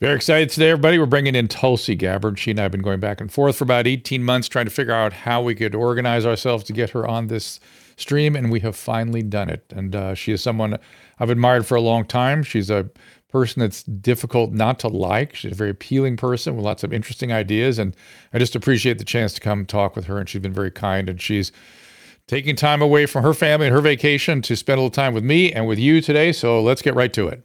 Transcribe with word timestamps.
Very 0.00 0.16
excited 0.16 0.48
today, 0.48 0.70
everybody. 0.70 0.98
We're 0.98 1.04
bringing 1.04 1.34
in 1.34 1.46
Tulsi 1.46 1.94
Gabbard. 1.94 2.38
She 2.38 2.52
and 2.52 2.58
I 2.58 2.62
have 2.62 2.72
been 2.72 2.80
going 2.80 3.00
back 3.00 3.20
and 3.20 3.30
forth 3.30 3.56
for 3.56 3.64
about 3.64 3.86
18 3.86 4.24
months 4.24 4.48
trying 4.48 4.64
to 4.64 4.70
figure 4.70 4.94
out 4.94 5.12
how 5.12 5.42
we 5.42 5.54
could 5.54 5.74
organize 5.74 6.24
ourselves 6.24 6.64
to 6.64 6.72
get 6.72 6.88
her 6.88 7.06
on 7.06 7.26
this 7.26 7.60
stream, 7.98 8.34
and 8.34 8.50
we 8.50 8.60
have 8.60 8.74
finally 8.74 9.22
done 9.22 9.50
it. 9.50 9.62
And 9.76 9.94
uh, 9.94 10.14
she 10.14 10.32
is 10.32 10.42
someone 10.42 10.78
I've 11.18 11.28
admired 11.28 11.66
for 11.66 11.74
a 11.74 11.82
long 11.82 12.06
time. 12.06 12.42
She's 12.42 12.70
a 12.70 12.88
person 13.28 13.60
that's 13.60 13.82
difficult 13.82 14.52
not 14.52 14.78
to 14.78 14.88
like. 14.88 15.34
She's 15.34 15.52
a 15.52 15.54
very 15.54 15.68
appealing 15.68 16.16
person 16.16 16.56
with 16.56 16.64
lots 16.64 16.82
of 16.82 16.94
interesting 16.94 17.30
ideas, 17.30 17.78
and 17.78 17.94
I 18.32 18.38
just 18.38 18.56
appreciate 18.56 18.96
the 18.96 19.04
chance 19.04 19.34
to 19.34 19.40
come 19.42 19.66
talk 19.66 19.96
with 19.96 20.06
her. 20.06 20.18
And 20.18 20.26
she's 20.26 20.40
been 20.40 20.54
very 20.54 20.70
kind, 20.70 21.10
and 21.10 21.20
she's 21.20 21.52
taking 22.26 22.56
time 22.56 22.80
away 22.80 23.04
from 23.04 23.22
her 23.22 23.34
family 23.34 23.66
and 23.66 23.74
her 23.74 23.82
vacation 23.82 24.40
to 24.40 24.56
spend 24.56 24.78
a 24.78 24.80
little 24.80 24.90
time 24.90 25.12
with 25.12 25.24
me 25.24 25.52
and 25.52 25.66
with 25.66 25.78
you 25.78 26.00
today. 26.00 26.32
So 26.32 26.62
let's 26.62 26.80
get 26.80 26.94
right 26.94 27.12
to 27.12 27.28
it. 27.28 27.44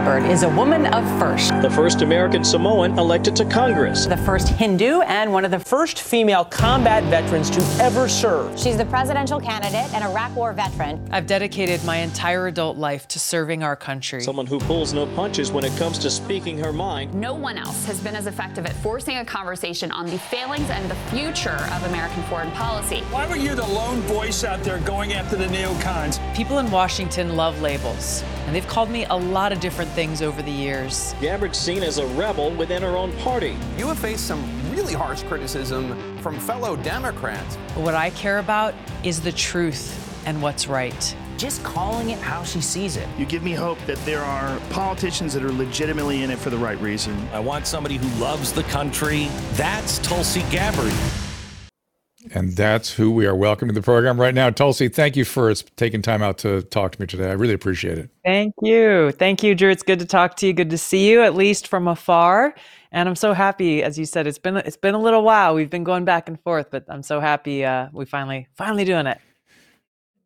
Gabbard 0.00 0.30
is 0.30 0.44
a 0.44 0.48
woman 0.48 0.86
of 0.86 1.04
first. 1.20 1.50
The 1.60 1.68
first 1.68 2.00
American 2.00 2.42
Samoan 2.42 2.98
elected 2.98 3.36
to 3.36 3.44
Congress. 3.44 4.06
The 4.06 4.16
first 4.16 4.48
Hindu 4.48 5.02
and 5.02 5.30
one 5.30 5.44
of 5.44 5.50
the 5.50 5.58
first 5.58 6.00
female 6.00 6.42
combat 6.42 7.04
veterans 7.04 7.50
to 7.50 7.60
ever 7.82 8.08
serve. 8.08 8.58
She's 8.58 8.78
the 8.78 8.86
presidential 8.86 9.38
candidate 9.38 9.92
and 9.92 10.02
Iraq 10.02 10.34
War 10.34 10.54
veteran. 10.54 11.06
I've 11.12 11.26
dedicated 11.26 11.84
my 11.84 11.98
entire 11.98 12.46
adult 12.46 12.78
life 12.78 13.08
to 13.08 13.18
serving 13.18 13.62
our 13.62 13.76
country. 13.76 14.22
Someone 14.22 14.46
who 14.46 14.58
pulls 14.60 14.94
no 14.94 15.04
punches 15.04 15.52
when 15.52 15.64
it 15.64 15.76
comes 15.76 15.98
to 15.98 16.10
speaking 16.10 16.56
her 16.56 16.72
mind. 16.72 17.12
No 17.12 17.34
one 17.34 17.58
else 17.58 17.84
has 17.84 18.00
been 18.00 18.16
as 18.16 18.26
effective 18.26 18.64
at 18.64 18.72
forcing 18.76 19.18
a 19.18 19.24
conversation 19.26 19.92
on 19.92 20.06
the 20.06 20.18
failings 20.18 20.70
and 20.70 20.90
the 20.90 20.96
future 21.10 21.60
of 21.72 21.84
American 21.84 22.22
foreign 22.22 22.50
policy. 22.52 23.00
Why 23.10 23.28
were 23.28 23.36
you 23.36 23.54
the 23.54 23.66
lone 23.66 24.00
voice 24.02 24.44
out 24.44 24.62
there 24.62 24.78
going 24.78 25.12
after 25.12 25.36
the 25.36 25.48
neocons? 25.48 26.18
People 26.34 26.58
in 26.58 26.70
Washington 26.70 27.36
love 27.36 27.60
labels, 27.60 28.24
and 28.46 28.56
they've 28.56 28.66
called 28.66 28.88
me 28.88 29.04
a 29.04 29.14
lot 29.14 29.50
lot 29.50 29.56
of 29.56 29.60
different 29.60 29.89
things 29.90 30.22
over 30.22 30.42
the 30.42 30.50
years. 30.50 31.14
Gabbard's 31.20 31.58
seen 31.58 31.82
as 31.82 31.98
a 31.98 32.06
rebel 32.08 32.50
within 32.52 32.82
her 32.82 32.96
own 32.96 33.12
party. 33.18 33.56
You 33.76 33.86
have 33.88 33.98
faced 33.98 34.26
some 34.26 34.42
really 34.70 34.94
harsh 34.94 35.22
criticism 35.24 36.18
from 36.18 36.38
fellow 36.38 36.76
Democrats. 36.76 37.56
But 37.74 37.80
what 37.80 37.94
I 37.94 38.10
care 38.10 38.38
about 38.38 38.74
is 39.04 39.20
the 39.20 39.32
truth 39.32 40.24
and 40.26 40.40
what's 40.42 40.66
right 40.68 41.16
just 41.40 41.64
calling 41.64 42.10
it 42.10 42.18
how 42.18 42.44
she 42.44 42.60
sees 42.60 42.98
it. 42.98 43.08
You 43.16 43.24
give 43.24 43.42
me 43.42 43.52
hope 43.52 43.78
that 43.86 43.96
there 44.04 44.22
are 44.22 44.60
politicians 44.68 45.32
that 45.32 45.42
are 45.42 45.52
legitimately 45.52 46.22
in 46.22 46.30
it 46.30 46.38
for 46.38 46.50
the 46.50 46.58
right 46.58 46.78
reason. 46.82 47.16
I 47.32 47.40
want 47.40 47.66
somebody 47.66 47.96
who 47.96 48.08
loves 48.20 48.52
the 48.52 48.62
country. 48.64 49.28
That's 49.52 49.98
Tulsi 50.00 50.42
Gabbard. 50.50 50.92
And 52.34 52.54
that's 52.54 52.92
who 52.92 53.10
we 53.10 53.26
are 53.26 53.34
welcoming 53.34 53.74
to 53.74 53.80
the 53.80 53.84
program 53.84 54.20
right 54.20 54.34
now. 54.34 54.50
Tulsi, 54.50 54.88
thank 54.88 55.16
you 55.16 55.24
for 55.24 55.54
taking 55.54 56.02
time 56.02 56.22
out 56.22 56.38
to 56.38 56.62
talk 56.62 56.92
to 56.92 57.00
me 57.00 57.06
today. 57.06 57.30
I 57.30 57.32
really 57.32 57.54
appreciate 57.54 57.96
it. 57.96 58.10
Thank 58.24 58.54
you. 58.60 59.10
Thank 59.12 59.42
you, 59.42 59.54
Drew. 59.54 59.70
It's 59.70 59.82
good 59.82 59.98
to 60.00 60.04
talk 60.04 60.36
to 60.36 60.46
you. 60.46 60.52
Good 60.52 60.70
to 60.70 60.78
see 60.78 61.10
you, 61.10 61.22
at 61.22 61.34
least 61.34 61.66
from 61.66 61.88
afar. 61.88 62.54
And 62.92 63.08
I'm 63.08 63.16
so 63.16 63.32
happy, 63.32 63.82
as 63.82 63.98
you 63.98 64.04
said, 64.04 64.26
it's 64.26 64.38
been 64.38 64.56
it's 64.58 64.76
been 64.76 64.94
a 64.94 65.00
little 65.00 65.22
while. 65.22 65.54
We've 65.54 65.70
been 65.70 65.84
going 65.84 66.04
back 66.04 66.28
and 66.28 66.38
forth, 66.40 66.70
but 66.70 66.84
I'm 66.88 67.02
so 67.02 67.20
happy 67.20 67.64
uh, 67.64 67.88
we 67.92 68.04
finally 68.04 68.48
finally 68.54 68.84
doing 68.84 69.06
it. 69.06 69.18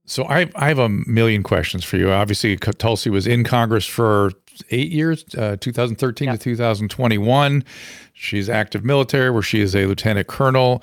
So 0.06 0.24
I 0.24 0.50
I 0.56 0.68
have 0.68 0.78
a 0.78 0.88
million 0.88 1.42
questions 1.42 1.84
for 1.84 1.96
you. 1.96 2.10
Obviously, 2.10 2.56
Tulsi 2.56 3.10
was 3.10 3.26
in 3.26 3.44
Congress 3.44 3.86
for 3.86 4.32
eight 4.70 4.92
years, 4.92 5.24
uh, 5.36 5.56
2013 5.60 6.30
to 6.30 6.38
2021. 6.38 7.64
She's 8.12 8.48
active 8.48 8.84
military, 8.84 9.30
where 9.30 9.42
she 9.42 9.60
is 9.60 9.74
a 9.74 9.86
lieutenant 9.86 10.28
colonel 10.28 10.82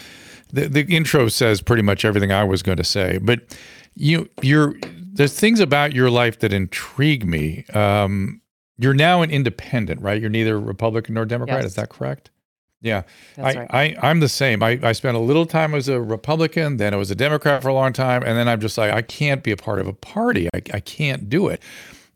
the, 0.54 0.68
the 0.68 0.82
intro 0.84 1.28
says 1.28 1.62
pretty 1.62 1.82
much 1.82 2.06
everything 2.06 2.32
I 2.32 2.44
was 2.44 2.62
going 2.62 2.78
to 2.78 2.84
say, 2.84 3.20
but 3.22 3.42
you 3.96 4.30
you're 4.42 4.76
there's 5.14 5.38
things 5.38 5.60
about 5.60 5.94
your 5.94 6.10
life 6.10 6.40
that 6.40 6.54
intrigue 6.54 7.26
me. 7.26 7.66
Um, 7.74 8.42
you're 8.78 8.94
now 8.94 9.22
an 9.22 9.30
independent, 9.30 10.02
right? 10.02 10.20
You're 10.20 10.30
neither 10.30 10.60
Republican 10.60 11.16
nor 11.16 11.26
Democrat. 11.26 11.60
Yes. 11.60 11.72
Is 11.72 11.76
that 11.76 11.90
correct? 11.90 12.32
Yeah, 12.84 13.04
I, 13.38 13.42
right. 13.42 13.68
I, 13.70 13.96
I'm 14.02 14.22
the 14.22 14.30
same. 14.30 14.64
I, 14.64 14.80
I 14.82 14.94
spent 14.94 15.16
a 15.16 15.20
little 15.20 15.46
time 15.46 15.76
as 15.76 15.88
a 15.88 16.02
Republican, 16.02 16.78
then 16.78 16.96
I 16.96 16.98
was 16.98 17.12
a 17.12 17.16
Democrat 17.16 17.62
for 17.62 17.70
a 17.70 17.76
long 17.76 17.94
time, 17.94 18.24
and 18.24 18.36
then 18.36 18.48
I'm 18.48 18.60
just 18.60 18.76
like, 18.76 18.92
I 18.92 19.04
can't 19.04 19.44
be 19.44 19.52
a 19.52 19.58
part 19.58 19.78
of 19.80 19.86
a 19.86 19.94
party. 19.94 20.50
I, 20.52 20.62
I 20.74 20.80
can't 20.80 21.30
do 21.30 21.48
it. 21.48 21.62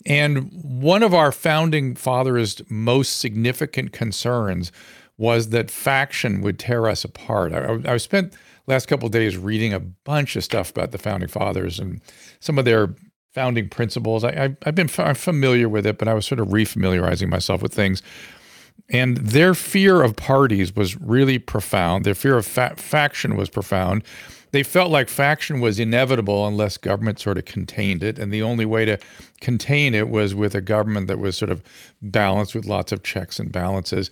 And 0.05 0.51
one 0.51 1.01
of 1.01 1.13
our 1.13 1.31
founding 1.31 1.95
fathers' 1.95 2.61
most 2.69 3.17
significant 3.19 3.91
concerns 3.91 4.71
was 5.17 5.49
that 5.49 5.71
faction 5.71 6.41
would 6.41 6.59
tear 6.59 6.87
us 6.87 7.03
apart. 7.03 7.53
I, 7.53 7.79
I 7.85 7.97
spent 7.97 8.33
last 8.67 8.87
couple 8.87 9.07
days 9.09 9.37
reading 9.37 9.73
a 9.73 9.79
bunch 9.79 10.35
of 10.35 10.43
stuff 10.43 10.69
about 10.71 10.91
the 10.91 10.97
founding 10.97 11.29
fathers 11.29 11.79
and 11.79 12.01
some 12.39 12.59
of 12.59 12.65
their 12.65 12.95
founding 13.33 13.69
principles. 13.69 14.23
I, 14.23 14.55
have 14.63 14.75
been 14.75 14.87
familiar 14.87 15.67
with 15.67 15.85
it, 15.85 15.97
but 15.97 16.07
I 16.07 16.13
was 16.13 16.25
sort 16.25 16.39
of 16.39 16.47
refamiliarizing 16.47 17.29
myself 17.29 17.61
with 17.61 17.73
things. 17.73 18.01
And 18.89 19.17
their 19.17 19.53
fear 19.53 20.03
of 20.03 20.15
parties 20.15 20.75
was 20.75 20.99
really 20.99 21.39
profound. 21.39 22.05
Their 22.05 22.15
fear 22.15 22.37
of 22.37 22.45
fa- 22.45 22.75
faction 22.77 23.35
was 23.35 23.49
profound. 23.49 24.03
They 24.51 24.63
felt 24.63 24.91
like 24.91 25.09
faction 25.09 25.59
was 25.59 25.79
inevitable 25.79 26.47
unless 26.47 26.77
government 26.77 27.19
sort 27.19 27.37
of 27.37 27.45
contained 27.45 28.03
it. 28.03 28.17
And 28.19 28.31
the 28.31 28.41
only 28.41 28.65
way 28.65 28.85
to 28.85 28.97
contain 29.41 29.93
it 29.93 30.09
was 30.09 30.33
with 30.33 30.55
a 30.55 30.61
government 30.61 31.07
that 31.07 31.19
was 31.19 31.37
sort 31.37 31.51
of 31.51 31.63
balanced 32.01 32.55
with 32.55 32.65
lots 32.65 32.91
of 32.91 33.03
checks 33.03 33.39
and 33.39 33.51
balances. 33.51 34.09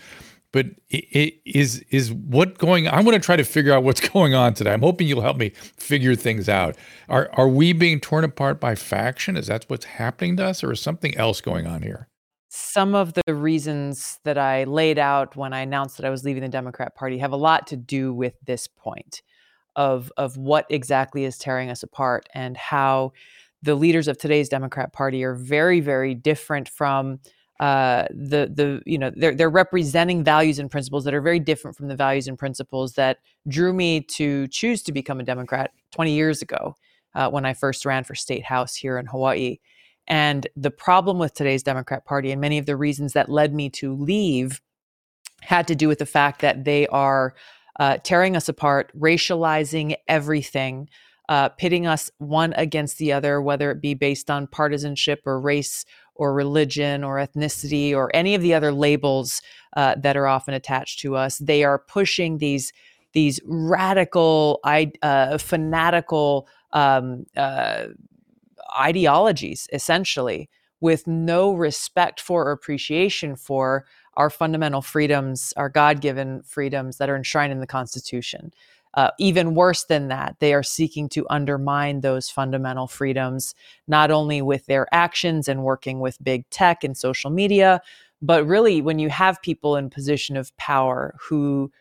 But 0.51 0.67
it 0.89 1.41
is 1.45 1.83
is 1.89 2.13
what 2.13 2.59
going 2.59 2.87
i 2.87 3.01
want 3.01 3.15
to 3.15 3.19
try 3.19 3.35
to 3.35 3.43
figure 3.43 3.73
out 3.73 3.83
what's 3.83 4.07
going 4.09 4.35
on 4.35 4.53
today. 4.53 4.71
I'm 4.71 4.81
hoping 4.81 5.07
you'll 5.07 5.21
help 5.21 5.37
me 5.37 5.49
figure 5.77 6.15
things 6.15 6.47
out. 6.47 6.77
Are 7.09 7.29
are 7.33 7.47
we 7.47 7.73
being 7.73 7.99
torn 7.99 8.23
apart 8.23 8.59
by 8.59 8.75
faction? 8.75 9.35
Is 9.35 9.47
that 9.47 9.65
what's 9.67 9.85
happening 9.85 10.37
to 10.37 10.45
us 10.45 10.63
or 10.63 10.71
is 10.71 10.79
something 10.79 11.17
else 11.17 11.41
going 11.41 11.65
on 11.65 11.81
here? 11.81 12.07
Some 12.49 12.93
of 12.93 13.13
the 13.25 13.33
reasons 13.33 14.19
that 14.25 14.37
i 14.37 14.63
laid 14.65 14.99
out 14.99 15.35
when 15.35 15.53
i 15.53 15.61
announced 15.61 15.97
that 15.97 16.05
i 16.05 16.11
was 16.11 16.23
leaving 16.23 16.43
the 16.43 16.49
democrat 16.49 16.95
party 16.95 17.17
have 17.17 17.31
a 17.31 17.35
lot 17.35 17.65
to 17.65 17.75
do 17.75 18.13
with 18.13 18.35
this 18.45 18.67
point 18.67 19.23
of 19.75 20.11
of 20.17 20.37
what 20.37 20.65
exactly 20.69 21.25
is 21.25 21.37
tearing 21.37 21.69
us 21.69 21.83
apart 21.83 22.27
and 22.33 22.57
how 22.57 23.11
the 23.61 23.75
leaders 23.75 24.07
of 24.07 24.17
today's 24.17 24.49
democrat 24.49 24.93
party 24.93 25.23
are 25.23 25.35
very 25.35 25.79
very 25.79 26.13
different 26.13 26.69
from 26.69 27.19
uh, 27.59 28.07
the 28.09 28.51
the 28.53 28.81
you 28.85 28.97
know 28.97 29.11
they're 29.15 29.35
they're 29.35 29.49
representing 29.49 30.23
values 30.23 30.59
and 30.59 30.71
principles 30.71 31.05
that 31.05 31.13
are 31.13 31.21
very 31.21 31.39
different 31.39 31.77
from 31.77 31.87
the 31.87 31.95
values 31.95 32.27
and 32.27 32.37
principles 32.37 32.93
that 32.93 33.19
drew 33.47 33.71
me 33.71 34.01
to 34.01 34.47
choose 34.47 34.81
to 34.83 34.91
become 34.91 35.19
a 35.19 35.23
Democrat 35.23 35.71
20 35.91 36.13
years 36.13 36.41
ago 36.41 36.75
uh, 37.15 37.29
when 37.29 37.45
I 37.45 37.53
first 37.53 37.85
ran 37.85 38.03
for 38.03 38.15
state 38.15 38.43
house 38.43 38.75
here 38.75 38.97
in 38.97 39.05
Hawaii. 39.05 39.59
And 40.07 40.47
the 40.57 40.71
problem 40.71 41.19
with 41.19 41.33
today's 41.33 41.63
Democrat 41.63 42.05
Party 42.05 42.31
and 42.31 42.41
many 42.41 42.57
of 42.57 42.65
the 42.65 42.75
reasons 42.75 43.13
that 43.13 43.29
led 43.29 43.53
me 43.53 43.69
to 43.69 43.93
leave 43.95 44.61
had 45.41 45.67
to 45.67 45.75
do 45.75 45.87
with 45.87 45.99
the 45.99 46.05
fact 46.05 46.41
that 46.41 46.65
they 46.65 46.87
are 46.87 47.33
uh, 47.79 47.97
tearing 48.03 48.35
us 48.35 48.49
apart, 48.49 48.91
racializing 48.97 49.95
everything, 50.07 50.89
uh, 51.29 51.49
pitting 51.49 51.87
us 51.87 52.11
one 52.17 52.53
against 52.53 52.97
the 52.97 53.11
other, 53.11 53.41
whether 53.41 53.71
it 53.71 53.81
be 53.81 53.93
based 53.93 54.29
on 54.29 54.47
partisanship 54.47 55.21
or 55.25 55.39
race 55.39 55.85
or 56.15 56.33
religion 56.33 57.03
or 57.03 57.15
ethnicity 57.15 57.93
or 57.93 58.15
any 58.15 58.35
of 58.35 58.41
the 58.41 58.53
other 58.53 58.71
labels 58.71 59.41
uh, 59.75 59.95
that 59.95 60.15
are 60.15 60.27
often 60.27 60.53
attached 60.53 60.99
to 60.99 61.15
us. 61.15 61.37
They 61.39 61.63
are 61.63 61.79
pushing 61.79 62.37
these 62.37 62.71
these 63.13 63.39
radical, 63.45 64.59
uh, 64.63 65.37
fanatical 65.37 66.47
um, 66.71 67.25
uh, 67.37 67.85
ideologies, 68.75 69.67
essentially, 69.71 70.49
with 70.81 71.05
no 71.07 71.53
respect 71.53 72.19
for 72.19 72.47
or 72.47 72.51
appreciation 72.51 73.35
for 73.35 73.85
our 74.15 74.29
fundamental 74.29 74.81
freedoms, 74.81 75.53
our 75.57 75.69
God 75.69 76.01
given 76.01 76.43
freedoms 76.43 76.97
that 76.97 77.09
are 77.09 77.15
enshrined 77.15 77.51
in 77.51 77.59
the 77.59 77.67
Constitution. 77.67 78.53
Uh, 78.95 79.09
even 79.17 79.55
worse 79.55 79.85
than 79.85 80.07
that, 80.09 80.35
they 80.39 80.53
are 80.53 80.61
seeking 80.61 81.09
to 81.09 81.25
undermine 81.29 82.01
those 82.01 82.29
fundamental 82.29 82.87
freedoms, 82.87 83.55
not 83.87 84.11
only 84.11 84.39
with 84.39 84.67
their 84.67 84.87
actions 84.91 85.47
and 85.47 85.63
working 85.63 85.99
with 85.99 86.23
big 86.23 86.47
tech 86.51 86.83
and 86.83 86.95
social 86.95 87.31
media, 87.31 87.81
But 88.23 88.47
really, 88.47 88.81
when 88.81 88.99
you 88.99 89.09
have 89.09 89.41
people 89.41 89.75
in 89.75 89.89
position 89.89 90.37
of 90.37 90.55
power 90.55 91.13
who 91.19 91.71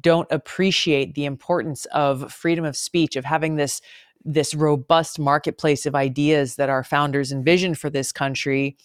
don't 0.00 0.26
appreciate 0.32 1.14
the 1.14 1.24
importance 1.26 1.84
of 1.92 2.32
freedom 2.32 2.64
of 2.64 2.76
speech, 2.76 3.14
of 3.14 3.24
having 3.24 3.54
this 3.56 3.80
this 4.24 4.54
robust 4.54 5.18
marketplace 5.18 5.84
of 5.84 5.96
ideas 5.96 6.54
that 6.54 6.68
our 6.68 6.84
founders 6.84 7.32
envisioned 7.32 7.76
for 7.78 7.90
this 7.90 8.12
country, 8.12 8.76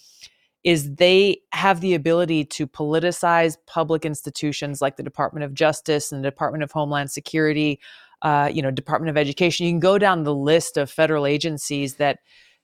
is 0.64 0.96
they 0.96 1.38
have 1.54 1.82
the 1.82 1.94
ability 1.94 2.44
to 2.46 2.68
politicize 2.68 3.58
public 3.68 4.06
institutions 4.06 4.82
like 4.82 4.98
the 4.98 5.04
Department 5.04 5.44
of 5.44 5.54
Justice 5.54 6.12
and 6.12 6.24
the 6.24 6.28
Department 6.28 6.64
of 6.64 6.72
Homeland 6.72 7.12
Security, 7.12 7.80
uh, 8.22 8.50
you 8.52 8.62
know, 8.62 8.72
Department 8.72 9.10
of 9.10 9.18
Education. 9.18 9.66
You 9.66 9.72
can 9.72 9.80
go 9.80 9.98
down 9.98 10.24
the 10.24 10.36
list 10.36 10.78
of 10.78 10.90
federal 10.90 11.26
agencies 11.26 11.96
that 11.96 12.20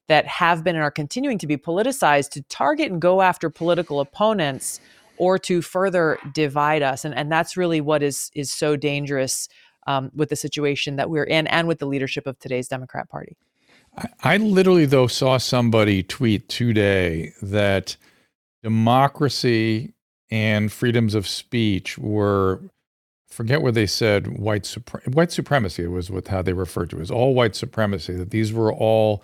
that 0.08 0.28
have 0.28 0.64
been 0.64 0.76
and 0.76 0.84
are 0.84 0.92
continuing 0.92 1.38
to 1.38 1.48
be 1.48 1.56
politicized 1.56 2.30
to 2.32 2.42
target 2.44 2.92
and 2.92 3.02
go 3.02 3.22
after 3.22 3.50
political 3.50 4.02
opponents 4.02 4.82
or 5.18 5.40
to 5.40 5.62
further 5.62 6.18
divide 6.34 6.82
us. 6.82 7.06
And, 7.06 7.16
and 7.16 7.32
that's 7.32 7.56
really 7.56 7.80
what 7.80 8.04
is 8.04 8.32
is 8.36 8.52
so 8.52 8.76
dangerous 8.76 9.48
um, 9.88 10.12
with 10.14 10.30
the 10.30 10.36
situation 10.36 10.96
that 10.98 11.10
we're 11.10 11.24
in 11.24 11.48
and 11.48 11.68
with 11.68 11.80
the 11.80 11.86
leadership 11.86 12.28
of 12.28 12.40
today's 12.40 12.68
Democrat 12.68 13.10
Party. 13.10 13.38
I, 14.24 14.38
literally, 14.38 14.86
though, 14.86 15.08
saw 15.08 15.38
somebody 15.38 16.02
tweet 16.04 16.50
today 16.50 17.34
that 17.42 17.96
democracy 18.64 19.94
and 20.32 20.72
freedoms 20.72 21.14
of 21.14 21.28
speech 21.28 21.98
were 21.98 22.62
forget 23.28 23.62
what 23.62 23.74
they 23.74 23.88
said 23.88 24.38
white 24.40 24.66
white 25.12 25.32
supremacy 25.32 25.88
was 25.88 26.12
with 26.12 26.28
how 26.28 26.42
they 26.42 26.54
referred 26.54 26.90
to 26.90 26.96
it. 26.96 27.00
it 27.00 27.02
was 27.02 27.12
all 27.12 27.34
white 27.34 27.56
supremacy 27.56 28.14
that 28.16 28.30
these 28.30 28.54
were 28.54 28.72
all 28.72 29.24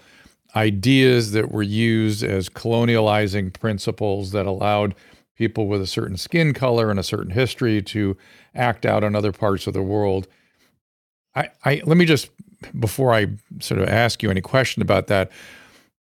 ideas 0.56 1.32
that 1.32 1.52
were 1.52 1.64
used 1.64 2.24
as 2.24 2.50
colonializing 2.50 3.54
principles 3.54 4.32
that 4.32 4.48
allowed 4.48 4.96
people 5.38 5.68
with 5.68 5.82
a 5.82 5.88
certain 5.88 6.18
skin 6.18 6.54
color 6.54 6.90
and 6.90 7.00
a 7.00 7.04
certain 7.04 7.32
history 7.32 7.82
to 7.82 8.18
act 8.56 8.86
out 8.86 9.04
in 9.04 9.16
other 9.16 9.32
parts 9.32 9.68
of 9.68 9.74
the 9.74 9.82
world. 9.82 10.28
I, 11.36 11.50
I 11.64 11.82
let 11.86 11.98
me 11.98 12.06
just 12.06 12.30
before 12.80 13.14
I 13.14 13.28
sort 13.60 13.82
of 13.82 13.90
ask 13.90 14.24
you 14.24 14.30
any 14.30 14.42
question 14.42 14.82
about 14.82 15.08
that, 15.08 15.32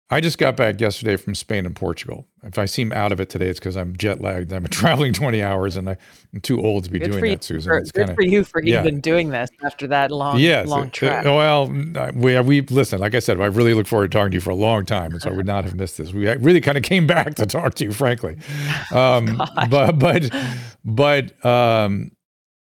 I 0.08 0.20
just 0.20 0.38
got 0.38 0.56
back 0.56 0.81
yesterday 0.81 1.16
from 1.16 1.34
Spain 1.34 1.66
and 1.66 1.75
Portugal. 1.75 2.28
If 2.44 2.60
I 2.60 2.66
seem 2.66 2.93
out 2.93 3.10
of 3.10 3.19
it 3.19 3.28
today, 3.28 3.48
it's 3.48 3.58
because 3.58 3.76
I'm 3.76 3.96
jet 3.96 4.20
lagged. 4.20 4.52
I'm 4.52 4.64
traveling 4.69 5.12
20 5.12 5.43
hours, 5.43 5.76
and 5.76 5.90
I, 5.90 5.96
am 6.32 6.40
too 6.43 6.64
old 6.64 6.84
to 6.84 6.90
be 6.90 7.00
good 7.00 7.10
doing 7.10 7.32
that, 7.32 7.43
Susan. 7.43 7.69
For, 7.69 7.78
it's 7.78 7.90
good 7.90 8.06
kinda, 8.06 8.14
for 8.14 8.22
you 8.22 8.44
for 8.44 8.62
yeah. 8.62 8.81
even 8.81 9.00
doing 9.00 9.31
this 9.31 9.50
after 9.64 9.88
that 9.88 10.12
long, 10.12 10.38
yes, 10.38 10.69
long 10.69 10.90
trip. 10.90 11.25
well, 11.25 11.66
we 12.14 12.38
we 12.40 12.60
listen. 12.60 13.00
Like 13.00 13.16
I 13.16 13.19
said, 13.19 13.40
I 13.40 13.46
really 13.46 13.75
look 13.75 13.88
forward 13.88 14.12
to 14.12 14.16
talking 14.16 14.31
to 14.31 14.37
you 14.37 14.40
for 14.40 14.50
a 14.50 14.54
long 14.54 14.87
time, 14.87 15.10
and 15.10 15.20
so 15.20 15.31
I 15.31 15.32
would 15.32 15.46
not 15.46 15.64
have 15.64 15.75
missed 15.75 15.98
this. 15.98 16.12
We 16.12 16.28
really 16.37 16.60
kind 16.60 16.78
of 16.78 16.84
came 16.84 17.06
back 17.08 17.34
to 17.34 17.46
talk 17.46 17.75
to 17.75 17.84
you, 17.84 17.93
frankly. 17.93 18.37
Um, 18.93 19.43
but 19.69 19.98
but 19.98 20.32
but 20.84 21.44
um, 21.44 22.12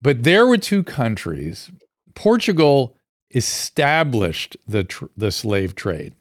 but 0.01 0.23
there 0.23 0.45
were 0.45 0.57
two 0.57 0.83
countries. 0.83 1.71
Portugal 2.15 2.97
established 3.33 4.57
the 4.67 4.83
tr- 4.83 5.05
the 5.15 5.31
slave 5.31 5.75
trade. 5.75 6.13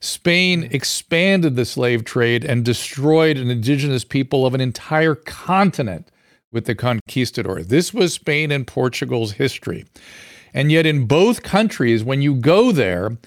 Spain 0.00 0.62
mm-hmm. 0.62 0.74
expanded 0.74 1.56
the 1.56 1.64
slave 1.64 2.04
trade 2.04 2.44
and 2.44 2.64
destroyed 2.64 3.36
an 3.36 3.50
indigenous 3.50 4.04
people 4.04 4.46
of 4.46 4.54
an 4.54 4.60
entire 4.60 5.14
continent 5.14 6.10
with 6.52 6.64
the 6.64 6.74
conquistadors. 6.74 7.66
This 7.66 7.92
was 7.92 8.14
Spain 8.14 8.50
and 8.50 8.66
Portugal's 8.66 9.32
history. 9.32 9.84
And 10.54 10.72
yet, 10.72 10.86
in 10.86 11.06
both 11.06 11.42
countries, 11.42 12.02
when 12.02 12.22
you 12.22 12.34
go 12.34 12.72
there, 12.72 13.18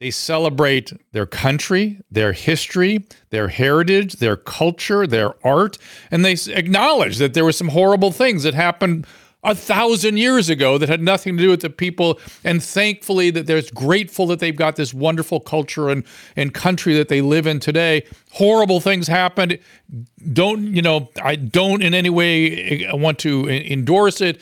they 0.00 0.10
celebrate 0.10 0.92
their 1.12 1.24
country, 1.24 2.00
their 2.10 2.32
history, 2.32 3.06
their 3.30 3.48
heritage, 3.48 4.14
their 4.14 4.36
culture, 4.36 5.06
their 5.06 5.34
art, 5.46 5.78
and 6.10 6.24
they 6.24 6.36
acknowledge 6.52 7.18
that 7.18 7.32
there 7.32 7.44
were 7.44 7.52
some 7.52 7.68
horrible 7.68 8.10
things 8.10 8.42
that 8.42 8.54
happened 8.54 9.06
a 9.44 9.54
thousand 9.54 10.16
years 10.16 10.48
ago 10.48 10.78
that 10.78 10.88
had 10.88 11.02
nothing 11.02 11.36
to 11.36 11.42
do 11.42 11.50
with 11.50 11.60
the 11.60 11.70
people. 11.70 12.18
And 12.42 12.62
thankfully, 12.62 13.30
that 13.30 13.46
they're 13.46 13.62
grateful 13.74 14.26
that 14.28 14.40
they've 14.40 14.56
got 14.56 14.76
this 14.76 14.92
wonderful 14.94 15.40
culture 15.40 15.90
and, 15.90 16.04
and 16.34 16.52
country 16.52 16.94
that 16.94 17.08
they 17.08 17.20
live 17.20 17.46
in 17.46 17.60
today. 17.60 18.04
Horrible 18.32 18.80
things 18.80 19.06
happened. 19.06 19.58
Don't, 20.32 20.74
you 20.74 20.82
know, 20.82 21.10
I 21.22 21.36
don't 21.36 21.82
in 21.82 21.94
any 21.94 22.10
way 22.10 22.86
eh, 22.86 22.92
want 22.92 23.18
to 23.20 23.48
endorse 23.48 24.20
it. 24.20 24.40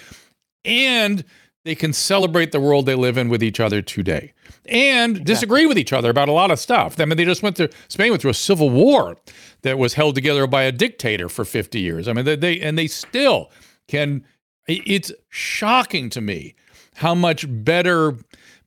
And 0.65 1.25
they 1.65 1.75
can 1.75 1.93
celebrate 1.93 2.53
the 2.53 2.61
world 2.61 2.87
they 2.87 2.95
live 2.95 3.17
in 3.17 3.29
with 3.29 3.43
each 3.43 3.61
other 3.61 3.83
today 3.83 4.33
and 4.67 5.25
disagree 5.25 5.67
with 5.67 5.79
each 5.79 5.93
other 5.93 6.11
about 6.11 6.29
a 6.29 6.33
lot 6.33 6.51
of 6.51 6.59
stuff. 6.59 6.99
I 7.01 7.05
mean, 7.05 7.17
they 7.17 7.25
just 7.25 7.43
went 7.43 7.57
through 7.57 7.69
Spain 7.89 8.11
went 8.11 8.23
through 8.23 8.31
a 8.31 8.35
civil 8.35 8.71
war 8.71 9.17
that 9.63 9.79
was 9.79 9.95
held 9.95 10.15
together 10.15 10.47
by 10.47 10.63
a 10.63 10.73
dictator 10.73 11.29
for 11.29 11.45
50 11.45 11.81
years. 11.81 12.09
I 12.09 12.13
mean, 12.13 12.25
they, 12.25 12.37
they 12.37 12.61
and 12.61 12.77
they 12.77 12.87
still 12.87 13.51
can 13.89 14.25
it's 14.67 15.13
shocking 15.29 16.11
to 16.11 16.21
me 16.21 16.55
how 16.97 17.15
much 17.15 17.47
better 17.49 18.17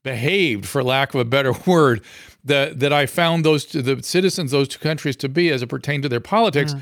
behaved, 0.03 0.65
for 0.65 0.83
lack 0.83 1.13
of 1.13 1.19
a 1.19 1.25
better 1.25 1.53
word, 1.65 2.01
that 2.43 2.79
that 2.79 2.93
I 2.93 3.05
found 3.05 3.43
those 3.43 3.65
the 3.65 4.01
citizens 4.03 4.51
those 4.51 4.67
two 4.67 4.79
countries 4.79 5.15
to 5.17 5.29
be 5.29 5.49
as 5.49 5.61
it 5.61 5.67
pertained 5.67 6.03
to 6.03 6.09
their 6.09 6.19
politics, 6.19 6.73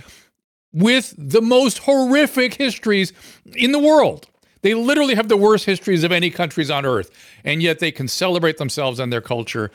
with 0.73 1.13
the 1.17 1.41
most 1.41 1.79
horrific 1.79 2.55
histories 2.55 3.13
in 3.55 3.71
the 3.71 3.79
world. 3.79 4.27
They 4.61 4.73
literally 4.73 5.15
have 5.15 5.27
the 5.27 5.37
worst 5.37 5.65
histories 5.65 6.03
of 6.05 6.11
any 6.11 6.29
countries 6.29 6.71
on 6.71 6.85
earth, 6.85 7.11
and 7.43 7.61
yet 7.61 7.79
they 7.79 7.91
can 7.91 8.07
celebrate 8.07 8.57
themselves 8.57 8.99
and 8.99 9.11
their 9.11 9.21
culture. 9.21 9.71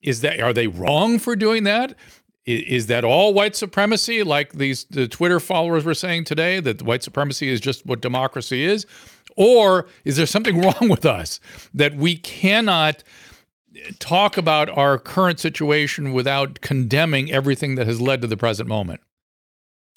Is 0.00 0.22
that 0.22 0.40
are 0.40 0.52
they 0.52 0.66
wrong 0.66 1.18
for 1.18 1.36
doing 1.36 1.64
that? 1.64 1.94
Is 2.46 2.86
that 2.86 3.04
all 3.04 3.34
white 3.34 3.54
supremacy 3.54 4.22
like 4.22 4.52
these 4.54 4.84
the 4.84 5.06
twitter 5.06 5.38
followers 5.38 5.84
were 5.84 5.94
saying 5.94 6.24
today 6.24 6.58
that 6.58 6.82
white 6.82 7.02
supremacy 7.02 7.48
is 7.48 7.60
just 7.60 7.84
what 7.86 8.00
democracy 8.00 8.64
is? 8.64 8.86
Or 9.36 9.86
is 10.04 10.16
there 10.16 10.26
something 10.26 10.60
wrong 10.62 10.88
with 10.88 11.06
us 11.06 11.40
that 11.74 11.94
we 11.94 12.16
cannot 12.16 13.02
talk 13.98 14.36
about 14.36 14.68
our 14.70 14.98
current 14.98 15.40
situation 15.40 16.12
without 16.12 16.60
condemning 16.60 17.30
everything 17.30 17.76
that 17.76 17.86
has 17.86 18.00
led 18.00 18.20
to 18.22 18.26
the 18.26 18.36
present 18.36 18.68
moment? 18.68 19.00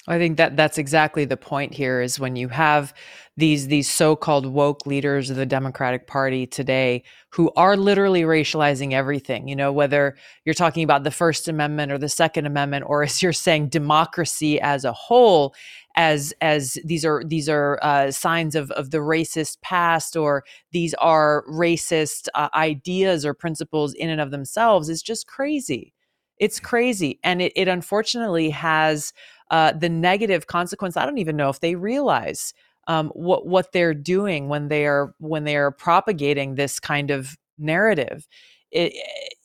I 0.06 0.18
think 0.18 0.36
that 0.36 0.56
that's 0.56 0.76
exactly 0.76 1.24
the 1.24 1.36
point 1.36 1.74
here 1.74 2.00
is 2.02 2.20
when 2.20 2.36
you 2.36 2.48
have 2.48 2.92
these 3.36 3.66
these 3.66 3.90
so-called 3.90 4.46
woke 4.46 4.86
leaders 4.86 5.28
of 5.28 5.36
the 5.36 5.46
Democratic 5.46 6.06
Party 6.06 6.46
today 6.46 7.02
who 7.30 7.50
are 7.56 7.76
literally 7.76 8.22
racializing 8.22 8.92
everything, 8.92 9.48
you 9.48 9.56
know, 9.56 9.72
whether 9.72 10.16
you're 10.44 10.54
talking 10.54 10.84
about 10.84 11.02
the 11.02 11.10
First 11.10 11.48
Amendment 11.48 11.90
or 11.90 11.98
the 11.98 12.08
Second 12.08 12.46
Amendment 12.46 12.84
or 12.86 13.02
as 13.02 13.22
you're 13.22 13.32
saying 13.32 13.70
democracy 13.70 14.60
as 14.60 14.84
a 14.84 14.92
whole 14.92 15.54
as 15.96 16.32
as 16.40 16.78
these 16.84 17.04
are 17.04 17.22
these 17.26 17.48
are 17.48 17.78
uh, 17.82 18.12
signs 18.12 18.54
of 18.54 18.70
of 18.72 18.92
the 18.92 18.98
racist 18.98 19.60
past 19.62 20.16
or 20.16 20.44
these 20.70 20.94
are 20.94 21.44
racist 21.50 22.28
uh, 22.34 22.48
ideas 22.54 23.26
or 23.26 23.34
principles 23.34 23.94
in 23.94 24.10
and 24.10 24.20
of 24.20 24.30
themselves 24.30 24.88
is 24.88 25.02
just 25.02 25.26
crazy. 25.26 25.92
It's 26.38 26.60
crazy 26.60 27.18
and 27.24 27.42
it 27.42 27.52
it 27.56 27.66
unfortunately 27.66 28.50
has 28.50 29.12
uh, 29.50 29.72
the 29.72 29.88
negative 29.88 30.46
consequence. 30.46 30.96
I 30.96 31.04
don't 31.04 31.18
even 31.18 31.36
know 31.36 31.48
if 31.48 31.60
they 31.60 31.74
realize 31.74 32.54
um, 32.86 33.08
what 33.10 33.46
what 33.46 33.72
they're 33.72 33.94
doing 33.94 34.48
when 34.48 34.68
they 34.68 34.86
are 34.86 35.14
when 35.18 35.44
they 35.44 35.56
are 35.56 35.70
propagating 35.70 36.54
this 36.54 36.80
kind 36.80 37.10
of 37.10 37.36
narrative. 37.58 38.26
It, 38.70 38.94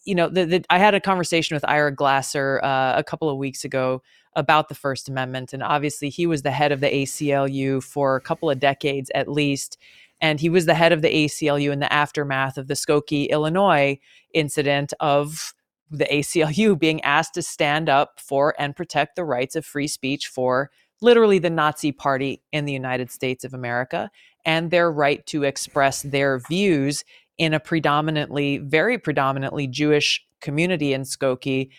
you 0.06 0.16
know, 0.16 0.28
the, 0.28 0.46
the, 0.46 0.66
I 0.70 0.80
had 0.80 0.96
a 0.96 1.00
conversation 1.00 1.56
with 1.56 1.68
Ira 1.68 1.94
Glasser 1.94 2.60
uh, 2.64 2.98
a 2.98 3.04
couple 3.04 3.30
of 3.30 3.38
weeks 3.38 3.64
ago 3.64 4.02
about 4.36 4.70
the 4.70 4.76
First 4.76 5.10
Amendment, 5.10 5.54
and 5.54 5.62
obviously 5.62 6.10
he 6.10 6.26
was 6.26 6.42
the 6.42 6.52
head 6.52 6.72
of 6.72 6.80
the 6.80 6.90
ACLU 6.90 7.84
for 7.84 8.16
a 8.16 8.22
couple 8.22 8.50
of 8.50 8.60
decades 8.60 9.12
at 9.14 9.28
least, 9.28 9.78
and 10.22 10.40
he 10.40 10.50
was 10.50 10.66
the 10.66 10.74
head 10.74 10.92
of 10.92 11.02
the 11.02 11.10
ACLU 11.10 11.72
in 11.72 11.80
the 11.80 11.92
aftermath 11.92 12.58
of 12.58 12.68
the 12.68 12.74
Skokie, 12.74 13.30
Illinois 13.30 14.00
incident 14.34 14.94
of 15.00 15.54
the 15.92 16.06
ACLU 16.06 16.78
being 16.78 17.02
asked 17.02 17.34
to 17.34 17.42
stand 17.42 17.90
up 17.90 18.20
for 18.20 18.56
and 18.60 18.76
protect 18.76 19.16
the 19.16 19.26
rights 19.26 19.56
of 19.56 19.66
free 19.66 19.88
speech 19.88 20.28
for 20.28 20.70
literally 21.02 21.40
the 21.40 21.50
Nazi 21.50 21.92
party 21.92 22.42
in 22.52 22.66
the 22.66 22.74
United 22.74 23.12
States 23.12 23.44
of 23.44 23.54
America 23.54 24.12
and 24.46 24.72
their 24.72 24.92
right 24.92 25.26
to 25.28 25.44
express 25.44 26.02
their 26.02 26.40
views 26.40 27.04
in 27.38 27.54
a 27.54 27.60
predominantly, 27.60 28.58
very 28.58 28.98
predominantly 28.98 29.68
Jewish 29.68 30.24
community 30.42 30.94
in 30.94 31.04
Skokie, 31.04 31.70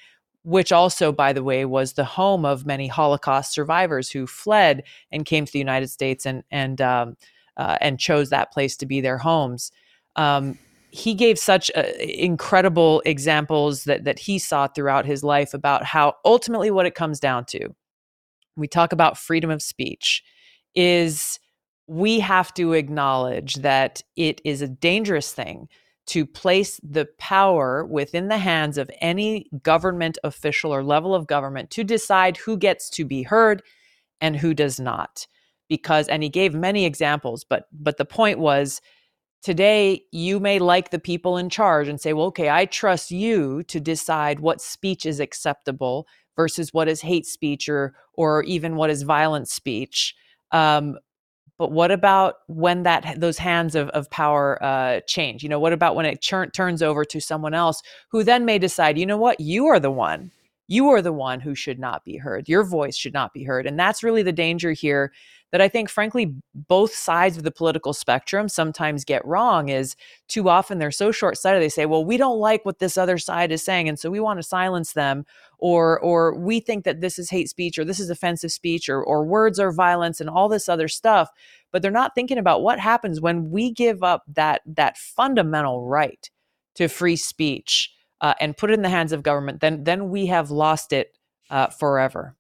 which 0.42 0.72
also, 0.72 1.12
by 1.12 1.32
the 1.32 1.44
way, 1.44 1.64
was 1.64 1.92
the 1.92 2.04
home 2.04 2.44
of 2.44 2.64
many 2.64 2.86
Holocaust 2.86 3.52
survivors 3.52 4.10
who 4.10 4.26
fled 4.26 4.82
and 5.12 5.26
came 5.26 5.44
to 5.44 5.52
the 5.52 5.58
United 5.58 5.88
States 5.88 6.24
and 6.24 6.42
and 6.50 6.80
um, 6.80 7.16
uh, 7.58 7.76
and 7.80 8.00
chose 8.00 8.30
that 8.30 8.52
place 8.52 8.76
to 8.78 8.86
be 8.86 9.02
their 9.02 9.18
homes. 9.18 9.70
Um, 10.16 10.58
he 10.92 11.14
gave 11.14 11.38
such 11.38 11.70
uh, 11.76 11.82
incredible 12.00 13.02
examples 13.04 13.84
that 13.84 14.04
that 14.04 14.18
he 14.18 14.38
saw 14.38 14.66
throughout 14.66 15.04
his 15.04 15.22
life 15.22 15.52
about 15.52 15.84
how 15.84 16.14
ultimately 16.24 16.70
what 16.70 16.86
it 16.86 16.94
comes 16.94 17.20
down 17.20 17.44
to 17.46 17.74
we 18.60 18.68
talk 18.68 18.92
about 18.92 19.18
freedom 19.18 19.50
of 19.50 19.62
speech 19.62 20.22
is 20.74 21.38
we 21.86 22.20
have 22.20 22.54
to 22.54 22.72
acknowledge 22.72 23.54
that 23.56 24.02
it 24.16 24.40
is 24.44 24.62
a 24.62 24.68
dangerous 24.68 25.32
thing 25.32 25.68
to 26.06 26.24
place 26.24 26.80
the 26.82 27.06
power 27.18 27.84
within 27.84 28.28
the 28.28 28.38
hands 28.38 28.78
of 28.78 28.90
any 29.00 29.48
government 29.62 30.18
official 30.24 30.72
or 30.72 30.82
level 30.82 31.14
of 31.14 31.26
government 31.26 31.70
to 31.70 31.84
decide 31.84 32.36
who 32.36 32.56
gets 32.56 32.90
to 32.90 33.04
be 33.04 33.22
heard 33.22 33.62
and 34.20 34.36
who 34.36 34.54
does 34.54 34.78
not. 34.78 35.26
Because 35.68 36.08
and 36.08 36.22
he 36.22 36.28
gave 36.28 36.52
many 36.52 36.84
examples 36.84 37.44
but 37.44 37.66
but 37.72 37.96
the 37.96 38.04
point 38.04 38.38
was 38.38 38.80
today 39.42 40.02
you 40.12 40.38
may 40.40 40.58
like 40.58 40.90
the 40.90 40.98
people 40.98 41.36
in 41.36 41.48
charge 41.48 41.88
and 41.88 42.00
say 42.00 42.12
well 42.12 42.26
okay 42.26 42.50
i 42.50 42.64
trust 42.64 43.10
you 43.10 43.62
to 43.64 43.80
decide 43.80 44.40
what 44.40 44.60
speech 44.60 45.06
is 45.06 45.20
acceptable 45.20 46.06
versus 46.36 46.72
what 46.72 46.88
is 46.88 47.00
hate 47.00 47.26
speech 47.26 47.68
or 47.68 47.94
or 48.14 48.42
even 48.44 48.76
what 48.76 48.90
is 48.90 49.02
violent 49.02 49.48
speech 49.48 50.14
um, 50.52 50.96
but 51.60 51.72
what 51.72 51.90
about 51.90 52.36
when 52.46 52.84
that 52.84 53.20
those 53.20 53.36
hands 53.36 53.74
of, 53.74 53.90
of 53.90 54.08
power 54.08 54.58
uh, 54.64 55.00
change? 55.06 55.42
You 55.42 55.50
know, 55.50 55.60
what 55.60 55.74
about 55.74 55.94
when 55.94 56.06
it 56.06 56.22
turns 56.22 56.82
over 56.82 57.04
to 57.04 57.20
someone 57.20 57.52
else 57.52 57.82
who 58.08 58.24
then 58.24 58.46
may 58.46 58.58
decide, 58.58 58.96
you 58.96 59.04
know 59.04 59.18
what, 59.18 59.40
you 59.40 59.66
are 59.66 59.78
the 59.78 59.90
one, 59.90 60.30
you 60.68 60.88
are 60.88 61.02
the 61.02 61.12
one 61.12 61.38
who 61.38 61.54
should 61.54 61.78
not 61.78 62.02
be 62.02 62.16
heard. 62.16 62.48
Your 62.48 62.64
voice 62.64 62.96
should 62.96 63.12
not 63.12 63.34
be 63.34 63.44
heard, 63.44 63.66
and 63.66 63.78
that's 63.78 64.02
really 64.02 64.22
the 64.22 64.32
danger 64.32 64.72
here 64.72 65.12
that 65.52 65.60
I 65.60 65.68
think, 65.68 65.88
frankly, 65.88 66.34
both 66.54 66.94
sides 66.94 67.36
of 67.36 67.42
the 67.42 67.50
political 67.50 67.92
spectrum 67.92 68.48
sometimes 68.48 69.04
get 69.04 69.24
wrong 69.24 69.68
is 69.68 69.96
too 70.28 70.48
often 70.48 70.78
they're 70.78 70.90
so 70.90 71.10
short 71.10 71.36
sighted. 71.36 71.62
They 71.62 71.68
say, 71.68 71.86
well, 71.86 72.04
we 72.04 72.16
don't 72.16 72.38
like 72.38 72.64
what 72.64 72.78
this 72.78 72.96
other 72.96 73.18
side 73.18 73.50
is 73.50 73.62
saying. 73.62 73.88
And 73.88 73.98
so 73.98 74.10
we 74.10 74.20
want 74.20 74.38
to 74.38 74.42
silence 74.42 74.92
them. 74.92 75.24
Or, 75.58 76.00
or 76.00 76.38
we 76.38 76.60
think 76.60 76.84
that 76.84 77.02
this 77.02 77.18
is 77.18 77.28
hate 77.28 77.50
speech 77.50 77.78
or 77.78 77.84
this 77.84 78.00
is 78.00 78.08
offensive 78.08 78.50
speech 78.50 78.88
or, 78.88 79.02
or 79.02 79.24
words 79.24 79.58
are 79.58 79.72
violence 79.72 80.18
and 80.18 80.30
all 80.30 80.48
this 80.48 80.68
other 80.68 80.88
stuff. 80.88 81.28
But 81.70 81.82
they're 81.82 81.90
not 81.90 82.14
thinking 82.14 82.38
about 82.38 82.62
what 82.62 82.78
happens 82.78 83.20
when 83.20 83.50
we 83.50 83.70
give 83.70 84.02
up 84.02 84.22
that, 84.28 84.62
that 84.64 84.96
fundamental 84.96 85.86
right 85.86 86.30
to 86.76 86.88
free 86.88 87.16
speech 87.16 87.92
uh, 88.22 88.34
and 88.40 88.56
put 88.56 88.70
it 88.70 88.74
in 88.74 88.82
the 88.82 88.88
hands 88.88 89.12
of 89.12 89.22
government. 89.22 89.60
Then, 89.60 89.84
then 89.84 90.08
we 90.08 90.26
have 90.26 90.50
lost 90.50 90.92
it 90.92 91.16
uh, 91.50 91.66
forever. 91.66 92.36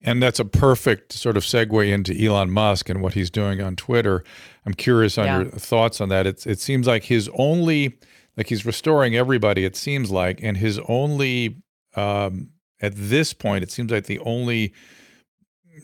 And 0.00 0.22
that's 0.22 0.38
a 0.38 0.44
perfect 0.44 1.12
sort 1.12 1.36
of 1.36 1.42
segue 1.42 1.90
into 1.92 2.14
Elon 2.14 2.50
Musk 2.50 2.88
and 2.88 3.02
what 3.02 3.14
he's 3.14 3.30
doing 3.30 3.60
on 3.60 3.74
Twitter. 3.74 4.22
I'm 4.64 4.74
curious 4.74 5.18
on 5.18 5.26
yeah. 5.26 5.38
your 5.38 5.50
thoughts 5.50 6.00
on 6.00 6.08
that. 6.10 6.26
It's, 6.26 6.46
it 6.46 6.60
seems 6.60 6.86
like 6.86 7.04
his 7.04 7.28
only, 7.34 7.98
like 8.36 8.46
he's 8.46 8.64
restoring 8.64 9.16
everybody, 9.16 9.64
it 9.64 9.74
seems 9.74 10.10
like, 10.10 10.40
and 10.40 10.56
his 10.56 10.78
only, 10.88 11.56
um, 11.96 12.50
at 12.80 12.92
this 12.94 13.34
point, 13.34 13.64
it 13.64 13.72
seems 13.72 13.90
like 13.90 14.06
the 14.06 14.20
only 14.20 14.72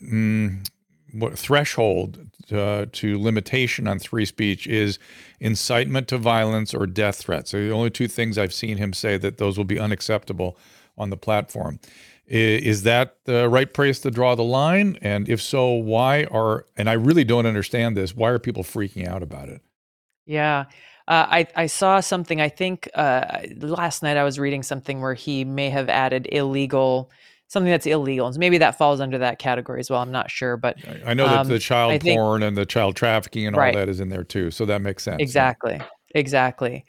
mm, 0.01 0.65
what, 1.11 1.37
threshold 1.37 2.25
uh, 2.53 2.85
to 2.93 3.21
limitation 3.21 3.85
on 3.85 3.99
free 3.99 4.25
speech 4.25 4.65
is 4.65 4.97
incitement 5.41 6.07
to 6.07 6.17
violence 6.17 6.73
or 6.73 6.87
death 6.87 7.17
threats. 7.17 7.51
So 7.51 7.57
the 7.57 7.71
only 7.71 7.89
two 7.89 8.07
things 8.07 8.37
I've 8.37 8.53
seen 8.53 8.77
him 8.77 8.93
say 8.93 9.17
that 9.17 9.39
those 9.39 9.57
will 9.57 9.65
be 9.65 9.79
unacceptable 9.79 10.57
on 10.97 11.09
the 11.09 11.17
platform. 11.17 11.79
Is 12.27 12.83
that 12.83 13.17
the 13.25 13.47
right 13.47 13.71
place 13.71 13.99
to 13.99 14.09
draw 14.09 14.33
the 14.33 14.43
line? 14.43 14.97
And 15.01 15.29
if 15.29 15.41
so, 15.41 15.69
why 15.69 16.23
are, 16.25 16.65
and 16.75 16.89
I 16.89 16.93
really 16.93 17.23
don't 17.23 17.45
understand 17.45 17.95
this, 17.95 18.15
why 18.15 18.29
are 18.29 18.39
people 18.39 18.63
freaking 18.63 19.07
out 19.07 19.21
about 19.21 19.49
it? 19.49 19.61
Yeah. 20.25 20.65
Uh, 21.07 21.27
I, 21.29 21.47
I 21.55 21.67
saw 21.67 21.99
something, 21.99 22.41
I 22.41 22.49
think 22.49 22.89
uh, 22.95 23.41
last 23.57 24.01
night 24.01 24.17
I 24.17 24.23
was 24.23 24.39
reading 24.39 24.63
something 24.63 25.01
where 25.01 25.13
he 25.13 25.45
may 25.45 25.69
have 25.69 25.87
added 25.87 26.27
illegal, 26.31 27.11
something 27.47 27.69
that's 27.69 27.85
illegal. 27.85 28.25
And 28.25 28.35
maybe 28.39 28.57
that 28.57 28.75
falls 28.75 28.99
under 28.99 29.19
that 29.19 29.37
category 29.37 29.79
as 29.79 29.91
well. 29.91 30.01
I'm 30.01 30.11
not 30.11 30.31
sure. 30.31 30.57
But 30.57 30.77
I 31.05 31.13
know 31.13 31.27
that 31.27 31.41
um, 31.41 31.47
the 31.47 31.59
child 31.59 32.01
think, 32.01 32.17
porn 32.17 32.41
and 32.41 32.57
the 32.57 32.65
child 32.65 32.95
trafficking 32.95 33.45
and 33.45 33.55
all 33.55 33.61
right. 33.61 33.75
that 33.75 33.87
is 33.87 33.99
in 33.99 34.09
there 34.09 34.23
too. 34.23 34.49
So 34.49 34.65
that 34.65 34.81
makes 34.81 35.03
sense. 35.03 35.21
Exactly. 35.21 35.79
Exactly. 36.15 36.85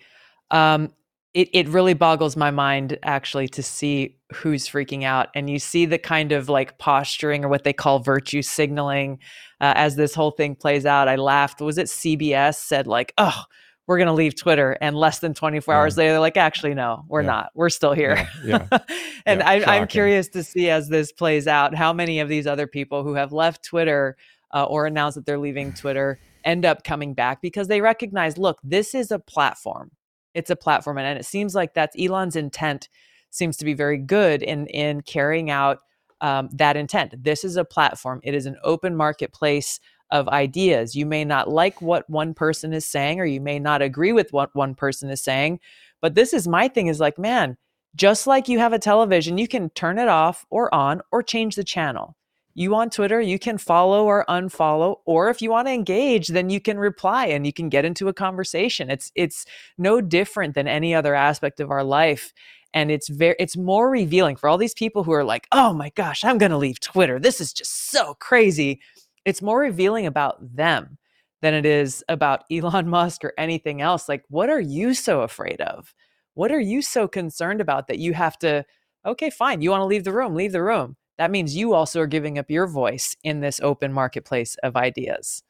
Um, 0.51 0.95
it, 1.35 1.51
it 1.53 1.69
really 1.69 1.93
boggles 1.93 2.37
my 2.39 2.51
mind 2.51 2.99
actually 3.03 3.49
to 3.49 3.63
see 3.63 4.16
who's 4.33 4.69
freaking 4.69 5.05
out 5.05 5.29
and 5.35 5.49
you 5.49 5.59
see 5.59 5.87
the 5.87 5.99
kind 5.99 6.33
of 6.33 6.49
like 6.49 6.79
posturing 6.79 7.45
or 7.45 7.49
what 7.49 7.65
they 7.65 7.73
call 7.73 8.01
virtue 8.01 8.43
signaling 8.43 9.19
uh, 9.61 9.73
as 9.77 9.97
this 9.97 10.15
whole 10.15 10.33
thing 10.33 10.55
plays 10.57 10.85
out 10.85 11.07
i 11.07 11.15
laughed 11.15 11.61
was 11.61 11.79
it 11.79 11.87
cbs 11.87 12.57
said 12.57 12.87
like 12.87 13.13
oh 13.19 13.45
we're 13.87 13.99
going 13.99 14.09
to 14.09 14.13
leave 14.13 14.35
twitter 14.35 14.77
and 14.81 14.97
less 14.97 15.21
than 15.21 15.33
24 15.33 15.73
yeah. 15.73 15.79
hours 15.79 15.97
later 15.97 16.11
they're 16.11 16.21
like 16.21 16.37
actually 16.37 16.75
no 16.75 17.05
we're 17.09 17.21
yeah. 17.21 17.27
not 17.27 17.51
we're 17.55 17.71
still 17.71 17.93
here 17.93 18.29
yeah. 18.45 18.67
and 19.27 19.43
I, 19.45 19.77
am 19.77 19.87
curious 19.87 20.29
to 20.31 20.43
see 20.43 20.71
as 20.71 20.89
this 20.89 21.13
plays 21.13 21.47
out 21.47 21.77
how 21.77 21.93
many 21.93 22.19
of 22.19 22.29
these 22.29 22.49
other 22.49 22.67
people 22.67 23.05
who 23.05 23.15
have 23.15 23.33
left 23.33 23.65
twitter 23.65 24.17
uh, 24.53 24.65
or 24.65 24.87
announced 24.87 25.15
that 25.15 25.25
they're 25.25 25.39
leaving 25.39 25.73
twitter 25.75 26.19
end 26.45 26.65
up 26.65 26.83
coming 26.83 27.15
back 27.15 27.41
because 27.41 27.69
they 27.69 27.81
recognize 27.81 28.37
look 28.39 28.59
this 28.65 28.93
is 28.93 29.13
a 29.13 29.21
platform 29.21 29.93
it's 30.35 30.51
a 30.51 30.57
platform 30.57 30.99
and, 30.99 31.07
and 31.07 31.19
it 31.19 31.25
seems 31.25 31.55
like 31.55 31.75
that's 31.75 31.97
elon's 31.97 32.35
intent 32.35 32.89
seems 33.37 33.57
to 33.57 33.65
be 33.65 33.75
very 33.75 33.99
good 33.99 34.43
in 34.43 34.67
in 34.69 35.01
carrying 35.03 35.51
out 35.51 35.81
um, 36.21 36.49
that 36.53 36.77
intent 36.77 37.15
this 37.23 37.45
is 37.45 37.57
a 37.57 37.65
platform 37.65 38.21
it 38.23 38.35
is 38.35 38.47
an 38.47 38.57
open 38.65 38.97
marketplace 38.97 39.81
of 40.11 40.29
ideas 40.29 40.95
you 40.95 41.05
may 41.05 41.25
not 41.25 41.49
like 41.49 41.83
what 41.83 42.09
one 42.09 42.33
person 42.33 42.73
is 42.73 42.87
saying 42.87 43.21
or 43.21 43.25
you 43.25 43.41
may 43.41 43.59
not 43.59 43.83
agree 43.83 44.13
with 44.13 44.33
what 44.33 44.55
one 44.55 44.75
person 44.75 45.11
is 45.11 45.23
saying 45.23 45.59
but 46.01 46.15
this 46.15 46.33
is 46.33 46.49
my 46.49 46.69
thing 46.69 46.87
is 46.87 47.01
like 47.01 47.19
man 47.19 47.57
just 47.95 48.27
like 48.27 48.49
you 48.49 48.59
have 48.59 48.73
a 48.73 48.79
television 48.79 49.37
you 49.37 49.49
can 49.49 49.69
turn 49.71 49.99
it 49.99 50.09
off 50.09 50.47
or 50.49 50.73
on 50.75 51.01
or 51.11 51.23
change 51.23 51.57
the 51.57 51.65
channel 51.65 52.17
you 52.59 52.75
on 52.75 52.89
Twitter, 52.89 53.21
you 53.21 53.39
can 53.39 53.59
follow 53.59 54.07
or 54.07 54.25
unfollow, 54.31 54.97
or 55.05 55.29
if 55.29 55.43
you 55.43 55.51
want 55.51 55.69
to 55.69 55.73
engage, 55.73 56.29
then 56.29 56.49
you 56.49 56.59
can 56.59 56.79
reply 56.79 57.27
and 57.27 57.45
you 57.45 57.53
can 57.53 57.69
get 57.69 57.85
into 57.85 58.09
a 58.09 58.15
conversation. 58.15 58.89
It's 58.89 59.13
it's 59.15 59.45
no 59.77 60.01
different 60.01 60.55
than 60.55 60.67
any 60.67 60.95
other 60.95 61.15
aspect 61.15 61.61
of 61.61 61.71
our 61.71 61.85
life. 61.85 62.33
And 62.77 62.93
it's 62.93 63.09
very 63.09 63.35
it's 63.41 63.57
more 63.57 63.91
revealing 63.91 64.37
for 64.37 64.49
all 64.49 64.57
these 64.57 64.75
people 64.75 65.03
who 65.03 65.11
are 65.13 65.25
like, 65.25 65.49
oh 65.51 65.73
my 65.73 65.91
gosh, 65.97 66.23
I'm 66.25 66.39
gonna 66.39 66.59
leave 66.59 66.79
Twitter. 66.79 67.19
This 67.19 67.41
is 67.41 67.53
just 67.53 67.91
so 67.91 68.15
crazy. 68.15 68.81
It's 69.25 69.43
more 69.43 69.59
revealing 69.59 70.07
about 70.07 70.37
them 70.55 70.97
than 71.43 71.55
it 71.55 71.67
is 71.67 72.05
about 72.09 72.45
Elon 72.53 72.89
Musk 72.89 73.25
or 73.25 73.33
anything 73.37 73.81
else. 73.81 74.09
Like, 74.09 74.23
what 74.29 74.49
are 74.49 74.61
you 74.61 74.95
so 74.95 75.23
afraid 75.23 75.61
of? 75.61 75.93
What 76.35 76.53
are 76.53 76.61
you 76.61 76.83
so 76.83 77.09
concerned 77.09 77.61
about 77.61 77.89
that 77.89 77.99
you 77.99 78.13
have 78.13 78.39
to, 78.39 78.65
okay, 79.05 79.31
fine, 79.31 79.61
you 79.63 79.71
want 79.71 79.81
to 79.81 79.87
leave 79.87 80.05
the 80.05 80.13
room, 80.13 80.35
leave 80.35 80.53
the 80.53 80.63
room 80.63 80.97
that 81.19 81.31
means 81.31 81.57
you 81.57 81.73
also 81.73 82.01
are 82.01 82.07
giving 82.07 82.39
up 82.39 82.51
your 82.51 82.67
voice 82.67 83.17
in 83.23 83.41
this 83.41 83.61
open 83.61 83.93
marketplace 83.93 84.57
of 84.63 84.77
ideas. 84.77 85.43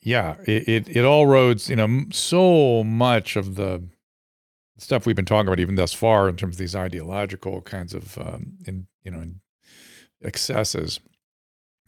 Yeah, 0.00 0.36
it, 0.46 0.68
it, 0.68 0.96
it 0.96 1.04
all 1.04 1.26
roads, 1.26 1.68
you 1.68 1.76
know, 1.76 2.04
so 2.10 2.84
much 2.84 3.36
of 3.36 3.56
the 3.56 3.82
stuff 4.78 5.06
we've 5.06 5.16
been 5.16 5.24
talking 5.24 5.46
about 5.46 5.60
even 5.60 5.76
thus 5.76 5.92
far 5.92 6.28
in 6.28 6.36
terms 6.36 6.56
of 6.56 6.58
these 6.58 6.74
ideological 6.74 7.60
kinds 7.62 7.94
of, 7.94 8.18
um, 8.18 8.58
in, 8.66 8.86
you 9.02 9.10
know, 9.10 9.24
excesses 10.22 11.00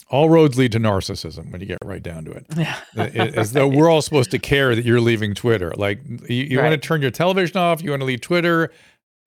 all 0.08 0.28
roads 0.28 0.56
lead 0.56 0.72
to 0.72 0.78
narcissism 0.78 1.50
when 1.50 1.60
you 1.60 1.66
get 1.66 1.78
right 1.84 2.02
down 2.02 2.24
to 2.24 2.30
it. 2.32 2.46
Yeah. 2.56 2.78
As 2.96 3.52
though 3.54 3.68
we're 3.68 3.90
all 3.90 4.02
supposed 4.02 4.30
to 4.30 4.38
care 4.38 4.74
that 4.74 4.84
you're 4.84 5.00
leaving 5.00 5.34
Twitter. 5.34 5.72
Like 5.76 6.00
you, 6.28 6.36
you 6.36 6.58
right. 6.58 6.70
want 6.70 6.80
to 6.80 6.86
turn 6.86 7.02
your 7.02 7.10
television 7.10 7.58
off, 7.58 7.82
you 7.82 7.90
want 7.90 8.00
to 8.00 8.06
leave 8.06 8.20
Twitter. 8.20 8.72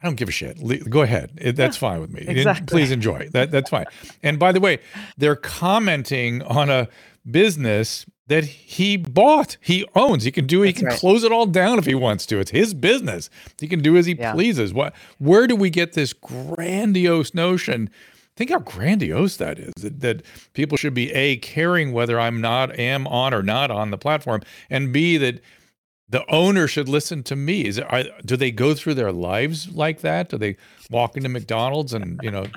I 0.01 0.07
don't 0.07 0.15
give 0.15 0.29
a 0.29 0.31
shit. 0.31 0.59
Le- 0.59 0.77
go 0.77 1.01
ahead. 1.01 1.31
It, 1.37 1.55
that's 1.55 1.75
yeah, 1.77 1.89
fine 1.89 2.01
with 2.01 2.11
me. 2.11 2.21
Exactly. 2.21 2.65
Please 2.65 2.91
enjoy. 2.91 3.27
That 3.33 3.51
that's 3.51 3.69
fine. 3.69 3.85
And 4.23 4.39
by 4.39 4.51
the 4.51 4.59
way, 4.59 4.79
they're 5.17 5.35
commenting 5.35 6.41
on 6.43 6.69
a 6.69 6.87
business 7.29 8.05
that 8.27 8.43
he 8.43 8.95
bought, 8.95 9.57
he 9.59 9.87
owns. 9.95 10.23
He 10.23 10.31
can 10.31 10.45
do. 10.45 10.61
He 10.61 10.71
can 10.71 10.85
right. 10.85 10.99
close 10.99 11.23
it 11.23 11.31
all 11.31 11.47
down 11.47 11.79
if 11.79 11.85
he 11.85 11.95
wants 11.95 12.25
to. 12.27 12.39
It's 12.39 12.51
his 12.51 12.73
business. 12.73 13.29
He 13.59 13.67
can 13.67 13.81
do 13.81 13.97
as 13.97 14.05
he 14.05 14.13
yeah. 14.13 14.33
pleases. 14.33 14.73
What? 14.73 14.93
Where 15.17 15.47
do 15.47 15.55
we 15.55 15.69
get 15.69 15.93
this 15.93 16.13
grandiose 16.13 17.33
notion? 17.33 17.89
Think 18.35 18.51
how 18.51 18.59
grandiose 18.59 19.37
that 19.37 19.59
is. 19.59 19.73
That, 19.81 19.99
that 20.01 20.21
people 20.53 20.77
should 20.77 20.93
be 20.93 21.11
a 21.11 21.37
caring 21.37 21.91
whether 21.91 22.19
I'm 22.19 22.39
not 22.39 22.77
am 22.79 23.07
on 23.07 23.33
or 23.33 23.43
not 23.43 23.71
on 23.71 23.89
the 23.89 23.97
platform, 23.97 24.41
and 24.69 24.93
b 24.93 25.17
that 25.17 25.41
the 26.11 26.25
owner 26.31 26.67
should 26.67 26.89
listen 26.89 27.21
to 27.23 27.35
me. 27.35 27.65
Is 27.65 27.77
it, 27.77 27.85
are, 27.91 28.03
do 28.25 28.35
they 28.35 28.49
go 28.49 28.73
through 28.73 28.95
their 28.95 29.11
lives 29.11 29.69
like 29.69 30.01
that? 30.01 30.29
Do 30.29 30.37
they 30.37 30.57
walk 30.89 31.15
into 31.15 31.29
McDonald's 31.29 31.93
and 31.93 32.19
you 32.23 32.31
know, 32.31 32.47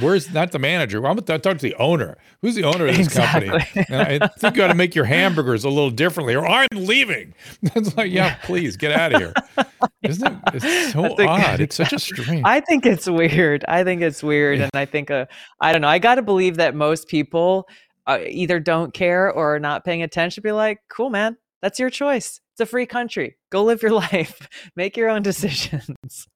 where's 0.00 0.32
not 0.34 0.50
the 0.50 0.58
manager? 0.58 0.98
I'm 0.98 1.14
going 1.14 1.18
to 1.18 1.38
talk 1.38 1.58
to 1.58 1.62
the 1.62 1.74
owner. 1.76 2.18
Who's 2.42 2.56
the 2.56 2.64
owner 2.64 2.88
of 2.88 2.96
this 2.96 3.06
exactly. 3.06 3.48
company? 3.48 3.86
And 3.88 4.22
I 4.22 4.26
think 4.26 4.56
you 4.56 4.62
got 4.62 4.68
to 4.68 4.74
make 4.74 4.96
your 4.96 5.04
hamburgers 5.04 5.62
a 5.62 5.68
little 5.68 5.90
differently, 5.90 6.34
or 6.34 6.46
I'm 6.46 6.68
leaving. 6.72 7.34
It's 7.76 7.96
like, 7.96 8.10
yeah, 8.10 8.36
please 8.44 8.76
get 8.76 8.92
out 8.92 9.12
of 9.12 9.20
here. 9.20 9.34
Isn't 10.02 10.26
it? 10.26 10.38
It's 10.54 10.92
so 10.92 11.14
think, 11.14 11.30
odd. 11.30 11.60
It's 11.60 11.76
such 11.76 11.92
a 11.92 11.98
strange. 11.98 12.42
I 12.44 12.60
think 12.60 12.86
it's 12.86 13.06
weird. 13.06 13.64
I 13.68 13.84
think 13.84 14.02
it's 14.02 14.22
weird, 14.22 14.60
and 14.60 14.70
I 14.72 14.86
think 14.86 15.10
uh, 15.10 15.26
I 15.60 15.72
don't 15.72 15.82
know. 15.82 15.88
I 15.88 15.98
got 15.98 16.14
to 16.14 16.22
believe 16.22 16.56
that 16.56 16.74
most 16.74 17.08
people 17.08 17.68
uh, 18.06 18.20
either 18.26 18.60
don't 18.60 18.94
care 18.94 19.30
or 19.30 19.56
are 19.56 19.60
not 19.60 19.84
paying 19.84 20.02
attention. 20.02 20.42
Be 20.42 20.52
like, 20.52 20.80
cool, 20.88 21.10
man. 21.10 21.36
That's 21.60 21.78
your 21.78 21.90
choice 21.90 22.40
it's 22.56 22.62
a 22.62 22.66
free 22.66 22.86
country. 22.86 23.36
Go 23.50 23.64
live 23.64 23.82
your 23.82 23.92
life. 24.12 24.48
Make 24.76 24.96
your 24.96 25.10
own 25.10 25.20
decisions. 25.20 26.26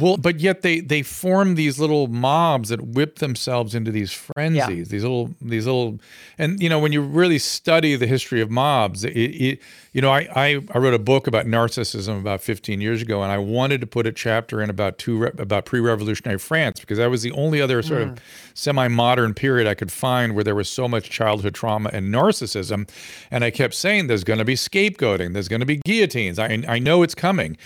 Well, 0.00 0.16
but 0.16 0.40
yet 0.40 0.62
they 0.62 0.80
they 0.80 1.02
form 1.02 1.54
these 1.54 1.78
little 1.78 2.06
mobs 2.06 2.70
that 2.70 2.80
whip 2.80 3.18
themselves 3.18 3.74
into 3.74 3.90
these 3.90 4.10
frenzies. 4.10 4.68
Yeah. 4.68 4.84
These 4.84 5.02
little 5.02 5.34
these 5.42 5.66
little, 5.66 5.98
and 6.38 6.62
you 6.62 6.70
know 6.70 6.78
when 6.78 6.92
you 6.92 7.02
really 7.02 7.38
study 7.38 7.94
the 7.94 8.06
history 8.06 8.40
of 8.40 8.50
mobs, 8.50 9.04
it, 9.04 9.10
it 9.10 9.60
you 9.92 10.00
know 10.00 10.10
I, 10.10 10.28
I, 10.34 10.62
I 10.70 10.78
wrote 10.78 10.94
a 10.94 10.98
book 10.98 11.26
about 11.26 11.44
narcissism 11.44 12.18
about 12.18 12.40
15 12.40 12.80
years 12.80 13.02
ago, 13.02 13.22
and 13.22 13.30
I 13.30 13.36
wanted 13.36 13.82
to 13.82 13.86
put 13.86 14.06
a 14.06 14.12
chapter 14.12 14.62
in 14.62 14.70
about 14.70 14.96
two 14.96 15.24
about 15.24 15.66
pre-revolutionary 15.66 16.38
France 16.38 16.80
because 16.80 16.96
that 16.96 17.10
was 17.10 17.20
the 17.20 17.32
only 17.32 17.60
other 17.60 17.82
sort 17.82 18.00
mm. 18.00 18.12
of 18.12 18.20
semi-modern 18.54 19.34
period 19.34 19.66
I 19.66 19.74
could 19.74 19.92
find 19.92 20.34
where 20.34 20.44
there 20.44 20.54
was 20.54 20.70
so 20.70 20.88
much 20.88 21.10
childhood 21.10 21.54
trauma 21.54 21.90
and 21.92 22.12
narcissism, 22.12 22.88
and 23.30 23.44
I 23.44 23.50
kept 23.50 23.74
saying 23.74 24.06
there's 24.06 24.24
going 24.24 24.38
to 24.38 24.44
be 24.46 24.54
scapegoating, 24.54 25.34
there's 25.34 25.48
going 25.48 25.60
to 25.60 25.66
be 25.66 25.82
guillotines. 25.84 26.38
I 26.38 26.64
I 26.66 26.78
know 26.78 27.02
it's 27.02 27.14
coming 27.14 27.58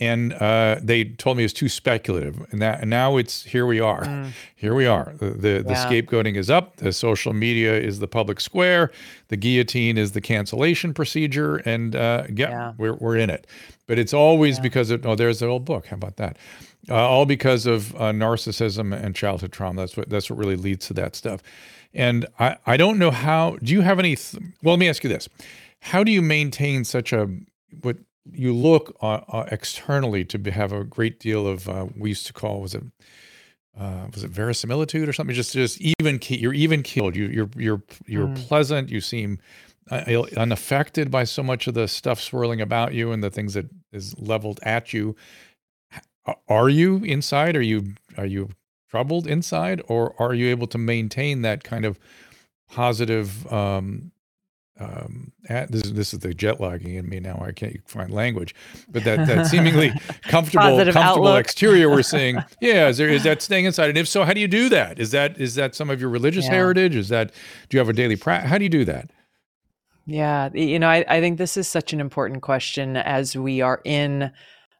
and 0.00 0.32
uh, 0.34 0.76
they 0.82 1.04
told 1.04 1.36
me 1.36 1.42
it 1.42 1.46
was 1.46 1.52
too 1.52 1.68
speculative. 1.68 2.44
And 2.50 2.60
that 2.60 2.80
and 2.80 2.90
now 2.90 3.16
it's 3.16 3.44
here 3.44 3.66
we 3.66 3.80
are. 3.80 4.02
Mm. 4.02 4.32
Here 4.56 4.74
we 4.74 4.86
are. 4.86 5.14
The 5.18 5.30
the, 5.30 5.48
yeah. 5.48 5.62
the, 5.62 5.74
scapegoating 5.74 6.36
is 6.36 6.50
up. 6.50 6.76
The 6.76 6.92
social 6.92 7.32
media 7.32 7.78
is 7.78 8.00
the 8.00 8.08
public 8.08 8.40
square. 8.40 8.90
The 9.28 9.36
guillotine 9.36 9.98
is 9.98 10.12
the 10.12 10.20
cancellation 10.20 10.92
procedure, 10.94 11.56
and 11.58 11.94
uh, 11.94 12.24
yeah, 12.32 12.50
yeah, 12.50 12.72
we're 12.78 12.94
we're 12.94 13.16
in 13.16 13.30
it. 13.30 13.46
But 13.86 13.98
it's 13.98 14.12
always 14.12 14.56
yeah. 14.56 14.62
because 14.62 14.90
of 14.90 15.06
oh, 15.06 15.14
there's 15.14 15.40
the 15.40 15.46
old 15.46 15.64
book. 15.64 15.86
How 15.86 15.96
about 15.96 16.16
that? 16.16 16.36
Uh, 16.88 16.96
all 16.96 17.26
because 17.26 17.66
of 17.66 17.94
uh, 17.94 18.10
narcissism 18.10 18.92
and 18.92 19.14
childhood 19.14 19.52
trauma. 19.52 19.82
That's 19.82 19.96
what 19.96 20.08
that's 20.08 20.28
what 20.28 20.38
really 20.38 20.56
leads 20.56 20.86
to 20.88 20.94
that 20.94 21.14
stuff. 21.14 21.42
And 21.94 22.26
I 22.38 22.56
I 22.66 22.76
don't 22.76 22.98
know 22.98 23.10
how. 23.10 23.56
Do 23.62 23.72
you 23.72 23.82
have 23.82 23.98
any? 23.98 24.16
Th- 24.16 24.42
well, 24.62 24.74
let 24.74 24.80
me 24.80 24.88
ask 24.88 25.04
you 25.04 25.10
this: 25.10 25.28
How 25.80 26.02
do 26.02 26.10
you 26.10 26.22
maintain 26.22 26.84
such 26.84 27.12
a 27.12 27.28
what 27.82 27.98
you 28.30 28.54
look 28.54 28.96
uh, 29.02 29.20
uh, 29.28 29.48
externally 29.50 30.24
to 30.26 30.38
be, 30.38 30.50
have 30.50 30.72
a 30.72 30.84
great 30.84 31.18
deal 31.18 31.46
of 31.46 31.68
uh, 31.68 31.86
we 31.96 32.10
used 32.10 32.26
to 32.26 32.32
call 32.32 32.60
was 32.60 32.74
it 32.74 32.84
uh, 33.78 34.06
was 34.12 34.22
it 34.22 34.30
verisimilitude 34.30 35.08
or 35.08 35.12
something? 35.12 35.34
Just 35.34 35.54
just 35.54 35.80
even 35.80 36.20
you're 36.28 36.52
even 36.52 36.82
killed. 36.82 37.16
You 37.16 37.26
you're 37.26 37.50
you're 37.56 37.82
you're 38.06 38.28
mm. 38.28 38.36
pleasant. 38.46 38.90
You 38.90 39.00
seem 39.00 39.38
uh, 39.90 40.24
unaffected 40.36 41.10
by 41.10 41.24
so 41.24 41.42
much 41.42 41.66
of 41.66 41.74
the 41.74 41.88
stuff 41.88 42.20
swirling 42.20 42.60
about 42.60 42.92
you 42.92 43.12
and 43.12 43.22
the 43.22 43.30
things 43.30 43.54
that 43.54 43.66
is 43.92 44.18
leveled 44.18 44.60
at 44.62 44.92
you. 44.92 45.16
Are 46.48 46.68
you 46.68 46.98
inside? 46.98 47.56
Are 47.56 47.62
you 47.62 47.94
are 48.16 48.26
you 48.26 48.50
troubled 48.90 49.26
inside, 49.26 49.80
or 49.88 50.14
are 50.18 50.34
you 50.34 50.48
able 50.48 50.66
to 50.66 50.78
maintain 50.78 51.42
that 51.42 51.64
kind 51.64 51.84
of 51.84 51.98
positive 52.68 53.50
um, 53.52 54.12
um, 54.82 55.32
at, 55.48 55.70
this, 55.70 55.82
this 55.82 56.12
is 56.12 56.20
the 56.20 56.34
jet 56.34 56.60
lagging 56.60 56.94
in 56.94 57.08
me 57.08 57.20
now. 57.20 57.42
I 57.44 57.52
can't 57.52 57.76
find 57.88 58.10
language, 58.10 58.54
but 58.88 59.04
that, 59.04 59.26
that 59.26 59.46
seemingly 59.46 59.92
comfortable, 60.22 60.76
comfortable 60.92 61.36
exterior 61.36 61.88
we're 61.88 62.02
seeing. 62.02 62.38
Yeah, 62.60 62.88
is 62.88 62.98
there 62.98 63.08
is 63.08 63.24
that 63.24 63.42
staying 63.42 63.64
inside? 63.64 63.88
And 63.88 63.98
if 63.98 64.06
so, 64.06 64.24
how 64.24 64.32
do 64.32 64.40
you 64.40 64.46
do 64.46 64.68
that? 64.68 64.98
Is 64.98 65.10
that 65.10 65.40
is 65.40 65.56
that 65.56 65.74
some 65.74 65.90
of 65.90 66.00
your 66.00 66.10
religious 66.10 66.44
yeah. 66.44 66.52
heritage? 66.52 66.94
Is 66.94 67.08
that 67.08 67.32
do 67.68 67.76
you 67.76 67.78
have 67.78 67.88
a 67.88 67.92
daily 67.92 68.14
practice? 68.14 68.50
How 68.50 68.58
do 68.58 68.64
you 68.64 68.70
do 68.70 68.84
that? 68.84 69.10
Yeah, 70.06 70.50
you 70.52 70.78
know, 70.78 70.88
I, 70.88 71.04
I 71.08 71.20
think 71.20 71.38
this 71.38 71.56
is 71.56 71.66
such 71.66 71.92
an 71.92 72.00
important 72.00 72.42
question 72.42 72.96
as 72.96 73.36
we 73.36 73.60
are 73.60 73.80
in 73.84 74.30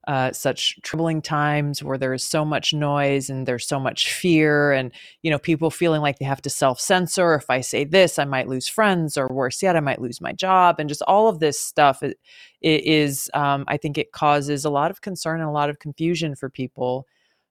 uh, 0.09 0.33
such 0.33 0.81
troubling 0.83 1.23
times 1.23 1.83
where 1.83 1.99
there 1.99 2.13
is 2.13 2.25
so 2.25 2.45
much 2.45 2.75
noise 2.75 3.31
and 3.31 3.47
there's 3.47 3.67
so 3.67 3.79
much 3.79 4.13
fear 4.13 4.73
and 4.73 4.93
you 5.23 5.31
know 5.31 5.39
people 5.39 5.71
feeling 5.71 6.01
like 6.01 6.19
they 6.19 6.25
have 6.25 6.43
to 6.43 6.51
self-censor. 6.51 7.35
If 7.35 7.49
i 7.51 7.61
say 7.61 7.85
this 7.85 8.19
i 8.19 8.25
might 8.25 8.49
lose 8.49 8.69
friends 8.69 9.17
or 9.17 9.29
worse 9.29 9.63
yet 9.63 9.77
i 9.77 9.81
might 9.81 10.01
lose 10.01 10.21
my 10.21 10.33
job. 10.33 10.77
And 10.79 10.89
just 10.89 11.03
all 11.03 11.29
of 11.29 11.39
this 11.39 11.59
stuff 11.61 12.03
it, 12.03 12.19
it 12.61 12.85
is 12.85 13.31
um, 13.35 13.65
i 13.69 13.77
think 13.77 13.99
it 13.99 14.13
causes 14.13 14.65
a 14.65 14.71
lot 14.71 14.91
of 14.91 15.01
concern 15.01 15.41
and 15.41 15.49
a 15.49 15.53
lot 15.53 15.71
of 15.71 15.79
confusion 15.79 16.35
for 16.35 16.51
people. 16.51 17.07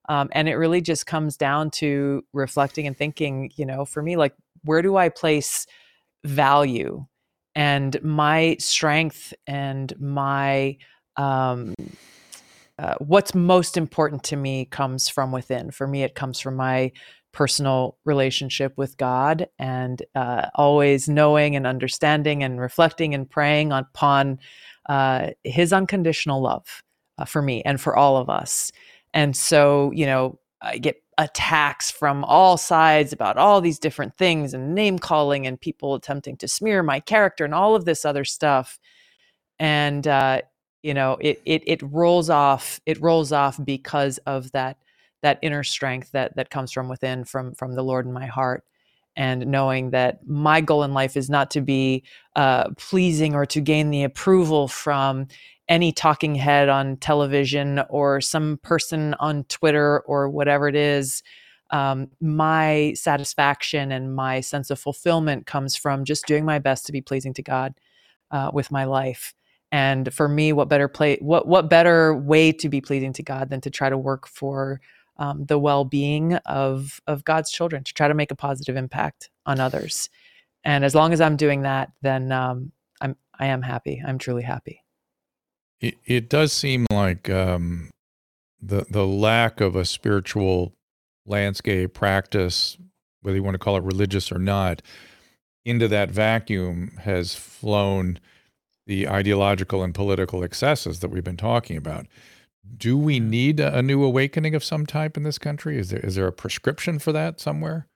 Um, 0.09 0.29
and 0.31 0.49
it 0.49 0.55
really 0.55 0.81
just 0.81 1.05
comes 1.05 1.37
down 1.37 1.71
to 1.71 2.25
reflecting 2.33 2.87
and 2.87 2.97
thinking 2.97 3.51
you 3.55 3.65
know 3.65 3.85
for 3.85 4.01
me 4.01 4.17
like 4.17 4.33
where 4.63 4.81
do 4.81 4.97
i 4.97 5.09
place 5.09 5.65
value? 6.23 7.05
And 7.55 8.01
my 8.03 8.55
strength 8.59 9.33
and 9.45 9.93
my 9.99 10.77
um, 11.17 11.73
uh, 12.81 12.95
what's 12.97 13.35
most 13.35 13.77
important 13.77 14.23
to 14.23 14.35
me 14.35 14.65
comes 14.65 15.07
from 15.07 15.31
within. 15.31 15.69
For 15.69 15.87
me, 15.87 16.01
it 16.01 16.15
comes 16.15 16.39
from 16.39 16.55
my 16.55 16.91
personal 17.31 17.97
relationship 18.05 18.73
with 18.75 18.97
God 18.97 19.47
and 19.59 20.01
uh, 20.15 20.47
always 20.55 21.07
knowing 21.07 21.55
and 21.55 21.67
understanding 21.67 22.43
and 22.43 22.59
reflecting 22.59 23.13
and 23.13 23.29
praying 23.29 23.71
upon 23.71 24.39
uh, 24.89 25.29
His 25.43 25.71
unconditional 25.71 26.41
love 26.41 26.81
uh, 27.19 27.25
for 27.25 27.43
me 27.43 27.61
and 27.63 27.79
for 27.79 27.95
all 27.95 28.17
of 28.17 28.31
us. 28.31 28.71
And 29.13 29.37
so, 29.37 29.91
you 29.91 30.07
know, 30.07 30.39
I 30.63 30.79
get 30.79 30.97
attacks 31.19 31.91
from 31.91 32.23
all 32.23 32.57
sides 32.57 33.13
about 33.13 33.37
all 33.37 33.61
these 33.61 33.77
different 33.77 34.17
things 34.17 34.55
and 34.55 34.73
name 34.73 34.97
calling 34.97 35.45
and 35.45 35.61
people 35.61 35.93
attempting 35.93 36.35
to 36.37 36.47
smear 36.47 36.81
my 36.81 36.99
character 36.99 37.45
and 37.45 37.53
all 37.53 37.75
of 37.75 37.85
this 37.85 38.05
other 38.05 38.25
stuff. 38.25 38.79
And 39.59 40.07
uh, 40.07 40.41
you 40.83 40.93
know 40.93 41.17
it 41.21 41.41
it 41.45 41.63
it 41.65 41.81
rolls 41.83 42.29
off 42.29 42.79
it 42.85 42.99
rolls 43.01 43.31
off 43.31 43.59
because 43.63 44.17
of 44.19 44.51
that 44.51 44.77
that 45.21 45.39
inner 45.41 45.63
strength 45.63 46.11
that 46.11 46.35
that 46.35 46.49
comes 46.49 46.71
from 46.71 46.89
within 46.89 47.23
from 47.23 47.53
from 47.53 47.75
the 47.75 47.83
lord 47.83 48.05
in 48.05 48.13
my 48.13 48.25
heart. 48.25 48.63
And 49.17 49.47
knowing 49.47 49.89
that 49.91 50.25
my 50.25 50.61
goal 50.61 50.83
in 50.83 50.93
life 50.93 51.17
is 51.17 51.29
not 51.29 51.51
to 51.51 51.61
be 51.61 52.05
uh, 52.37 52.69
pleasing 52.77 53.35
or 53.35 53.45
to 53.47 53.59
gain 53.59 53.89
the 53.89 54.03
approval 54.03 54.69
from 54.69 55.27
any 55.67 55.91
talking 55.91 56.33
head 56.33 56.69
on 56.69 56.95
television 56.95 57.81
or 57.89 58.21
some 58.21 58.57
person 58.63 59.13
on 59.15 59.43
twitter 59.45 59.99
or 60.01 60.29
whatever 60.29 60.67
it 60.69 60.75
is. 60.75 61.23
Um, 61.71 62.09
my 62.21 62.93
satisfaction 62.95 63.91
and 63.91 64.15
my 64.15 64.39
sense 64.41 64.69
of 64.69 64.79
fulfillment 64.79 65.45
comes 65.45 65.75
from 65.75 66.05
just 66.05 66.25
doing 66.25 66.45
my 66.45 66.59
best 66.59 66.85
to 66.85 66.91
be 66.91 67.01
pleasing 67.01 67.33
to 67.35 67.43
god 67.43 67.73
uh, 68.31 68.49
with 68.53 68.71
my 68.71 68.85
life 68.85 69.33
and 69.71 70.13
for 70.13 70.27
me, 70.27 70.51
what 70.53 70.67
better 70.67 70.87
play 70.87 71.17
what 71.21 71.47
what 71.47 71.69
better 71.69 72.13
way 72.15 72.51
to 72.51 72.69
be 72.69 72.81
pleasing 72.81 73.13
to 73.13 73.23
God 73.23 73.49
than 73.49 73.61
to 73.61 73.69
try 73.69 73.89
to 73.89 73.97
work 73.97 74.27
for 74.27 74.81
um, 75.17 75.45
the 75.45 75.59
well-being 75.59 76.35
of 76.45 76.99
of 77.07 77.23
God's 77.23 77.51
children, 77.51 77.83
to 77.83 77.93
try 77.93 78.07
to 78.07 78.13
make 78.13 78.31
a 78.31 78.35
positive 78.35 78.75
impact 78.75 79.29
on 79.45 79.59
others. 79.59 80.09
And 80.63 80.83
as 80.83 80.93
long 80.93 81.13
as 81.13 81.21
I'm 81.21 81.37
doing 81.37 81.61
that, 81.61 81.91
then 82.01 82.31
um, 82.31 82.71
I'm 82.99 83.15
I 83.39 83.47
am 83.47 83.61
happy. 83.61 84.01
I'm 84.05 84.17
truly 84.17 84.43
happy. 84.43 84.83
It 85.79 85.95
it 86.05 86.29
does 86.29 86.51
seem 86.51 86.85
like 86.91 87.29
um, 87.29 87.89
the 88.61 88.85
the 88.89 89.05
lack 89.05 89.61
of 89.61 89.75
a 89.75 89.85
spiritual 89.85 90.73
landscape 91.25 91.93
practice, 91.93 92.77
whether 93.21 93.37
you 93.37 93.43
want 93.43 93.55
to 93.55 93.59
call 93.59 93.77
it 93.77 93.83
religious 93.83 94.31
or 94.31 94.39
not, 94.39 94.81
into 95.65 95.87
that 95.87 96.11
vacuum 96.11 96.97
has 97.01 97.35
flown 97.35 98.19
the 98.85 99.07
ideological 99.07 99.83
and 99.83 99.93
political 99.93 100.43
excesses 100.43 100.99
that 100.99 101.09
we've 101.09 101.23
been 101.23 101.37
talking 101.37 101.77
about. 101.77 102.07
Do 102.77 102.97
we 102.97 103.19
need 103.19 103.59
a, 103.59 103.81
new 103.81 104.03
awakening 104.03 104.55
of 104.55 104.63
some 104.63 104.85
type 104.85 105.17
in 105.17 105.23
this 105.23 105.37
country? 105.37 105.77
Is 105.77 105.89
there 105.89 105.99
is 105.99 106.15
there 106.15 106.27
a 106.27 106.31
prescription 106.31 106.99
for 106.99 107.11
that 107.11 107.39
somewhere? 107.39 107.87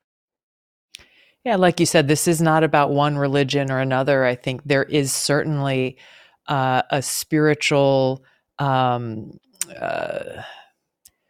Yeah, 1.44 1.58
like 1.58 1.80
you 1.80 1.86
said, 1.86 2.08
this 2.08 2.28
is 2.28 2.42
not 2.42 2.64
about 2.64 2.90
one 2.90 3.18
religion 3.18 3.72
or 3.72 3.80
another. 3.80 4.26
I 4.26 4.34
think 4.34 4.62
there 4.66 4.84
is 4.84 5.14
certainly 5.14 5.98
uh, 6.48 6.82
a 6.90 7.04
spiritual 7.04 8.26
um, 8.58 9.38
uh, 9.80 10.42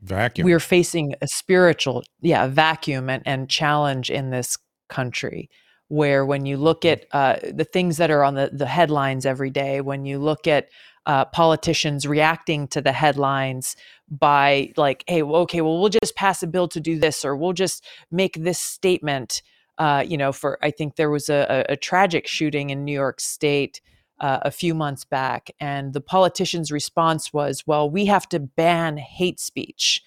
vacuum. 0.01 0.45
We're 0.45 0.61
facing 0.61 1.15
a 1.21 1.27
spiritual, 1.27 2.03
yeah, 2.21 2.47
vacuum 2.47 3.09
and, 3.09 3.23
and 3.25 3.49
challenge 3.49 4.09
in 4.09 4.29
this 4.29 4.57
country 4.87 5.49
where 5.95 6.25
when 6.25 6.45
you 6.45 6.57
look 6.57 6.83
at 6.83 7.05
uh, 7.13 7.37
the 7.53 7.63
things 7.63 7.95
that 7.97 8.11
are 8.11 8.23
on 8.23 8.35
the, 8.35 8.49
the 8.51 8.65
headlines 8.65 9.25
every 9.25 9.49
day, 9.49 9.79
when 9.79 10.05
you 10.05 10.19
look 10.19 10.45
at 10.45 10.67
uh, 11.05 11.23
politicians 11.25 12.05
reacting 12.05 12.67
to 12.67 12.81
the 12.81 12.91
headlines 12.91 13.77
by 14.09 14.73
like, 14.75 15.05
hey, 15.07 15.23
well, 15.23 15.41
okay, 15.43 15.61
well, 15.61 15.79
we'll 15.79 15.89
just 15.89 16.15
pass 16.15 16.43
a 16.43 16.47
bill 16.47 16.67
to 16.67 16.81
do 16.81 16.99
this, 16.99 17.23
or 17.23 17.35
we'll 17.35 17.53
just 17.53 17.85
make 18.11 18.33
this 18.33 18.59
statement. 18.59 19.41
Uh, 19.77 20.03
you 20.05 20.17
know, 20.17 20.33
for 20.33 20.57
I 20.61 20.71
think 20.71 20.95
there 20.97 21.09
was 21.09 21.29
a, 21.29 21.65
a 21.69 21.77
tragic 21.77 22.27
shooting 22.27 22.71
in 22.71 22.83
New 22.83 22.93
York 22.93 23.21
State 23.21 23.79
uh, 24.19 24.39
a 24.41 24.51
few 24.51 24.73
months 24.73 25.05
back, 25.05 25.49
and 25.59 25.93
the 25.93 26.01
politician's 26.01 26.71
response 26.71 27.31
was, 27.31 27.63
"Well, 27.65 27.89
we 27.89 28.05
have 28.05 28.27
to 28.29 28.39
ban 28.39 28.97
hate 28.97 29.39
speech." 29.39 30.03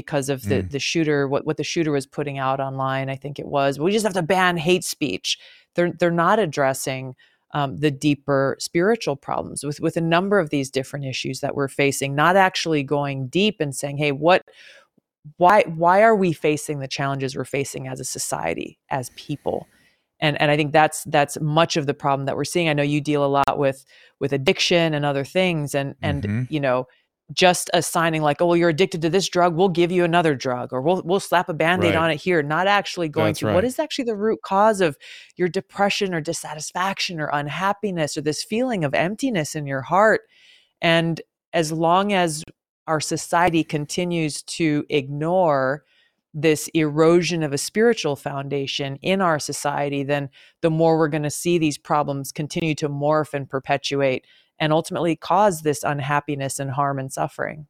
Because 0.00 0.28
of 0.28 0.42
the 0.42 0.62
mm. 0.62 0.70
the 0.70 0.78
shooter 0.78 1.26
what 1.26 1.44
what 1.44 1.56
the 1.56 1.64
shooter 1.64 1.90
was 1.90 2.06
putting 2.06 2.38
out 2.38 2.60
online. 2.60 3.10
I 3.10 3.16
think 3.16 3.40
it 3.40 3.46
was 3.46 3.80
we 3.80 3.90
just 3.90 4.04
have 4.04 4.14
to 4.14 4.22
ban 4.22 4.56
hate 4.56 4.84
speech. 4.84 5.36
They're 5.74 5.90
they're 5.90 6.12
not 6.12 6.38
addressing 6.38 7.16
um, 7.52 7.78
the 7.78 7.90
deeper 7.90 8.56
spiritual 8.60 9.16
problems 9.16 9.64
with 9.64 9.80
with 9.80 9.96
a 9.96 10.00
number 10.00 10.38
of 10.38 10.50
these 10.50 10.70
different 10.70 11.04
issues 11.04 11.40
that 11.40 11.56
we're 11.56 11.66
facing. 11.66 12.14
Not 12.14 12.36
actually 12.36 12.84
going 12.84 13.26
deep 13.26 13.56
and 13.58 13.74
saying, 13.74 13.96
hey, 13.96 14.12
what 14.12 14.42
why 15.38 15.64
why 15.64 16.00
are 16.00 16.14
we 16.14 16.32
facing 16.32 16.78
the 16.78 16.86
challenges 16.86 17.36
we're 17.36 17.44
facing 17.44 17.88
as 17.88 17.98
a 17.98 18.04
society 18.04 18.78
as 18.88 19.10
people 19.16 19.66
and 20.20 20.40
and 20.40 20.50
i 20.50 20.56
think 20.56 20.72
that's 20.72 21.04
that's 21.04 21.38
much 21.40 21.76
of 21.76 21.86
the 21.86 21.92
problem 21.92 22.24
that 22.24 22.36
we're 22.36 22.44
seeing 22.44 22.68
i 22.68 22.72
know 22.72 22.82
you 22.82 23.00
deal 23.00 23.22
a 23.24 23.26
lot 23.26 23.58
with 23.58 23.84
with 24.20 24.32
addiction 24.32 24.94
and 24.94 25.04
other 25.04 25.24
things 25.24 25.74
and 25.74 25.94
and 26.00 26.22
mm-hmm. 26.22 26.42
you 26.48 26.60
know 26.60 26.86
just 27.32 27.68
assigning 27.74 28.22
like, 28.22 28.40
oh, 28.40 28.46
well, 28.46 28.56
you're 28.56 28.70
addicted 28.70 29.02
to 29.02 29.10
this 29.10 29.28
drug, 29.28 29.54
we'll 29.54 29.68
give 29.68 29.92
you 29.92 30.02
another 30.02 30.34
drug, 30.34 30.72
or 30.72 30.80
we'll 30.80 31.02
we'll 31.04 31.20
slap 31.20 31.48
a 31.48 31.54
band-aid 31.54 31.94
Right. 31.94 32.02
on 32.02 32.10
it 32.10 32.16
here, 32.16 32.42
not 32.42 32.66
actually 32.66 33.08
going 33.08 33.28
That's 33.28 33.40
to 33.40 33.46
what 33.46 33.54
right. 33.56 33.64
is 33.64 33.78
actually 33.78 34.04
the 34.06 34.16
root 34.16 34.40
cause 34.42 34.80
of 34.80 34.96
your 35.36 35.48
depression 35.48 36.14
or 36.14 36.20
dissatisfaction 36.22 37.20
or 37.20 37.28
unhappiness 37.32 38.16
or 38.16 38.22
this 38.22 38.42
feeling 38.42 38.82
of 38.82 38.94
emptiness 38.94 39.54
in 39.54 39.66
your 39.66 39.82
heart. 39.82 40.22
And 40.80 41.20
as 41.52 41.70
long 41.70 42.12
as 42.12 42.44
our 42.86 43.00
society 43.00 43.62
continues 43.62 44.42
to 44.44 44.84
ignore 44.88 45.84
this 46.32 46.68
erosion 46.68 47.42
of 47.42 47.52
a 47.52 47.58
spiritual 47.58 48.16
foundation 48.16 48.96
in 49.02 49.20
our 49.20 49.38
society, 49.38 50.02
then 50.02 50.30
the 50.62 50.70
more 50.70 50.96
we're 50.96 51.08
going 51.08 51.22
to 51.22 51.30
see 51.30 51.58
these 51.58 51.76
problems 51.76 52.32
continue 52.32 52.74
to 52.76 52.88
morph 52.88 53.34
and 53.34 53.48
perpetuate 53.48 54.26
and 54.58 54.72
ultimately 54.72 55.16
cause 55.16 55.62
this 55.62 55.82
unhappiness 55.82 56.58
and 56.58 56.70
harm 56.70 56.98
and 56.98 57.12
suffering. 57.12 57.66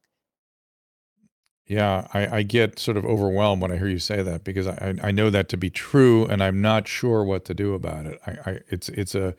Yeah, 1.67 2.09
I, 2.15 2.39
I 2.39 2.43
get 2.43 2.79
sort 2.79 2.97
of 2.97 3.05
overwhelmed 3.05 3.61
when 3.61 3.71
I 3.71 3.77
hear 3.77 3.89
you 3.89 3.99
say 3.99 4.23
that 4.23 4.43
because 4.43 4.67
I, 4.67 4.95
I 5.03 5.11
know 5.11 5.29
that 5.29 5.51
to 5.51 5.59
be 5.59 5.69
true, 5.69 6.25
and 6.25 6.43
I'm 6.43 6.63
not 6.63 6.89
sure 6.89 7.23
what 7.23 7.45
to 7.45 7.55
do 7.55 7.75
about 7.75 8.07
it. 8.07 8.19
I, 8.27 8.31
I 8.51 8.59
it's 8.69 8.89
it's 8.89 9.15
a 9.15 9.35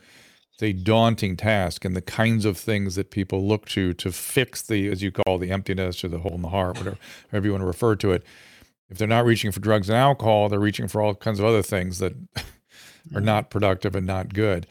it's 0.54 0.62
a 0.62 0.74
daunting 0.74 1.36
task, 1.38 1.86
and 1.86 1.96
the 1.96 2.04
kinds 2.04 2.46
of 2.46 2.56
things 2.56 2.94
that 2.96 3.10
people 3.10 3.48
look 3.48 3.66
to 3.70 3.94
to 3.96 4.12
fix 4.12 4.62
the, 4.62 4.90
as 4.90 5.02
you 5.02 5.12
call 5.12 5.40
the 5.40 5.50
emptiness 5.50 6.04
or 6.04 6.08
the 6.08 6.20
hole 6.20 6.36
in 6.36 6.44
the 6.44 6.50
heart, 6.50 6.78
whatever, 6.78 6.98
however 7.32 7.48
you 7.48 7.52
want 7.54 7.64
to 7.64 7.68
refer 7.68 7.96
to 7.96 8.12
it. 8.12 8.24
If 8.90 9.00
they're 9.00 9.08
not 9.08 9.26
reaching 9.26 9.52
for 9.52 9.60
drugs 9.60 9.90
and 9.90 9.98
alcohol, 9.98 10.50
they're 10.50 10.60
reaching 10.60 10.88
for 10.88 11.02
all 11.02 11.16
kinds 11.16 11.40
of 11.40 11.46
other 11.46 11.64
things 11.64 11.98
that 11.98 12.14
are 13.16 13.22
not 13.22 13.50
productive 13.50 13.96
and 13.96 14.06
not 14.06 14.34
good. 14.34 14.68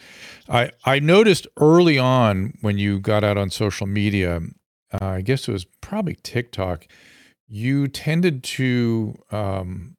I 0.48 0.70
I 0.84 0.98
noticed 0.98 1.46
early 1.58 1.98
on 1.98 2.54
when 2.60 2.78
you 2.78 3.00
got 3.00 3.24
out 3.24 3.36
on 3.36 3.50
social 3.50 3.86
media, 3.86 4.40
uh, 4.92 5.04
I 5.04 5.20
guess 5.20 5.48
it 5.48 5.52
was 5.52 5.64
probably 5.80 6.16
TikTok, 6.22 6.86
you 7.48 7.88
tended 7.88 8.42
to 8.44 9.16
um, 9.30 9.94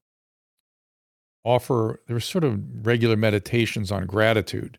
offer 1.44 2.02
there 2.08 2.16
were 2.16 2.20
sort 2.22 2.44
of 2.44 2.86
regular 2.86 3.16
meditations 3.16 3.92
on 3.92 4.06
gratitude, 4.06 4.78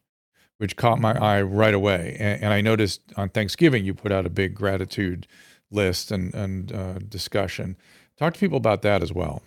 which 0.59 0.77
caught 0.77 1.01
my 1.01 1.13
eye 1.19 1.43
right 1.43 1.75
away. 1.75 2.17
And, 2.19 2.45
and 2.45 2.53
I 2.53 2.61
noticed 2.61 3.01
on 3.17 3.29
Thanksgiving 3.29 3.85
you 3.85 3.95
put 3.95 4.13
out 4.13 4.27
a 4.27 4.31
big 4.31 4.55
gratitude 4.55 5.27
list 5.71 6.11
and 6.11 6.35
and 6.35 6.73
uh, 6.73 6.99
discussion. 6.99 7.77
Talk 8.19 8.35
to 8.35 8.41
people 8.41 8.59
about 8.59 8.83
that 8.83 9.03
as 9.03 9.13
well. 9.13 9.43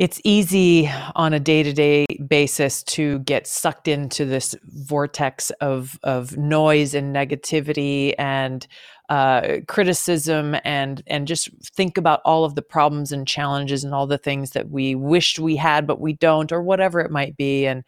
It's 0.00 0.20
easy 0.24 0.90
on 1.14 1.32
a 1.32 1.40
day-to-day 1.40 2.06
basis 2.26 2.82
to 2.82 3.20
get 3.20 3.46
sucked 3.46 3.86
into 3.86 4.24
this 4.24 4.54
vortex 4.64 5.50
of 5.60 5.98
of 6.02 6.36
noise 6.36 6.94
and 6.94 7.14
negativity 7.14 8.14
and 8.18 8.66
uh, 9.08 9.58
criticism 9.68 10.56
and 10.64 11.02
and 11.06 11.28
just 11.28 11.48
think 11.76 11.96
about 11.96 12.20
all 12.24 12.44
of 12.44 12.54
the 12.54 12.62
problems 12.62 13.12
and 13.12 13.28
challenges 13.28 13.84
and 13.84 13.94
all 13.94 14.06
the 14.06 14.18
things 14.18 14.50
that 14.50 14.70
we 14.70 14.94
wished 14.94 15.38
we 15.38 15.56
had 15.56 15.86
but 15.86 16.00
we 16.00 16.14
don't 16.14 16.50
or 16.50 16.62
whatever 16.62 17.00
it 17.00 17.10
might 17.10 17.36
be. 17.36 17.66
And 17.66 17.84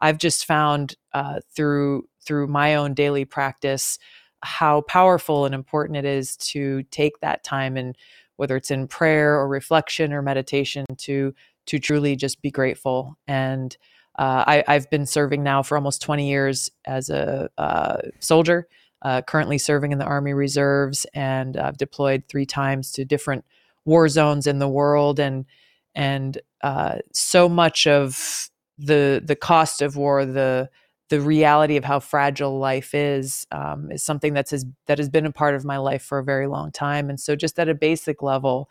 I've 0.00 0.18
just 0.18 0.46
found 0.46 0.96
uh, 1.12 1.40
through 1.54 2.08
through 2.24 2.48
my 2.48 2.74
own 2.74 2.94
daily 2.94 3.24
practice 3.24 3.98
how 4.42 4.82
powerful 4.82 5.46
and 5.46 5.54
important 5.54 5.96
it 5.96 6.04
is 6.04 6.36
to 6.36 6.82
take 6.84 7.20
that 7.20 7.44
time 7.44 7.76
and 7.76 7.96
whether 8.36 8.56
it's 8.56 8.70
in 8.70 8.86
prayer 8.86 9.34
or 9.34 9.48
reflection 9.48 10.12
or 10.12 10.22
meditation 10.22 10.84
to 10.98 11.34
to 11.66 11.78
truly 11.78 12.14
just 12.16 12.42
be 12.42 12.50
grateful 12.50 13.16
and 13.26 13.76
uh, 14.16 14.44
I, 14.46 14.64
I've 14.68 14.88
been 14.90 15.06
serving 15.06 15.42
now 15.42 15.62
for 15.62 15.76
almost 15.76 16.02
20 16.02 16.28
years 16.28 16.70
as 16.84 17.10
a 17.10 17.48
uh, 17.58 17.96
soldier, 18.20 18.68
uh, 19.02 19.22
currently 19.22 19.58
serving 19.58 19.92
in 19.92 19.98
the 19.98 20.04
Army 20.04 20.34
Reserves, 20.34 21.04
and 21.14 21.56
I've 21.56 21.76
deployed 21.76 22.24
three 22.28 22.46
times 22.46 22.92
to 22.92 23.04
different 23.04 23.44
war 23.84 24.08
zones 24.08 24.46
in 24.46 24.60
the 24.60 24.68
world. 24.68 25.18
And 25.18 25.46
and 25.96 26.40
uh, 26.62 26.98
so 27.12 27.48
much 27.48 27.86
of 27.86 28.50
the 28.78 29.20
the 29.24 29.36
cost 29.36 29.82
of 29.82 29.96
war, 29.96 30.24
the 30.24 30.70
the 31.10 31.20
reality 31.20 31.76
of 31.76 31.84
how 31.84 32.00
fragile 32.00 32.58
life 32.58 32.94
is, 32.94 33.46
um, 33.52 33.90
is 33.90 34.02
something 34.02 34.32
that's 34.32 34.50
has, 34.50 34.64
that 34.86 34.98
has 34.98 35.08
been 35.08 35.26
a 35.26 35.32
part 35.32 35.54
of 35.54 35.64
my 35.64 35.76
life 35.76 36.02
for 36.02 36.18
a 36.18 36.24
very 36.24 36.46
long 36.46 36.72
time. 36.72 37.10
And 37.10 37.20
so, 37.20 37.36
just 37.36 37.58
at 37.58 37.68
a 37.68 37.74
basic 37.74 38.22
level, 38.22 38.68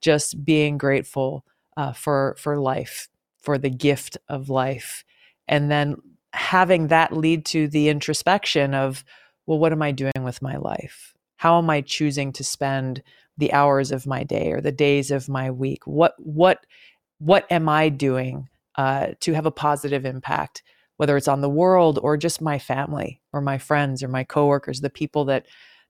just 0.00 0.44
being 0.44 0.78
grateful 0.78 1.44
uh, 1.76 1.92
for 1.92 2.36
for 2.38 2.58
life, 2.58 3.08
for 3.38 3.58
the 3.58 3.70
gift 3.70 4.16
of 4.28 4.48
life, 4.48 5.04
and 5.46 5.70
then 5.70 5.96
having 6.32 6.88
that 6.88 7.16
lead 7.16 7.44
to 7.46 7.68
the 7.68 7.88
introspection 7.88 8.74
of, 8.74 9.04
well, 9.46 9.58
what 9.58 9.72
am 9.72 9.82
I 9.82 9.92
doing 9.92 10.22
with 10.22 10.42
my 10.42 10.56
life? 10.56 11.14
How 11.36 11.58
am 11.58 11.70
I 11.70 11.80
choosing 11.80 12.32
to 12.32 12.44
spend 12.44 13.02
the 13.36 13.52
hours 13.52 13.92
of 13.92 14.06
my 14.06 14.24
day 14.24 14.52
or 14.52 14.60
the 14.60 14.72
days 14.72 15.10
of 15.10 15.28
my 15.28 15.50
week? 15.50 15.86
What 15.86 16.14
what 16.18 16.64
what 17.18 17.50
am 17.50 17.68
I 17.68 17.88
doing 17.88 18.48
uh, 18.76 19.08
to 19.20 19.32
have 19.34 19.46
a 19.46 19.50
positive 19.50 20.04
impact, 20.04 20.62
whether 20.96 21.16
it's 21.16 21.28
on 21.28 21.40
the 21.40 21.48
world 21.48 21.98
or 22.02 22.16
just 22.16 22.40
my 22.40 22.58
family 22.58 23.20
or 23.32 23.40
my 23.40 23.58
friends 23.58 24.02
or 24.02 24.08
my 24.08 24.24
coworkers, 24.24 24.80
the 24.80 24.90
people 24.90 25.24
that 25.26 25.46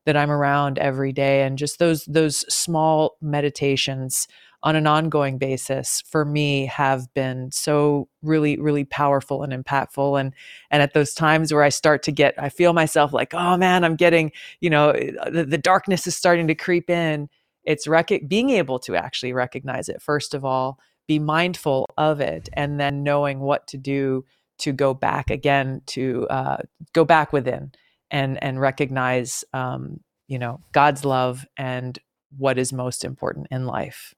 that 0.07 0.17
I'm 0.19 0.31
around 0.31 0.79
every 0.79 1.13
day, 1.13 1.43
and 1.43 1.57
just 1.57 1.79
those 1.79 2.05
those 2.05 2.41
small 2.53 3.17
meditations 3.21 4.29
on 4.65 4.77
an 4.77 4.87
ongoing 4.87 5.37
basis 5.37 6.03
for 6.07 6.25
me 6.25 6.65
have 6.67 7.13
been 7.13 7.53
so 7.53 8.09
really 8.23 8.59
really 8.59 8.85
powerful 8.85 9.43
and 9.43 9.53
impactful 9.53 10.19
and 10.19 10.33
and 10.71 10.83
at 10.83 10.95
those 10.95 11.13
times 11.13 11.53
where 11.53 11.63
i 11.63 11.69
start 11.69 12.03
to 12.03 12.11
get 12.11 12.35
i 12.39 12.49
feel 12.49 12.73
myself 12.73 13.13
like 13.13 13.35
oh 13.35 13.59
man 13.59 13.85
i'm 13.85 13.95
getting 13.95 14.33
you 14.61 14.71
know 14.71 14.91
eh, 14.91 15.13
uh, 15.21 15.29
the, 15.29 15.45
the 15.45 15.59
darkness 15.59 16.07
is 16.07 16.17
starting 16.17 16.49
to 16.49 16.55
creep 16.55 16.91
in. 16.91 17.29
It's 17.65 17.87
rec- 17.87 18.29
being 18.29 18.51
able 18.51 18.79
to 18.81 18.97
actually 18.97 19.33
recognize 19.33 19.89
it 19.89 20.03
first 20.03 20.35
of 20.35 20.45
all 20.45 20.79
be 21.07 21.19
mindful 21.19 21.87
of 21.99 22.21
it 22.21 22.49
and 22.55 22.81
then 22.81 23.03
knowing 23.03 23.41
what 23.41 23.67
to 23.69 23.77
do 23.77 24.25
to 24.59 24.73
go 24.73 24.95
back 24.95 25.31
again 25.31 25.83
to 25.87 26.27
uh, 26.29 26.59
go 26.93 27.05
back 27.05 27.33
within 27.33 27.73
and 28.11 28.43
and 28.43 28.61
recognize 28.61 29.45
um, 29.53 30.01
you 30.29 30.39
know 30.39 30.61
god's 30.73 31.05
love 31.05 31.45
and 31.57 31.99
what 32.37 32.59
is 32.59 32.73
most 32.73 33.05
important 33.05 33.47
in 33.51 33.67
life 33.67 34.15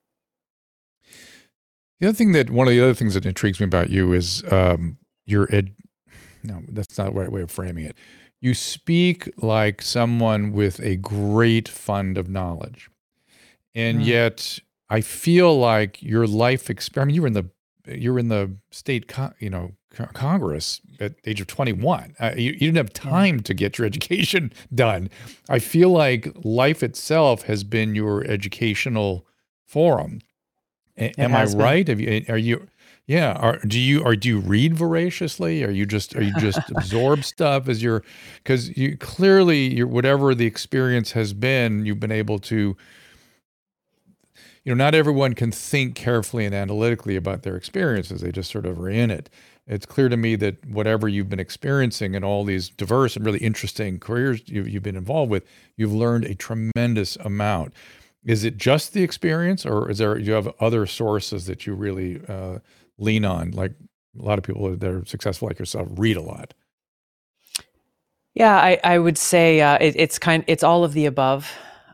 The 2.01 2.09
other 2.09 2.17
thing 2.17 2.33
that 2.33 2.51
one 2.51 2.67
of 2.69 2.73
the 2.73 2.81
other 2.83 2.95
things 2.95 3.15
that 3.15 3.25
intrigues 3.25 3.59
me 3.61 3.65
about 3.65 3.91
you 3.91 4.13
is 4.13 4.45
um, 4.53 4.99
your 5.25 5.49
ed. 5.55 5.75
No, 6.43 6.63
that's 6.69 6.99
not 6.99 7.07
the 7.15 7.21
right 7.21 7.33
way 7.33 7.41
of 7.43 7.51
framing 7.51 7.85
it. 7.85 7.97
You 8.41 8.53
speak 8.55 9.31
like 9.39 9.81
someone 9.81 10.53
with 10.53 10.79
a 10.81 10.97
great 10.97 11.69
fund 11.69 12.19
of 12.19 12.29
knowledge, 12.29 12.91
and 13.75 14.01
Mm. 14.01 14.07
yet 14.07 14.59
I 14.91 15.01
feel 15.01 15.59
like 15.59 16.03
your 16.03 16.27
life 16.27 16.69
experience. 16.71 17.07
I 17.07 17.09
mean, 17.09 17.15
you 17.15 17.23
were 17.23 17.29
in 17.29 17.33
the 17.33 17.51
you 17.87 18.13
were 18.13 18.19
in 18.19 18.29
the 18.29 18.57
state, 18.71 19.09
con- 19.09 19.35
you 19.39 19.49
know, 19.51 19.73
co- 19.86 19.86
Congress 20.15 20.81
at 21.01 21.23
the 21.23 21.31
age 21.31 21.41
of 21.41 21.47
twenty 21.47 21.73
one. 21.73 22.15
Uh, 22.21 22.33
you, 22.37 22.53
you 22.53 22.59
didn't 22.59 22.77
have 22.77 22.93
time 22.93 23.41
to 23.41 23.55
get 23.55 23.79
your 23.79 23.87
education 23.93 24.53
done. 24.75 25.11
I 25.49 25.59
feel 25.59 25.91
like 25.91 26.33
life 26.45 26.83
itself 26.83 27.43
has 27.43 27.65
been 27.65 27.95
your 27.95 28.25
educational 28.25 29.27
forum. 29.65 30.21
A- 30.99 31.19
am 31.21 31.35
I 31.35 31.45
been. 31.47 31.59
right? 31.59 31.89
Have 31.89 32.01
you? 32.01 32.25
Are 32.29 32.39
you? 32.39 32.67
Yeah. 33.07 33.33
Are 33.35 33.59
do 33.59 33.79
you? 33.79 34.03
Or 34.03 34.17
do 34.17 34.29
you 34.29 34.41
read 34.41 34.75
voraciously? 34.75 35.63
Are 35.65 35.71
you 35.71 35.87
just? 35.87 36.17
Are 36.17 36.23
you 36.23 36.35
just 36.39 36.59
absorb 36.77 37.25
stuff 37.25 37.69
as 37.69 37.83
you're? 37.83 38.03
Because 38.43 38.77
you 38.77 38.97
clearly, 38.97 39.75
you're 39.75 39.87
whatever 39.87 40.35
the 40.35 40.47
experience 40.47 41.13
has 41.13 41.33
been, 41.33 41.85
you've 41.87 42.01
been 42.01 42.13
able 42.13 42.39
to. 42.41 42.77
You 44.65 44.75
know, 44.75 44.85
not 44.85 44.97
everyone 44.97 45.35
can 45.35 45.53
think 45.53 45.95
carefully 45.95 46.45
and 46.45 46.53
analytically 46.53 47.15
about 47.15 47.45
their 47.45 47.55
experiences. 47.55 48.21
They 48.21 48.33
just 48.33 48.51
sort 48.51 48.67
of 48.67 48.81
are 48.81 48.89
in 48.91 49.13
it. 49.13 49.31
It's 49.67 49.87
clear 49.87 50.09
to 50.09 50.17
me 50.17 50.37
that 50.37 50.65
whatever 50.67 51.09
you've 51.09 51.29
been 51.29 51.41
experiencing 51.41 52.15
in 52.15 52.23
all 52.23 52.45
these 52.45 52.69
diverse 52.69 53.17
and 53.17 53.27
really 53.27 53.41
interesting 53.41 53.99
careers 53.99 54.43
you've, 54.47 54.69
you've 54.69 54.85
been 54.85 54.97
involved 54.97 55.31
with, 55.31 55.45
you've 55.77 55.93
learned 55.93 56.25
a 56.25 56.37
tremendous 56.37 57.17
amount. 57.17 57.75
Is 58.25 58.45
it 58.45 58.57
just 58.57 58.93
the 58.93 59.03
experience, 59.03 59.67
or 59.67 59.91
is 59.91 59.99
there 59.99 60.19
you 60.19 60.33
have 60.33 60.53
other 60.61 60.87
sources 60.87 61.47
that 61.47 61.67
you 61.67 61.75
really 61.75 62.21
uh, 62.29 62.59
lean 62.99 63.25
on? 63.25 63.51
Like 63.53 63.73
a 64.19 64.23
lot 64.23 64.39
of 64.39 64.45
people 64.45 64.77
that 64.77 64.89
are 64.89 65.05
successful 65.05 65.49
like 65.49 65.59
yourself 65.59 65.89
read 65.93 66.17
a 66.17 66.23
lot. 66.23 66.55
Yeah, 68.35 68.57
I, 68.57 68.79
I 68.85 68.99
would 68.99 69.19
say 69.19 69.61
uh, 69.61 69.79
it, 69.81 69.97
it's 69.97 70.19
kind. 70.19 70.45
It's 70.47 70.63
all 70.63 70.85
of 70.85 70.93
the 70.93 71.07
above. 71.07 71.51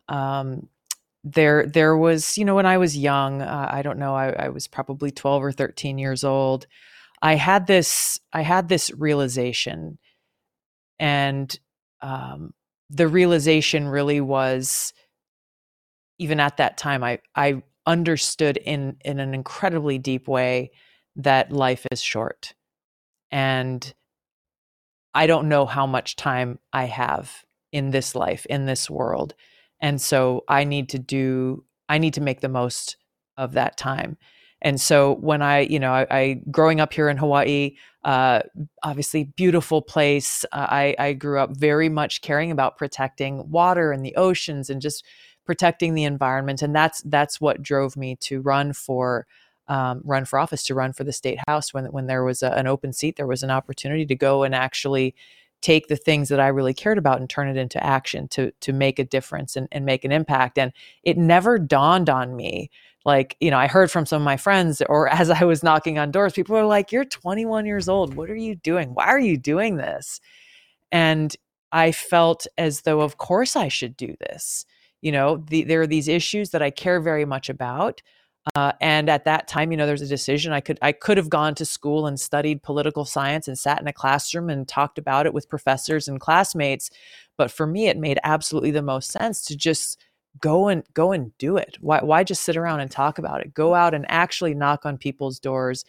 Um, 0.08 0.68
there, 1.24 1.66
there 1.66 1.96
was, 1.96 2.36
you 2.36 2.44
know, 2.44 2.56
when 2.56 2.66
I 2.66 2.78
was 2.78 2.98
young, 2.98 3.42
uh, 3.42 3.68
I 3.70 3.82
don't 3.82 3.98
know, 3.98 4.14
I, 4.14 4.30
I 4.30 4.48
was 4.48 4.66
probably 4.66 5.10
twelve 5.10 5.44
or 5.44 5.52
thirteen 5.52 5.98
years 5.98 6.24
old. 6.24 6.66
I 7.22 7.36
had 7.36 7.66
this, 7.66 8.18
I 8.32 8.42
had 8.42 8.68
this 8.68 8.90
realization, 8.90 9.98
and 10.98 11.58
um, 12.00 12.52
the 12.90 13.06
realization 13.06 13.86
really 13.88 14.20
was, 14.20 14.92
even 16.18 16.40
at 16.40 16.56
that 16.56 16.76
time, 16.76 17.04
I, 17.04 17.20
I 17.34 17.62
understood 17.86 18.56
in 18.56 18.96
in 19.04 19.20
an 19.20 19.34
incredibly 19.34 19.98
deep 19.98 20.28
way 20.28 20.72
that 21.16 21.52
life 21.52 21.86
is 21.92 22.02
short, 22.02 22.54
and 23.30 23.94
I 25.14 25.26
don't 25.26 25.48
know 25.48 25.64
how 25.66 25.86
much 25.86 26.16
time 26.16 26.58
I 26.72 26.86
have 26.86 27.44
in 27.70 27.90
this 27.90 28.14
life, 28.14 28.46
in 28.46 28.66
this 28.66 28.90
world. 28.90 29.34
And 29.80 30.00
so 30.00 30.44
I 30.48 30.64
need 30.64 30.88
to 30.90 30.98
do, 30.98 31.64
I 31.88 31.98
need 31.98 32.14
to 32.14 32.20
make 32.20 32.40
the 32.40 32.48
most 32.48 32.96
of 33.36 33.52
that 33.52 33.76
time. 33.76 34.16
And 34.62 34.80
so 34.80 35.16
when 35.16 35.42
I, 35.42 35.60
you 35.60 35.78
know, 35.78 35.92
I, 35.92 36.06
I 36.10 36.40
growing 36.50 36.80
up 36.80 36.92
here 36.92 37.08
in 37.08 37.16
Hawaii, 37.16 37.76
uh, 38.04 38.42
obviously 38.82 39.24
beautiful 39.24 39.82
place. 39.82 40.44
Uh, 40.52 40.66
I, 40.70 40.96
I 40.98 41.12
grew 41.12 41.38
up 41.38 41.56
very 41.56 41.88
much 41.88 42.22
caring 42.22 42.50
about 42.50 42.78
protecting 42.78 43.50
water 43.50 43.92
and 43.92 44.04
the 44.04 44.16
oceans 44.16 44.70
and 44.70 44.80
just 44.80 45.04
protecting 45.44 45.94
the 45.94 46.04
environment. 46.04 46.62
And 46.62 46.74
that's 46.74 47.02
that's 47.02 47.40
what 47.40 47.62
drove 47.62 47.96
me 47.96 48.16
to 48.22 48.40
run 48.40 48.72
for 48.72 49.26
um, 49.68 50.02
run 50.04 50.24
for 50.24 50.38
office, 50.38 50.64
to 50.64 50.74
run 50.74 50.92
for 50.92 51.04
the 51.04 51.12
state 51.12 51.38
house. 51.46 51.74
When 51.74 51.86
when 51.86 52.06
there 52.06 52.24
was 52.24 52.42
a, 52.42 52.52
an 52.52 52.66
open 52.66 52.92
seat, 52.92 53.16
there 53.16 53.26
was 53.26 53.42
an 53.42 53.50
opportunity 53.50 54.06
to 54.06 54.14
go 54.14 54.42
and 54.44 54.54
actually 54.54 55.14
take 55.60 55.86
the 55.86 55.96
things 55.96 56.28
that 56.28 56.40
I 56.40 56.48
really 56.48 56.74
cared 56.74 56.98
about 56.98 57.20
and 57.20 57.30
turn 57.30 57.48
it 57.48 57.56
into 57.56 57.82
action 57.82 58.28
to 58.28 58.52
to 58.60 58.72
make 58.72 58.98
a 58.98 59.04
difference 59.04 59.56
and, 59.56 59.68
and 59.72 59.84
make 59.84 60.04
an 60.04 60.12
impact. 60.12 60.58
And 60.58 60.72
it 61.04 61.16
never 61.16 61.58
dawned 61.58 62.10
on 62.10 62.36
me. 62.36 62.70
Like, 63.04 63.36
you 63.40 63.50
know, 63.50 63.58
I 63.58 63.66
heard 63.66 63.90
from 63.90 64.06
some 64.06 64.22
of 64.22 64.24
my 64.24 64.36
friends, 64.36 64.82
or 64.88 65.08
as 65.12 65.30
I 65.30 65.44
was 65.44 65.62
knocking 65.62 65.98
on 65.98 66.10
doors, 66.10 66.32
people 66.32 66.56
were 66.56 66.64
like, 66.64 66.92
You're 66.92 67.04
21 67.04 67.66
years 67.66 67.88
old. 67.88 68.14
What 68.14 68.30
are 68.30 68.36
you 68.36 68.54
doing? 68.54 68.90
Why 68.94 69.06
are 69.06 69.20
you 69.20 69.36
doing 69.36 69.76
this? 69.76 70.20
And 70.90 71.34
I 71.72 71.92
felt 71.92 72.46
as 72.58 72.82
though, 72.82 73.00
of 73.00 73.16
course, 73.16 73.56
I 73.56 73.68
should 73.68 73.96
do 73.96 74.14
this. 74.20 74.66
You 75.00 75.10
know, 75.10 75.38
the, 75.48 75.64
there 75.64 75.80
are 75.80 75.86
these 75.86 76.06
issues 76.06 76.50
that 76.50 76.62
I 76.62 76.70
care 76.70 77.00
very 77.00 77.24
much 77.24 77.48
about. 77.48 78.02
Uh, 78.54 78.72
and 78.80 79.08
at 79.08 79.24
that 79.24 79.46
time, 79.46 79.70
you 79.70 79.76
know, 79.76 79.86
there's 79.86 80.02
a 80.02 80.06
decision 80.06 80.52
I 80.52 80.60
could 80.60 80.78
I 80.82 80.92
could 80.92 81.16
have 81.16 81.30
gone 81.30 81.54
to 81.54 81.64
school 81.64 82.06
and 82.06 82.18
studied 82.18 82.62
political 82.62 83.04
science 83.04 83.46
and 83.46 83.56
sat 83.56 83.80
in 83.80 83.86
a 83.86 83.92
classroom 83.92 84.50
and 84.50 84.66
talked 84.66 84.98
about 84.98 85.26
it 85.26 85.34
with 85.34 85.48
professors 85.48 86.08
and 86.08 86.20
classmates. 86.20 86.90
But 87.36 87.52
for 87.52 87.66
me, 87.66 87.86
it 87.86 87.96
made 87.96 88.18
absolutely 88.24 88.72
the 88.72 88.82
most 88.82 89.12
sense 89.12 89.44
to 89.46 89.56
just 89.56 89.98
go 90.40 90.68
and 90.68 90.84
go 90.94 91.12
and 91.12 91.36
do 91.38 91.56
it. 91.56 91.78
Why 91.80 92.00
why 92.02 92.24
just 92.24 92.44
sit 92.44 92.56
around 92.56 92.80
and 92.80 92.90
talk 92.90 93.18
about 93.18 93.40
it? 93.40 93.54
Go 93.54 93.74
out 93.74 93.94
and 93.94 94.06
actually 94.08 94.54
knock 94.54 94.86
on 94.86 94.98
people's 94.98 95.38
doors 95.38 95.84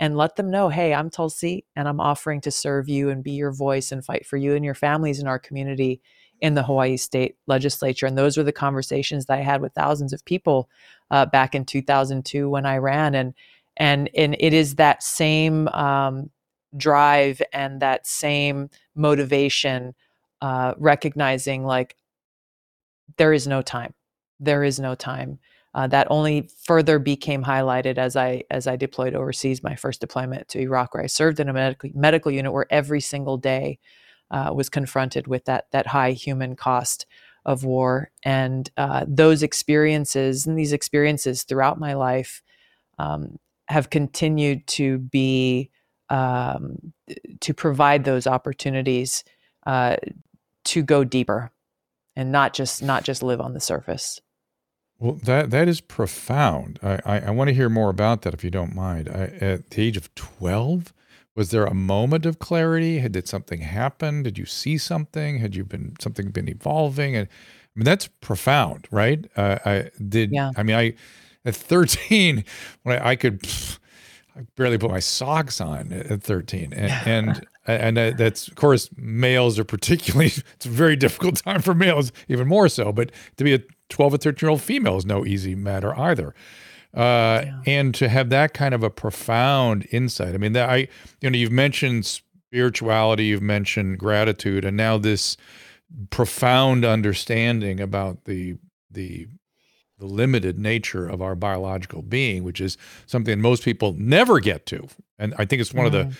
and 0.00 0.16
let 0.16 0.36
them 0.36 0.50
know, 0.50 0.68
hey, 0.68 0.94
I'm 0.94 1.10
Tulsi 1.10 1.64
and 1.74 1.88
I'm 1.88 2.00
offering 2.00 2.40
to 2.42 2.50
serve 2.50 2.88
you 2.88 3.10
and 3.10 3.24
be 3.24 3.32
your 3.32 3.52
voice 3.52 3.90
and 3.90 4.04
fight 4.04 4.26
for 4.26 4.36
you 4.36 4.54
and 4.54 4.64
your 4.64 4.74
families 4.74 5.18
in 5.18 5.26
our 5.26 5.38
community 5.38 6.00
in 6.40 6.54
the 6.54 6.62
Hawaii 6.62 6.96
State 6.96 7.36
Legislature. 7.48 8.06
And 8.06 8.16
those 8.16 8.36
were 8.36 8.44
the 8.44 8.52
conversations 8.52 9.26
that 9.26 9.38
I 9.38 9.42
had 9.42 9.60
with 9.60 9.72
thousands 9.72 10.12
of 10.12 10.24
people 10.24 10.68
uh, 11.10 11.26
back 11.26 11.54
in 11.54 11.64
2002 11.64 12.48
when 12.48 12.64
I 12.64 12.76
ran. 12.78 13.14
And 13.14 13.34
and 13.76 14.10
and 14.16 14.36
it 14.38 14.52
is 14.52 14.76
that 14.76 15.02
same 15.02 15.68
um, 15.68 16.30
drive 16.76 17.40
and 17.52 17.80
that 17.80 18.06
same 18.06 18.70
motivation, 18.94 19.94
uh, 20.42 20.74
recognizing 20.78 21.64
like 21.64 21.96
there 23.16 23.32
is 23.32 23.46
no 23.46 23.62
time, 23.62 23.94
there 24.40 24.64
is 24.64 24.78
no 24.78 24.94
time. 24.94 25.38
Uh, 25.74 25.86
that 25.86 26.06
only 26.10 26.48
further 26.64 26.98
became 26.98 27.44
highlighted 27.44 27.98
as 27.98 28.16
I 28.16 28.42
as 28.50 28.66
I 28.66 28.76
deployed 28.76 29.14
overseas. 29.14 29.62
My 29.62 29.76
first 29.76 30.00
deployment 30.00 30.48
to 30.48 30.60
Iraq, 30.60 30.94
where 30.94 31.02
I 31.02 31.06
served 31.06 31.40
in 31.40 31.48
a 31.48 31.52
medical 31.52 31.90
medical 31.94 32.32
unit, 32.32 32.52
where 32.52 32.66
every 32.70 33.00
single 33.00 33.36
day 33.36 33.78
uh, 34.30 34.50
was 34.54 34.68
confronted 34.68 35.26
with 35.26 35.44
that 35.44 35.66
that 35.72 35.86
high 35.86 36.12
human 36.12 36.56
cost 36.56 37.06
of 37.44 37.64
war 37.64 38.10
and 38.24 38.70
uh, 38.76 39.04
those 39.08 39.42
experiences 39.42 40.46
and 40.46 40.58
these 40.58 40.72
experiences 40.72 41.44
throughout 41.44 41.78
my 41.78 41.94
life 41.94 42.42
um, 42.98 43.38
have 43.68 43.90
continued 43.90 44.66
to 44.66 44.98
be 44.98 45.70
um, 46.10 46.92
to 47.40 47.54
provide 47.54 48.04
those 48.04 48.26
opportunities 48.26 49.24
uh, 49.66 49.96
to 50.64 50.82
go 50.82 51.04
deeper 51.04 51.50
and 52.18 52.32
not 52.32 52.52
just 52.52 52.82
not 52.82 53.04
just 53.04 53.22
live 53.22 53.40
on 53.40 53.54
the 53.54 53.60
surface. 53.60 54.20
Well, 54.98 55.14
that 55.22 55.50
that 55.50 55.68
is 55.68 55.80
profound. 55.80 56.80
I, 56.82 56.98
I, 57.06 57.20
I 57.20 57.30
want 57.30 57.48
to 57.48 57.54
hear 57.54 57.68
more 57.68 57.88
about 57.88 58.22
that 58.22 58.34
if 58.34 58.42
you 58.42 58.50
don't 58.50 58.74
mind. 58.74 59.08
I, 59.08 59.32
at 59.40 59.70
the 59.70 59.82
age 59.82 59.96
of 59.96 60.12
twelve, 60.16 60.92
was 61.36 61.52
there 61.52 61.64
a 61.64 61.74
moment 61.74 62.26
of 62.26 62.40
clarity? 62.40 62.98
Had 62.98 63.12
did 63.12 63.28
something 63.28 63.60
happen? 63.60 64.24
Did 64.24 64.36
you 64.36 64.46
see 64.46 64.76
something? 64.76 65.38
Had 65.38 65.54
you 65.54 65.64
been 65.64 65.94
something 66.00 66.30
been 66.30 66.48
evolving? 66.48 67.14
And 67.14 67.28
I 67.28 67.72
mean, 67.76 67.84
that's 67.84 68.08
profound, 68.20 68.88
right? 68.90 69.24
Uh, 69.36 69.58
I 69.64 69.90
did. 70.08 70.32
Yeah. 70.32 70.50
I 70.56 70.64
mean, 70.64 70.74
I 70.74 70.94
at 71.44 71.54
13 71.54 72.44
when 72.82 72.98
I, 72.98 73.10
I 73.10 73.16
could. 73.16 73.48
I 74.38 74.42
barely 74.56 74.78
put 74.78 74.90
my 74.90 75.00
socks 75.00 75.60
on 75.60 75.92
at 75.92 76.22
13 76.22 76.72
and 76.76 77.46
and, 77.66 77.98
and 77.98 78.18
that's 78.18 78.48
of 78.48 78.54
course 78.54 78.88
males 78.96 79.58
are 79.58 79.64
particularly 79.64 80.26
it's 80.54 80.66
a 80.66 80.70
very 80.70 80.96
difficult 80.96 81.36
time 81.36 81.62
for 81.62 81.74
males 81.74 82.12
even 82.28 82.46
more 82.48 82.68
so 82.68 82.92
but 82.92 83.12
to 83.36 83.44
be 83.44 83.54
a 83.54 83.60
12 83.88 84.14
or 84.14 84.18
13 84.18 84.46
year 84.46 84.50
old 84.50 84.62
female 84.62 84.96
is 84.96 85.06
no 85.06 85.26
easy 85.26 85.54
matter 85.54 85.98
either 85.98 86.34
uh, 86.94 87.42
yeah. 87.44 87.60
and 87.66 87.94
to 87.94 88.08
have 88.08 88.30
that 88.30 88.54
kind 88.54 88.74
of 88.74 88.82
a 88.82 88.88
profound 88.88 89.86
insight. 89.90 90.34
I 90.34 90.38
mean, 90.38 90.54
that 90.54 90.70
I, 90.70 90.88
you 91.20 91.28
know, 91.28 91.36
you've 91.36 91.52
mentioned 91.52 92.06
spirituality, 92.06 93.26
you've 93.26 93.42
mentioned 93.42 93.98
gratitude, 93.98 94.64
and 94.64 94.76
now 94.76 94.96
this 94.96 95.36
profound 96.10 96.84
understanding 96.84 97.78
about 97.80 98.24
the 98.24 98.56
the 98.90 99.28
the 99.98 100.06
limited 100.06 100.58
nature 100.58 101.08
of 101.08 101.20
our 101.20 101.34
biological 101.34 102.02
being, 102.02 102.44
which 102.44 102.60
is 102.60 102.76
something 103.06 103.40
most 103.40 103.64
people 103.64 103.94
never 103.98 104.40
get 104.40 104.66
to. 104.66 104.88
And 105.18 105.34
I 105.38 105.44
think 105.44 105.60
it's 105.60 105.74
one 105.74 105.84
mm. 105.84 105.88
of 105.88 105.92
the 105.92 106.16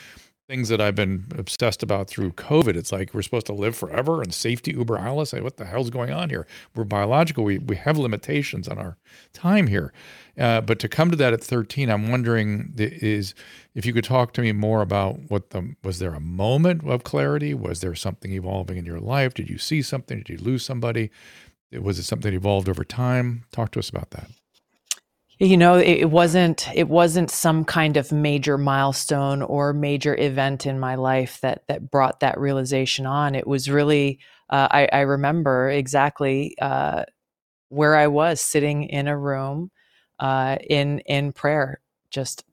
things 0.49 0.71
that 0.71 0.81
I've 0.81 0.95
been 0.95 1.27
obsessed 1.37 1.83
about 1.83 2.09
through 2.09 2.33
COVID. 2.33 2.75
It's 2.75 2.91
like 2.91 3.13
we're 3.13 3.21
supposed 3.21 3.47
to 3.47 3.53
live 3.53 3.77
forever 3.77 4.23
and 4.23 4.33
safety 4.33 4.73
uber 4.73 4.99
alles. 4.99 5.35
Like, 5.35 5.43
what 5.43 5.59
the 5.59 5.67
hell's 5.67 5.91
going 5.91 6.11
on 6.11 6.31
here? 6.31 6.47
We're 6.75 6.85
biological. 6.85 7.45
We, 7.45 7.59
we 7.59 7.77
have 7.77 7.99
limitations 7.99 8.67
on 8.67 8.79
our 8.79 8.97
time 9.35 9.67
here. 9.67 9.93
Uh, 10.39 10.63
but 10.63 10.79
to 10.79 10.89
come 10.89 11.11
to 11.11 11.17
that 11.19 11.35
at 11.35 11.45
13, 11.45 11.91
I'm 11.91 12.11
wondering 12.11 12.73
is 12.79 13.35
if 13.75 13.85
you 13.85 13.93
could 13.93 14.05
talk 14.05 14.33
to 14.35 14.41
me 14.41 14.53
more 14.53 14.81
about 14.81 15.19
what 15.29 15.51
the 15.51 15.75
was 15.85 15.99
there 15.99 16.15
a 16.15 16.21
moment 16.21 16.89
of 16.89 17.05
clarity? 17.05 17.53
Was 17.53 17.81
there 17.81 17.95
something 17.95 18.33
evolving 18.33 18.79
in 18.79 18.87
your 18.87 19.01
life? 19.01 19.35
Did 19.35 19.51
you 19.51 19.59
see 19.59 19.83
something? 19.83 20.19
Did 20.19 20.29
you 20.31 20.39
lose 20.39 20.65
somebody? 20.65 21.11
Was 21.73 21.99
it 21.99 22.05
something 22.05 22.31
that 22.31 22.37
evolved 22.37 22.69
over 22.69 22.85
time? 22.85 23.45
Talk 23.53 23.73
to 23.73 23.79
us 23.79 23.91
about 23.91 24.11
that. 24.11 24.31
You 25.41 25.57
know 25.57 25.77
it, 25.77 26.07
wasn't 26.07 26.69
it 26.75 26.89
wasn't 26.89 27.31
some 27.31 27.65
kind 27.65 27.97
of 27.97 28.11
major 28.11 28.59
milestone 28.59 29.41
or 29.41 29.73
major 29.73 30.17
event 30.17 30.67
in 30.67 30.81
my 30.81 30.97
life 30.97 31.41
that 31.43 31.63
that 31.69 31.93
brought 31.93 32.21
that 32.21 32.41
realization 32.41 33.07
on. 33.07 33.37
It 33.37 33.47
was 33.47 33.71
really 33.71 34.19
uh, 34.51 34.67
I, 34.71 34.89
I, 34.93 35.01
remember 35.03 35.69
exactly 35.69 36.57
uh, 36.61 37.05
where 37.69 37.95
i 37.97 38.07
was 38.07 38.41
sitting 38.41 38.85
in 38.85 39.07
a 39.07 39.17
room 39.17 39.71
uh, 40.19 40.57
in 40.69 41.01
in 41.01 41.33
prayer 41.33 41.81
just 42.11 42.45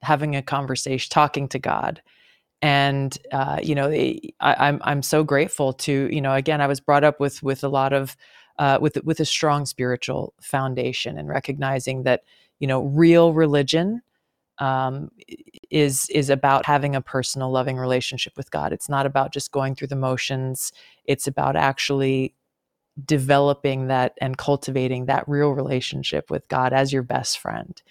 having 0.00 0.34
a 0.34 0.42
conversation 0.42 1.10
talking 1.10 1.48
to 1.48 1.60
god. 1.60 2.02
And 2.60 3.16
uh, 3.30 3.60
you 3.62 3.76
know 3.76 3.90
I, 3.90 4.26
I'm 4.40 4.80
I'm 4.82 5.02
so 5.02 5.22
grateful 5.22 5.74
to 5.74 6.08
you 6.10 6.20
know 6.20 6.34
again 6.34 6.60
I 6.60 6.66
was 6.66 6.80
brought 6.80 7.04
up 7.04 7.20
with 7.20 7.40
with 7.40 7.62
a 7.62 7.68
lot 7.68 7.92
of 7.92 8.16
uh, 8.62 8.78
with 8.80 8.96
with 9.02 9.18
a 9.18 9.24
strong 9.24 9.66
spiritual 9.66 10.34
foundation 10.40 11.18
and 11.18 11.28
recognizing 11.28 12.04
that 12.04 12.22
you 12.60 12.66
know 12.68 12.82
real 12.82 13.34
religion 13.34 14.00
um, 14.58 15.10
is 15.68 16.08
is 16.10 16.30
about 16.30 16.64
having 16.64 16.94
a 16.94 17.00
personal 17.00 17.50
loving 17.50 17.76
relationship 17.76 18.34
with 18.36 18.52
God. 18.52 18.72
It's 18.72 18.88
not 18.88 19.04
about 19.04 19.32
just 19.32 19.50
going 19.50 19.74
through 19.74 19.88
the 19.88 19.96
motions. 19.96 20.72
It's 21.06 21.26
about 21.26 21.56
actually 21.56 22.36
developing 23.04 23.88
that 23.88 24.16
and 24.20 24.38
cultivating 24.38 25.06
that 25.06 25.28
real 25.28 25.50
relationship 25.50 26.30
with 26.30 26.46
God 26.46 26.72
as 26.72 26.92
your 26.92 27.02
best 27.02 27.40
friend. 27.40 27.82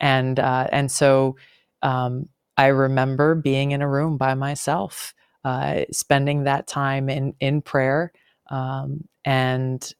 And 0.00 0.38
uh, 0.38 0.66
and 0.70 0.92
so 0.92 1.36
um, 1.80 2.28
I 2.58 2.66
remember 2.66 3.34
being 3.36 3.70
in 3.70 3.80
a 3.80 3.88
room 3.88 4.18
by 4.18 4.34
myself, 4.34 5.14
uh, 5.46 5.84
spending 5.92 6.44
that 6.44 6.66
time 6.66 7.08
in 7.08 7.32
in 7.40 7.62
prayer, 7.62 8.12
um, 8.50 9.08
and 9.24 9.90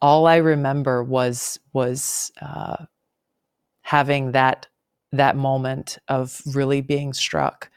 all 0.00 0.26
I 0.26 0.36
remember 0.36 1.02
was 1.02 1.58
was 1.72 2.32
uh, 2.40 2.86
having 3.82 4.32
that 4.32 4.66
that 5.12 5.36
moment 5.36 5.98
of 6.08 6.42
really 6.46 6.80
being 6.80 7.12
struck 7.12 7.70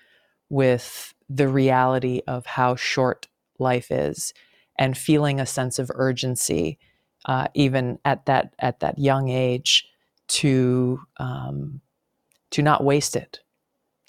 with 0.49 1.13
the 1.29 1.47
reality 1.47 2.21
of 2.27 2.45
how 2.45 2.75
short 2.75 3.27
life 3.57 3.89
is 3.89 4.33
and 4.77 4.97
feeling 4.97 5.39
a 5.39 5.45
sense 5.45 5.79
of 5.79 5.89
urgency 5.95 6.77
uh, 7.25 7.47
even 7.53 7.99
at 8.03 8.25
that 8.25 8.53
at 8.59 8.79
that 8.81 8.97
young 8.99 9.29
age 9.29 9.87
to 10.27 10.99
um, 11.17 11.81
to 12.49 12.61
not 12.61 12.83
waste 12.83 13.15
it 13.15 13.39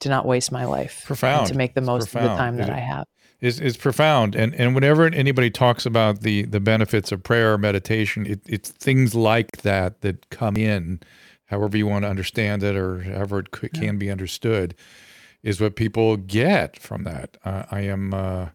to 0.00 0.08
not 0.08 0.26
waste 0.26 0.50
my 0.50 0.64
life 0.64 1.04
profound 1.06 1.46
to 1.46 1.54
make 1.54 1.74
the 1.74 1.80
most 1.80 2.14
of 2.14 2.22
the 2.22 2.28
time 2.28 2.56
that 2.56 2.68
it, 2.68 2.74
I 2.74 2.80
have 2.80 3.06
is 3.42 3.60
is 3.60 3.76
profound. 3.76 4.34
And 4.34 4.54
and 4.54 4.74
whenever 4.74 5.04
anybody 5.04 5.50
talks 5.50 5.84
about 5.84 6.20
the 6.20 6.44
the 6.44 6.60
benefits 6.60 7.12
of 7.12 7.22
prayer 7.22 7.52
or 7.52 7.58
meditation, 7.58 8.24
it, 8.24 8.40
it's 8.46 8.70
things 8.70 9.14
like 9.14 9.58
that 9.58 10.00
that 10.00 10.30
come 10.30 10.56
in, 10.56 11.00
however 11.46 11.76
you 11.76 11.86
want 11.86 12.04
to 12.04 12.08
understand 12.08 12.62
it 12.62 12.76
or 12.76 13.02
however 13.02 13.40
it 13.40 13.50
could, 13.50 13.74
can 13.74 13.98
be 13.98 14.10
understood, 14.10 14.74
is 15.42 15.60
what 15.60 15.76
people 15.76 16.16
get 16.16 16.78
from 16.78 17.04
that. 17.04 17.36
Uh, 17.44 17.64
I 17.70 17.80
am. 17.80 18.14
Uh, 18.14 18.46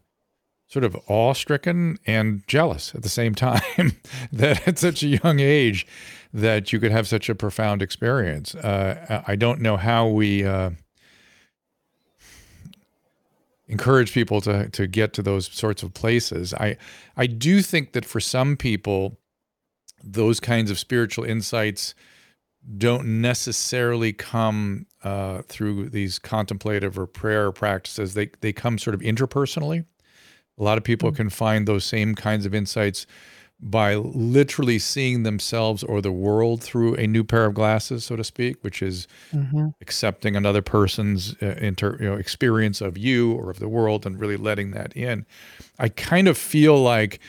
sort 0.69 0.83
of 0.83 0.97
awe-stricken 1.07 1.97
and 2.05 2.45
jealous 2.45 2.93
at 2.93 3.01
the 3.01 3.07
same 3.07 3.33
time 3.35 3.95
that 4.33 4.67
at 4.67 4.77
such 4.77 5.01
a 5.01 5.07
young 5.07 5.39
age 5.39 5.87
that 6.33 6.73
you 6.73 6.79
could 6.81 6.91
have 6.91 7.07
such 7.07 7.29
a 7.29 7.35
profound 7.35 7.81
experience. 7.81 8.53
Uh, 8.53 9.23
I 9.25 9.37
don't 9.37 9.61
know 9.61 9.77
how 9.77 10.09
we 10.09 10.43
uh, 10.43 10.71
encourage 13.67 14.13
people 14.13 14.41
to 14.41 14.69
to 14.69 14.87
get 14.87 15.13
to 15.13 15.21
those 15.21 15.51
sorts 15.51 15.83
of 15.83 15.93
places. 15.93 16.53
I 16.53 16.77
I 17.15 17.27
do 17.27 17.61
think 17.61 17.93
that 17.93 18.05
for 18.05 18.19
some 18.19 18.57
people, 18.57 19.19
those 20.03 20.39
kinds 20.39 20.71
of 20.71 20.79
spiritual 20.79 21.25
insights 21.25 21.93
don't 22.77 23.21
necessarily 23.21 24.11
come 24.11 24.85
uh, 25.03 25.41
through 25.43 25.89
these 25.89 26.19
contemplative 26.19 26.99
or 26.99 27.05
prayer 27.05 27.51
practices. 27.51 28.13
They 28.13 28.29
they 28.41 28.53
come 28.53 28.77
sort 28.77 28.93
of 28.93 29.01
interpersonally. 29.01 29.85
A 30.57 30.63
lot 30.63 30.77
of 30.77 30.83
people 30.83 31.09
mm-hmm. 31.09 31.17
can 31.17 31.29
find 31.29 31.67
those 31.67 31.85
same 31.85 32.15
kinds 32.15 32.45
of 32.45 32.55
insights 32.55 33.05
by 33.59 33.95
literally 33.95 34.77
seeing 34.77 35.23
themselves 35.23 35.83
or 35.83 35.99
the 36.01 36.11
world 36.11 36.61
through 36.61 36.93
a 36.95 37.07
new 37.07 37.23
pair 37.23 37.45
of 37.45 37.55
glasses, 37.55 38.05
so 38.05 38.15
to 38.15 38.23
speak, 38.23 38.63
which 38.63 38.81
is 38.83 39.07
mm-hmm. 39.31 39.67
accepting 39.81 40.35
another 40.35 40.61
person's 40.61 41.35
uh, 41.41 41.55
inter, 41.59 41.97
you 41.99 42.05
know, 42.05 42.15
experience 42.15 42.81
of 42.81 42.97
you 42.97 43.33
or 43.33 43.49
of 43.49 43.59
the 43.59 43.67
world 43.67 44.05
and 44.05 44.19
really 44.19 44.37
letting 44.37 44.71
that 44.71 44.95
in. 44.95 45.25
I 45.79 45.89
kind 45.89 46.27
of 46.27 46.37
feel 46.37 46.79
like, 46.79 47.19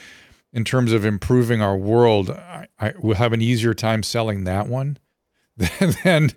in 0.53 0.65
terms 0.65 0.93
of 0.93 1.05
improving 1.05 1.61
our 1.61 1.77
world, 1.77 2.31
I, 2.31 2.69
I 2.79 2.95
will 2.99 3.17
have 3.17 3.33
an 3.33 3.43
easier 3.43 3.75
time 3.75 4.03
selling 4.03 4.45
that 4.45 4.67
one 4.67 4.99
than 6.05 6.31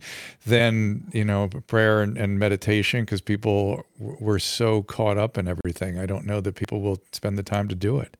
than 0.45 1.09
you 1.13 1.23
know 1.23 1.47
prayer 1.67 2.01
and, 2.01 2.17
and 2.17 2.39
meditation 2.39 3.01
because 3.03 3.21
people 3.21 3.85
were 3.99 4.39
so 4.39 4.83
caught 4.83 5.17
up 5.17 5.37
in 5.37 5.47
everything. 5.47 5.99
I 5.99 6.05
don't 6.05 6.25
know 6.25 6.41
that 6.41 6.55
people 6.55 6.81
will 6.81 7.01
spend 7.11 7.37
the 7.37 7.43
time 7.43 7.67
to 7.67 7.75
do 7.75 7.99
it. 7.99 8.17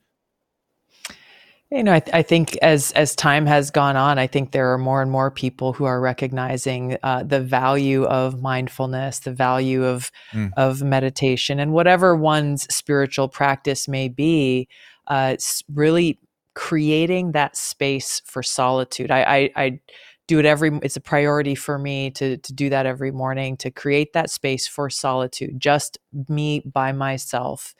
You 1.72 1.84
know, 1.84 1.94
I, 1.94 2.00
th- 2.02 2.14
I, 2.14 2.22
think 2.22 2.58
as 2.58 2.92
as 2.92 3.16
time 3.16 3.46
has 3.46 3.72
gone 3.72 3.96
on, 3.96 4.20
I 4.20 4.28
think 4.28 4.52
there 4.52 4.74
are 4.74 4.78
more 4.78 5.02
and 5.02 5.10
more 5.10 5.32
people 5.32 5.72
who 5.72 5.86
are 5.86 6.02
recognizing 6.02 6.98
uh, 7.02 7.24
the 7.24 7.40
value 7.40 8.04
of 8.04 8.42
mindfulness, 8.42 9.20
the 9.20 9.32
value 9.32 9.86
of 9.86 10.12
mm. 10.34 10.52
of 10.58 10.82
meditation, 10.82 11.62
and 11.62 11.72
whatever 11.72 12.14
one's 12.14 12.64
spiritual 12.74 13.30
practice 13.30 13.88
may 13.88 14.10
be. 14.10 14.68
Uh, 15.08 15.38
really 15.74 16.20
creating 16.54 17.32
that 17.32 17.56
space 17.56 18.22
for 18.26 18.44
solitude. 18.44 19.10
I, 19.10 19.24
I, 19.24 19.52
I 19.56 19.80
do 20.28 20.40
it 20.40 20.46
every. 20.46 20.78
It's 20.84 20.98
a 20.98 21.02
priority 21.02 21.56
for 21.56 21.80
me 21.80 22.12
to 22.12 22.36
to 22.36 22.54
do 22.54 22.70
that 22.70 22.86
every 22.86 23.12
morning 23.12 23.56
to 23.58 23.72
create 23.72 24.12
that 24.12 24.30
space 24.30 24.68
for 24.68 24.90
solitude, 24.90 25.58
just 25.58 25.98
me 26.28 26.62
by 26.66 26.92
myself 26.92 27.74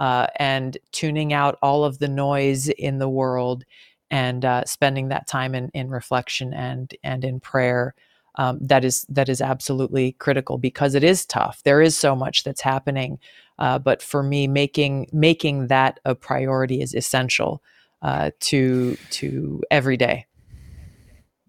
uh, 0.00 0.26
and 0.36 0.78
tuning 0.92 1.32
out 1.32 1.58
all 1.62 1.84
of 1.84 1.98
the 1.98 2.08
noise 2.08 2.68
in 2.68 2.98
the 2.98 3.08
world 3.08 3.64
and 4.10 4.44
uh, 4.44 4.64
spending 4.64 5.08
that 5.08 5.26
time 5.26 5.54
in, 5.54 5.70
in 5.74 5.88
reflection 5.90 6.52
and 6.52 6.94
and 7.02 7.24
in 7.24 7.40
prayer 7.40 7.94
um, 8.36 8.58
that 8.62 8.84
is 8.84 9.04
that 9.08 9.28
is 9.28 9.40
absolutely 9.40 10.12
critical 10.12 10.56
because 10.56 10.94
it 10.94 11.04
is 11.04 11.26
tough. 11.26 11.62
There 11.64 11.82
is 11.82 11.96
so 11.96 12.16
much 12.16 12.44
that's 12.44 12.62
happening 12.62 13.18
uh, 13.58 13.78
but 13.78 14.02
for 14.02 14.22
me 14.22 14.46
making 14.46 15.08
making 15.12 15.68
that 15.68 16.00
a 16.04 16.14
priority 16.14 16.80
is 16.82 16.94
essential 16.94 17.62
uh, 18.02 18.30
to 18.40 18.96
to 19.10 19.62
every 19.70 19.96
day. 19.96 20.26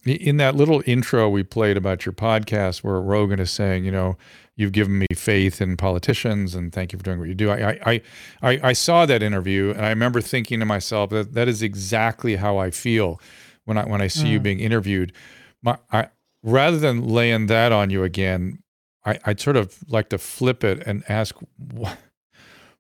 In 0.06 0.38
that 0.38 0.56
little 0.56 0.84
intro 0.86 1.30
we 1.30 1.44
played 1.44 1.78
about 1.78 2.06
your 2.06 2.14
podcast 2.14 2.84
where 2.84 3.00
rogan 3.00 3.40
is 3.40 3.50
saying 3.50 3.86
you 3.86 3.92
know 3.92 4.18
you've 4.56 4.72
given 4.72 5.00
me 5.00 5.08
faith 5.16 5.62
in 5.62 5.78
politicians 5.78 6.54
and 6.56 6.72
thank 6.72 6.94
you 6.94 7.00
for 7.00 7.04
doing 7.04 7.20
what 7.20 7.28
you 7.28 7.36
do. 7.36 7.50
I, 7.50 7.80
I, 7.86 8.02
I, 8.42 8.60
I 8.64 8.74
saw 8.74 9.06
that 9.06 9.24
interview 9.24 9.72
and 9.72 9.86
I 9.86 9.90
remember 9.90 10.22
thinking 10.22 10.60
to 10.60 10.66
myself 10.66 11.10
that 11.10 11.34
that 11.34 11.48
is 11.48 11.62
exactly 11.62 12.36
how 12.36 12.58
I 12.58 12.70
feel 12.70 13.20
when 13.66 13.78
I, 13.78 13.86
when 13.86 14.02
I 14.02 14.08
see 14.08 14.26
mm. 14.26 14.32
you 14.32 14.40
being 14.40 14.60
interviewed. 14.60 15.14
My, 15.62 15.78
I, 15.92 16.10
rather 16.44 16.78
than 16.78 17.08
laying 17.08 17.48
that 17.48 17.72
on 17.72 17.90
you 17.90 18.04
again, 18.04 18.60
I, 19.06 19.20
I'd 19.26 19.40
sort 19.40 19.58
of 19.58 19.78
like 19.88 20.10
to 20.10 20.18
flip 20.18 20.64
it 20.64 20.84
and 20.86 21.04
ask, 21.10 21.36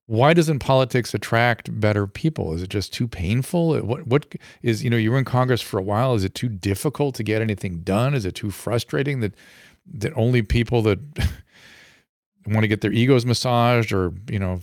why 0.05 0.33
doesn't 0.33 0.59
politics 0.59 1.13
attract 1.13 1.79
better 1.79 2.07
people? 2.07 2.53
Is 2.53 2.61
it 2.61 2.69
just 2.69 2.93
too 2.93 3.07
painful? 3.07 3.77
What 3.79 4.05
what 4.05 4.35
is 4.61 4.83
you 4.83 4.89
know 4.89 4.97
you 4.97 5.11
were 5.11 5.17
in 5.17 5.25
Congress 5.25 5.61
for 5.61 5.77
a 5.77 5.83
while? 5.83 6.13
Is 6.13 6.23
it 6.23 6.35
too 6.35 6.49
difficult 6.49 7.15
to 7.15 7.23
get 7.23 7.41
anything 7.41 7.79
done? 7.79 8.13
Is 8.13 8.25
it 8.25 8.35
too 8.35 8.51
frustrating 8.51 9.21
that 9.21 9.33
that 9.93 10.13
only 10.15 10.41
people 10.41 10.81
that 10.83 10.99
want 12.47 12.63
to 12.63 12.67
get 12.67 12.81
their 12.81 12.91
egos 12.91 13.25
massaged 13.25 13.91
or 13.91 14.13
you 14.29 14.39
know 14.39 14.59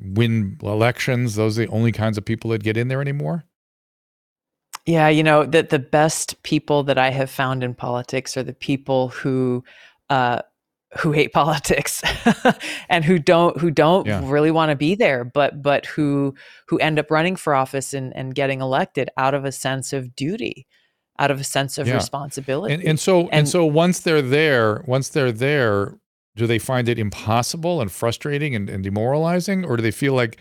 win 0.00 0.58
elections 0.62 1.34
those 1.34 1.58
are 1.58 1.66
the 1.66 1.72
only 1.72 1.92
kinds 1.92 2.18
of 2.18 2.24
people 2.24 2.50
that 2.50 2.62
get 2.62 2.76
in 2.76 2.88
there 2.88 3.00
anymore 3.00 3.44
yeah 4.86 5.08
you 5.08 5.22
know 5.22 5.44
that 5.44 5.70
the 5.70 5.78
best 5.78 6.42
people 6.42 6.82
that 6.82 6.98
i 6.98 7.10
have 7.10 7.30
found 7.30 7.62
in 7.62 7.74
politics 7.74 8.36
are 8.36 8.42
the 8.42 8.52
people 8.52 9.08
who 9.08 9.64
uh, 10.10 10.42
who 10.98 11.12
hate 11.12 11.32
politics 11.32 12.02
and 12.88 13.04
who 13.04 13.18
don't 13.18 13.58
who 13.58 13.70
don't 13.70 14.06
yeah. 14.06 14.20
really 14.24 14.50
want 14.50 14.70
to 14.70 14.76
be 14.76 14.94
there 14.94 15.24
but 15.24 15.62
but 15.62 15.86
who 15.86 16.34
who 16.68 16.78
end 16.78 16.98
up 16.98 17.10
running 17.10 17.36
for 17.36 17.54
office 17.54 17.94
and, 17.94 18.14
and 18.16 18.34
getting 18.34 18.60
elected 18.60 19.08
out 19.16 19.34
of 19.34 19.44
a 19.44 19.52
sense 19.52 19.92
of 19.92 20.14
duty 20.14 20.66
out 21.18 21.30
of 21.30 21.40
a 21.40 21.44
sense 21.44 21.78
of 21.78 21.86
yeah. 21.86 21.94
responsibility 21.94 22.74
and, 22.74 22.82
and 22.82 23.00
so 23.00 23.20
and, 23.20 23.32
and 23.32 23.48
so 23.48 23.64
once 23.64 24.00
they're 24.00 24.22
there 24.22 24.82
once 24.86 25.08
they're 25.10 25.32
there 25.32 25.96
do 26.36 26.46
they 26.46 26.58
find 26.58 26.88
it 26.88 26.98
impossible 26.98 27.80
and 27.80 27.90
frustrating 27.90 28.54
and, 28.54 28.70
and 28.70 28.82
demoralizing? 28.82 29.64
Or 29.64 29.76
do 29.76 29.82
they 29.82 29.90
feel 29.90 30.14
like 30.14 30.38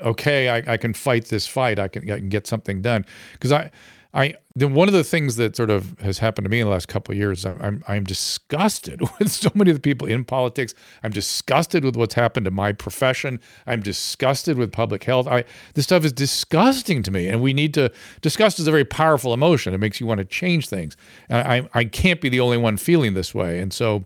okay 0.00 0.48
I, 0.48 0.72
I, 0.72 0.76
can 0.76 0.92
fight 0.92 1.26
this 1.26 1.46
fight. 1.46 1.78
I 1.78 1.88
can, 1.88 2.10
I 2.10 2.18
can 2.18 2.28
get 2.28 2.46
something 2.46 2.82
done? 2.82 3.04
Because 3.32 3.52
I 3.52 3.70
I 4.14 4.34
then 4.54 4.74
one 4.74 4.86
of 4.86 4.94
the 4.94 5.02
things 5.02 5.34
that 5.36 5.56
sort 5.56 5.70
of 5.70 5.98
has 5.98 6.18
happened 6.18 6.44
to 6.44 6.48
me 6.48 6.60
in 6.60 6.66
the 6.66 6.70
last 6.70 6.86
couple 6.86 7.12
of 7.12 7.18
years 7.18 7.44
I'm 7.44 7.82
I'm 7.88 8.04
disgusted 8.04 9.00
with 9.18 9.30
so 9.30 9.50
many 9.54 9.70
of 9.70 9.76
the 9.76 9.80
people 9.80 10.06
in 10.06 10.24
politics. 10.24 10.72
I'm 11.02 11.10
disgusted 11.10 11.84
with 11.84 11.96
what's 11.96 12.14
happened 12.14 12.44
to 12.44 12.52
my 12.52 12.72
profession. 12.72 13.40
I'm 13.66 13.82
disgusted 13.82 14.56
with 14.56 14.70
public 14.72 15.02
health. 15.04 15.26
I 15.26 15.44
this 15.74 15.84
stuff 15.84 16.04
is 16.04 16.12
disgusting 16.12 17.02
to 17.02 17.10
me 17.10 17.28
and 17.28 17.42
we 17.42 17.52
need 17.52 17.74
to 17.74 17.92
disgust 18.22 18.60
is 18.60 18.68
a 18.68 18.70
very 18.70 18.84
powerful 18.84 19.34
emotion. 19.34 19.74
It 19.74 19.78
makes 19.78 20.00
you 20.00 20.06
want 20.06 20.18
to 20.18 20.24
change 20.24 20.68
things. 20.68 20.96
And 21.28 21.46
I 21.46 21.68
I 21.74 21.84
can't 21.84 22.20
be 22.20 22.28
the 22.28 22.40
only 22.40 22.56
one 22.56 22.76
feeling 22.76 23.14
this 23.14 23.34
way. 23.34 23.58
And 23.58 23.72
so 23.72 24.04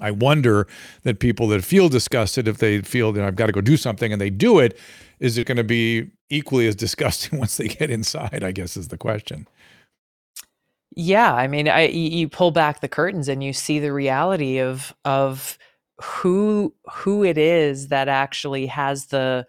I 0.00 0.10
wonder 0.10 0.66
that 1.02 1.20
people 1.20 1.48
that 1.48 1.64
feel 1.64 1.88
disgusted, 1.88 2.48
if 2.48 2.58
they 2.58 2.80
feel 2.80 3.12
that 3.12 3.24
I've 3.24 3.36
got 3.36 3.46
to 3.46 3.52
go 3.52 3.60
do 3.60 3.76
something 3.76 4.12
and 4.12 4.20
they 4.20 4.30
do 4.30 4.58
it, 4.58 4.78
is 5.20 5.38
it 5.38 5.46
going 5.46 5.56
to 5.56 5.64
be 5.64 6.10
equally 6.30 6.66
as 6.66 6.74
disgusting 6.86 7.38
once 7.38 7.56
they 7.56 7.68
get 7.68 7.90
inside? 7.90 8.42
I 8.42 8.52
guess 8.52 8.76
is 8.76 8.88
the 8.88 8.98
question. 8.98 9.46
Yeah, 10.94 11.32
I 11.34 11.46
mean, 11.46 11.68
I 11.68 11.86
you 11.86 12.28
pull 12.28 12.50
back 12.50 12.80
the 12.80 12.88
curtains 12.88 13.28
and 13.28 13.42
you 13.42 13.52
see 13.52 13.78
the 13.78 13.92
reality 13.92 14.58
of 14.58 14.94
of 15.04 15.58
who 16.02 16.74
who 16.90 17.24
it 17.24 17.38
is 17.38 17.88
that 17.88 18.08
actually 18.08 18.66
has 18.66 19.06
the 19.06 19.46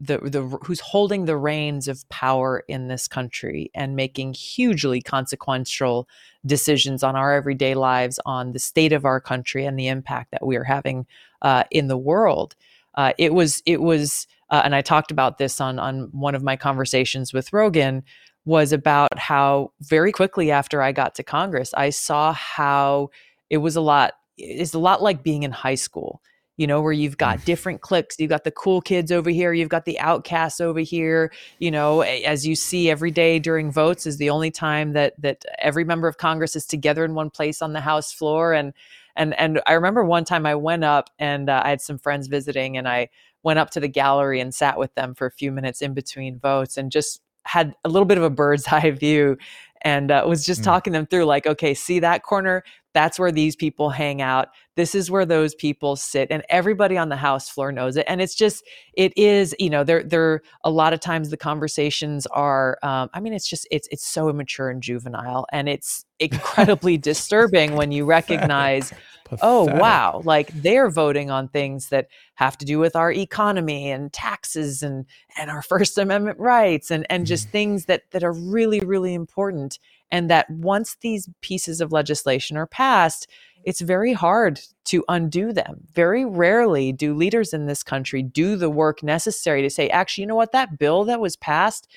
the 0.00 0.18
the 0.18 0.42
who's 0.64 0.80
holding 0.80 1.24
the 1.24 1.36
reins 1.36 1.88
of 1.88 2.08
power 2.08 2.64
in 2.68 2.88
this 2.88 3.08
country 3.08 3.70
and 3.74 3.96
making 3.96 4.34
hugely 4.34 5.00
consequential 5.00 6.08
decisions 6.44 7.02
on 7.02 7.16
our 7.16 7.32
everyday 7.32 7.74
lives, 7.74 8.20
on 8.26 8.52
the 8.52 8.58
state 8.58 8.92
of 8.92 9.04
our 9.04 9.20
country, 9.20 9.64
and 9.64 9.78
the 9.78 9.88
impact 9.88 10.30
that 10.32 10.46
we 10.46 10.56
are 10.56 10.64
having 10.64 11.06
uh, 11.42 11.64
in 11.70 11.88
the 11.88 11.96
world. 11.96 12.54
Uh, 12.94 13.12
it 13.18 13.34
was 13.34 13.62
it 13.66 13.80
was, 13.80 14.26
uh, 14.50 14.62
and 14.64 14.74
I 14.74 14.82
talked 14.82 15.10
about 15.10 15.38
this 15.38 15.60
on 15.60 15.78
on 15.78 16.08
one 16.12 16.34
of 16.34 16.42
my 16.42 16.56
conversations 16.56 17.32
with 17.32 17.52
Rogan. 17.52 18.02
Was 18.44 18.72
about 18.72 19.18
how 19.18 19.72
very 19.80 20.12
quickly 20.12 20.52
after 20.52 20.80
I 20.80 20.92
got 20.92 21.16
to 21.16 21.24
Congress, 21.24 21.74
I 21.74 21.90
saw 21.90 22.32
how 22.32 23.10
it 23.50 23.56
was 23.56 23.74
a 23.74 23.80
lot. 23.80 24.14
It's 24.38 24.74
a 24.74 24.78
lot 24.78 25.02
like 25.02 25.24
being 25.24 25.42
in 25.42 25.50
high 25.50 25.74
school 25.74 26.22
you 26.56 26.66
know, 26.66 26.80
where 26.80 26.92
you've 26.92 27.18
got 27.18 27.38
mm. 27.38 27.44
different 27.44 27.80
cliques. 27.80 28.18
You've 28.18 28.30
got 28.30 28.44
the 28.44 28.50
cool 28.50 28.80
kids 28.80 29.12
over 29.12 29.30
here, 29.30 29.52
you've 29.52 29.68
got 29.68 29.84
the 29.84 29.98
outcasts 29.98 30.60
over 30.60 30.80
here. 30.80 31.32
You 31.58 31.70
know, 31.70 32.00
as 32.00 32.46
you 32.46 32.54
see 32.54 32.90
every 32.90 33.10
day 33.10 33.38
during 33.38 33.70
votes 33.70 34.06
is 34.06 34.16
the 34.16 34.30
only 34.30 34.50
time 34.50 34.92
that 34.92 35.14
that 35.20 35.44
every 35.58 35.84
member 35.84 36.08
of 36.08 36.18
Congress 36.18 36.56
is 36.56 36.66
together 36.66 37.04
in 37.04 37.14
one 37.14 37.30
place 37.30 37.62
on 37.62 37.72
the 37.72 37.80
House 37.80 38.12
floor. 38.12 38.52
And 38.52 38.72
and 39.16 39.38
and 39.38 39.60
I 39.66 39.72
remember 39.72 40.04
one 40.04 40.24
time 40.24 40.46
I 40.46 40.54
went 40.54 40.84
up 40.84 41.10
and 41.18 41.48
uh, 41.50 41.62
I 41.64 41.70
had 41.70 41.80
some 41.80 41.98
friends 41.98 42.26
visiting, 42.26 42.76
and 42.76 42.88
I 42.88 43.08
went 43.42 43.58
up 43.58 43.70
to 43.70 43.80
the 43.80 43.88
gallery 43.88 44.40
and 44.40 44.54
sat 44.54 44.78
with 44.78 44.94
them 44.94 45.14
for 45.14 45.26
a 45.26 45.30
few 45.30 45.52
minutes 45.52 45.82
in 45.82 45.94
between 45.94 46.38
votes, 46.38 46.76
and 46.76 46.90
just 46.90 47.20
had 47.44 47.74
a 47.84 47.88
little 47.88 48.06
bit 48.06 48.18
of 48.18 48.24
a 48.24 48.30
bird's 48.30 48.66
eye 48.70 48.90
view 48.90 49.36
and 49.82 50.10
uh, 50.10 50.24
was 50.26 50.44
just 50.44 50.62
mm. 50.62 50.64
talking 50.64 50.92
them 50.92 51.06
through 51.06 51.24
like 51.24 51.46
okay 51.46 51.74
see 51.74 52.00
that 52.00 52.22
corner 52.22 52.64
that's 52.96 53.18
where 53.18 53.30
these 53.30 53.54
people 53.54 53.90
hang 53.90 54.22
out. 54.22 54.48
This 54.74 54.94
is 54.94 55.10
where 55.10 55.26
those 55.26 55.54
people 55.54 55.96
sit 55.96 56.28
and 56.30 56.42
everybody 56.48 56.96
on 56.96 57.10
the 57.10 57.16
house 57.16 57.48
floor 57.48 57.72
knows 57.72 57.96
it 57.96 58.04
and 58.08 58.20
it's 58.20 58.34
just 58.34 58.64
it 58.94 59.12
is 59.16 59.54
you 59.58 59.70
know 59.70 59.84
there 59.84 60.02
there 60.02 60.42
a 60.64 60.70
lot 60.70 60.92
of 60.92 61.00
times 61.00 61.30
the 61.30 61.36
conversations 61.36 62.26
are 62.26 62.78
um, 62.82 63.08
i 63.14 63.20
mean 63.20 63.32
it's 63.32 63.48
just 63.48 63.66
it's 63.70 63.88
it's 63.90 64.06
so 64.06 64.28
immature 64.28 64.68
and 64.68 64.82
juvenile 64.82 65.46
and 65.50 65.68
it's 65.68 66.04
incredibly 66.18 66.98
disturbing 67.10 67.74
when 67.74 67.90
you 67.90 68.04
recognize 68.04 68.92
oh 69.40 69.64
wow 69.78 70.20
like 70.24 70.48
they're 70.62 70.90
voting 70.90 71.30
on 71.30 71.48
things 71.48 71.88
that 71.88 72.06
have 72.34 72.56
to 72.56 72.66
do 72.66 72.78
with 72.78 72.94
our 72.94 73.10
economy 73.10 73.90
and 73.90 74.12
taxes 74.12 74.82
and 74.82 75.06
and 75.38 75.50
our 75.50 75.62
first 75.62 75.98
amendment 75.98 76.38
rights 76.38 76.90
and 76.90 77.06
and 77.10 77.26
just 77.26 77.48
mm. 77.48 77.52
things 77.52 77.86
that 77.86 78.02
that 78.10 78.22
are 78.22 78.32
really 78.32 78.80
really 78.80 79.14
important 79.14 79.78
and 80.10 80.30
that 80.30 80.48
once 80.50 80.96
these 81.00 81.28
pieces 81.40 81.80
of 81.80 81.92
legislation 81.92 82.56
are 82.56 82.66
passed 82.66 83.28
it's 83.64 83.80
very 83.80 84.12
hard 84.12 84.60
to 84.84 85.04
undo 85.08 85.52
them 85.52 85.80
very 85.92 86.24
rarely 86.24 86.92
do 86.92 87.14
leaders 87.14 87.52
in 87.52 87.66
this 87.66 87.82
country 87.82 88.22
do 88.22 88.56
the 88.56 88.70
work 88.70 89.02
necessary 89.02 89.62
to 89.62 89.70
say 89.70 89.88
actually 89.88 90.22
you 90.22 90.28
know 90.28 90.34
what 90.34 90.52
that 90.52 90.78
bill 90.78 91.04
that 91.04 91.20
was 91.20 91.36
passed 91.36 91.88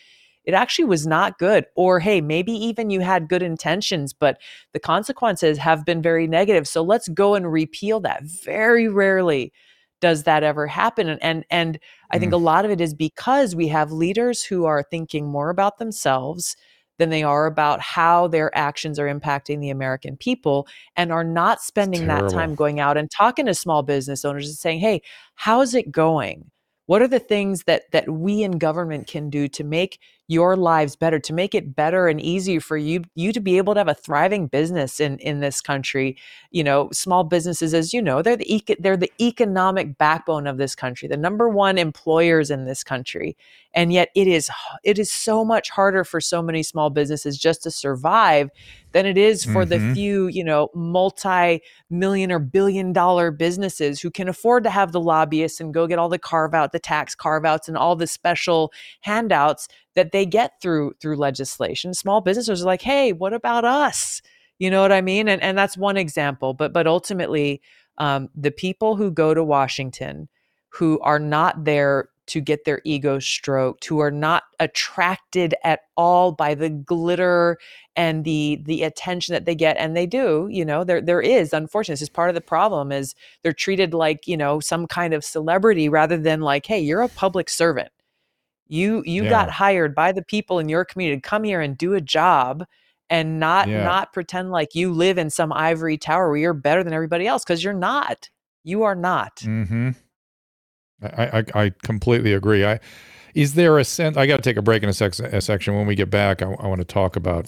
it 0.49 0.55
actually 0.55 0.85
was 0.85 1.05
not 1.05 1.37
good. 1.37 1.65
Or, 1.75 1.99
hey, 1.99 2.21
maybe 2.21 2.51
even 2.53 2.89
you 2.89 3.01
had 3.01 3.29
good 3.29 3.43
intentions, 3.43 4.13
but 4.13 4.39
the 4.73 4.79
consequences 4.79 5.59
have 5.59 5.85
been 5.85 6.01
very 6.01 6.25
negative. 6.25 6.67
So 6.67 6.81
let's 6.81 7.07
go 7.09 7.35
and 7.35 7.51
repeal 7.51 7.99
that. 7.99 8.23
Very 8.23 8.87
rarely 8.87 9.53
does 10.01 10.23
that 10.23 10.43
ever 10.43 10.65
happen. 10.65 11.09
And 11.09 11.21
and, 11.21 11.45
and 11.51 11.79
I 12.09 12.17
think 12.17 12.31
mm. 12.31 12.35
a 12.35 12.37
lot 12.37 12.65
of 12.65 12.71
it 12.71 12.81
is 12.81 12.95
because 12.95 13.55
we 13.55 13.67
have 13.67 13.91
leaders 13.91 14.43
who 14.43 14.65
are 14.65 14.81
thinking 14.81 15.27
more 15.27 15.49
about 15.49 15.77
themselves 15.77 16.55
than 16.99 17.09
they 17.09 17.23
are 17.23 17.47
about 17.47 17.81
how 17.81 18.27
their 18.27 18.55
actions 18.55 18.99
are 18.99 19.07
impacting 19.07 19.59
the 19.59 19.71
American 19.71 20.15
people 20.17 20.67
and 20.95 21.11
are 21.11 21.23
not 21.23 21.61
spending 21.61 22.05
that 22.07 22.29
time 22.29 22.53
going 22.53 22.79
out 22.79 22.97
and 22.97 23.09
talking 23.09 23.47
to 23.47 23.55
small 23.55 23.81
business 23.81 24.23
owners 24.23 24.47
and 24.47 24.57
saying, 24.57 24.79
hey, 24.79 25.01
how's 25.33 25.73
it 25.73 25.91
going? 25.91 26.51
What 26.85 27.01
are 27.01 27.07
the 27.07 27.19
things 27.19 27.63
that 27.63 27.83
that 27.91 28.09
we 28.09 28.43
in 28.43 28.59
government 28.59 29.07
can 29.07 29.29
do 29.29 29.47
to 29.47 29.63
make 29.63 29.99
your 30.29 30.55
lives 30.55 30.95
better, 30.95 31.19
to 31.19 31.33
make 31.33 31.55
it 31.55 31.75
better 31.75 32.07
and 32.07 32.21
easier 32.21 32.61
for 32.61 32.77
you 32.77 33.03
you 33.15 33.33
to 33.33 33.39
be 33.39 33.57
able 33.57 33.73
to 33.73 33.79
have 33.79 33.87
a 33.87 33.95
thriving 33.95 34.47
business 34.47 34.99
in 34.99 35.17
in 35.19 35.39
this 35.39 35.59
country? 35.59 36.15
You 36.51 36.63
know, 36.63 36.89
small 36.93 37.23
businesses, 37.23 37.73
as 37.73 37.93
you 37.93 38.01
know, 38.01 38.21
they're 38.21 38.37
the 38.37 38.55
eco- 38.55 38.75
they're 38.79 38.95
the 38.95 39.11
economic 39.19 39.97
backbone 39.97 40.47
of 40.47 40.57
this 40.57 40.75
country, 40.75 41.07
the 41.07 41.17
number 41.17 41.49
one 41.49 41.77
employers 41.77 42.51
in 42.51 42.65
this 42.65 42.83
country, 42.83 43.35
and 43.73 43.91
yet 43.91 44.09
it 44.15 44.27
is 44.27 44.49
it 44.83 44.99
is 44.99 45.11
so 45.11 45.43
much 45.43 45.71
harder 45.71 46.03
for 46.03 46.21
so 46.21 46.41
many 46.41 46.61
small 46.63 46.91
businesses 46.91 47.37
just 47.37 47.63
to 47.63 47.71
survive 47.71 48.49
than 48.91 49.05
it 49.05 49.17
is 49.17 49.45
for 49.45 49.65
mm-hmm. 49.65 49.87
the 49.87 49.93
few, 49.93 50.27
you 50.27 50.43
know, 50.43 50.69
multi 50.73 51.61
million 51.89 52.31
or 52.31 52.39
billion 52.39 52.91
dollar 52.91 53.31
businesses 53.31 53.99
who 53.99 54.09
can 54.09 54.27
afford 54.27 54.63
to 54.63 54.69
have 54.69 54.91
the 54.91 54.99
lobbyists 54.99 55.59
and 55.59 55.73
go 55.73 55.85
get 55.87 55.99
all 55.99 56.09
the 56.09 56.17
carve 56.17 56.53
out, 56.53 56.71
the 56.71 56.79
tax 56.79 57.13
carve 57.15 57.45
outs 57.45 57.67
and 57.67 57.77
all 57.77 57.95
the 57.95 58.07
special 58.07 58.71
handouts 59.01 59.67
that 59.99 60.13
they 60.13 60.25
get 60.25 60.61
through 60.61 60.93
through 61.01 61.17
legislation. 61.17 61.93
Small 61.93 62.21
businesses 62.21 62.61
are 62.61 62.65
like, 62.65 62.81
hey, 62.81 63.11
what 63.11 63.33
about 63.33 63.65
us? 63.65 64.21
You 64.57 64.71
know 64.71 64.81
what 64.81 64.93
I 64.93 65.01
mean? 65.01 65.27
And 65.27 65.41
and 65.43 65.57
that's 65.57 65.77
one 65.77 65.97
example. 65.97 66.53
But 66.53 66.71
but 66.71 66.87
ultimately, 66.87 67.61
um, 67.97 68.29
the 68.33 68.51
people 68.51 68.95
who 68.95 69.11
go 69.11 69.33
to 69.33 69.43
Washington 69.43 70.29
who 70.69 70.99
are 71.01 71.19
not 71.19 71.65
there 71.65 72.09
to 72.27 72.39
get 72.39 72.63
their 72.63 72.79
ego 72.85 73.17
stroked, 73.17 73.85
who 73.85 73.99
are 73.99 74.11
not 74.11 74.43
attracted 74.59 75.55
at 75.63 75.79
all 75.97 76.31
by 76.31 76.53
the 76.53 76.69
glitter 76.69 77.57
and 77.95 78.23
the 78.23 78.61
the 78.65 78.83
attention 78.83 79.33
that 79.33 79.45
they 79.45 79.55
get. 79.55 79.75
And 79.77 79.97
they 79.97 80.05
do, 80.05 80.47
you 80.49 80.63
know, 80.63 80.83
there 80.83 81.01
there 81.01 81.21
is, 81.21 81.51
unfortunately, 81.53 81.93
this 81.93 82.03
is 82.03 82.09
part 82.09 82.29
of 82.29 82.35
the 82.35 82.41
problem 82.41 82.91
is 82.91 83.15
they're 83.43 83.51
treated 83.51 83.93
like, 83.93 84.27
you 84.27 84.37
know, 84.37 84.59
some 84.59 84.87
kind 84.87 85.13
of 85.13 85.25
celebrity 85.25 85.89
rather 85.89 86.17
than 86.17 86.39
like, 86.39 86.67
hey, 86.67 86.79
you're 86.79 87.01
a 87.01 87.09
public 87.09 87.49
servant. 87.49 87.89
You 88.69 89.03
you 89.05 89.23
yeah. 89.23 89.29
got 89.29 89.49
hired 89.49 89.93
by 89.93 90.11
the 90.11 90.23
people 90.23 90.59
in 90.59 90.69
your 90.69 90.85
community 90.85 91.19
to 91.19 91.27
come 91.27 91.43
here 91.43 91.59
and 91.59 91.77
do 91.77 91.93
a 91.93 92.01
job 92.01 92.63
and 93.09 93.39
not 93.39 93.67
yeah. 93.67 93.83
not 93.83 94.13
pretend 94.13 94.51
like 94.51 94.75
you 94.75 94.93
live 94.93 95.17
in 95.17 95.29
some 95.29 95.51
ivory 95.51 95.97
tower 95.97 96.29
where 96.29 96.37
you're 96.37 96.53
better 96.53 96.83
than 96.83 96.93
everybody 96.93 97.27
else 97.27 97.43
because 97.43 97.63
you're 97.63 97.73
not. 97.73 98.29
You 98.63 98.83
are 98.83 98.95
not. 98.95 99.37
Mm-hmm. 99.37 99.89
I, 101.01 101.39
I, 101.39 101.63
I 101.63 101.71
completely 101.81 102.33
agree. 102.33 102.65
I 102.65 102.79
is 103.33 103.55
there 103.55 103.77
a 103.77 103.83
sense? 103.83 104.17
I 104.17 104.25
got 104.25 104.37
to 104.37 104.41
take 104.41 104.57
a 104.57 104.61
break 104.61 104.83
in 104.83 104.89
a, 104.89 104.93
sec, 104.93 105.17
a 105.19 105.41
section. 105.41 105.75
When 105.75 105.87
we 105.87 105.95
get 105.95 106.09
back, 106.09 106.41
I, 106.41 106.51
I 106.51 106.67
want 106.67 106.81
to 106.81 106.85
talk 106.85 107.15
about 107.15 107.47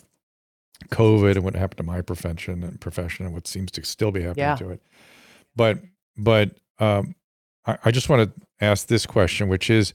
COVID 0.90 1.36
and 1.36 1.44
what 1.44 1.56
happened 1.56 1.78
to 1.78 1.84
my 1.84 2.02
profession 2.02 2.64
and 2.64 2.80
profession 2.80 3.26
and 3.26 3.34
what 3.34 3.48
seems 3.48 3.72
to 3.72 3.84
still 3.84 4.12
be 4.12 4.22
happening 4.22 4.44
yeah. 4.44 4.56
to 4.56 4.70
it. 4.70 4.82
But 5.56 5.80
but 6.18 6.52
um, 6.80 7.16
I, 7.66 7.78
I 7.86 7.92
just 7.92 8.10
want 8.10 8.34
to 8.34 8.66
ask 8.66 8.88
this 8.88 9.06
question, 9.06 9.48
which 9.48 9.70
is, 9.70 9.94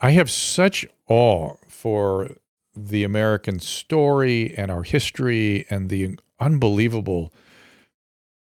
I 0.00 0.12
have 0.12 0.30
such 0.30 0.86
awe 1.08 1.54
for 1.68 2.30
the 2.74 3.04
American 3.04 3.60
story 3.60 4.54
and 4.56 4.70
our 4.70 4.82
history 4.82 5.66
and 5.68 5.90
the 5.90 6.18
unbelievable 6.38 7.32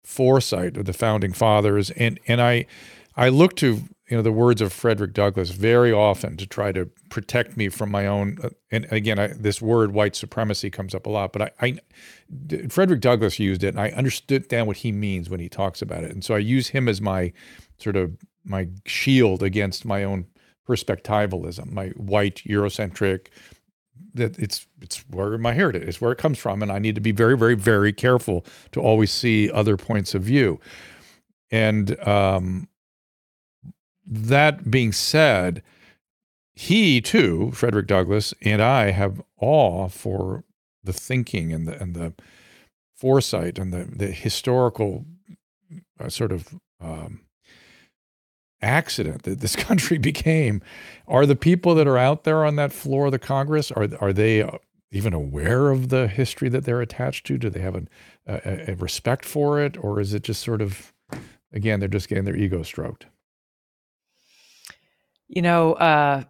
foresight 0.03 0.77
of 0.77 0.85
the 0.85 0.93
founding 0.93 1.33
fathers 1.33 1.89
and 1.91 2.19
and 2.27 2.41
I 2.41 2.65
I 3.17 3.29
look 3.29 3.55
to 3.57 3.83
you 4.09 4.17
know 4.17 4.21
the 4.21 4.31
words 4.31 4.61
of 4.61 4.71
Frederick 4.71 5.13
Douglass 5.13 5.49
very 5.49 5.91
often 5.91 6.37
to 6.37 6.45
try 6.45 6.71
to 6.71 6.89
protect 7.09 7.57
me 7.57 7.69
from 7.69 7.89
my 7.89 8.05
own. 8.05 8.37
Uh, 8.43 8.49
and 8.71 8.85
again, 8.91 9.17
I, 9.17 9.27
this 9.27 9.61
word 9.61 9.93
white 9.93 10.15
supremacy 10.15 10.69
comes 10.69 10.93
up 10.93 11.07
a 11.07 11.09
lot, 11.09 11.33
but 11.33 11.41
I, 11.41 11.51
I, 11.61 12.67
Frederick 12.69 13.01
Douglass 13.01 13.39
used 13.39 13.63
it, 13.63 13.69
and 13.69 13.79
I 13.79 13.89
understood 13.89 14.49
then 14.49 14.67
what 14.67 14.77
he 14.77 14.91
means 14.91 15.29
when 15.29 15.39
he 15.39 15.49
talks 15.49 15.81
about 15.81 16.03
it, 16.03 16.11
and 16.11 16.23
so 16.23 16.35
I 16.35 16.39
use 16.39 16.67
him 16.67 16.87
as 16.87 17.01
my 17.01 17.33
sort 17.77 17.95
of 17.95 18.15
my 18.43 18.67
shield 18.85 19.41
against 19.41 19.85
my 19.85 20.03
own 20.03 20.27
perspectivalism, 20.67 21.71
my 21.71 21.89
white 21.89 22.43
Eurocentric. 22.45 23.27
That 24.13 24.37
it's 24.39 24.67
it's 24.81 24.99
where 25.09 25.37
my 25.37 25.53
heritage 25.53 25.87
is, 25.87 26.01
where 26.01 26.11
it 26.11 26.17
comes 26.17 26.37
from, 26.37 26.61
and 26.61 26.71
I 26.71 26.79
need 26.79 26.95
to 26.95 27.01
be 27.01 27.11
very, 27.11 27.37
very, 27.37 27.55
very 27.55 27.93
careful 27.93 28.45
to 28.71 28.81
always 28.81 29.11
see 29.11 29.51
other 29.51 29.77
points 29.77 30.15
of 30.15 30.21
view. 30.23 30.59
And 31.51 31.99
um, 32.07 32.67
that 34.05 34.69
being 34.69 34.91
said, 34.91 35.63
he 36.53 37.01
too, 37.01 37.51
Frederick 37.51 37.87
Douglass, 37.87 38.33
and 38.41 38.61
I 38.61 38.91
have 38.91 39.21
awe 39.37 39.89
for 39.89 40.43
the 40.83 40.93
thinking 40.93 41.51
and 41.51 41.67
the 41.67 41.81
and 41.81 41.93
the 41.93 42.13
foresight 42.95 43.59
and 43.59 43.73
the 43.73 43.83
the 43.83 44.07
historical 44.07 45.05
uh, 45.99 46.09
sort 46.09 46.31
of 46.31 46.55
um, 46.79 47.24
accident 48.61 49.23
that 49.23 49.39
this 49.39 49.55
country 49.67 49.97
became. 49.97 50.61
Are 51.07 51.25
the 51.25 51.35
people 51.35 51.75
that 51.75 51.87
are 51.87 51.97
out 51.97 52.23
there 52.23 52.45
on 52.45 52.55
that 52.55 52.71
floor 52.71 53.07
of 53.07 53.11
the 53.11 53.19
Congress 53.19 53.71
are 53.71 53.87
are 53.99 54.13
they 54.13 54.47
even 54.91 55.13
aware 55.13 55.69
of 55.71 55.89
the 55.89 56.07
history 56.07 56.49
that 56.49 56.63
they're 56.63 56.81
attached 56.81 57.25
to? 57.27 57.37
Do 57.37 57.49
they 57.49 57.59
have 57.59 57.75
a, 57.75 57.83
a, 58.27 58.71
a 58.71 58.75
respect 58.75 59.25
for 59.25 59.59
it, 59.59 59.77
or 59.83 59.99
is 59.99 60.13
it 60.13 60.23
just 60.23 60.41
sort 60.41 60.61
of 60.61 60.93
again 61.53 61.79
they're 61.79 61.89
just 61.89 62.09
getting 62.09 62.25
their 62.25 62.35
ego 62.35 62.63
stroked? 62.63 63.07
You 65.27 65.41
know, 65.41 65.73
uh, 65.73 66.23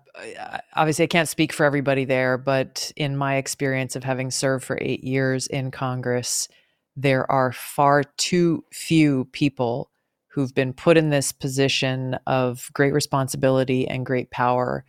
obviously, 0.73 1.03
I 1.03 1.07
can't 1.07 1.27
speak 1.27 1.51
for 1.51 1.65
everybody 1.65 2.05
there, 2.05 2.37
but 2.37 2.91
in 2.95 3.17
my 3.17 3.35
experience 3.35 3.95
of 3.95 4.03
having 4.03 4.31
served 4.31 4.63
for 4.63 4.77
eight 4.81 5.03
years 5.03 5.47
in 5.47 5.69
Congress, 5.69 6.47
there 6.95 7.29
are 7.29 7.51
far 7.51 8.03
too 8.17 8.63
few 8.71 9.25
people 9.33 9.91
who've 10.35 10.53
been 10.53 10.73
put 10.73 10.97
in 10.97 11.11
this 11.11 11.31
position 11.31 12.19
of 12.27 12.69
great 12.73 12.91
responsibility 12.91 13.87
and 13.87 14.05
great 14.05 14.29
power 14.31 14.83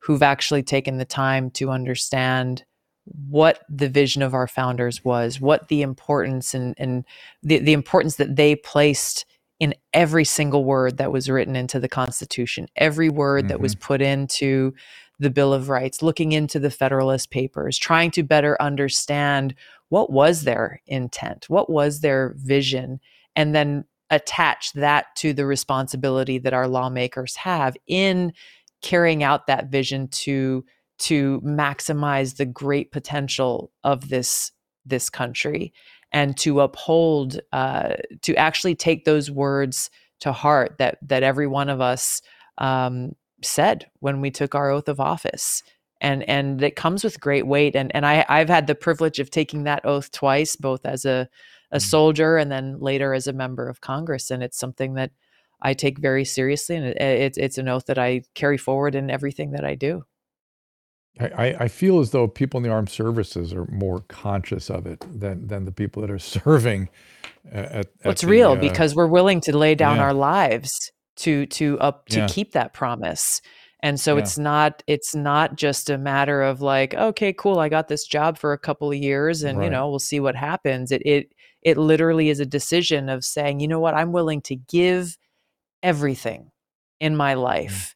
who've 0.00 0.22
actually 0.22 0.62
taken 0.62 0.98
the 0.98 1.06
time 1.06 1.50
to 1.50 1.70
understand 1.70 2.64
what 3.30 3.60
the 3.70 3.88
vision 3.88 4.20
of 4.20 4.34
our 4.34 4.46
founders 4.46 5.02
was, 5.02 5.40
what 5.40 5.68
the 5.68 5.80
importance 5.80 6.52
and, 6.52 6.74
and 6.76 7.06
the, 7.42 7.58
the 7.60 7.72
importance 7.72 8.16
that 8.16 8.36
they 8.36 8.54
placed 8.54 9.24
in 9.58 9.74
every 9.94 10.24
single 10.24 10.64
word 10.64 10.98
that 10.98 11.10
was 11.10 11.30
written 11.30 11.56
into 11.56 11.80
the 11.80 11.88
Constitution, 11.88 12.66
every 12.76 13.08
word 13.08 13.44
mm-hmm. 13.44 13.48
that 13.48 13.60
was 13.60 13.74
mm-hmm. 13.74 13.86
put 13.86 14.02
into 14.02 14.74
the 15.18 15.30
Bill 15.30 15.54
of 15.54 15.70
Rights, 15.70 16.02
looking 16.02 16.32
into 16.32 16.58
the 16.58 16.70
Federalist 16.70 17.30
Papers, 17.30 17.78
trying 17.78 18.10
to 18.10 18.22
better 18.22 18.60
understand 18.60 19.54
what 19.88 20.12
was 20.12 20.42
their 20.42 20.82
intent, 20.86 21.48
what 21.48 21.70
was 21.70 22.00
their 22.00 22.34
vision, 22.36 23.00
and 23.34 23.54
then 23.54 23.84
attach 24.10 24.72
that 24.72 25.06
to 25.16 25.32
the 25.32 25.46
responsibility 25.46 26.38
that 26.38 26.52
our 26.52 26.68
lawmakers 26.68 27.36
have 27.36 27.76
in 27.86 28.32
carrying 28.82 29.22
out 29.22 29.46
that 29.46 29.70
vision 29.70 30.08
to 30.08 30.64
to 30.98 31.40
maximize 31.40 32.36
the 32.36 32.46
great 32.46 32.92
potential 32.92 33.72
of 33.84 34.08
this 34.08 34.52
this 34.84 35.08
country 35.10 35.72
and 36.12 36.36
to 36.38 36.60
uphold, 36.60 37.40
uh, 37.52 37.94
to 38.22 38.34
actually 38.36 38.74
take 38.74 39.04
those 39.04 39.30
words 39.30 39.90
to 40.20 40.32
heart 40.32 40.76
that 40.78 40.98
that 41.02 41.22
every 41.22 41.46
one 41.46 41.68
of 41.68 41.80
us 41.80 42.20
um, 42.58 43.12
said 43.42 43.86
when 44.00 44.20
we 44.20 44.30
took 44.30 44.54
our 44.54 44.70
oath 44.70 44.88
of 44.88 45.00
office. 45.00 45.62
And 46.02 46.26
and 46.28 46.62
it 46.62 46.76
comes 46.76 47.04
with 47.04 47.20
great 47.20 47.46
weight. 47.46 47.76
And 47.76 47.94
and 47.94 48.06
I 48.06 48.24
I've 48.28 48.48
had 48.48 48.66
the 48.66 48.74
privilege 48.74 49.18
of 49.18 49.30
taking 49.30 49.64
that 49.64 49.84
oath 49.84 50.10
twice, 50.10 50.56
both 50.56 50.84
as 50.84 51.04
a 51.04 51.28
a 51.72 51.78
mm. 51.78 51.82
soldier 51.82 52.36
and 52.36 52.50
then 52.50 52.78
later 52.80 53.14
as 53.14 53.26
a 53.26 53.32
member 53.32 53.68
of 53.68 53.80
Congress. 53.80 54.30
And 54.30 54.42
it's 54.42 54.58
something 54.58 54.94
that 54.94 55.10
I 55.62 55.74
take 55.74 55.98
very 55.98 56.24
seriously, 56.24 56.76
and 56.76 56.86
it, 56.86 56.96
it's 57.00 57.38
it's 57.38 57.58
an 57.58 57.68
oath 57.68 57.86
that 57.86 57.98
I 57.98 58.22
carry 58.34 58.56
forward 58.56 58.94
in 58.94 59.10
everything 59.10 59.50
that 59.52 59.64
I 59.64 59.74
do. 59.74 60.04
I, 61.18 61.56
I 61.60 61.68
feel 61.68 61.98
as 61.98 62.12
though 62.12 62.28
people 62.28 62.58
in 62.58 62.62
the 62.64 62.70
armed 62.70 62.88
services 62.88 63.52
are 63.52 63.66
more 63.66 64.00
conscious 64.08 64.70
of 64.70 64.86
it 64.86 65.04
than 65.12 65.46
than 65.48 65.64
the 65.64 65.72
people 65.72 66.00
that 66.02 66.10
are 66.10 66.18
serving 66.36 66.88
At, 67.50 67.72
at 67.72 67.86
What's 68.02 68.22
the, 68.22 68.28
real 68.28 68.52
uh, 68.52 68.56
because 68.56 68.94
we're 68.94 69.06
willing 69.06 69.40
to 69.42 69.56
lay 69.56 69.74
down 69.74 69.96
yeah. 69.96 70.04
our 70.04 70.14
lives 70.14 70.90
to 71.16 71.46
to 71.46 71.78
up 71.80 72.06
to 72.08 72.20
Yeah. 72.20 72.26
keep 72.28 72.52
that 72.52 72.72
promise. 72.72 73.42
And 73.82 73.98
so 73.98 74.16
Yeah. 74.16 74.22
it's 74.22 74.38
not 74.38 74.82
it's 74.86 75.14
not 75.14 75.56
just 75.56 75.90
a 75.90 75.98
matter 75.98 76.42
of 76.42 76.62
like, 76.62 76.94
okay, 76.94 77.32
cool, 77.32 77.58
I 77.58 77.68
got 77.68 77.88
this 77.88 78.06
job 78.06 78.38
for 78.38 78.52
a 78.52 78.58
couple 78.58 78.90
of 78.90 78.96
years 78.96 79.42
and 79.42 79.62
you 79.62 79.68
know, 79.70 79.90
we'll 79.90 79.98
see 79.98 80.20
what 80.20 80.36
happens. 80.36 80.92
It 80.92 81.02
it 81.04 81.32
it 81.62 81.76
literally 81.76 82.30
is 82.30 82.40
a 82.40 82.46
decision 82.46 83.08
of 83.08 83.24
saying, 83.24 83.60
you 83.60 83.68
know 83.68 83.80
what, 83.80 83.94
I'm 83.94 84.12
willing 84.12 84.40
to 84.42 84.56
give 84.56 85.16
everything 85.82 86.50
in 87.00 87.16
my 87.16 87.34
life 87.34 87.94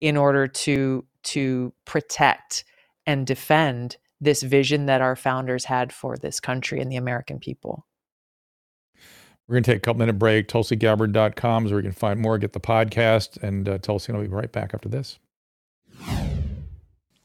in 0.00 0.16
order 0.16 0.46
to 0.46 1.04
to 1.22 1.72
protect 1.86 2.64
and 3.06 3.26
defend 3.26 3.96
this 4.20 4.42
vision 4.42 4.86
that 4.86 5.00
our 5.00 5.16
founders 5.16 5.64
had 5.64 5.92
for 5.92 6.16
this 6.16 6.40
country 6.40 6.80
and 6.80 6.90
the 6.90 6.96
American 6.96 7.38
people. 7.38 7.86
We're 9.46 9.54
going 9.54 9.64
to 9.64 9.70
take 9.72 9.78
a 9.78 9.80
couple 9.80 9.98
minute 9.98 10.18
break. 10.18 10.48
TulsiGabbard.com 10.48 11.66
is 11.66 11.72
where 11.72 11.80
you 11.80 11.84
can 11.84 11.92
find 11.92 12.20
more, 12.20 12.38
get 12.38 12.54
the 12.54 12.60
podcast, 12.60 13.42
and 13.42 13.68
uh, 13.68 13.78
Tulsi 13.78 14.10
and 14.10 14.16
I'll 14.16 14.26
be 14.26 14.30
right 14.30 14.50
back 14.50 14.72
after 14.72 14.88
this. 14.88 15.18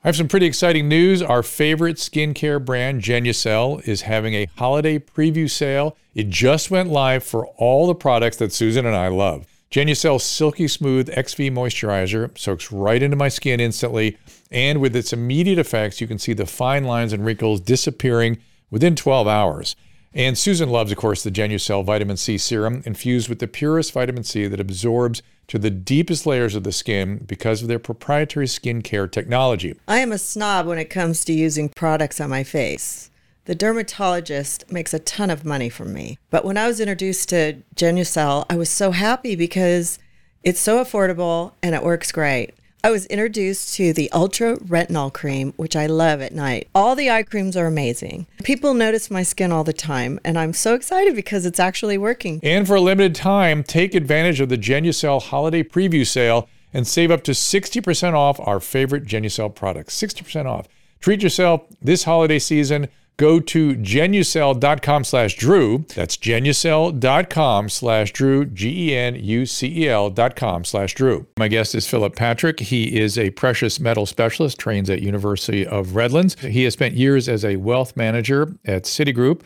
I 0.02 0.08
have 0.08 0.16
some 0.16 0.30
pretty 0.30 0.45
exciting 0.45 0.88
news. 0.88 1.22
Our 1.22 1.43
favorite 1.43 1.97
skincare 1.97 2.64
brand, 2.64 3.02
Genucel, 3.02 3.86
is 3.86 4.04
having 4.04 4.34
a 4.34 4.47
holiday 4.56 4.97
preview 4.97 5.50
sale. 5.50 5.97
It 6.16 6.30
just 6.30 6.72
went 6.72 6.88
live 6.88 7.22
for 7.22 7.47
all 7.58 7.86
the 7.86 7.93
products 7.95 8.38
that 8.38 8.54
Susan 8.54 8.86
and 8.86 8.95
I 8.95 9.10
love. 9.10 9.45
Genucel's 9.70 10.24
Silky 10.24 10.70
Smooth 10.70 11.10
XV 11.10 11.52
Moisturizer 11.52 12.36
soaks 12.38 12.72
right 12.72 13.04
into 13.04 13.18
my 13.18 13.28
skin 13.28 13.60
instantly, 13.60 14.18
and 14.50 14.80
with 14.80 14.95
its 14.95 15.12
immediate 15.12 15.60
effects, 15.60 16.00
you 16.00 16.08
can 16.08 16.18
see 16.18 16.32
the 16.32 16.45
fine 16.45 16.86
lines 16.86 17.12
and 17.12 17.26
wrinkles 17.26 17.60
disappearing 17.60 18.38
within 18.72 18.95
12 18.95 19.28
hours. 19.28 19.76
And 20.14 20.38
Susan 20.38 20.70
loves, 20.70 20.91
of 20.91 20.97
course, 20.97 21.24
the 21.24 21.32
Genucel 21.32 21.86
Vitamin 21.86 22.18
C 22.18 22.38
Serum, 22.38 22.82
infused 22.86 23.30
with 23.30 23.39
the 23.39 23.47
purest 23.47 23.93
vitamin 23.93 24.24
C 24.24 24.47
that 24.47 24.60
absorbs 24.60 25.22
to 25.47 25.60
the 25.60 25.70
deepest 25.70 26.26
layers 26.26 26.55
of 26.55 26.64
the 26.64 26.72
skin 26.72 27.18
because 27.28 27.62
of 27.62 27.68
their 27.68 27.80
proprietary 27.80 28.45
skincare 28.45 29.12
technology. 29.12 29.76
I 29.88 29.99
am 29.99 30.12
a 30.12 30.18
snob 30.18 30.66
when 30.66 30.80
it 30.80 30.89
comes 30.89 31.24
to 31.26 31.34
using 31.34 31.70
products 31.70 32.20
on 32.20 32.30
my 32.30 32.43
face. 32.43 33.12
The 33.45 33.55
dermatologist 33.55 34.72
makes 34.72 34.93
a 34.93 34.99
ton 34.99 35.32
of 35.32 35.45
money 35.45 35.70
from 35.70 35.93
me. 35.93 36.20
But 36.30 36.45
when 36.45 36.57
I 36.57 36.68
was 36.68 36.80
introduced 36.80 37.30
to 37.30 37.57
Genucel, 37.76 38.45
I 38.49 38.55
was 38.55 38.70
so 38.70 38.91
happy 38.91 39.36
because 39.36 39.97
it's 40.43 40.60
so 40.60 40.84
affordable 40.84 41.53
and 41.64 41.74
it 41.74 41.84
works 41.84 42.12
great. 42.12 42.53
I 42.82 42.92
was 42.92 43.06
introduced 43.08 43.74
to 43.74 43.92
the 43.92 44.10
Ultra 44.14 44.56
Retinol 44.56 45.12
Cream, 45.12 45.52
which 45.58 45.76
I 45.76 45.86
love 45.86 46.22
at 46.22 46.34
night. 46.34 46.70
All 46.74 46.96
the 46.96 47.10
eye 47.10 47.24
creams 47.24 47.58
are 47.58 47.66
amazing. 47.66 48.26
People 48.46 48.74
notice 48.74 49.12
my 49.12 49.22
skin 49.22 49.52
all 49.52 49.66
the 49.66 49.74
time, 49.74 50.18
and 50.24 50.40
I'm 50.40 50.54
so 50.54 50.76
excited 50.76 51.14
because 51.14 51.46
it's 51.46 51.60
actually 51.60 51.98
working. 51.98 52.40
And 52.42 52.66
for 52.66 52.76
a 52.76 52.82
limited 52.82 53.16
time, 53.16 53.64
take 53.64 53.96
advantage 53.96 54.40
of 54.40 54.48
the 54.48 54.58
Genucel 54.58 55.22
holiday 55.22 55.62
preview 55.62 56.08
sale 56.08 56.48
and 56.74 56.88
save 56.88 57.12
up 57.12 57.26
to 57.26 57.32
60% 57.32 58.14
off 58.14 58.40
our 58.40 58.62
favorite 58.62 59.04
Genucel 59.04 59.54
products. 59.54 60.02
60% 60.02 60.46
off. 60.46 60.70
Treat 61.02 61.22
yourself 61.22 61.64
this 61.82 62.06
holiday 62.06 62.40
season. 62.40 62.88
Go 63.20 63.42
to 63.42 63.76
genucel.com 63.76 65.04
slash 65.04 65.36
Drew. 65.36 65.80
That's 65.94 66.16
genucel.com 66.16 67.68
slash 67.68 68.14
Drew, 68.14 68.46
G 68.46 68.92
E 68.92 68.96
N 68.96 69.16
U 69.16 69.46
C 69.46 69.84
E 69.84 69.90
L 69.90 70.10
dot 70.10 70.38
com 70.38 70.64
slash 70.64 70.96
Drew. 70.96 71.28
My 71.38 71.50
guest 71.50 71.76
is 71.76 71.86
Philip 71.86 72.16
Patrick. 72.16 72.62
He 72.62 72.98
is 72.98 73.18
a 73.18 73.32
precious 73.32 73.78
metal 73.78 74.06
specialist, 74.06 74.58
trains 74.58 74.90
at 74.90 75.02
University 75.02 75.68
of 75.68 75.98
Redlands. 75.98 76.40
He 76.40 76.64
has 76.64 76.72
spent 76.72 76.96
years 76.96 77.28
as 77.28 77.44
a 77.44 77.58
wealth 77.58 77.98
manager 77.98 78.56
at 78.64 78.84
Citigroup, 78.84 79.42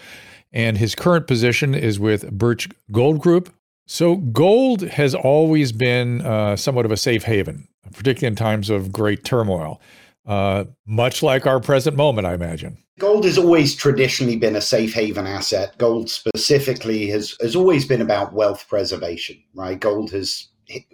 and 0.52 0.78
his 0.78 0.94
current 0.94 1.26
position 1.26 1.74
is 1.74 2.00
with 2.00 2.32
Birch 2.32 2.70
Gold 2.92 3.22
Group. 3.22 3.52
So, 3.88 4.18
gold 4.18 4.82
has 4.84 5.16
always 5.16 5.72
been 5.72 6.22
uh, 6.22 6.58
somewhat 6.58 6.86
of 6.86 6.92
a 6.92 6.98
safe 6.98 7.24
haven, 7.24 7.68
particularly 7.92 8.28
in 8.28 8.36
times 8.36 8.70
of 8.70 8.92
great 8.92 9.24
turmoil, 9.24 9.82
uh, 10.26 10.66
much 10.86 11.24
like 11.24 11.46
our 11.46 11.60
present 11.60 11.96
moment, 11.96 12.28
I 12.28 12.34
imagine. 12.34 12.78
Gold 13.00 13.26
has 13.26 13.38
always 13.38 13.76
traditionally 13.76 14.36
been 14.36 14.56
a 14.56 14.62
safe 14.62 14.94
haven 14.94 15.26
asset. 15.26 15.78
Gold 15.78 16.10
specifically 16.10 17.08
has, 17.08 17.36
has 17.42 17.56
always 17.56 17.86
been 17.86 18.02
about 18.02 18.34
wealth 18.34 18.68
preservation, 18.70 19.44
right? 19.56 19.80
Gold 19.80 20.12
has 20.12 20.48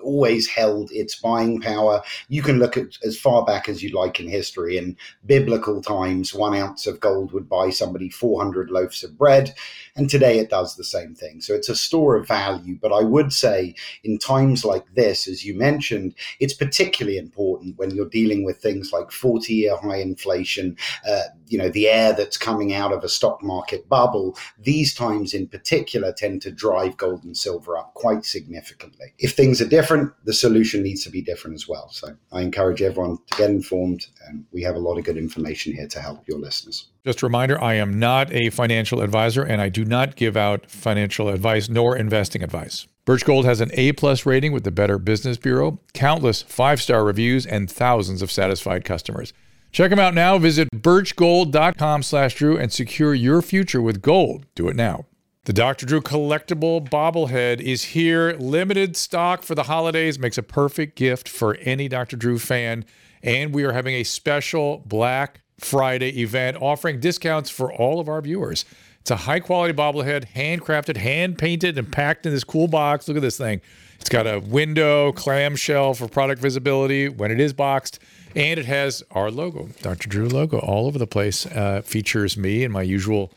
always 0.04 0.48
held 0.48 0.92
its 0.92 1.16
buying 1.16 1.62
power. 1.62 2.02
You 2.28 2.42
can 2.42 2.60
look 2.60 2.78
at 2.78 2.98
as 3.04 3.20
far 3.20 3.46
back 3.46 3.70
as 3.70 3.84
you 3.84 3.90
like 3.90 4.20
in 4.20 4.28
history. 4.28 4.78
In 4.78 4.98
biblical 5.26 5.82
times, 5.82 6.34
one 6.34 6.56
ounce 6.56 6.88
of 6.88 7.00
gold 7.00 7.32
would 7.32 7.50
buy 7.50 7.70
somebody 7.70 8.10
400 8.10 8.70
loaves 8.72 9.04
of 9.04 9.18
bread. 9.18 9.54
And 10.00 10.10
today 10.10 10.39
it 10.39 10.50
does 10.50 10.78
the 10.78 10.84
same 10.86 11.14
thing. 11.14 11.41
So 11.41 11.54
it's 11.54 11.68
a 11.68 11.76
store 11.76 12.16
of 12.16 12.26
value. 12.26 12.80
But 12.82 12.93
I 12.93 13.02
would 13.02 13.34
say 13.34 13.76
in 14.06 14.18
times 14.18 14.64
like 14.64 14.86
this, 14.95 15.28
as 15.28 15.43
you 15.43 15.54
mentioned, 15.54 16.16
it's 16.39 16.54
particularly 16.54 17.18
important 17.18 17.78
when 17.78 17.91
you're 17.91 18.08
dealing 18.08 18.45
with 18.45 18.62
things 18.62 18.93
like 18.93 19.12
40 19.12 19.54
year 19.54 19.76
high 19.76 19.97
inflation, 19.97 20.78
uh, 21.06 21.24
you 21.47 21.58
know, 21.58 21.68
the 21.68 21.89
air 21.89 22.14
that's 22.14 22.38
coming 22.38 22.74
out 22.74 22.93
of 22.93 23.04
a 23.04 23.10
stock 23.10 23.43
market 23.43 23.89
bubble. 23.89 24.38
These 24.58 24.93
times 24.93 25.34
in 25.34 25.50
particular 25.50 26.14
tend 26.14 26.41
to 26.43 26.52
drive 26.52 26.95
gold 26.95 27.26
and 27.26 27.36
silver 27.36 27.78
up 27.78 27.93
quite 27.95 28.24
significantly. 28.24 29.14
If 29.18 29.34
things 29.34 29.62
are 29.62 29.68
different, 29.68 30.14
the 30.24 30.34
solution 30.34 30.82
needs 30.82 31.04
to 31.04 31.10
be 31.10 31.22
different 31.22 31.56
as 31.56 31.68
well. 31.68 31.89
So 31.89 32.16
I 32.32 32.39
encourage 32.39 32.82
everyone 32.82 33.18
to 33.18 33.38
get 33.38 33.50
informed, 33.50 34.06
and 34.30 34.45
we 34.54 34.62
have 34.62 34.76
a 34.76 34.80
lot 34.80 34.97
of 34.97 35.04
good 35.04 35.18
information 35.18 35.74
here 35.74 35.88
to 35.88 36.00
help 36.00 36.26
your 36.26 36.39
listeners. 36.39 36.88
Just 37.06 37.22
a 37.22 37.26
reminder 37.26 37.62
I 37.62 37.76
am 37.76 37.97
not 37.97 38.32
a 38.34 38.50
financial 38.50 39.02
advisor 39.02 39.43
and 39.43 39.62
I 39.62 39.70
do 39.70 39.86
not 39.86 40.16
give 40.16 40.36
out 40.36 40.70
financial 40.70 41.30
advice 41.30 41.70
nor 41.70 41.95
investing 41.95 42.43
advice. 42.43 42.88
Birch 43.06 43.26
Gold 43.26 43.45
has 43.45 43.62
an 43.62 43.72
A 43.74 43.93
plus 43.93 44.26
rating 44.26 44.52
with 44.52 44.64
the 44.64 44.72
Better 44.72 45.00
Business 45.00 45.38
Bureau, 45.38 45.80
countless 45.93 46.41
five 46.43 46.82
star 46.82 47.04
reviews, 47.04 47.45
and 47.45 47.72
thousands 47.72 48.22
of 48.22 48.32
satisfied 48.32 48.86
customers. 48.86 49.34
Check 49.72 49.89
them 49.91 50.00
out 50.00 50.14
now. 50.14 50.38
Visit 50.38 50.70
birchgold.com 50.76 52.04
slash 52.04 52.36
Drew 52.36 52.58
and 52.58 52.72
secure 52.72 53.14
your 53.14 53.41
future 53.41 53.82
with 53.82 54.02
gold. 54.02 54.45
Do 54.56 54.68
it 54.68 54.76
now. 54.76 55.06
The 55.45 55.54
Dr. 55.54 55.86
Drew 55.86 56.02
collectible 56.02 56.88
bobblehead 56.88 57.62
is 57.62 57.84
here. 57.84 58.36
Limited 58.39 58.95
stock 58.95 59.41
for 59.41 59.56
the 59.56 59.64
holidays 59.64 60.20
makes 60.20 60.38
a 60.38 60.43
perfect 60.43 60.95
gift 60.95 61.28
for 61.28 61.56
any 61.62 61.88
Dr. 61.88 62.18
Drew 62.18 62.38
fan. 62.38 62.86
And 63.24 63.54
we 63.54 63.64
are 63.64 63.72
having 63.72 63.95
a 63.95 64.04
special 64.04 64.84
Black 64.86 65.41
Friday 65.60 66.22
event 66.22 66.57
offering 66.62 66.99
discounts 66.99 67.49
for 67.49 67.72
all 67.72 67.99
of 67.99 68.10
our 68.10 68.22
viewers. 68.22 68.66
It's 69.01 69.12
a 69.12 69.16
high 69.16 69.39
quality 69.39 69.74
bobblehead, 69.74 70.34
handcrafted, 70.34 70.97
hand 70.97 71.38
painted, 71.38 71.78
and 71.78 71.91
packed 71.91 72.26
in 72.26 72.34
this 72.34 72.43
cool 72.43 72.68
box. 72.68 73.07
Look 73.07 73.18
at 73.18 73.24
this 73.24 73.38
thing. 73.38 73.62
It's 73.99 74.10
got 74.10 74.28
a 74.28 74.39
window, 74.39 75.12
clamshell 75.12 75.93
for 75.93 76.07
product 76.07 76.41
visibility 76.41 77.10
when 77.10 77.32
it 77.32 77.39
is 77.39 77.51
boxed, 77.53 77.99
and 78.36 78.60
it 78.60 78.66
has 78.66 79.03
our 79.12 79.30
logo, 79.30 79.70
Dr. 79.82 80.07
Drew 80.07 80.30
logo, 80.30 80.60
all 80.60 80.88
over 80.88 80.97
the 80.97 81.07
place. 81.07 81.45
Uh, 81.45 81.82
features 81.84 82.38
me 82.38 82.64
in 82.64 82.72
my 82.72 82.82
usual 82.82 83.32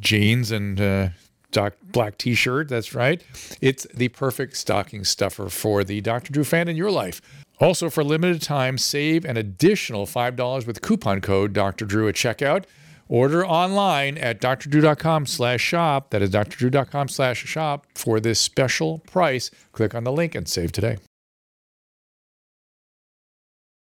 jeans 0.00 0.50
and 0.50 0.80
uh, 0.80 1.08
doc- 1.50 1.76
black 1.82 2.18
t 2.18 2.34
shirt. 2.34 2.68
That's 2.68 2.94
right. 2.94 3.22
It's 3.60 3.86
the 3.94 4.08
perfect 4.08 4.56
stocking 4.56 5.04
stuffer 5.04 5.48
for 5.48 5.82
the 5.82 6.00
Dr. 6.00 6.32
Drew 6.32 6.44
fan 6.44 6.68
in 6.68 6.76
your 6.76 6.90
life. 6.90 7.22
Also, 7.62 7.88
for 7.88 8.00
a 8.00 8.04
limited 8.04 8.42
time, 8.42 8.76
save 8.76 9.24
an 9.24 9.36
additional 9.36 10.04
$5 10.04 10.66
with 10.66 10.82
coupon 10.82 11.20
code 11.20 11.52
Dr. 11.52 11.84
Drew 11.84 12.08
at 12.08 12.16
checkout. 12.16 12.64
Order 13.06 13.46
online 13.46 14.18
at 14.18 14.40
drdrew.com 14.40 15.26
slash 15.26 15.60
shop. 15.60 16.10
That 16.10 16.22
is 16.22 16.30
drdrew.com 16.30 17.06
slash 17.06 17.44
shop 17.44 17.86
for 17.94 18.18
this 18.18 18.40
special 18.40 18.98
price. 18.98 19.48
Click 19.70 19.94
on 19.94 20.02
the 20.02 20.10
link 20.10 20.34
and 20.34 20.48
save 20.48 20.72
today. 20.72 20.96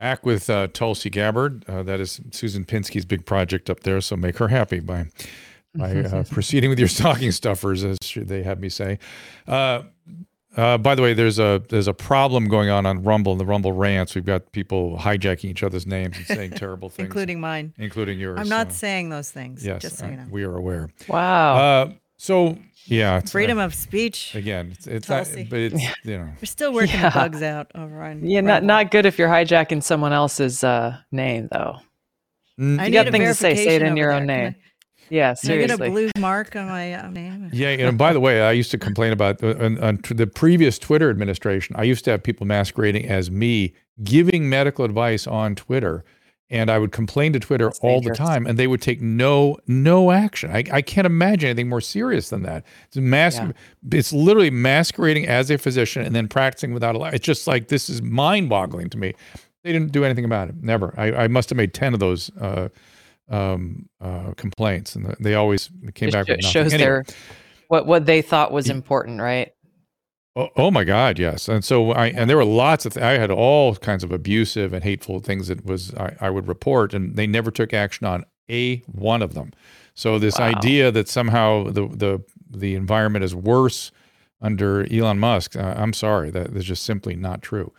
Back 0.01 0.27
with 0.27 0.51
uh, 0.51 0.67
Tulsi 0.73 1.09
Gabbard. 1.09 1.65
Uh, 1.69 1.85
that 1.85 2.01
is 2.01 2.21
Susan 2.33 2.65
Pinsky's 2.65 3.05
big 3.05 3.27
project 3.27 3.71
up 3.71 3.81
there. 3.81 4.01
So 4.01 4.17
make 4.17 4.39
her 4.39 4.49
happy 4.49 4.81
by 4.81 5.07
by 5.77 5.95
uh, 5.99 6.25
proceeding 6.31 6.71
with 6.71 6.81
your 6.81 6.89
stocking 6.89 7.31
stuffers, 7.31 7.85
as 7.85 7.99
they 8.17 8.43
have 8.43 8.59
me 8.59 8.71
say. 8.71 8.99
Uh, 10.59 10.63
uh, 10.69 10.79
by 10.79 10.95
the 10.95 11.03
way, 11.03 11.15
there's 11.15 11.39
a 11.39 11.63
there's 11.69 11.87
a 11.89 11.95
problem 11.95 12.49
going 12.49 12.69
on 12.69 12.85
on 12.85 13.03
Rumble 13.03 13.33
and 13.33 13.41
the 13.41 13.47
Rumble 13.47 13.73
rants. 13.73 14.15
We've 14.15 14.25
got 14.25 14.51
people 14.53 14.99
hijacking 14.99 15.45
each 15.45 15.63
other's 15.63 15.87
names 15.87 16.17
and 16.17 16.27
saying 16.27 16.51
terrible 16.57 16.89
things, 16.89 17.07
including 17.07 17.41
mine, 17.41 17.73
including 17.79 18.19
yours. 18.19 18.39
I'm 18.41 18.49
not 18.49 18.73
so. 18.73 18.79
saying 18.79 19.09
those 19.11 19.31
things. 19.31 19.65
Yes, 19.65 19.83
just 19.83 19.99
so 19.99 20.07
you 20.07 20.17
know. 20.17 20.27
we 20.31 20.43
are 20.45 20.57
aware. 20.57 20.91
Wow. 21.07 21.57
Uh, 21.57 21.93
so 22.17 22.59
yeah, 22.87 23.19
it's, 23.19 23.33
freedom 23.33 23.59
uh, 23.59 23.67
of 23.67 23.75
speech. 23.75 24.35
Again, 24.35 24.73
it's, 24.73 24.87
it's 24.87 25.09
not, 25.09 25.29
but 25.49 25.59
it's 25.59 25.83
you 26.05 26.19
know 26.19 26.29
We're 26.41 26.47
still 26.47 26.73
working 26.73 26.97
Yeah. 26.97 27.11
the 27.11 27.15
bugs 27.15 27.43
out 27.43 27.71
over 27.75 28.03
on. 28.03 28.27
Yeah, 28.27 28.41
not 28.41 28.55
Rumble. 28.55 28.67
not 28.67 28.91
good 28.91 29.07
if 29.07 29.19
you're 29.19 29.29
hijacking 29.29 29.83
someone 29.83 30.13
else's 30.13 30.65
uh, 30.65 30.99
name 31.13 31.49
though. 31.53 31.77
Mm, 32.59 32.81
I 32.81 32.85
you 32.85 32.91
need 32.91 32.95
got 32.95 33.09
a 33.09 33.13
things 33.13 33.29
to 33.29 33.35
say. 33.35 33.55
Say 33.55 33.77
it 33.77 33.83
in 33.83 33.97
your 33.97 34.11
over 34.11 34.21
own 34.21 34.27
there. 34.27 34.37
Can 34.37 34.53
name. 34.53 34.63
Yeah, 35.11 35.35
Can 35.35 35.53
I 35.53 35.57
get 35.59 35.71
a 35.71 35.79
blue 35.79 36.11
mark 36.19 36.55
on 36.57 36.67
my 36.67 36.95
uh, 36.95 37.09
name? 37.09 37.51
Yeah, 37.53 37.69
and 37.69 37.97
by 37.99 38.13
the 38.13 38.21
way, 38.21 38.43
I 38.43 38.53
used 38.53 38.71
to 38.73 38.79
complain 38.79 39.13
about 39.13 39.43
uh, 39.43 39.55
on, 39.59 39.79
on 39.79 40.01
the 40.11 40.27
previous 40.27 40.79
Twitter 40.79 41.11
administration. 41.11 41.77
I 41.79 41.85
used 41.85 42.05
to 42.05 42.11
have 42.11 42.23
people 42.23 42.47
masquerading 42.47 43.07
as 43.07 43.31
me 43.31 43.75
giving 44.03 44.49
medical 44.49 44.85
advice 44.85 45.27
on 45.27 45.55
Twitter, 45.55 46.05
and 46.51 46.71
I 46.71 46.79
would 46.79 46.93
complain 46.93 47.33
to 47.35 47.41
Twitter 47.41 47.67
That's 47.67 47.79
all 47.81 48.01
dangerous. 48.01 48.19
the 48.19 48.25
time, 48.25 48.47
and 48.47 48.59
they 48.59 48.67
would 48.67 48.81
take 48.83 49.01
no 49.01 49.59
no 49.67 50.11
action. 50.11 50.51
I, 50.51 50.65
I 50.73 50.83
can't 50.83 51.07
imagine 51.07 51.51
anything 51.51 51.69
more 51.69 51.81
serious 51.81 52.31
than 52.31 52.43
that. 52.45 52.65
It's 52.87 52.97
mas- 52.97 53.37
yeah. 53.37 53.53
It's 53.93 54.13
literally 54.13 54.51
masquerading 54.51 55.27
as 55.27 55.51
a 55.51 55.59
physician 55.59 56.03
and 56.03 56.15
then 56.15 56.29
practicing 56.29 56.73
without 56.73 56.97
a. 56.97 57.15
It's 57.15 57.25
just 57.27 57.47
like 57.47 57.69
this 57.69 57.89
is 57.91 58.03
mind 58.03 58.49
boggling 58.49 58.91
to 58.91 58.99
me. 58.99 59.15
They 59.65 59.73
didn't 59.73 59.93
do 59.93 60.05
anything 60.05 60.25
about 60.25 60.49
it. 60.49 60.55
Never. 60.63 60.95
I, 60.97 61.13
I 61.25 61.29
must 61.29 61.51
have 61.51 61.57
made 61.57 61.75
ten 61.75 61.93
of 61.93 62.01
those 62.01 62.31
uh, 62.39 62.69
um, 63.29 63.89
uh, 64.01 64.33
complaints, 64.37 64.97
and 64.97 65.17
they 65.21 65.35
always 65.35 65.71
came 65.95 66.11
back. 66.11 66.29
With 66.29 66.45
shows 66.45 66.73
anyway. 66.73 66.79
their 66.79 67.05
what 67.69 67.87
what 67.87 68.07
they 68.07 68.23
thought 68.23 68.53
was 68.53 68.69
important, 68.69 69.21
right? 69.21 69.53
Oh, 70.37 70.51
oh, 70.57 70.71
my 70.71 70.85
God, 70.85 71.19
yes. 71.19 71.49
And 71.49 71.65
so 71.65 71.91
I 71.91 72.09
and 72.09 72.31
there 72.31 72.37
were 72.37 72.45
lots 72.45 72.87
of 72.87 72.95
th- 72.95 73.03
I 73.03 73.19
had 73.19 73.31
all 73.31 73.75
kinds 73.75 74.05
of 74.05 74.13
abusive 74.13 74.73
and 74.73 74.85
hateful 74.85 75.19
things 75.19 75.49
that 75.49 75.65
was 75.65 75.93
I, 75.95 76.17
I 76.21 76.31
would 76.31 76.47
report, 76.47 76.95
and 76.95 77.17
they 77.17 77.27
never 77.27 77.51
took 77.51 77.75
action 77.75 78.07
on 78.07 78.25
a 78.49 78.79
one 78.87 79.21
of 79.21 79.35
them. 79.35 79.53
So 79.95 80.19
this 80.21 80.39
wow. 80.39 80.47
idea 80.47 80.93
that 80.93 81.09
somehow 81.09 81.65
the 81.65 81.89
the 81.89 82.25
the 82.49 82.77
environment 82.77 83.25
is 83.25 83.35
worse 83.35 83.91
under 84.41 84.87
Elon 84.93 85.19
Musk, 85.19 85.57
uh, 85.57 85.75
I'm 85.77 85.93
sorry, 85.93 86.31
that 86.31 86.55
is 86.55 86.65
just 86.65 86.85
simply 86.85 87.17
not 87.17 87.43
true. 87.43 87.73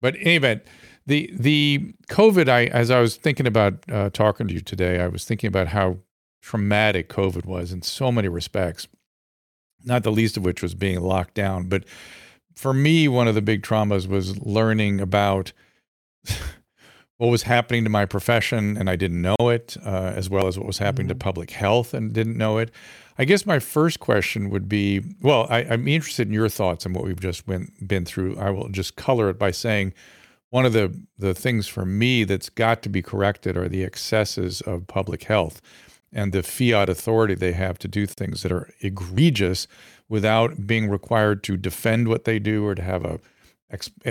But 0.00 0.16
in 0.16 0.22
any 0.22 0.36
event, 0.36 0.62
the 1.10 1.30
the 1.34 1.94
COVID, 2.08 2.48
I 2.48 2.66
as 2.66 2.90
I 2.90 3.00
was 3.00 3.16
thinking 3.16 3.46
about 3.46 3.74
uh, 3.90 4.10
talking 4.10 4.48
to 4.48 4.54
you 4.54 4.60
today, 4.60 5.00
I 5.00 5.08
was 5.08 5.24
thinking 5.24 5.48
about 5.48 5.68
how 5.68 5.98
traumatic 6.40 7.08
COVID 7.08 7.44
was 7.44 7.72
in 7.72 7.82
so 7.82 8.10
many 8.10 8.28
respects 8.28 8.88
not 9.84 10.02
the 10.02 10.12
least 10.12 10.36
of 10.36 10.44
which 10.44 10.62
was 10.62 10.74
being 10.74 11.00
locked 11.00 11.34
down. 11.34 11.64
But 11.68 11.84
for 12.54 12.72
me, 12.72 13.08
one 13.08 13.28
of 13.28 13.34
the 13.34 13.42
big 13.42 13.62
traumas 13.62 14.06
was 14.06 14.38
learning 14.38 15.00
about 15.00 15.52
what 17.16 17.28
was 17.28 17.42
happening 17.44 17.84
to 17.84 17.90
my 17.90 18.06
profession 18.06 18.76
and 18.76 18.88
I 18.88 18.96
didn't 18.96 19.22
know 19.22 19.36
it, 19.40 19.76
uh, 19.84 20.12
as 20.14 20.28
well 20.28 20.46
as 20.46 20.58
what 20.58 20.66
was 20.66 20.78
happening 20.78 21.06
mm-hmm. 21.06 21.18
to 21.18 21.24
public 21.24 21.50
health 21.50 21.94
and 21.94 22.12
didn't 22.12 22.36
know 22.36 22.58
it. 22.58 22.70
I 23.18 23.24
guess 23.24 23.44
my 23.44 23.58
first 23.58 24.00
question 24.00 24.48
would 24.48 24.68
be 24.68 25.02
well, 25.20 25.46
I, 25.50 25.60
am 25.60 25.86
interested 25.86 26.26
in 26.26 26.32
your 26.34 26.48
thoughts 26.48 26.86
on 26.86 26.94
what 26.94 27.04
we've 27.04 27.20
just 27.20 27.46
went, 27.46 27.86
been 27.86 28.06
through. 28.06 28.38
I 28.38 28.50
will 28.50 28.68
just 28.70 28.96
color 28.96 29.28
it 29.28 29.38
by 29.38 29.50
saying 29.50 29.92
one 30.50 30.66
of 30.66 30.72
the, 30.72 30.94
the 31.18 31.34
things 31.34 31.66
for 31.66 31.84
me 31.84 32.24
that's 32.24 32.48
got 32.48 32.82
to 32.82 32.88
be 32.88 33.02
corrected 33.02 33.56
are 33.56 33.68
the 33.68 33.84
excesses 33.84 34.60
of 34.60 34.86
public 34.86 35.24
health 35.24 35.62
and 36.12 36.32
the 36.32 36.42
fiat 36.42 36.88
authority 36.88 37.34
they 37.34 37.52
have 37.52 37.78
to 37.78 37.88
do 37.88 38.06
things 38.06 38.42
that 38.42 38.52
are 38.52 38.68
egregious 38.80 39.66
without 40.08 40.66
being 40.66 40.90
required 40.90 41.42
to 41.44 41.56
defend 41.56 42.08
what 42.08 42.24
they 42.24 42.38
do 42.38 42.66
or 42.66 42.74
to 42.74 42.82
have 42.82 43.04
a 43.04 43.20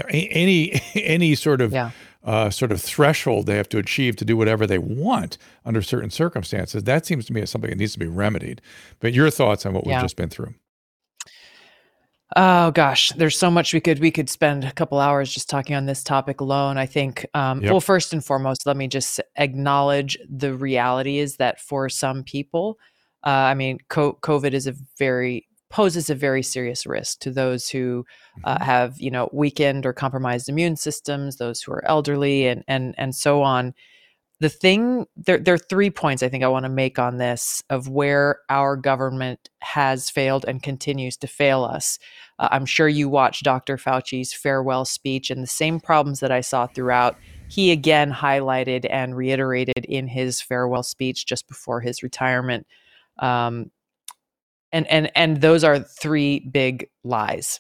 any 0.01 0.81
any 0.95 1.35
sort 1.35 1.61
of 1.61 1.73
yeah. 1.73 1.91
uh, 2.23 2.49
sort 2.49 2.71
of 2.71 2.81
threshold 2.81 3.45
they 3.45 3.57
have 3.57 3.69
to 3.69 3.77
achieve 3.77 4.15
to 4.15 4.25
do 4.25 4.37
whatever 4.37 4.65
they 4.65 4.77
want 4.77 5.37
under 5.65 5.81
certain 5.81 6.09
circumstances. 6.09 6.85
That 6.85 7.05
seems 7.05 7.25
to 7.25 7.33
me 7.33 7.41
as 7.41 7.49
something 7.49 7.69
that 7.69 7.77
needs 7.77 7.93
to 7.93 7.99
be 7.99 8.07
remedied. 8.07 8.61
But 8.99 9.13
your 9.13 9.29
thoughts 9.29 9.65
on 9.65 9.73
what 9.73 9.85
yeah. 9.85 9.97
we've 9.97 10.05
just 10.05 10.15
been 10.15 10.29
through? 10.29 10.53
Oh 12.36 12.69
gosh, 12.71 13.11
there's 13.13 13.38
so 13.38 13.49
much 13.49 13.73
we 13.73 13.80
could 13.80 13.99
we 13.99 14.11
could 14.11 14.30
spend 14.30 14.63
a 14.63 14.71
couple 14.71 14.99
hours 14.99 15.34
just 15.34 15.49
talking 15.49 15.75
on 15.75 15.88
this 15.88 16.03
topic 16.03 16.41
alone. 16.41 16.77
I 16.77 16.86
think 16.86 17.25
um, 17.34 17.61
yep. 17.61 17.71
well 17.71 17.82
first 17.82 18.13
and 18.13 18.23
foremost, 18.23 18.67
let 18.67 18.77
me 18.77 18.88
just 18.88 19.19
acknowledge 19.38 20.17
the 20.30 20.53
reality 20.53 21.17
is 21.17 21.38
that 21.38 21.59
for 21.59 21.89
some 21.89 22.23
people, 22.23 22.77
uh, 23.25 23.30
I 23.30 23.55
mean, 23.55 23.80
COVID 23.89 24.53
is 24.53 24.67
a 24.67 24.75
very 24.99 25.47
poses 25.71 26.09
a 26.09 26.15
very 26.15 26.41
serious 26.41 26.86
risk 26.86 27.19
to 27.19 27.32
those 27.32 27.69
who 27.69 28.05
uh, 28.43 28.55
mm-hmm. 28.55 28.63
have 28.63 28.99
you 28.99 29.09
know 29.09 29.30
weakened 29.34 29.88
or 29.88 29.93
compromised 29.93 30.49
immune 30.49 30.75
systems, 30.75 31.38
those 31.38 31.61
who 31.61 31.71
are 31.71 31.86
elderly, 31.86 32.45
and 32.45 32.63
and 32.67 32.93
and 32.99 33.15
so 33.15 33.41
on 33.41 33.73
the 34.39 34.49
thing 34.49 35.05
there, 35.17 35.37
there 35.37 35.53
are 35.53 35.57
three 35.57 35.89
points 35.89 36.23
I 36.23 36.29
think 36.29 36.43
I 36.43 36.47
want 36.47 36.63
to 36.63 36.69
make 36.69 36.97
on 36.97 37.17
this 37.17 37.61
of 37.69 37.89
where 37.89 38.39
our 38.49 38.77
government 38.77 39.49
has 39.59 40.09
failed 40.09 40.45
and 40.47 40.63
continues 40.63 41.17
to 41.17 41.27
fail 41.27 41.65
us. 41.65 41.99
Uh, 42.39 42.47
I'm 42.51 42.65
sure 42.65 42.87
you 42.87 43.09
watched 43.09 43.43
Dr. 43.43 43.75
Fauci's 43.75 44.33
farewell 44.33 44.85
speech 44.85 45.29
and 45.29 45.43
the 45.43 45.47
same 45.47 45.81
problems 45.81 46.21
that 46.21 46.31
I 46.31 46.39
saw 46.39 46.67
throughout. 46.67 47.17
He 47.49 47.71
again 47.71 48.13
highlighted 48.13 48.87
and 48.89 49.17
reiterated 49.17 49.83
in 49.85 50.07
his 50.07 50.41
farewell 50.41 50.83
speech 50.83 51.25
just 51.25 51.47
before 51.49 51.81
his 51.81 52.01
retirement. 52.01 52.65
Um, 53.17 53.71
and 54.71 54.87
and 54.87 55.11
and 55.15 55.41
those 55.41 55.63
are 55.63 55.79
three 55.79 56.39
big 56.39 56.87
lies 57.03 57.59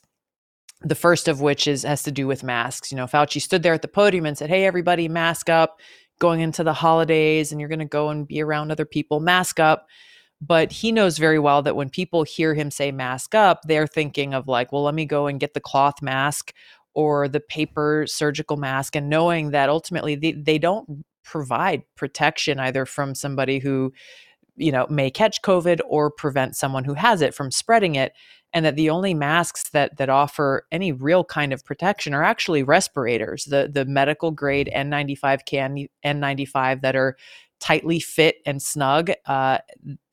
the 0.81 0.95
first 0.95 1.27
of 1.27 1.41
which 1.41 1.67
is 1.67 1.83
has 1.83 2.03
to 2.03 2.11
do 2.11 2.25
with 2.25 2.43
masks. 2.43 2.91
You 2.91 2.95
know, 2.95 3.05
Fauci 3.05 3.41
stood 3.41 3.63
there 3.63 3.73
at 3.73 3.81
the 3.81 3.87
podium 3.87 4.25
and 4.25 4.37
said, 4.37 4.49
"Hey, 4.49 4.65
everybody, 4.65 5.09
mask 5.09 5.49
up 5.49 5.79
going 6.19 6.41
into 6.41 6.63
the 6.63 6.73
holidays 6.73 7.51
and 7.51 7.59
you're 7.59 7.69
going 7.69 7.79
to 7.79 7.85
go 7.85 8.09
and 8.09 8.27
be 8.27 8.41
around 8.41 8.71
other 8.71 8.85
people, 8.85 9.19
mask 9.19 9.59
up. 9.59 9.87
But 10.41 10.71
he 10.71 10.91
knows 10.91 11.17
very 11.17 11.39
well 11.39 11.61
that 11.63 11.75
when 11.75 11.89
people 11.89 12.23
hear 12.23 12.53
him 12.53 12.71
say 12.71 12.91
mask 12.91 13.35
up, 13.35 13.61
they're 13.63 13.87
thinking 13.87 14.33
of 14.33 14.47
like, 14.47 14.71
well, 14.71 14.83
let 14.83 14.95
me 14.95 15.05
go 15.05 15.27
and 15.27 15.39
get 15.39 15.53
the 15.53 15.59
cloth 15.59 16.01
mask 16.01 16.53
or 16.93 17.27
the 17.27 17.41
paper 17.41 18.05
surgical 18.07 18.57
mask, 18.57 18.95
and 18.95 19.09
knowing 19.09 19.51
that 19.51 19.69
ultimately 19.69 20.15
they, 20.15 20.31
they 20.31 20.57
don't 20.57 21.03
provide 21.23 21.83
protection 21.95 22.59
either 22.59 22.85
from 22.85 23.13
somebody 23.13 23.59
who 23.59 23.93
you 24.55 24.71
know 24.71 24.87
may 24.89 25.11
catch 25.11 25.41
covid 25.43 25.79
or 25.87 26.09
prevent 26.09 26.55
someone 26.55 26.83
who 26.83 26.95
has 26.95 27.21
it 27.21 27.35
from 27.35 27.51
spreading 27.51 27.93
it 27.95 28.13
and 28.53 28.65
that 28.65 28.75
the 28.75 28.89
only 28.89 29.13
masks 29.13 29.69
that 29.69 29.97
that 29.97 30.09
offer 30.09 30.65
any 30.71 30.91
real 30.91 31.23
kind 31.23 31.53
of 31.53 31.63
protection 31.63 32.13
are 32.13 32.23
actually 32.23 32.63
respirators, 32.63 33.45
the 33.45 33.69
the 33.71 33.85
medical 33.85 34.31
grade 34.31 34.69
N95 34.75 35.45
can 35.45 35.87
N95 36.05 36.81
that 36.81 36.95
are 36.95 37.15
tightly 37.59 37.99
fit 37.99 38.37
and 38.45 38.61
snug, 38.61 39.11
uh, 39.25 39.59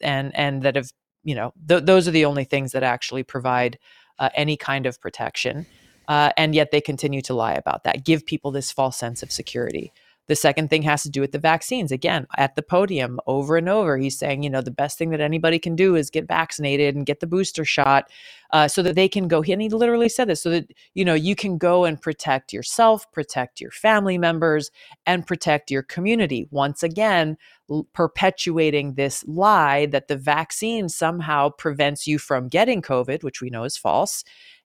and 0.00 0.36
and 0.36 0.62
that 0.62 0.76
have 0.76 0.90
you 1.24 1.34
know 1.34 1.52
th- 1.68 1.84
those 1.84 2.06
are 2.06 2.12
the 2.12 2.24
only 2.24 2.44
things 2.44 2.72
that 2.72 2.82
actually 2.82 3.22
provide 3.22 3.78
uh, 4.18 4.28
any 4.34 4.56
kind 4.56 4.86
of 4.86 5.00
protection. 5.00 5.66
Uh, 6.08 6.30
and 6.36 6.54
yet 6.54 6.70
they 6.70 6.80
continue 6.80 7.20
to 7.20 7.34
lie 7.34 7.54
about 7.54 7.82
that, 7.82 8.04
give 8.04 8.24
people 8.24 8.52
this 8.52 8.70
false 8.70 8.96
sense 8.96 9.24
of 9.24 9.32
security. 9.32 9.92
The 10.28 10.36
second 10.36 10.70
thing 10.70 10.82
has 10.82 11.02
to 11.04 11.10
do 11.10 11.20
with 11.20 11.32
the 11.32 11.38
vaccines. 11.38 11.92
Again, 11.92 12.26
at 12.36 12.56
the 12.56 12.62
podium 12.62 13.20
over 13.26 13.56
and 13.56 13.68
over, 13.68 13.96
he's 13.96 14.18
saying, 14.18 14.42
you 14.42 14.50
know, 14.50 14.60
the 14.60 14.70
best 14.72 14.98
thing 14.98 15.10
that 15.10 15.20
anybody 15.20 15.58
can 15.58 15.76
do 15.76 15.94
is 15.94 16.10
get 16.10 16.26
vaccinated 16.26 16.96
and 16.96 17.06
get 17.06 17.20
the 17.20 17.26
booster 17.28 17.64
shot 17.64 18.10
uh, 18.50 18.66
so 18.66 18.82
that 18.82 18.96
they 18.96 19.08
can 19.08 19.28
go. 19.28 19.42
And 19.42 19.62
he 19.62 19.68
literally 19.68 20.08
said 20.08 20.28
this 20.28 20.42
so 20.42 20.50
that, 20.50 20.72
you 20.94 21.04
know, 21.04 21.14
you 21.14 21.36
can 21.36 21.58
go 21.58 21.84
and 21.84 22.00
protect 22.00 22.52
yourself, 22.52 23.10
protect 23.12 23.60
your 23.60 23.70
family 23.70 24.18
members, 24.18 24.70
and 25.06 25.26
protect 25.26 25.70
your 25.70 25.82
community. 25.82 26.48
Once 26.50 26.82
again, 26.82 27.36
l- 27.70 27.86
perpetuating 27.92 28.94
this 28.94 29.24
lie 29.28 29.86
that 29.86 30.08
the 30.08 30.16
vaccine 30.16 30.88
somehow 30.88 31.50
prevents 31.50 32.06
you 32.06 32.18
from 32.18 32.48
getting 32.48 32.82
COVID, 32.82 33.22
which 33.22 33.40
we 33.40 33.50
know 33.50 33.62
is 33.62 33.76
false, 33.76 34.24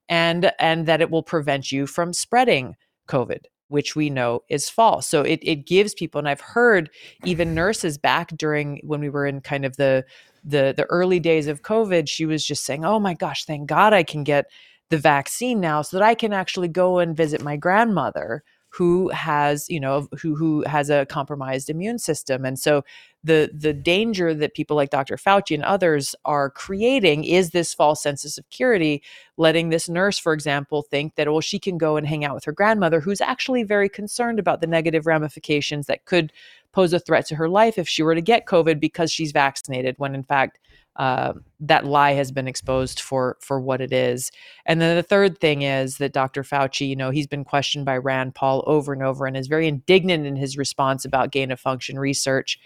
and, 0.10 0.52
and 0.58 0.88
that 0.88 1.02
it 1.02 1.12
will 1.12 1.24
prevent 1.24 1.72
you 1.72 1.86
from 1.86 2.14
spreading 2.14 2.76
COVID 3.08 3.46
which 3.72 3.96
we 3.96 4.10
know 4.10 4.44
is 4.50 4.70
false. 4.70 5.08
So 5.08 5.22
it, 5.22 5.40
it 5.42 5.66
gives 5.66 5.94
people, 5.94 6.20
and 6.20 6.28
I've 6.28 6.42
heard 6.42 6.90
even 7.24 7.50
mm. 7.50 7.54
nurses 7.54 7.98
back 7.98 8.30
during 8.38 8.82
when 8.84 9.00
we 9.00 9.10
were 9.10 9.26
in 9.26 9.42
kind 9.42 9.66
of 9.66 9.78
the 9.78 10.06
the 10.44 10.74
the 10.76 10.86
early 10.86 11.20
days 11.20 11.48
of 11.48 11.62
COVID, 11.62 12.10
she 12.10 12.26
was 12.26 12.46
just 12.46 12.66
saying, 12.66 12.86
"Oh 12.86 13.00
my 13.00 13.14
gosh, 13.14 13.46
thank 13.46 13.68
God 13.68 13.94
I 13.94 14.04
can 14.04 14.24
get 14.24 14.46
the 14.90 14.98
vaccine 14.98 15.60
now, 15.60 15.82
so 15.82 15.98
that 15.98 16.06
I 16.06 16.16
can 16.16 16.34
actually 16.34 16.68
go 16.68 17.00
and 17.00 17.16
visit 17.18 17.42
my 17.42 17.58
grandmother." 17.58 18.44
who 18.74 19.10
has 19.10 19.70
you 19.70 19.82
know 19.82 20.08
who 20.22 20.34
who 20.34 20.64
has 20.64 20.90
a 20.90 21.06
compromised 21.08 21.70
immune 21.70 22.00
system 22.00 22.46
and 22.46 22.58
so 22.58 22.82
the 23.24 23.52
the 23.54 23.74
danger 23.74 24.34
that 24.34 24.56
people 24.56 24.76
like 24.76 24.90
Dr. 24.90 25.16
Fauci 25.16 25.54
and 25.54 25.64
others 25.64 26.16
are 26.26 26.50
creating 26.50 27.24
is 27.24 27.52
this 27.52 27.74
false 27.74 28.02
sense 28.02 28.26
of 28.26 28.32
security, 28.32 29.04
letting 29.38 29.70
this 29.70 29.88
nurse, 29.88 30.18
for 30.18 30.34
example, 30.34 30.82
think 30.82 31.16
that 31.16 31.30
well 31.30 31.42
she 31.42 31.60
can 31.60 31.78
go 31.78 31.98
and 31.98 32.08
hang 32.08 32.26
out 32.26 32.36
with 32.36 32.46
her 32.46 32.52
grandmother, 32.52 33.00
who's 33.00 33.22
actually 33.22 33.64
very 33.64 33.90
concerned 33.90 34.40
about 34.40 34.62
the 34.62 34.68
negative 34.68 35.06
ramifications 35.06 35.86
that 35.88 36.06
could 36.06 36.34
pose 36.72 36.94
a 36.94 37.00
threat 37.00 37.26
to 37.28 37.36
her 37.36 37.50
life 37.50 37.78
if 37.78 37.88
she 37.88 38.02
were 38.02 38.16
to 38.16 38.22
get 38.22 38.48
COVID 38.48 38.80
because 38.80 39.12
she's 39.12 39.32
vaccinated, 39.32 39.96
when 39.98 40.16
in 40.16 40.24
fact 40.24 40.58
uh, 40.98 41.34
that 41.60 41.86
lie 41.86 42.14
has 42.14 42.32
been 42.32 42.48
exposed 42.48 43.00
for 43.00 43.38
for 43.40 43.62
what 43.62 43.82
it 43.82 43.94
is. 43.94 44.32
And 44.66 44.82
then 44.82 44.96
the 44.96 45.04
third 45.04 45.40
thing 45.40 45.62
is 45.62 45.98
that 45.98 46.12
Dr. 46.12 46.44
Fauci, 46.44 46.88
you 46.88 46.96
know, 46.96 47.12
he's 47.12 47.28
been 47.28 47.46
questioned 47.46 47.86
by 47.86 47.98
Rand 47.98 48.36
Paul 48.36 48.64
over 48.68 48.92
and 48.92 49.02
over 49.02 49.26
and 49.26 49.38
is 49.38 49.48
very 49.48 49.68
indignant 49.68 50.26
in 50.26 50.36
his 50.36 50.58
response 50.58 51.06
about 51.06 51.32
gain 51.32 51.52
of 51.52 51.60
function 51.60 51.98
research. 51.98 52.60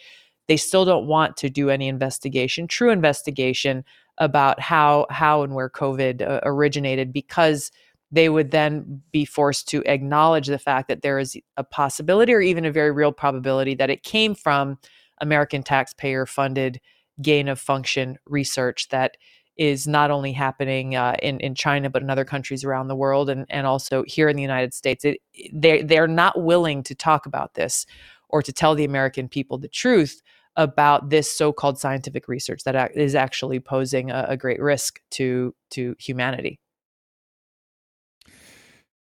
They 0.47 0.57
still 0.57 0.85
don't 0.85 1.07
want 1.07 1.37
to 1.37 1.49
do 1.49 1.69
any 1.69 1.87
investigation, 1.87 2.67
true 2.67 2.89
investigation 2.89 3.83
about 4.17 4.59
how 4.59 5.07
how 5.09 5.43
and 5.43 5.53
where 5.53 5.69
COVID 5.69 6.21
uh, 6.21 6.39
originated 6.43 7.11
because 7.11 7.71
they 8.11 8.29
would 8.29 8.51
then 8.51 9.01
be 9.11 9.25
forced 9.25 9.67
to 9.69 9.83
acknowledge 9.85 10.47
the 10.47 10.59
fact 10.59 10.87
that 10.87 11.01
there 11.01 11.19
is 11.19 11.35
a 11.57 11.63
possibility 11.63 12.33
or 12.33 12.41
even 12.41 12.63
a 12.63 12.71
very 12.71 12.91
real 12.91 13.11
probability 13.11 13.75
that 13.75 13.89
it 13.89 14.03
came 14.03 14.35
from 14.35 14.77
American 15.19 15.63
taxpayer 15.63 16.25
funded 16.25 16.79
gain 17.21 17.47
of 17.47 17.59
function 17.59 18.17
research 18.25 18.89
that 18.89 19.17
is 19.57 19.87
not 19.87 20.11
only 20.11 20.33
happening 20.33 20.95
uh, 20.95 21.15
in 21.21 21.39
in 21.39 21.55
China 21.55 21.89
but 21.89 22.01
in 22.01 22.09
other 22.09 22.25
countries 22.25 22.63
around 22.63 22.87
the 22.87 22.95
world 22.95 23.29
and 23.29 23.45
and 23.49 23.65
also 23.65 24.03
here 24.07 24.29
in 24.29 24.35
the 24.35 24.41
United 24.41 24.73
States. 24.73 25.03
It, 25.05 25.19
they 25.53 25.81
they're 25.81 26.07
not 26.07 26.41
willing 26.41 26.83
to 26.83 26.95
talk 26.95 27.25
about 27.25 27.53
this 27.55 27.85
or 28.29 28.41
to 28.41 28.51
tell 28.51 28.75
the 28.75 28.85
American 28.85 29.29
people 29.29 29.57
the 29.57 29.67
truth 29.67 30.21
about 30.58 31.10
this 31.10 31.32
so-called 31.32 31.80
scientific 31.80 32.28
research 32.28 32.64
that 32.64 32.95
is 32.95 33.16
actually 33.16 33.60
posing 33.60 34.12
a, 34.12 34.26
a 34.30 34.38
great 34.38 34.62
risk 34.62 34.99
to 35.12 35.53
to 35.72 35.95
humanity. 35.99 36.60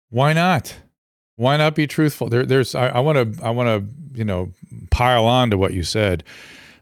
Why 0.09 0.33
not? 0.33 0.75
Why 1.35 1.55
not 1.55 1.75
be 1.75 1.87
truthful? 1.87 2.29
There, 2.29 2.45
there's 2.45 2.75
I 2.75 2.99
want 2.99 3.37
to 3.37 3.45
I 3.45 3.49
want 3.51 3.67
to 3.67 4.17
you 4.17 4.25
know 4.25 4.51
pile 4.91 5.25
on 5.25 5.51
to 5.51 5.57
what 5.57 5.73
you 5.73 5.83
said, 5.83 6.23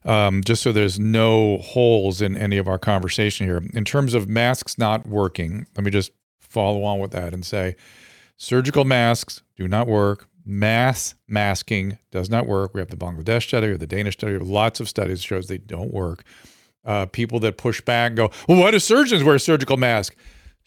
um, 0.05 0.43
just 0.43 0.63
so 0.63 0.72
there's 0.72 0.99
no 0.99 1.57
holes 1.59 2.22
in 2.22 2.36
any 2.36 2.57
of 2.57 2.68
our 2.68 2.80
conversation 2.80 3.45
here. 3.45 3.61
In 3.74 3.86
terms 3.86 4.13
of 4.13 4.28
masks 4.28 4.78
not 4.78 5.05
working, 5.07 5.68
let 5.76 5.84
me 5.84 5.91
just 5.91 6.11
follow 6.39 6.84
on 6.84 6.99
with 6.99 7.11
that 7.11 7.34
and 7.34 7.45
say, 7.45 7.76
surgical 8.38 8.86
masks 8.86 9.43
do 9.57 9.68
not 9.68 9.88
work. 9.88 10.28
Mass 10.47 11.15
masking 11.27 11.97
does 12.11 12.29
not 12.29 12.47
work. 12.47 12.73
We 12.73 12.79
have 12.79 12.89
the 12.89 12.97
Bangladesh 12.97 13.43
study 13.47 13.67
or 13.67 13.77
the 13.77 13.87
Danish 13.87 14.15
study. 14.15 14.37
Lots 14.37 14.79
of 14.79 14.87
studies 14.87 15.21
shows 15.21 15.47
they 15.47 15.57
don't 15.57 15.93
work. 15.93 16.23
Uh, 16.85 17.05
people 17.05 17.39
that 17.41 17.57
push 17.57 17.81
back 17.81 18.15
go, 18.15 18.31
well, 18.47 18.59
why 18.61 18.71
do 18.71 18.79
surgeons 18.79 19.23
wear 19.23 19.35
a 19.35 19.39
surgical 19.39 19.75
mask? 19.75 20.15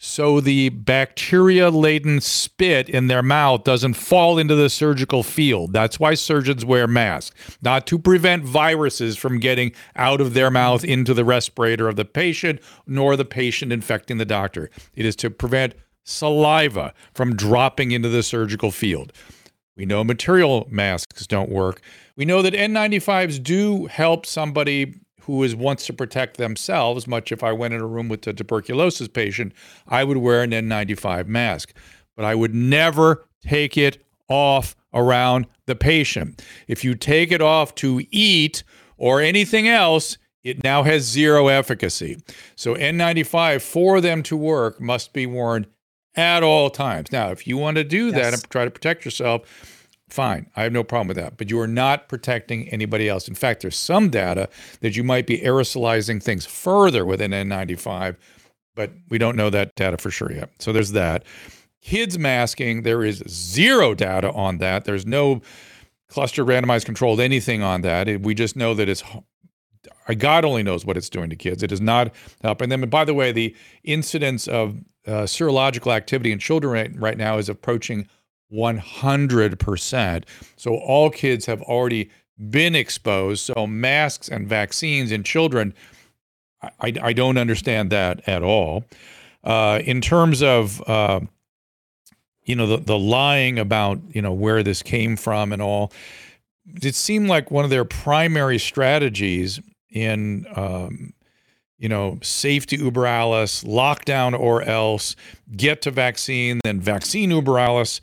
so 0.03 0.41
the 0.41 0.69
bacteria 0.69 1.69
laden 1.69 2.19
spit 2.19 2.89
in 2.89 3.05
their 3.05 3.21
mouth 3.21 3.63
doesn't 3.63 3.93
fall 3.93 4.39
into 4.39 4.55
the 4.55 4.67
surgical 4.67 5.21
field. 5.21 5.73
That's 5.73 5.99
why 5.99 6.15
surgeons 6.15 6.65
wear 6.65 6.87
masks, 6.87 7.35
not 7.61 7.85
to 7.85 7.99
prevent 7.99 8.43
viruses 8.43 9.15
from 9.15 9.39
getting 9.39 9.73
out 9.95 10.19
of 10.19 10.33
their 10.33 10.49
mouth 10.49 10.83
into 10.83 11.13
the 11.13 11.23
respirator 11.23 11.87
of 11.87 11.97
the 11.97 12.05
patient, 12.05 12.61
nor 12.87 13.15
the 13.15 13.25
patient 13.25 13.71
infecting 13.71 14.17
the 14.17 14.25
doctor. 14.25 14.71
It 14.95 15.05
is 15.05 15.15
to 15.17 15.29
prevent 15.29 15.75
saliva 16.03 16.95
from 17.13 17.35
dropping 17.35 17.91
into 17.91 18.09
the 18.09 18.23
surgical 18.23 18.71
field. 18.71 19.13
We 19.75 19.85
know 19.85 20.03
material 20.03 20.67
masks 20.69 21.25
don't 21.25 21.49
work. 21.49 21.81
We 22.15 22.25
know 22.25 22.41
that 22.41 22.53
N95s 22.53 23.41
do 23.41 23.85
help 23.85 24.25
somebody 24.25 24.95
who 25.21 25.43
is 25.43 25.55
wants 25.55 25.85
to 25.85 25.93
protect 25.93 26.37
themselves, 26.37 27.07
much 27.07 27.31
if 27.31 27.43
I 27.43 27.51
went 27.51 27.73
in 27.73 27.81
a 27.81 27.87
room 27.87 28.09
with 28.09 28.25
a 28.27 28.33
tuberculosis 28.33 29.07
patient, 29.07 29.53
I 29.87 30.03
would 30.03 30.17
wear 30.17 30.41
an 30.41 30.51
N95 30.51 31.27
mask. 31.27 31.73
But 32.15 32.25
I 32.25 32.35
would 32.35 32.53
never 32.53 33.25
take 33.41 33.77
it 33.77 34.03
off 34.27 34.75
around 34.93 35.47
the 35.65 35.75
patient. 35.75 36.43
If 36.67 36.83
you 36.83 36.95
take 36.95 37.31
it 37.31 37.41
off 37.41 37.75
to 37.75 38.05
eat 38.11 38.63
or 38.97 39.21
anything 39.21 39.67
else, 39.67 40.17
it 40.43 40.63
now 40.63 40.83
has 40.83 41.03
zero 41.03 41.47
efficacy. 41.47 42.21
So 42.55 42.75
N95 42.75 43.61
for 43.61 44.01
them 44.01 44.23
to 44.23 44.35
work 44.35 44.81
must 44.81 45.13
be 45.13 45.25
worn 45.25 45.67
at 46.15 46.43
all 46.43 46.69
times. 46.69 47.11
Now, 47.11 47.31
if 47.31 47.47
you 47.47 47.57
want 47.57 47.77
to 47.77 47.83
do 47.83 48.07
yes. 48.07 48.15
that 48.15 48.33
and 48.33 48.49
try 48.49 48.65
to 48.65 48.71
protect 48.71 49.05
yourself, 49.05 49.43
Fine, 50.11 50.47
I 50.57 50.63
have 50.63 50.73
no 50.73 50.83
problem 50.83 51.07
with 51.07 51.15
that. 51.15 51.37
But 51.37 51.49
you 51.49 51.57
are 51.61 51.67
not 51.67 52.09
protecting 52.09 52.67
anybody 52.67 53.07
else. 53.07 53.29
In 53.29 53.35
fact, 53.35 53.61
there's 53.61 53.77
some 53.77 54.09
data 54.09 54.49
that 54.81 54.97
you 54.97 55.05
might 55.05 55.25
be 55.25 55.39
aerosolizing 55.39 56.21
things 56.21 56.45
further 56.45 57.05
with 57.05 57.21
an 57.21 57.31
N95, 57.31 58.17
but 58.75 58.91
we 59.09 59.17
don't 59.17 59.37
know 59.37 59.49
that 59.49 59.73
data 59.75 59.97
for 59.97 60.11
sure 60.11 60.29
yet. 60.29 60.49
So 60.59 60.73
there's 60.73 60.91
that. 60.91 61.23
Kids 61.81 62.19
masking, 62.19 62.83
there 62.83 63.05
is 63.05 63.23
zero 63.29 63.93
data 63.95 64.33
on 64.33 64.57
that. 64.57 64.83
There's 64.83 65.05
no 65.05 65.41
cluster 66.09 66.43
randomized 66.43 66.83
controlled 66.83 67.21
anything 67.21 67.63
on 67.63 67.81
that. 67.81 68.21
we 68.21 68.35
just 68.35 68.57
know 68.57 68.73
that 68.73 68.89
it's 68.89 69.03
God 70.17 70.45
only 70.45 70.63
knows 70.63 70.85
what 70.85 70.97
it's 70.97 71.09
doing 71.09 71.29
to 71.29 71.35
kids. 71.35 71.63
It 71.63 71.71
is 71.71 71.81
not 71.81 72.13
helping 72.41 72.69
them. 72.69 72.83
And 72.83 72.91
by 72.91 73.05
the 73.05 73.13
way, 73.13 73.31
the 73.31 73.55
incidence 73.83 74.47
of 74.47 74.77
uh, 75.07 75.23
serological 75.23 75.93
activity 75.93 76.31
in 76.31 76.39
children 76.39 76.95
right, 76.99 77.17
now 77.17 77.37
is 77.37 77.49
approaching 77.49 78.07
100%. 78.53 80.23
So 80.57 80.75
all 80.75 81.09
kids 81.09 81.45
have 81.45 81.61
already 81.63 82.09
been 82.49 82.75
exposed. 82.75 83.43
So 83.43 83.65
masks 83.65 84.29
and 84.29 84.47
vaccines 84.47 85.11
in 85.11 85.23
children, 85.23 85.73
I, 86.61 86.93
I 87.01 87.13
don't 87.13 87.37
understand 87.37 87.91
that 87.91 88.27
at 88.27 88.43
all. 88.43 88.85
Uh, 89.43 89.79
in 89.83 90.01
terms 90.01 90.43
of, 90.43 90.87
uh, 90.87 91.21
you 92.43 92.55
know, 92.55 92.67
the, 92.67 92.77
the 92.77 92.99
lying 92.99 93.57
about, 93.57 93.99
you 94.09 94.21
know, 94.21 94.33
where 94.33 94.61
this 94.61 94.83
came 94.83 95.15
from 95.15 95.51
and 95.51 95.61
all, 95.61 95.91
it 96.83 96.93
seemed 96.93 97.27
like 97.27 97.49
one 97.49 97.63
of 97.63 97.71
their 97.71 97.85
primary 97.85 98.59
strategies 98.59 99.59
in, 99.91 100.45
um, 100.55 101.13
you 101.77 101.89
know, 101.89 102.19
safety 102.21 102.77
uber 102.77 103.05
alles, 103.05 103.63
lockdown 103.63 104.37
or 104.37 104.61
else, 104.61 105.15
get 105.55 105.81
to 105.83 105.91
vaccine, 105.91 106.59
then 106.63 106.79
vaccine 106.79 107.31
uber 107.31 107.59
alles 107.59 108.01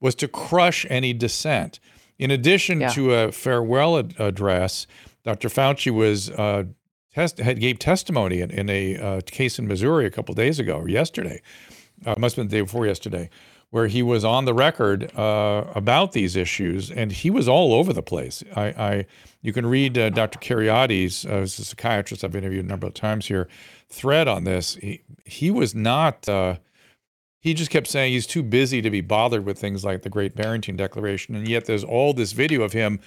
was 0.00 0.14
to 0.16 0.28
crush 0.28 0.86
any 0.88 1.12
dissent. 1.12 1.80
In 2.18 2.30
addition 2.30 2.80
yeah. 2.80 2.90
to 2.90 3.14
a 3.14 3.32
farewell 3.32 3.98
ad- 3.98 4.14
address, 4.18 4.86
Dr. 5.24 5.48
Fauci 5.48 5.92
was 5.92 6.30
uh, 6.30 6.64
test 7.12 7.38
had 7.38 7.60
gave 7.60 7.78
testimony 7.78 8.40
in, 8.40 8.50
in 8.50 8.70
a 8.70 8.96
uh, 8.96 9.20
case 9.26 9.58
in 9.58 9.66
Missouri 9.66 10.06
a 10.06 10.10
couple 10.10 10.34
days 10.34 10.58
ago 10.58 10.76
or 10.76 10.88
yesterday. 10.88 11.42
Uh, 12.04 12.14
must 12.18 12.36
have 12.36 12.44
been 12.44 12.48
the 12.48 12.56
day 12.58 12.60
before 12.62 12.86
yesterday, 12.86 13.28
where 13.70 13.88
he 13.88 14.02
was 14.02 14.24
on 14.24 14.44
the 14.44 14.54
record 14.54 15.14
uh, 15.18 15.64
about 15.74 16.12
these 16.12 16.36
issues, 16.36 16.90
and 16.90 17.12
he 17.12 17.30
was 17.30 17.48
all 17.48 17.74
over 17.74 17.92
the 17.92 18.02
place. 18.02 18.42
I, 18.54 18.64
I 18.64 19.06
you 19.42 19.52
can 19.52 19.66
read 19.66 19.98
uh, 19.98 20.10
Dr. 20.10 20.38
Kheriaty's, 20.38 21.26
uh, 21.26 21.42
a 21.42 21.46
psychiatrist 21.46 22.24
I've 22.24 22.36
interviewed 22.36 22.64
a 22.64 22.68
number 22.68 22.86
of 22.86 22.94
times 22.94 23.26
here, 23.26 23.48
thread 23.88 24.28
on 24.28 24.44
this. 24.44 24.76
He 24.76 25.02
he 25.24 25.50
was 25.50 25.74
not 25.74 26.28
uh, 26.28 26.56
he 27.40 27.54
just 27.54 27.70
kept 27.70 27.86
saying 27.86 28.12
he's 28.12 28.26
too 28.26 28.42
busy 28.42 28.82
to 28.82 28.90
be 28.90 29.00
bothered 29.00 29.44
with 29.44 29.58
things 29.58 29.84
like 29.84 30.02
the 30.02 30.10
Great 30.10 30.34
Barrington 30.34 30.76
Declaration, 30.76 31.34
and 31.34 31.46
yet 31.46 31.66
there's 31.66 31.84
all 31.84 32.12
this 32.12 32.32
video 32.32 32.62
of 32.62 32.72
him 32.72 33.00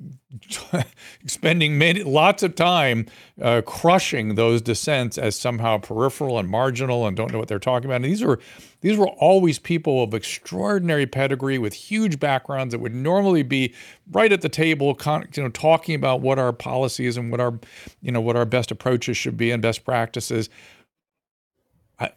spending 1.26 1.76
many, 1.76 2.02
lots 2.02 2.42
of 2.42 2.54
time 2.54 3.06
uh, 3.40 3.60
crushing 3.64 4.34
those 4.34 4.62
dissents 4.62 5.18
as 5.18 5.36
somehow 5.36 5.78
peripheral 5.78 6.38
and 6.38 6.48
marginal 6.48 7.06
and 7.06 7.16
don't 7.16 7.32
know 7.32 7.38
what 7.38 7.48
they're 7.48 7.58
talking 7.58 7.86
about. 7.86 7.96
And 7.96 8.04
these 8.06 8.24
were 8.24 8.38
these 8.80 8.96
were 8.96 9.08
always 9.08 9.58
people 9.58 10.02
of 10.02 10.14
extraordinary 10.14 11.06
pedigree 11.06 11.58
with 11.58 11.74
huge 11.74 12.18
backgrounds 12.18 12.72
that 12.72 12.80
would 12.80 12.94
normally 12.94 13.42
be 13.42 13.74
right 14.10 14.32
at 14.32 14.40
the 14.40 14.48
table, 14.48 14.98
you 15.34 15.42
know, 15.42 15.48
talking 15.50 15.94
about 15.94 16.20
what 16.20 16.38
our 16.38 16.52
policies 16.52 17.16
and 17.16 17.30
what 17.30 17.40
our 17.40 17.58
you 18.00 18.10
know 18.10 18.20
what 18.20 18.36
our 18.36 18.46
best 18.46 18.70
approaches 18.70 19.16
should 19.16 19.36
be 19.36 19.50
and 19.50 19.62
best 19.62 19.84
practices 19.84 20.48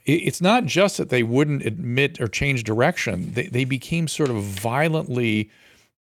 it's 0.05 0.41
not 0.41 0.65
just 0.65 0.97
that 0.97 1.09
they 1.09 1.23
wouldn't 1.23 1.63
admit 1.63 2.19
or 2.19 2.27
change 2.27 2.63
direction. 2.63 3.33
They, 3.33 3.47
they 3.47 3.65
became 3.65 4.07
sort 4.07 4.29
of 4.29 4.41
violently 4.41 5.51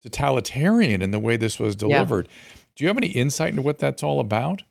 totalitarian 0.03 1.01
in 1.01 1.11
the 1.11 1.19
way 1.19 1.37
this 1.37 1.59
was 1.59 1.75
delivered. 1.75 2.27
Yeah. 2.27 2.53
Do 2.75 2.83
you 2.83 2.87
have 2.87 2.97
any 2.97 3.07
insight 3.07 3.49
into 3.49 3.61
what 3.61 3.79
that's 3.79 4.03
all 4.03 4.19
about? 4.19 4.63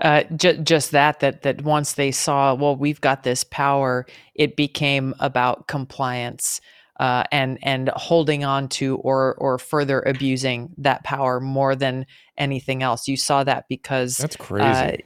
Uh, 0.00 0.24
ju- 0.36 0.58
just 0.58 0.90
that 0.90 1.20
that 1.20 1.42
that 1.42 1.62
once 1.62 1.94
they 1.94 2.10
saw, 2.10 2.54
well, 2.54 2.76
we've 2.76 3.00
got 3.00 3.22
this 3.22 3.44
power, 3.44 4.04
it 4.34 4.54
became 4.54 5.14
about 5.20 5.68
compliance 5.68 6.60
uh, 7.00 7.24
and 7.32 7.58
and 7.62 7.90
holding 7.96 8.44
on 8.44 8.68
to 8.68 8.96
or 8.96 9.34
or 9.36 9.58
further 9.58 10.02
abusing 10.02 10.74
that 10.76 11.02
power 11.04 11.40
more 11.40 11.74
than 11.74 12.04
anything 12.36 12.82
else. 12.82 13.08
You 13.08 13.16
saw 13.16 13.44
that 13.44 13.64
because 13.68 14.16
that's 14.16 14.36
crazy. 14.36 14.66
Uh, 14.66 14.96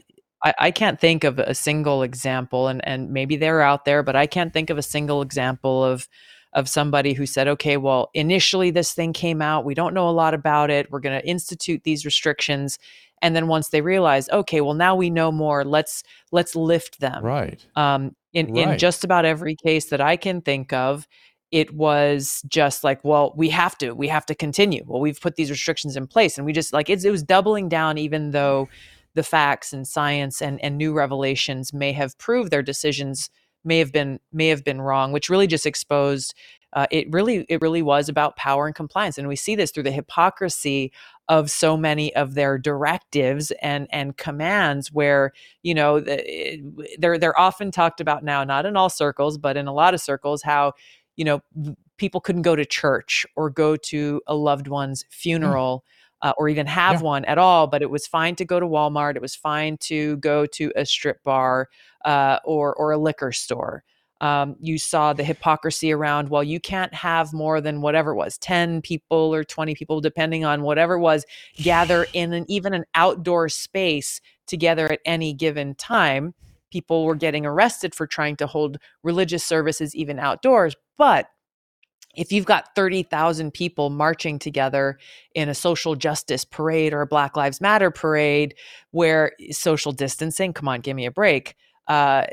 I, 0.43 0.55
I 0.59 0.71
can't 0.71 0.99
think 0.99 1.23
of 1.23 1.39
a 1.39 1.55
single 1.55 2.03
example, 2.03 2.69
and 2.69 2.85
and 2.87 3.11
maybe 3.11 3.37
they're 3.37 3.63
out 3.63 3.85
there, 3.85 4.03
but 4.03 4.17
I 4.17 4.27
can't 4.27 4.53
think 4.53 4.71
of 4.71 4.79
a 4.79 4.83
single 4.83 5.23
example 5.23 5.85
of 5.85 6.09
of 6.53 6.69
somebody 6.69 7.13
who 7.13 7.27
said, 7.27 7.47
okay, 7.49 7.77
well, 7.77 8.11
initially 8.15 8.71
this 8.71 8.93
thing 8.93 9.13
came 9.13 9.41
out, 9.41 9.65
we 9.65 9.75
don't 9.75 9.95
know 9.95 10.09
a 10.09 10.11
lot 10.11 10.35
about 10.35 10.71
it, 10.71 10.91
we're 10.91 11.01
going 11.01 11.19
to 11.19 11.27
institute 11.27 11.83
these 11.85 12.05
restrictions, 12.05 12.79
and 13.23 13.37
then 13.37 13.47
once 13.47 13.69
they 13.69 13.83
realize, 13.83 14.29
okay, 14.31 14.61
well, 14.61 14.75
now 14.75 14.95
we 14.97 15.11
know 15.11 15.31
more, 15.31 15.65
let's 15.65 16.03
let's 16.33 16.57
lift 16.57 17.01
them. 17.01 17.23
Right. 17.23 17.65
Um, 17.77 18.17
in 18.33 18.53
right. 18.53 18.69
in 18.69 18.79
just 18.79 19.05
about 19.05 19.25
every 19.25 19.57
case 19.57 19.87
that 19.91 20.01
I 20.01 20.17
can 20.17 20.41
think 20.41 20.73
of, 20.73 21.07
it 21.51 21.75
was 21.75 22.43
just 22.49 22.85
like, 22.85 23.05
well, 23.05 23.33
we 23.37 23.51
have 23.51 23.77
to, 23.79 23.93
we 23.93 24.09
have 24.09 24.25
to 24.27 24.35
continue. 24.35 24.85
Well, 24.87 25.01
we've 25.01 25.21
put 25.21 25.37
these 25.37 25.51
restrictions 25.51 25.97
in 25.97 26.07
place, 26.07 26.37
and 26.39 26.47
we 26.47 26.53
just 26.53 26.73
like 26.73 26.89
it 26.89 27.05
was 27.09 27.23
doubling 27.23 27.69
down, 27.69 27.99
even 27.99 28.31
though 28.31 28.69
the 29.15 29.23
facts 29.23 29.73
and 29.73 29.87
science 29.87 30.41
and, 30.41 30.61
and 30.63 30.79
new 30.79 30.93
revelations 30.93 31.73
may 31.73 31.93
have 31.93 32.17
proved 32.19 32.51
their 32.51 32.63
decisions 32.63 33.29
may 33.65 33.79
have 33.79 33.93
been 33.93 34.21
may 34.33 34.49
have 34.49 34.65
been 34.65 34.81
wrong, 34.81 35.13
which 35.13 35.29
really 35.29 35.47
just 35.47 35.67
exposed 35.67 36.35
uh, 36.73 36.87
it 36.91 37.09
really 37.11 37.45
it 37.49 37.61
really 37.61 37.83
was 37.83 38.09
about 38.09 38.37
power 38.37 38.67
and 38.67 38.75
compliance, 38.75 39.19
and 39.19 39.27
we 39.27 39.37
see 39.37 39.57
this 39.57 39.71
through 39.71 39.83
the 39.83 39.91
hypocrisy 39.91 40.93
of 41.29 41.51
so 41.51 41.77
many 41.77 42.15
of 42.15 42.35
their 42.35 42.59
directives 42.59 43.51
and 43.63 43.89
and 43.91 44.17
commands, 44.17 44.93
where 44.93 45.33
you 45.63 45.75
know 45.75 45.99
the, 45.99 46.63
they're 46.99 47.19
they're 47.19 47.39
often 47.39 47.73
talked 47.73 48.01
about 48.01 48.23
now, 48.23 48.45
not 48.45 48.67
in 48.67 48.77
all 48.77 48.89
circles, 48.89 49.37
but 49.37 49.57
in 49.57 49.67
a 49.67 49.75
lot 49.75 49.95
of 49.95 50.01
circles, 50.01 50.43
how 50.43 50.73
you 51.17 51.25
know 51.25 51.41
people 51.97 52.21
couldn't 52.21 52.43
go 52.43 52.55
to 52.55 52.65
church 52.65 53.27
or 53.35 53.51
go 53.51 53.75
to 53.75 54.21
a 54.29 54.35
loved 54.35 54.69
one's 54.69 55.03
mm. 55.03 55.07
funeral. 55.11 55.85
Mm 55.85 55.97
uh, 56.23 56.33
or 56.37 56.49
even 56.49 56.67
have 56.67 57.01
yeah. 57.01 57.07
one 57.07 57.25
at 57.27 57.39
all. 57.39 57.67
But 57.67 57.83
it 57.83 57.91
was 57.91 58.07
fine 58.07 58.37
to 58.37 58.45
go 58.45 58.61
to 58.61 58.67
Walmart. 58.67 59.17
It 59.17 59.23
was 59.23 59.35
fine 59.35 59.77
to 59.83 60.17
go 60.19 60.47
to 60.47 60.73
a 60.77 60.85
strip 60.85 61.23
bar 61.23 61.69
uh, 62.05 62.39
or 62.45 62.75
or 62.75 62.93
a 62.93 62.99
liquor 62.99 63.33
store. 63.33 63.85
Um, 64.21 64.57
you 64.61 64.79
saw 64.79 65.13
the 65.15 65.25
hypocrisy 65.25 65.93
around, 65.93 66.29
well, 66.29 66.45
you 66.45 66.61
can't 66.61 66.93
have 66.93 67.33
more 67.33 67.61
than 67.61 67.81
whatever 67.81 68.11
it 68.13 68.17
was 68.17 68.37
10 68.39 68.83
people 68.83 69.35
or 69.35 69.45
20 69.45 69.75
people, 69.75 70.01
depending 70.01 70.45
on 70.45 70.63
whatever 70.63 70.95
it 70.95 71.01
was, 71.01 71.25
gather 71.57 72.07
in 72.13 72.33
an, 72.33 72.45
even 72.49 72.75
an 72.75 72.85
outdoor 72.95 73.49
space 73.49 74.21
together 74.47 74.93
at 74.93 75.01
any 75.07 75.33
given 75.33 75.75
time. 75.75 76.35
People 76.71 77.05
were 77.05 77.15
getting 77.15 77.47
arrested 77.47 77.95
for 77.95 78.07
trying 78.07 78.37
to 78.37 78.47
hold 78.47 78.77
religious 79.03 79.45
services 79.45 79.95
even 79.95 80.19
outdoors. 80.19 80.77
But 80.99 81.27
if 82.17 82.33
you've 82.33 82.47
got 82.47 82.75
30,000 82.75 83.53
people 83.53 83.91
marching 83.91 84.39
together 84.39 84.99
in 85.35 85.49
a 85.49 85.55
social 85.55 85.95
justice 85.95 86.45
parade 86.45 86.93
or 86.93 87.03
a 87.03 87.07
Black 87.07 87.37
Lives 87.37 87.61
Matter 87.61 87.91
parade 87.91 88.55
where 88.91 89.33
social 89.51 89.93
distancing, 89.93 90.53
come 90.53 90.69
on, 90.69 90.81
give 90.81 90.97
me 90.97 91.07
a 91.07 91.11
break. 91.11 91.55
Uh, 91.87 92.27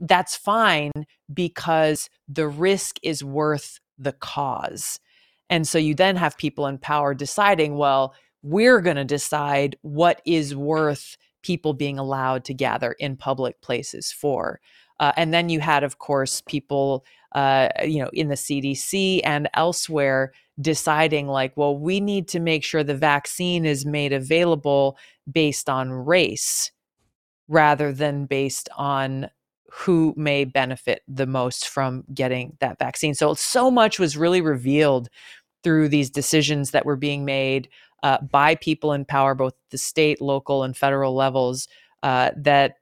that's 0.00 0.36
fine 0.36 0.92
because 1.32 2.10
the 2.28 2.48
risk 2.48 2.98
is 3.02 3.24
worth 3.24 3.80
the 3.98 4.12
cause. 4.12 5.00
And 5.48 5.66
so 5.66 5.78
you 5.78 5.94
then 5.94 6.16
have 6.16 6.36
people 6.36 6.66
in 6.66 6.78
power 6.78 7.14
deciding, 7.14 7.76
well, 7.76 8.14
we're 8.42 8.80
going 8.80 8.96
to 8.96 9.04
decide 9.04 9.76
what 9.82 10.20
is 10.24 10.54
worth 10.54 11.16
people 11.42 11.74
being 11.74 11.98
allowed 11.98 12.44
to 12.44 12.54
gather 12.54 12.92
in 12.92 13.16
public 13.16 13.60
places 13.60 14.12
for. 14.12 14.60
Uh, 15.00 15.12
and 15.16 15.32
then 15.32 15.48
you 15.48 15.60
had, 15.60 15.82
of 15.82 15.98
course, 15.98 16.42
people, 16.42 17.04
uh, 17.32 17.68
you 17.84 18.02
know, 18.02 18.10
in 18.12 18.28
the 18.28 18.34
CDC 18.34 19.20
and 19.24 19.48
elsewhere 19.54 20.32
deciding, 20.60 21.28
like, 21.28 21.56
well, 21.56 21.76
we 21.76 22.00
need 22.00 22.28
to 22.28 22.40
make 22.40 22.62
sure 22.62 22.84
the 22.84 22.94
vaccine 22.94 23.64
is 23.64 23.86
made 23.86 24.12
available 24.12 24.96
based 25.30 25.68
on 25.68 25.90
race 25.90 26.70
rather 27.48 27.92
than 27.92 28.26
based 28.26 28.68
on 28.76 29.28
who 29.70 30.12
may 30.16 30.44
benefit 30.44 31.02
the 31.08 31.26
most 31.26 31.68
from 31.68 32.04
getting 32.12 32.56
that 32.60 32.78
vaccine. 32.78 33.14
So, 33.14 33.34
so 33.34 33.70
much 33.70 33.98
was 33.98 34.16
really 34.16 34.42
revealed 34.42 35.08
through 35.64 35.88
these 35.88 36.10
decisions 36.10 36.72
that 36.72 36.84
were 36.84 36.96
being 36.96 37.24
made 37.24 37.68
uh, 38.02 38.18
by 38.30 38.54
people 38.56 38.92
in 38.92 39.04
power, 39.04 39.34
both 39.34 39.54
the 39.70 39.78
state, 39.78 40.20
local, 40.20 40.62
and 40.62 40.76
federal 40.76 41.14
levels, 41.14 41.68
uh, 42.02 42.30
that 42.36 42.76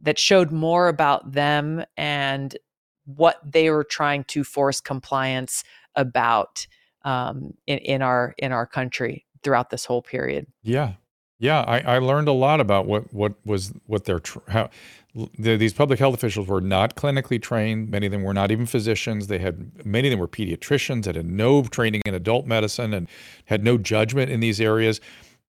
that 0.00 0.18
showed 0.18 0.50
more 0.50 0.88
about 0.88 1.32
them 1.32 1.84
and 1.96 2.56
what 3.04 3.40
they 3.44 3.70
were 3.70 3.84
trying 3.84 4.24
to 4.24 4.44
force 4.44 4.80
compliance 4.80 5.64
about 5.94 6.66
um, 7.02 7.54
in, 7.66 7.78
in 7.78 8.02
our 8.02 8.34
in 8.38 8.52
our 8.52 8.66
country 8.66 9.26
throughout 9.42 9.70
this 9.70 9.84
whole 9.84 10.02
period. 10.02 10.46
Yeah, 10.62 10.94
yeah, 11.38 11.62
I, 11.62 11.96
I 11.96 11.98
learned 11.98 12.28
a 12.28 12.32
lot 12.32 12.60
about 12.60 12.86
what 12.86 13.12
what 13.12 13.34
was 13.44 13.72
what 13.86 14.04
their 14.04 14.20
how 14.48 14.70
the, 15.14 15.56
these 15.56 15.72
public 15.72 15.98
health 15.98 16.14
officials 16.14 16.46
were 16.46 16.60
not 16.60 16.94
clinically 16.94 17.40
trained. 17.40 17.90
Many 17.90 18.06
of 18.06 18.12
them 18.12 18.22
were 18.22 18.34
not 18.34 18.50
even 18.50 18.66
physicians. 18.66 19.26
They 19.26 19.38
had 19.38 19.84
many 19.84 20.08
of 20.08 20.10
them 20.10 20.20
were 20.20 20.28
pediatricians 20.28 21.04
that 21.04 21.16
had 21.16 21.26
no 21.26 21.62
training 21.64 22.02
in 22.06 22.14
adult 22.14 22.46
medicine 22.46 22.92
and 22.92 23.08
had 23.46 23.64
no 23.64 23.78
judgment 23.78 24.30
in 24.30 24.40
these 24.40 24.60
areas. 24.60 25.00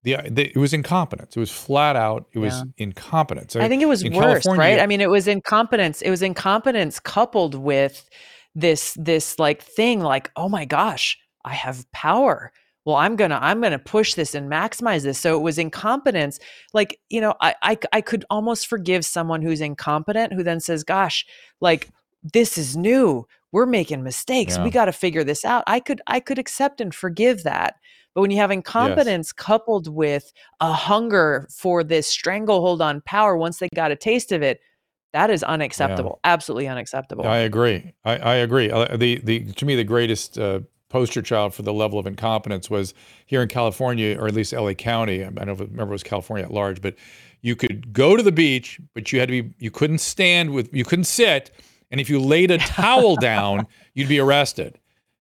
The, 0.03 0.17
the 0.29 0.49
it 0.49 0.57
was 0.57 0.73
incompetence. 0.73 1.37
It 1.37 1.39
was 1.39 1.51
flat 1.51 1.95
out. 1.95 2.25
It 2.33 2.39
was 2.39 2.53
yeah. 2.53 2.63
incompetence. 2.77 3.55
I 3.55 3.67
think 3.67 3.83
it 3.83 3.87
was 3.87 4.03
worse, 4.03 4.47
right? 4.47 4.79
I 4.79 4.87
mean, 4.87 5.01
it 5.01 5.09
was 5.09 5.27
incompetence. 5.27 6.01
It 6.01 6.09
was 6.09 6.21
incompetence 6.21 6.99
coupled 6.99 7.55
with 7.55 8.09
this 8.55 8.97
this 8.99 9.37
like 9.37 9.61
thing, 9.61 10.01
like, 10.01 10.31
oh 10.35 10.49
my 10.49 10.65
gosh, 10.65 11.19
I 11.45 11.53
have 11.53 11.89
power 11.91 12.51
well 12.85 12.95
i'm 12.95 13.15
gonna 13.15 13.39
i'm 13.41 13.61
gonna 13.61 13.79
push 13.79 14.13
this 14.15 14.33
and 14.33 14.51
maximize 14.51 15.03
this 15.03 15.19
so 15.19 15.37
it 15.37 15.41
was 15.41 15.57
incompetence 15.57 16.39
like 16.73 16.99
you 17.09 17.21
know 17.21 17.33
I, 17.41 17.55
I 17.61 17.77
i 17.93 18.01
could 18.01 18.25
almost 18.29 18.67
forgive 18.67 19.05
someone 19.05 19.41
who's 19.41 19.61
incompetent 19.61 20.33
who 20.33 20.43
then 20.43 20.59
says 20.59 20.83
gosh 20.83 21.25
like 21.59 21.89
this 22.33 22.57
is 22.57 22.75
new 22.75 23.27
we're 23.51 23.65
making 23.65 24.03
mistakes 24.03 24.57
yeah. 24.57 24.63
we 24.63 24.69
got 24.69 24.85
to 24.85 24.93
figure 24.93 25.23
this 25.23 25.45
out 25.45 25.63
i 25.67 25.79
could 25.79 26.01
i 26.07 26.19
could 26.19 26.39
accept 26.39 26.81
and 26.81 26.95
forgive 26.95 27.43
that 27.43 27.75
but 28.13 28.21
when 28.21 28.31
you 28.31 28.37
have 28.37 28.51
incompetence 28.51 29.29
yes. 29.29 29.31
coupled 29.33 29.87
with 29.87 30.33
a 30.59 30.73
hunger 30.73 31.47
for 31.49 31.83
this 31.83 32.07
stranglehold 32.07 32.81
on 32.81 33.01
power 33.01 33.37
once 33.37 33.59
they 33.59 33.69
got 33.75 33.91
a 33.91 33.95
taste 33.95 34.31
of 34.31 34.41
it 34.41 34.59
that 35.13 35.29
is 35.29 35.43
unacceptable 35.43 36.19
yeah. 36.23 36.33
absolutely 36.33 36.67
unacceptable 36.67 37.25
i 37.27 37.37
agree 37.37 37.93
i, 38.05 38.17
I 38.17 38.35
agree 38.35 38.69
uh, 38.69 38.97
the 38.97 39.19
the 39.23 39.51
to 39.53 39.65
me 39.65 39.75
the 39.75 39.83
greatest 39.83 40.37
uh, 40.37 40.61
poster 40.91 41.21
child 41.21 41.53
for 41.53 41.63
the 41.63 41.73
level 41.73 41.97
of 41.97 42.05
incompetence 42.05 42.69
was 42.69 42.93
here 43.25 43.41
in 43.41 43.47
California, 43.47 44.19
or 44.19 44.27
at 44.27 44.33
least 44.33 44.51
LA 44.51 44.73
County. 44.73 45.23
I 45.23 45.29
don't 45.29 45.57
remember 45.57 45.83
it 45.83 45.89
was 45.89 46.03
California 46.03 46.45
at 46.45 46.51
large, 46.51 46.81
but 46.81 46.95
you 47.41 47.55
could 47.55 47.91
go 47.93 48.15
to 48.15 48.21
the 48.21 48.31
beach, 48.31 48.79
but 48.93 49.11
you 49.11 49.19
had 49.19 49.29
to 49.29 49.41
be, 49.41 49.53
you 49.57 49.71
couldn't 49.71 49.99
stand 49.99 50.51
with, 50.51 50.71
you 50.73 50.83
couldn't 50.83 51.05
sit. 51.05 51.51
And 51.89 51.99
if 51.99 52.09
you 52.09 52.19
laid 52.19 52.51
a 52.51 52.57
towel 52.57 53.15
down, 53.15 53.67
you'd 53.93 54.09
be 54.09 54.19
arrested. 54.19 54.79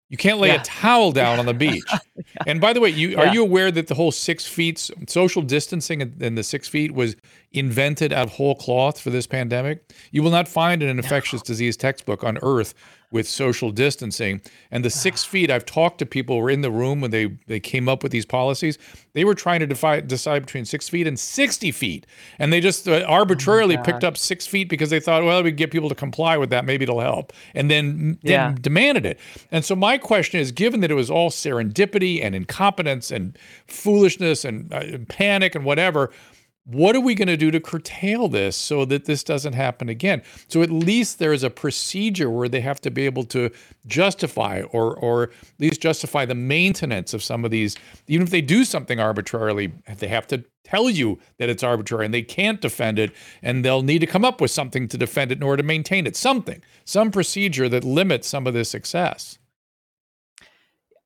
You 0.09 0.17
can't 0.17 0.39
lay 0.39 0.49
yeah. 0.49 0.61
a 0.61 0.65
towel 0.65 1.11
down 1.13 1.39
on 1.39 1.47
the 1.47 1.55
beach. 1.67 1.85
yeah. 1.91 2.23
And 2.47 2.61
by 2.61 2.73
the 2.73 2.81
way, 2.81 2.91
you 2.91 3.11
yeah. 3.11 3.21
are 3.21 3.35
you 3.35 3.43
aware 3.43 3.71
that 3.71 3.89
the 3.89 3.95
whole 3.95 4.13
six 4.13 4.47
feet 4.47 4.91
social 5.09 5.43
distancing 5.43 6.03
and 6.03 6.39
the 6.39 6.45
six 6.45 6.69
feet 6.69 6.93
was 6.93 7.17
invented 7.53 8.13
out 8.13 8.25
of 8.29 8.33
whole 8.35 8.55
cloth 8.55 9.01
for 9.01 9.11
this 9.11 9.27
pandemic? 9.27 9.93
You 10.13 10.23
will 10.23 10.31
not 10.31 10.47
find 10.47 10.83
an 10.83 10.97
infectious 10.97 11.43
no. 11.43 11.47
disease 11.47 11.77
textbook 11.77 12.23
on 12.23 12.39
earth 12.43 12.75
with 13.17 13.27
social 13.29 13.73
distancing. 13.73 14.41
And 14.71 14.85
the 14.85 14.91
six 14.91 15.25
feet, 15.25 15.51
I've 15.51 15.65
talked 15.65 15.99
to 15.99 16.07
people 16.07 16.37
who 16.37 16.43
were 16.43 16.51
in 16.51 16.61
the 16.61 16.71
room 16.71 17.01
when 17.01 17.11
they, 17.11 17.37
they 17.47 17.59
came 17.59 17.89
up 17.89 18.03
with 18.03 18.13
these 18.13 18.27
policies. 18.27 18.79
They 19.15 19.25
were 19.25 19.35
trying 19.35 19.61
to 19.61 19.67
defi- 19.67 20.03
decide 20.03 20.45
between 20.45 20.67
six 20.67 20.89
feet 20.89 21.07
and 21.07 21.19
60 21.19 21.73
feet. 21.73 22.07
And 22.39 22.53
they 22.53 22.61
just 22.61 22.87
uh, 22.87 23.05
arbitrarily 23.09 23.79
oh 23.79 23.83
picked 23.83 24.05
up 24.05 24.17
six 24.17 24.47
feet 24.47 24.69
because 24.69 24.91
they 24.91 25.01
thought, 25.01 25.25
well, 25.25 25.43
we 25.43 25.51
get 25.51 25.71
people 25.71 25.89
to 25.89 25.95
comply 25.95 26.37
with 26.37 26.51
that. 26.51 26.65
Maybe 26.65 26.85
it'll 26.85 27.01
help. 27.01 27.33
And 27.55 27.71
then, 27.71 28.19
yeah. 28.23 28.55
demanded 28.61 29.07
it. 29.07 29.19
And 29.51 29.65
so 29.65 29.75
my 29.75 29.99
question 29.99 30.39
is 30.39 30.53
given 30.53 30.81
that 30.81 30.91
it 30.91 30.95
was 30.95 31.11
all 31.11 31.31
serendipity 31.31 32.23
and 32.23 32.35
incompetence 32.35 33.11
and 33.11 33.37
foolishness 33.67 34.45
and 34.45 34.73
uh, 34.73 34.99
panic 35.09 35.55
and 35.55 35.65
whatever, 35.65 36.13
what 36.67 36.97
are 36.97 37.01
we 37.01 37.15
going 37.15 37.29
to 37.29 37.37
do 37.37 37.53
to 37.53 37.61
curtail 37.61 38.27
this 38.27 38.57
so 38.57 38.85
that 38.87 39.05
this 39.05 39.23
doesn't 39.23 39.53
happen 39.53 39.89
again? 39.89 40.23
So 40.49 40.63
at 40.63 40.71
least 40.71 41.21
there 41.21 41.33
is 41.33 41.45
a 41.45 41.51
procedure 41.51 42.29
where 42.29 42.49
they 42.49 42.61
have 42.61 42.81
to 42.81 42.91
be 42.91 43.07
able 43.07 43.23
to 43.25 43.51
justify 43.87 44.63
or 44.73 44.97
or 44.97 45.25
at 45.25 45.31
least 45.61 45.81
justify 45.81 46.25
the 46.25 46.35
maintenance 46.35 47.15
of 47.15 47.23
some 47.23 47.45
of 47.45 47.53
these. 47.53 47.77
Even 48.09 48.27
if 48.27 48.31
they 48.31 48.41
do 48.41 48.65
something 48.65 48.99
arbitrarily, 48.99 49.73
they 49.99 50.09
have 50.09 50.27
to 50.27 50.45
tell 50.65 50.91
you 50.91 51.21
that 51.39 51.49
it's 51.49 51.63
arbitrary 51.63 52.05
and 52.05 52.13
they 52.13 52.23
can't 52.23 52.61
defend 52.61 52.99
it, 52.99 53.13
and 53.43 53.65
they'll 53.65 53.83
need 53.83 54.01
to 54.01 54.07
come 54.07 54.25
up 54.25 54.41
with 54.41 54.51
something 54.51 54.89
to 54.89 54.99
defend 54.99 55.31
it 55.31 55.39
in 55.39 55.45
order 55.45 55.63
to 55.63 55.67
maintain 55.67 56.05
it. 56.05 56.17
Something, 56.17 56.63
some 56.85 57.13
procedure 57.13 57.69
that 57.69 57.85
limits 57.85 58.27
some 58.27 58.47
of 58.47 58.55
this 58.55 58.69
success. 58.69 59.39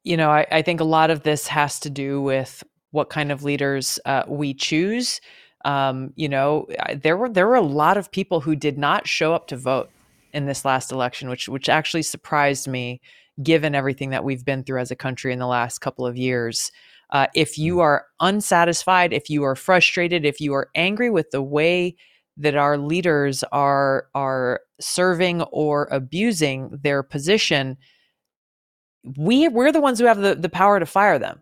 You 0.05 0.17
know, 0.17 0.31
I, 0.31 0.47
I 0.51 0.63
think 0.63 0.81
a 0.81 0.85
lot 0.85 1.11
of 1.11 1.25
this 1.25 1.47
has 1.49 1.79
to 1.81 1.91
do 1.91 2.23
with 2.23 2.65
what 2.93 3.11
kind 3.11 3.31
of 3.31 3.45
leaders 3.45 3.99
uh, 4.07 4.23
we 4.27 4.55
choose 4.55 5.21
um, 5.65 6.13
you 6.17 6.29
know, 6.29 6.67
there 6.95 7.17
were 7.17 7.29
there 7.29 7.47
were 7.47 7.55
a 7.55 7.61
lot 7.61 7.97
of 7.97 8.11
people 8.11 8.41
who 8.41 8.57
did 8.57 8.79
not 8.79 9.07
show 9.07 9.35
up 9.35 9.47
to 9.49 9.57
vote 9.57 9.91
in 10.33 10.47
this 10.47 10.65
last 10.65 10.93
election, 10.93 11.29
which 11.29 11.49
which 11.49 11.69
actually 11.69 12.03
surprised 12.03 12.67
me, 12.67 13.01
given 13.43 13.75
everything 13.75 14.11
that 14.11 14.25
we've 14.25 14.45
been 14.45 14.65
through 14.65 14.81
as 14.81 14.91
a 14.91 14.97
country 14.97 15.33
in 15.33 15.39
the 15.39 15.47
last 15.47 15.81
couple 15.81 16.07
of 16.07 16.17
years. 16.17 16.73
Uh, 17.11 17.27
if 17.35 17.59
you 17.59 17.77
mm. 17.77 17.83
are 17.83 18.07
unsatisfied, 18.21 19.13
if 19.13 19.29
you 19.29 19.43
are 19.43 19.57
frustrated, 19.57 20.25
if 20.25 20.41
you 20.41 20.55
are 20.55 20.71
angry 20.75 21.11
with 21.11 21.31
the 21.31 21.43
way 21.43 21.97
that 22.37 22.57
our 22.57 22.79
leaders 22.79 23.45
are 23.53 24.07
are 24.15 24.61
serving 24.81 25.43
or 25.43 25.89
abusing 25.91 26.71
their 26.83 27.03
position, 27.03 27.77
we 29.19 29.49
we're 29.49 29.73
the 29.73 29.81
ones 29.81 29.99
who 29.99 30.07
have 30.07 30.21
the, 30.21 30.35
the 30.35 30.49
power 30.49 30.81
to 30.81 30.87
fire 30.87 31.19
them 31.19 31.41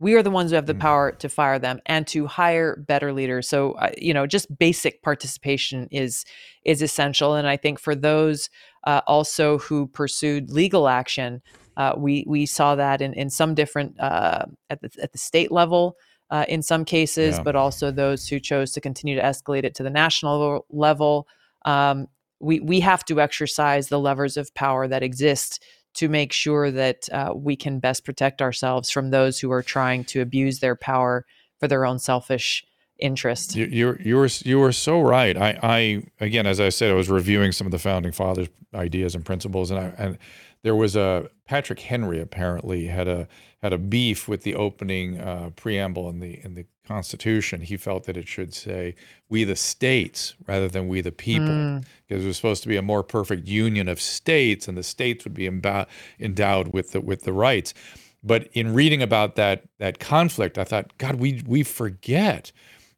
we 0.00 0.14
are 0.14 0.22
the 0.22 0.30
ones 0.30 0.50
who 0.50 0.54
have 0.54 0.66
the 0.66 0.74
mm. 0.74 0.80
power 0.80 1.12
to 1.12 1.28
fire 1.28 1.58
them 1.58 1.80
and 1.86 2.06
to 2.06 2.26
hire 2.26 2.76
better 2.76 3.12
leaders 3.12 3.48
so 3.48 3.72
uh, 3.72 3.90
you 3.96 4.14
know 4.14 4.26
just 4.26 4.56
basic 4.58 5.02
participation 5.02 5.88
is 5.90 6.24
is 6.64 6.82
essential 6.82 7.34
and 7.34 7.48
i 7.48 7.56
think 7.56 7.78
for 7.78 7.94
those 7.94 8.50
uh, 8.84 9.00
also 9.06 9.58
who 9.58 9.86
pursued 9.86 10.50
legal 10.50 10.88
action 10.88 11.42
uh, 11.76 11.94
we 11.96 12.24
we 12.26 12.46
saw 12.46 12.74
that 12.74 13.00
in 13.00 13.12
in 13.14 13.30
some 13.30 13.54
different 13.54 13.98
uh, 14.00 14.44
at 14.70 14.80
the 14.80 14.90
at 15.02 15.12
the 15.12 15.18
state 15.18 15.52
level 15.52 15.96
uh, 16.30 16.44
in 16.48 16.62
some 16.62 16.84
cases 16.84 17.36
yeah. 17.36 17.42
but 17.42 17.56
also 17.56 17.90
those 17.90 18.28
who 18.28 18.38
chose 18.38 18.72
to 18.72 18.80
continue 18.80 19.16
to 19.16 19.22
escalate 19.22 19.64
it 19.64 19.74
to 19.74 19.82
the 19.82 19.90
national 19.90 20.66
level 20.70 21.26
um, 21.64 22.06
we 22.40 22.60
we 22.60 22.80
have 22.80 23.04
to 23.04 23.20
exercise 23.20 23.88
the 23.88 23.98
levers 23.98 24.36
of 24.36 24.54
power 24.54 24.86
that 24.86 25.02
exist 25.02 25.62
to 25.94 26.08
make 26.08 26.32
sure 26.32 26.70
that 26.70 27.08
uh, 27.12 27.32
we 27.34 27.56
can 27.56 27.80
best 27.80 28.04
protect 28.04 28.40
ourselves 28.40 28.90
from 28.90 29.10
those 29.10 29.40
who 29.40 29.50
are 29.50 29.62
trying 29.62 30.04
to 30.04 30.20
abuse 30.20 30.60
their 30.60 30.76
power 30.76 31.24
for 31.58 31.68
their 31.68 31.84
own 31.84 31.98
selfish 31.98 32.64
interest. 32.98 33.54
You, 33.54 33.66
you're 33.66 34.00
you 34.00 34.16
were 34.16 34.28
you 34.44 34.58
were 34.58 34.72
so 34.72 35.00
right. 35.00 35.36
I 35.36 35.58
I 35.62 36.02
again, 36.20 36.46
as 36.46 36.60
I 36.60 36.68
said, 36.68 36.90
I 36.90 36.94
was 36.94 37.08
reviewing 37.08 37.52
some 37.52 37.66
of 37.66 37.70
the 37.70 37.78
founding 37.78 38.12
fathers' 38.12 38.48
ideas 38.74 39.14
and 39.14 39.24
principles, 39.24 39.70
and 39.70 39.80
I 39.80 39.92
and 39.98 40.18
there 40.62 40.74
was 40.74 40.96
a 40.96 41.30
Patrick 41.46 41.80
Henry 41.80 42.20
apparently 42.20 42.86
had 42.86 43.08
a 43.08 43.28
had 43.62 43.72
a 43.72 43.78
beef 43.78 44.28
with 44.28 44.42
the 44.42 44.54
opening 44.54 45.18
uh, 45.20 45.50
preamble 45.56 46.08
in 46.08 46.20
the 46.20 46.40
in 46.44 46.54
the 46.54 46.66
Constitution. 46.86 47.60
He 47.60 47.76
felt 47.76 48.04
that 48.04 48.16
it 48.16 48.28
should 48.28 48.54
say 48.54 48.94
"we 49.28 49.44
the 49.44 49.56
states" 49.56 50.34
rather 50.46 50.68
than 50.68 50.88
"we 50.88 51.00
the 51.00 51.12
people," 51.12 51.48
mm. 51.48 51.84
because 52.06 52.24
it 52.24 52.26
was 52.26 52.36
supposed 52.36 52.62
to 52.62 52.68
be 52.68 52.76
a 52.76 52.82
more 52.82 53.02
perfect 53.02 53.46
union 53.46 53.88
of 53.88 54.00
states, 54.00 54.68
and 54.68 54.76
the 54.76 54.82
states 54.82 55.24
would 55.24 55.34
be 55.34 55.46
endowed 55.46 56.68
with 56.68 56.92
the 56.92 57.00
with 57.00 57.22
the 57.22 57.32
rights. 57.32 57.74
But 58.22 58.48
in 58.52 58.74
reading 58.74 59.02
about 59.02 59.36
that 59.36 59.62
that 59.78 60.00
conflict, 60.00 60.58
I 60.58 60.64
thought, 60.64 60.96
God, 60.98 61.16
we 61.16 61.42
we 61.46 61.62
forget 61.62 62.52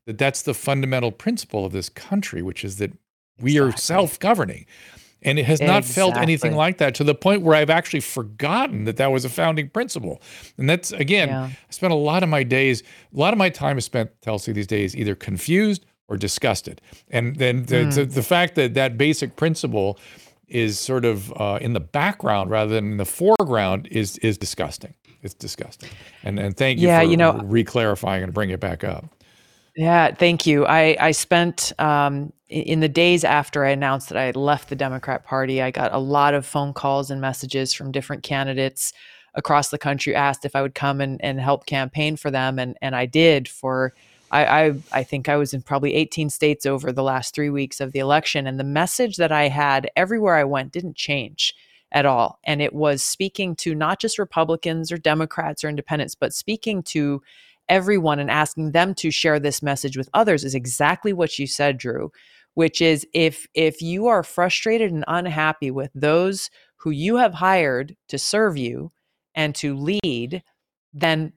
that 0.07 0.19
that's 0.19 0.43
the 0.43 0.55
fundamental 0.55 1.13
principle 1.13 1.67
of 1.67 1.73
this 1.73 1.89
country, 1.89 2.43
which 2.43 2.65
is 2.65 2.77
that 2.77 2.93
we 3.39 3.53
exactly. 3.53 3.61
are 3.61 3.77
self-governing. 3.77 4.67
And 5.23 5.39
it 5.39 5.45
has 5.45 5.61
not 5.61 5.83
exactly. 5.83 5.95
felt 5.95 6.17
anything 6.17 6.57
like 6.57 6.79
that 6.79 6.95
to 6.95 7.05
the 7.05 7.15
point 7.15 7.43
where 7.43 7.55
I've 7.55 7.71
actually 7.71 8.01
forgotten 8.01 8.85
that 8.85 8.97
that 8.97 9.13
was 9.13 9.25
a 9.25 9.29
founding 9.29 9.69
principle. 9.69 10.23
And 10.57 10.69
that's, 10.69 10.93
again, 10.93 11.29
yeah. 11.29 11.45
I 11.45 11.71
spent 11.71 11.93
a 11.93 11.97
lot 11.97 12.23
of 12.23 12.29
my 12.29 12.43
days, 12.43 12.83
a 12.83 13.19
lot 13.19 13.35
of 13.35 13.39
my 13.39 13.51
time 13.51 13.77
is 13.77 13.85
spent, 13.85 14.11
Kelsey, 14.23 14.53
these 14.53 14.67
days, 14.67 14.97
either 14.97 15.15
confused 15.15 15.85
or 16.09 16.17
disgusted. 16.17 16.81
And 17.11 17.37
then 17.37 17.65
the, 17.65 17.77
mm. 17.77 17.95
the, 17.95 18.05
the 18.07 18.23
fact 18.23 18.55
that 18.55 18.75
that 18.75 18.97
basic 18.97 19.37
principle 19.37 19.99
is 20.49 20.81
sort 20.81 21.05
of 21.05 21.33
uh, 21.41 21.59
in 21.61 21.75
the 21.75 21.81
background 21.81 22.51
rather 22.51 22.75
than 22.75 22.93
in 22.93 22.97
the 22.97 23.05
foreground 23.05 23.87
is 23.91 24.19
is 24.19 24.37
disgusting. 24.37 24.95
It's 25.23 25.35
disgusting. 25.35 25.91
And 26.25 26.41
and 26.41 26.57
thank 26.57 26.81
you 26.81 26.89
yeah, 26.89 27.01
for 27.01 27.07
you 27.07 27.17
know, 27.17 27.39
re-clarifying 27.45 28.25
and 28.25 28.35
bringing 28.35 28.55
it 28.55 28.61
back 28.61 28.83
up. 28.83 29.05
Yeah, 29.81 30.13
thank 30.15 30.47
you. 30.47 30.67
I 30.67 30.95
I 31.01 31.11
spent 31.13 31.73
um, 31.79 32.33
in 32.51 32.81
the 32.81 32.89
days 32.89 33.25
after 33.25 33.65
I 33.65 33.71
announced 33.71 34.11
that 34.11 34.19
I 34.19 34.25
had 34.25 34.37
left 34.37 34.69
the 34.69 34.77
Democrat 34.77 35.25
Party, 35.25 35.63
I 35.63 35.71
got 35.71 35.95
a 35.95 35.99
lot 35.99 36.35
of 36.35 36.45
phone 36.45 36.75
calls 36.75 37.11
and 37.11 37.19
messages 37.21 37.73
from 37.73 37.91
different 37.91 38.23
candidates 38.23 38.93
across 39.35 39.71
the 39.71 39.79
country 39.79 40.15
asked 40.15 40.45
if 40.45 40.55
I 40.55 40.61
would 40.63 40.75
come 40.75 41.01
and, 41.01 41.19
and 41.25 41.41
help 41.41 41.65
campaign 41.65 42.17
for 42.17 42.31
them, 42.31 42.59
and 42.59 42.77
and 42.83 42.95
I 42.95 43.07
did 43.07 43.49
for. 43.49 43.95
I, 44.33 44.45
I, 44.45 44.75
I 44.93 45.03
think 45.03 45.29
I 45.29 45.37
was 45.37 45.53
in 45.55 45.63
probably 45.63 45.95
18 45.95 46.31
states 46.31 46.65
over 46.65 46.93
the 46.93 47.03
last 47.03 47.35
three 47.35 47.51
weeks 47.51 47.81
of 47.81 47.91
the 47.93 47.99
election, 48.01 48.47
and 48.47 48.61
the 48.61 48.65
message 48.65 49.17
that 49.17 49.33
I 49.33 49.49
had 49.49 49.91
everywhere 49.97 50.37
I 50.37 50.45
went 50.45 50.73
didn't 50.73 50.95
change 50.97 51.53
at 51.93 52.07
all. 52.07 52.39
And 52.45 52.63
it 52.63 52.73
was 52.73 53.03
speaking 53.03 53.57
to 53.57 53.75
not 53.75 54.01
just 54.01 54.21
Republicans 54.21 54.93
or 54.93 54.99
Democrats 54.99 55.65
or 55.65 55.69
independents, 55.69 56.15
but 56.15 56.33
speaking 56.33 56.83
to 56.85 57.23
everyone 57.71 58.19
and 58.19 58.31
asking 58.31 58.73
them 58.73 58.95
to 58.97 59.11
share 59.11 59.41
this 59.41 59.63
message 59.63 59.97
with 59.97 60.11
others 60.13 60.45
is 60.45 60.55
exactly 60.55 61.15
what 61.15 61.39
you 61.39 61.47
said, 61.47 61.79
Drew, 61.79 62.13
which 62.55 62.83
is 62.83 63.07
if 63.15 63.47
if 63.55 63.81
you 63.81 64.09
are 64.09 64.23
frustrated 64.23 64.93
and 64.93 65.05
unhappy 65.09 65.71
with 65.71 65.91
those 65.95 66.51
who 66.77 66.91
you 66.91 67.17
have 67.17 67.35
hired 67.35 67.97
to 68.09 68.19
serve 68.19 68.59
you 68.59 68.91
and 69.35 69.55
to 69.55 69.77
lead, 69.77 70.43
then 70.93 71.33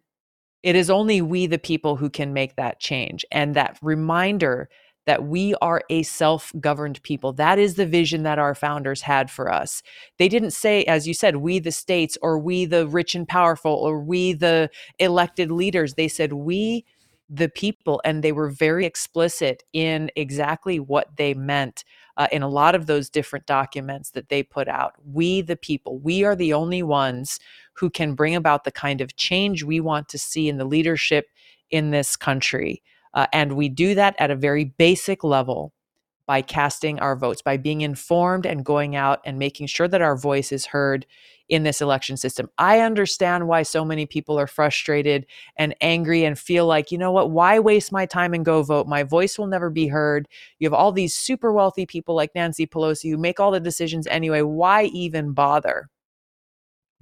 it 0.63 0.75
is 0.75 0.89
only 0.89 1.21
we 1.21 1.45
the 1.45 1.59
people 1.59 1.95
who 1.95 2.09
can 2.09 2.33
make 2.33 2.55
that 2.55 2.79
change. 2.79 3.25
And 3.31 3.55
that 3.55 3.77
reminder 3.81 4.69
that 5.05 5.25
we 5.25 5.53
are 5.55 5.81
a 5.89 6.03
self 6.03 6.51
governed 6.59 7.01
people. 7.03 7.33
That 7.33 7.59
is 7.59 7.75
the 7.75 7.85
vision 7.85 8.23
that 8.23 8.39
our 8.39 8.55
founders 8.55 9.01
had 9.01 9.29
for 9.29 9.51
us. 9.51 9.83
They 10.17 10.29
didn't 10.29 10.51
say, 10.51 10.83
as 10.85 11.07
you 11.07 11.13
said, 11.13 11.37
we 11.37 11.59
the 11.59 11.71
states 11.71 12.17
or 12.21 12.39
we 12.39 12.65
the 12.65 12.87
rich 12.87 13.15
and 13.15 13.27
powerful 13.27 13.73
or 13.73 13.99
we 13.99 14.33
the 14.33 14.69
elected 14.99 15.51
leaders. 15.51 15.95
They 15.95 16.07
said, 16.07 16.33
we 16.33 16.85
the 17.29 17.49
people. 17.49 18.01
And 18.05 18.23
they 18.23 18.31
were 18.31 18.49
very 18.49 18.85
explicit 18.85 19.63
in 19.73 20.11
exactly 20.15 20.79
what 20.79 21.15
they 21.17 21.33
meant 21.33 21.83
uh, 22.17 22.27
in 22.31 22.43
a 22.43 22.49
lot 22.49 22.75
of 22.75 22.85
those 22.85 23.09
different 23.09 23.45
documents 23.45 24.11
that 24.11 24.29
they 24.29 24.43
put 24.43 24.67
out. 24.67 24.93
We 25.03 25.41
the 25.41 25.55
people, 25.55 25.97
we 25.99 26.23
are 26.23 26.35
the 26.35 26.53
only 26.53 26.83
ones 26.83 27.39
who 27.73 27.89
can 27.89 28.13
bring 28.13 28.35
about 28.35 28.65
the 28.65 28.71
kind 28.71 29.01
of 29.01 29.15
change 29.15 29.63
we 29.63 29.79
want 29.79 30.09
to 30.09 30.19
see 30.19 30.47
in 30.47 30.57
the 30.57 30.65
leadership 30.65 31.25
in 31.71 31.89
this 31.89 32.15
country. 32.15 32.83
Uh, 33.13 33.27
and 33.33 33.53
we 33.53 33.69
do 33.69 33.95
that 33.95 34.15
at 34.19 34.31
a 34.31 34.35
very 34.35 34.65
basic 34.65 35.23
level 35.23 35.73
by 36.25 36.41
casting 36.41 36.99
our 36.99 37.15
votes, 37.15 37.41
by 37.41 37.57
being 37.57 37.81
informed 37.81 38.45
and 38.45 38.63
going 38.63 38.95
out 38.95 39.19
and 39.25 39.37
making 39.37 39.67
sure 39.67 39.87
that 39.87 40.01
our 40.01 40.15
voice 40.15 40.51
is 40.51 40.65
heard 40.65 41.05
in 41.49 41.63
this 41.63 41.81
election 41.81 42.15
system. 42.15 42.49
I 42.57 42.79
understand 42.79 43.47
why 43.47 43.63
so 43.63 43.83
many 43.83 44.05
people 44.05 44.39
are 44.39 44.47
frustrated 44.47 45.25
and 45.57 45.75
angry 45.81 46.23
and 46.23 46.39
feel 46.39 46.65
like, 46.65 46.91
you 46.91 46.97
know 46.97 47.11
what, 47.11 47.31
why 47.31 47.59
waste 47.59 47.91
my 47.91 48.05
time 48.05 48.33
and 48.33 48.45
go 48.45 48.63
vote? 48.63 48.87
My 48.87 49.03
voice 49.03 49.37
will 49.37 49.47
never 49.47 49.69
be 49.69 49.87
heard. 49.87 50.27
You 50.59 50.65
have 50.65 50.73
all 50.73 50.93
these 50.93 51.13
super 51.13 51.51
wealthy 51.51 51.85
people 51.85 52.15
like 52.15 52.31
Nancy 52.33 52.65
Pelosi 52.65 53.11
who 53.11 53.17
make 53.17 53.41
all 53.41 53.51
the 53.51 53.59
decisions 53.59 54.07
anyway. 54.07 54.41
Why 54.41 54.85
even 54.85 55.33
bother? 55.33 55.89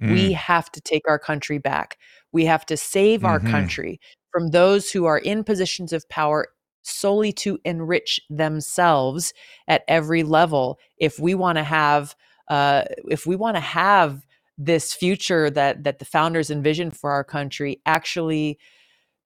Mm. 0.02 0.14
We 0.14 0.34
have 0.34 0.72
to 0.72 0.82
take 0.82 1.04
our 1.08 1.20
country 1.20 1.60
back. 1.60 2.00
We 2.32 2.46
have 2.46 2.66
to 2.66 2.78
save 2.78 3.20
mm-hmm. 3.20 3.28
our 3.28 3.40
country 3.40 4.00
from 4.32 4.50
those 4.50 4.92
who 4.92 5.06
are 5.06 5.20
in 5.20 5.44
positions 5.44 5.94
of 5.94 6.08
power 6.10 6.48
solely 6.84 7.32
to 7.32 7.60
enrich 7.64 8.20
themselves 8.30 9.34
at 9.68 9.84
every 9.88 10.24
level. 10.24 10.80
If 10.98 11.20
we 11.20 11.36
want 11.36 11.58
to 11.58 11.64
have 11.64 12.16
uh, 12.48 12.84
if 13.10 13.26
we 13.26 13.36
want 13.36 13.56
to 13.56 13.62
have 13.62 14.26
this 14.58 14.94
future 14.94 15.50
that 15.50 15.84
that 15.84 16.00
the 16.00 16.06
founders 16.06 16.52
envisioned 16.52 16.96
for 16.96 17.12
our 17.12 17.24
country 17.24 17.82
actually 17.86 18.60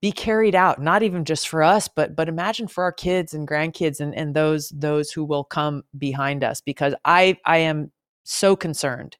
be 0.01 0.11
carried 0.11 0.55
out 0.55 0.81
not 0.81 1.03
even 1.03 1.25
just 1.25 1.47
for 1.47 1.63
us 1.63 1.87
but 1.87 2.15
but 2.15 2.29
imagine 2.29 2.67
for 2.67 2.83
our 2.83 2.91
kids 2.91 3.33
and 3.33 3.47
grandkids 3.47 3.99
and 3.99 4.13
and 4.15 4.35
those 4.35 4.69
those 4.69 5.11
who 5.11 5.25
will 5.25 5.43
come 5.43 5.83
behind 5.97 6.43
us 6.43 6.61
because 6.61 6.93
i 7.05 7.35
i 7.45 7.57
am 7.57 7.91
so 8.23 8.55
concerned 8.55 9.17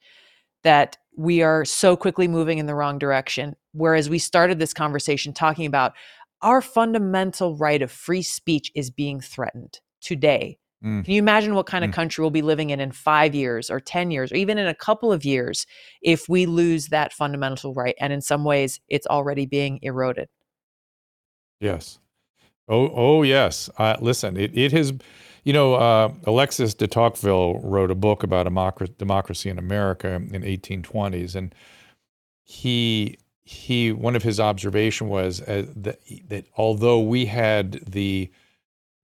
that 0.66 0.98
we 1.16 1.44
are 1.44 1.64
so 1.64 1.96
quickly 1.96 2.28
moving 2.28 2.58
in 2.58 2.66
the 2.66 2.76
wrong 2.76 3.00
direction. 3.00 3.56
Whereas 3.72 4.10
we 4.10 4.20
started 4.20 4.60
this 4.60 4.74
conversation 4.74 5.32
talking 5.32 5.66
about 5.66 5.94
our 6.42 6.60
fundamental 6.62 7.56
right 7.56 7.82
of 7.82 7.92
free 7.92 8.24
speech 8.24 8.72
is 8.76 8.90
being 8.90 9.22
threatened 9.22 9.80
today. 10.02 10.58
Mm. 10.84 11.06
Can 11.06 11.14
you 11.14 11.20
imagine 11.20 11.56
what 11.56 11.68
kind 11.68 11.86
mm. 11.86 11.90
of 11.90 11.96
country 11.96 12.22
we'll 12.22 12.32
be 12.32 12.42
living 12.42 12.72
in 12.72 12.80
in 12.80 12.92
five 12.92 13.34
years 13.34 13.70
or 13.70 13.80
10 13.80 14.12
years 14.12 14.32
or 14.32 14.36
even 14.36 14.58
in 14.58 14.68
a 14.68 14.76
couple 14.76 15.12
of 15.12 15.24
years 15.24 15.66
if 16.02 16.28
we 16.28 16.46
lose 16.46 16.88
that 16.88 17.14
fundamental 17.14 17.74
right? 17.74 17.96
And 18.00 18.12
in 18.12 18.22
some 18.22 18.44
ways, 18.44 18.80
it's 18.90 19.08
already 19.08 19.46
being 19.46 19.80
eroded. 19.82 20.30
Yes. 21.60 22.00
Oh, 22.68 22.92
oh 22.94 23.24
yes. 23.24 23.70
Uh, 23.78 23.98
listen, 24.02 24.36
it, 24.36 24.58
it 24.58 24.72
has 24.72 24.94
you 25.46 25.54
know, 25.54 25.76
uh, 25.76 26.12
Alexis 26.26 26.74
de 26.74 26.88
Tocqueville 26.88 27.60
wrote 27.60 27.92
a 27.92 27.96
book 27.96 28.24
about 28.24 28.46
democracy 28.98 29.50
in 29.50 29.60
America 29.60 30.10
in 30.10 30.42
1820s, 30.42 31.36
and 31.36 31.56
he 32.44 33.18
he 33.44 33.92
one 33.92 34.16
of 34.16 34.24
his 34.24 34.40
observation 34.40 35.08
was 35.08 35.42
uh, 35.44 35.68
that 35.76 36.00
that 36.28 36.46
although 36.58 37.00
we 37.00 37.28
had 37.28 37.74
the 37.88 38.32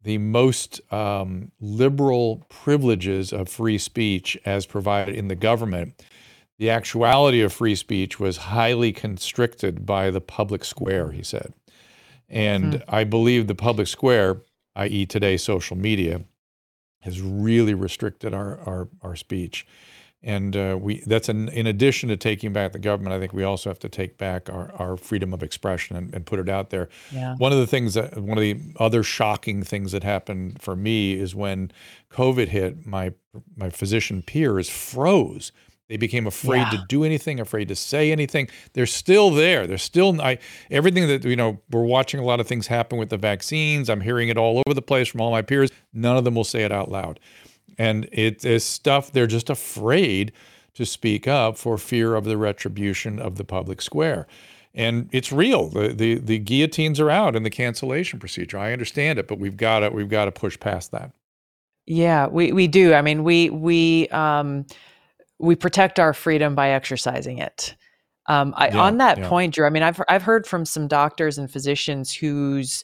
the 0.03 0.17
most 0.17 0.81
um, 0.91 1.51
liberal 1.59 2.43
privileges 2.49 3.31
of 3.31 3.47
free 3.47 3.77
speech 3.77 4.35
as 4.43 4.65
provided 4.65 5.13
in 5.13 5.27
the 5.27 5.35
government, 5.35 6.03
the 6.57 6.71
actuality 6.71 7.41
of 7.41 7.53
free 7.53 7.75
speech 7.75 8.19
was 8.19 8.37
highly 8.37 8.91
constricted 8.91 9.85
by 9.85 10.09
the 10.09 10.21
public 10.21 10.65
square. 10.65 11.11
He 11.11 11.21
said, 11.21 11.53
and 12.27 12.75
hmm. 12.75 12.79
I 12.87 13.03
believe 13.03 13.45
the 13.45 13.53
public 13.53 13.85
square, 13.85 14.41
i.e., 14.75 15.05
today 15.05 15.37
social 15.37 15.77
media, 15.77 16.21
has 17.01 17.21
really 17.21 17.73
restricted 17.73 18.33
our 18.33 18.59
our, 18.59 18.89
our 19.01 19.15
speech. 19.15 19.65
And 20.23 20.55
uh, 20.55 20.77
we 20.79 21.01
that's 21.07 21.29
an, 21.29 21.49
in 21.49 21.65
addition 21.65 22.09
to 22.09 22.17
taking 22.17 22.53
back 22.53 22.73
the 22.73 22.79
government, 22.79 23.13
I 23.15 23.19
think 23.19 23.33
we 23.33 23.43
also 23.43 23.71
have 23.71 23.79
to 23.79 23.89
take 23.89 24.19
back 24.19 24.49
our, 24.49 24.71
our 24.73 24.95
freedom 24.95 25.33
of 25.33 25.41
expression 25.41 25.95
and, 25.95 26.13
and 26.13 26.25
put 26.25 26.37
it 26.37 26.47
out 26.47 26.69
there. 26.69 26.89
Yeah. 27.11 27.35
One 27.37 27.51
of 27.51 27.57
the 27.57 27.65
things 27.65 27.95
that 27.95 28.19
one 28.19 28.37
of 28.37 28.43
the 28.43 28.59
other 28.79 29.01
shocking 29.01 29.63
things 29.63 29.91
that 29.93 30.03
happened 30.03 30.61
for 30.61 30.75
me 30.75 31.13
is 31.13 31.33
when 31.33 31.71
COVID 32.11 32.49
hit, 32.49 32.85
my 32.85 33.13
my 33.55 33.71
physician 33.71 34.21
peers 34.21 34.69
froze 34.69 35.51
they 35.91 35.97
became 35.97 36.25
afraid 36.25 36.59
yeah. 36.59 36.69
to 36.69 36.85
do 36.87 37.03
anything, 37.03 37.41
afraid 37.41 37.67
to 37.67 37.75
say 37.75 38.13
anything. 38.13 38.47
They're 38.71 38.85
still 38.85 39.29
there. 39.29 39.67
They're 39.67 39.77
still 39.77 40.21
I, 40.21 40.37
everything 40.69 41.05
that 41.09 41.25
you 41.25 41.35
know. 41.35 41.59
We're 41.69 41.83
watching 41.83 42.21
a 42.21 42.23
lot 42.23 42.39
of 42.39 42.47
things 42.47 42.67
happen 42.67 42.97
with 42.97 43.09
the 43.09 43.17
vaccines. 43.17 43.89
I'm 43.89 43.99
hearing 43.99 44.29
it 44.29 44.37
all 44.37 44.63
over 44.65 44.73
the 44.73 44.81
place 44.81 45.09
from 45.09 45.19
all 45.19 45.31
my 45.31 45.41
peers. 45.41 45.69
None 45.91 46.15
of 46.15 46.23
them 46.23 46.33
will 46.33 46.45
say 46.45 46.63
it 46.63 46.71
out 46.71 46.89
loud, 46.89 47.19
and 47.77 48.07
it 48.13 48.45
is 48.45 48.63
stuff 48.63 49.11
they're 49.11 49.27
just 49.27 49.49
afraid 49.49 50.31
to 50.75 50.85
speak 50.85 51.27
up 51.27 51.57
for 51.57 51.77
fear 51.77 52.15
of 52.15 52.23
the 52.23 52.37
retribution 52.37 53.19
of 53.19 53.35
the 53.35 53.43
public 53.43 53.81
square. 53.81 54.27
And 54.73 55.09
it's 55.11 55.33
real. 55.33 55.67
The, 55.67 55.89
the 55.89 56.19
the 56.19 56.39
guillotines 56.39 57.01
are 57.01 57.09
out 57.09 57.35
in 57.35 57.43
the 57.43 57.49
cancellation 57.49 58.17
procedure. 58.17 58.57
I 58.57 58.71
understand 58.71 59.19
it, 59.19 59.27
but 59.27 59.39
we've 59.39 59.57
got 59.57 59.79
to 59.79 59.89
we've 59.89 60.07
got 60.07 60.23
to 60.23 60.31
push 60.31 60.57
past 60.57 60.91
that. 60.91 61.11
Yeah, 61.85 62.27
we 62.27 62.53
we 62.53 62.69
do. 62.69 62.93
I 62.93 63.01
mean, 63.01 63.25
we 63.25 63.49
we 63.49 64.07
um 64.07 64.65
we 65.41 65.55
protect 65.55 65.99
our 65.99 66.13
freedom 66.13 66.55
by 66.55 66.69
exercising 66.69 67.39
it. 67.39 67.75
Um, 68.27 68.53
I, 68.55 68.69
yeah, 68.69 68.79
on 68.79 68.97
that 68.97 69.17
yeah. 69.17 69.27
point, 69.27 69.55
Drew, 69.55 69.65
I 69.65 69.69
mean, 69.69 69.83
I've 69.83 69.99
I've 70.07 70.21
heard 70.21 70.45
from 70.45 70.63
some 70.65 70.87
doctors 70.87 71.37
and 71.37 71.51
physicians 71.51 72.13
whose 72.13 72.83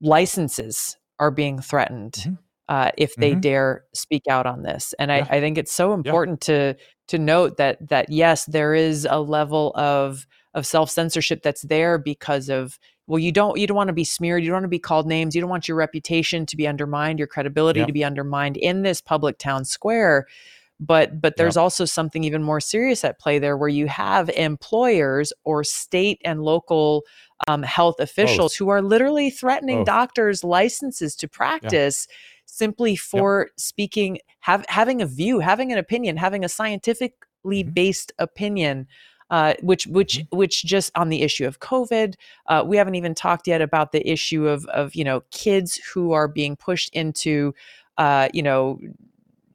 licenses 0.00 0.96
are 1.18 1.30
being 1.30 1.60
threatened 1.60 2.14
mm-hmm. 2.14 2.34
uh, 2.68 2.90
if 2.96 3.14
they 3.16 3.32
mm-hmm. 3.32 3.40
dare 3.40 3.84
speak 3.94 4.22
out 4.28 4.46
on 4.46 4.62
this. 4.62 4.94
And 4.98 5.10
yeah. 5.10 5.26
I, 5.30 5.36
I, 5.36 5.40
think 5.40 5.58
it's 5.58 5.72
so 5.72 5.92
important 5.92 6.40
to 6.42 6.74
to 7.08 7.18
note 7.18 7.58
that 7.58 7.86
that 7.88 8.10
yes, 8.10 8.46
there 8.46 8.74
is 8.74 9.06
a 9.08 9.20
level 9.20 9.72
of 9.74 10.26
of 10.54 10.66
self 10.66 10.90
censorship 10.90 11.42
that's 11.42 11.62
there 11.62 11.98
because 11.98 12.48
of 12.48 12.78
well, 13.06 13.18
you 13.18 13.30
don't 13.30 13.58
you 13.58 13.66
don't 13.66 13.76
want 13.76 13.88
to 13.88 13.94
be 13.94 14.04
smeared, 14.04 14.42
you 14.42 14.48
don't 14.48 14.56
want 14.56 14.64
to 14.64 14.68
be 14.68 14.78
called 14.78 15.06
names, 15.06 15.34
you 15.34 15.40
don't 15.42 15.50
want 15.50 15.68
your 15.68 15.76
reputation 15.76 16.46
to 16.46 16.56
be 16.56 16.66
undermined, 16.66 17.18
your 17.18 17.28
credibility 17.28 17.84
to 17.84 17.92
be 17.92 18.02
undermined 18.02 18.56
in 18.56 18.82
this 18.82 19.00
public 19.02 19.38
town 19.38 19.64
square 19.64 20.26
but 20.78 21.20
but 21.20 21.36
there's 21.36 21.56
also 21.56 21.84
something 21.84 22.24
even 22.24 22.42
more 22.42 22.60
serious 22.60 23.04
at 23.04 23.18
play 23.18 23.38
there 23.38 23.56
where 23.56 23.68
you 23.68 23.86
have 23.86 24.28
employers 24.30 25.32
or 25.44 25.64
state 25.64 26.20
and 26.24 26.42
local 26.42 27.02
um, 27.48 27.62
health 27.62 28.00
officials 28.00 28.52
Both. 28.52 28.56
who 28.56 28.68
are 28.68 28.82
literally 28.82 29.30
threatening 29.30 29.78
Both. 29.78 29.86
doctors 29.86 30.44
licenses 30.44 31.16
to 31.16 31.28
practice 31.28 32.06
yeah. 32.08 32.14
simply 32.46 32.96
for 32.96 33.50
speaking 33.56 34.18
have 34.40 34.64
having 34.68 35.00
a 35.00 35.06
view 35.06 35.40
having 35.40 35.72
an 35.72 35.78
opinion 35.78 36.16
having 36.16 36.44
a 36.44 36.48
scientifically 36.48 37.64
mm-hmm. 37.64 37.70
based 37.70 38.12
opinion 38.18 38.86
uh, 39.30 39.54
which 39.60 39.86
which 39.86 40.18
mm-hmm. 40.18 40.36
which 40.36 40.64
just 40.64 40.92
on 40.96 41.08
the 41.08 41.22
issue 41.22 41.46
of 41.46 41.58
COVID, 41.58 42.14
uh, 42.46 42.62
we 42.64 42.76
haven't 42.76 42.94
even 42.94 43.12
talked 43.12 43.48
yet 43.48 43.60
about 43.60 43.90
the 43.90 44.08
issue 44.08 44.46
of 44.46 44.64
of 44.66 44.94
you 44.94 45.02
know 45.02 45.22
kids 45.32 45.80
who 45.92 46.12
are 46.12 46.28
being 46.28 46.54
pushed 46.54 46.94
into 46.94 47.52
uh, 47.98 48.28
you 48.32 48.42
know 48.42 48.78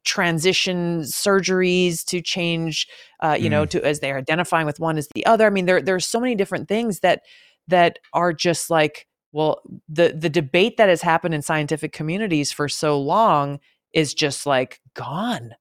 transition 0.04 1.00
surgeries 1.02 2.04
to 2.04 2.20
change 2.20 2.88
uh, 3.20 3.36
you 3.38 3.48
mm. 3.48 3.52
know 3.52 3.66
to 3.66 3.84
as 3.84 4.00
they're 4.00 4.18
identifying 4.18 4.66
with 4.66 4.80
one 4.80 4.98
as 4.98 5.08
the 5.14 5.24
other. 5.26 5.46
I 5.46 5.50
mean 5.50 5.66
there 5.66 5.82
there's 5.82 6.06
so 6.06 6.20
many 6.20 6.34
different 6.34 6.68
things 6.68 7.00
that 7.00 7.22
that 7.68 7.98
are 8.12 8.32
just 8.32 8.70
like 8.70 9.06
well 9.32 9.60
the 9.88 10.14
the 10.16 10.30
debate 10.30 10.76
that 10.76 10.88
has 10.88 11.02
happened 11.02 11.34
in 11.34 11.42
scientific 11.42 11.92
communities 11.92 12.52
for 12.52 12.68
so 12.68 13.00
long 13.00 13.60
is 13.92 14.14
just 14.14 14.46
like 14.46 14.80
gone. 14.94 15.54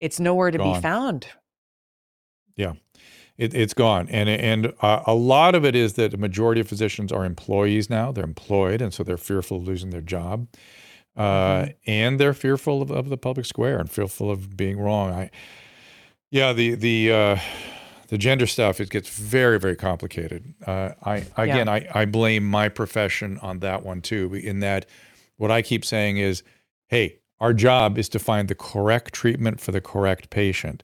It's 0.00 0.20
nowhere 0.20 0.50
to 0.50 0.58
gone. 0.58 0.74
be 0.74 0.80
found. 0.80 1.26
Yeah. 2.56 2.74
It, 3.38 3.54
it's 3.54 3.74
gone. 3.74 4.08
And 4.08 4.28
and 4.28 4.72
uh, 4.80 5.02
a 5.06 5.14
lot 5.14 5.54
of 5.54 5.64
it 5.64 5.74
is 5.76 5.94
that 5.94 6.10
the 6.10 6.16
majority 6.16 6.60
of 6.60 6.68
physicians 6.68 7.12
are 7.12 7.24
employees 7.24 7.90
now. 7.90 8.10
They're 8.10 8.24
employed 8.24 8.80
and 8.80 8.92
so 8.94 9.02
they're 9.02 9.18
fearful 9.18 9.58
of 9.58 9.66
losing 9.66 9.90
their 9.90 10.00
job 10.00 10.48
uh, 11.16 11.22
mm-hmm. 11.22 11.70
and 11.86 12.20
they're 12.20 12.34
fearful 12.34 12.82
of, 12.82 12.90
of 12.90 13.08
the 13.08 13.16
public 13.16 13.46
square 13.46 13.78
and 13.78 13.90
fearful 13.90 14.30
of 14.30 14.56
being 14.56 14.78
wrong. 14.78 15.12
I, 15.12 15.30
yeah, 16.30 16.52
the 16.52 16.74
the 16.74 17.12
uh, 17.12 17.38
the 18.08 18.18
gender 18.18 18.46
stuff 18.46 18.80
it 18.80 18.90
gets 18.90 19.08
very 19.08 19.58
very 19.58 19.76
complicated. 19.76 20.54
Uh, 20.66 20.90
I 21.02 21.24
again, 21.36 21.66
yeah. 21.66 21.72
I 21.72 21.88
I 21.94 22.04
blame 22.04 22.44
my 22.44 22.68
profession 22.68 23.38
on 23.40 23.60
that 23.60 23.84
one 23.84 24.02
too. 24.02 24.34
In 24.34 24.60
that, 24.60 24.86
what 25.36 25.50
I 25.50 25.62
keep 25.62 25.84
saying 25.84 26.18
is, 26.18 26.42
hey, 26.88 27.18
our 27.40 27.54
job 27.54 27.96
is 27.98 28.08
to 28.10 28.18
find 28.18 28.48
the 28.48 28.54
correct 28.54 29.14
treatment 29.14 29.60
for 29.60 29.72
the 29.72 29.80
correct 29.80 30.30
patient, 30.30 30.82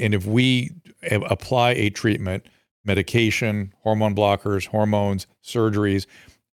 and 0.00 0.14
if 0.14 0.26
we 0.26 0.72
apply 1.10 1.70
a 1.70 1.90
treatment, 1.90 2.46
medication, 2.84 3.72
hormone 3.82 4.14
blockers, 4.14 4.66
hormones, 4.66 5.26
surgeries 5.42 6.06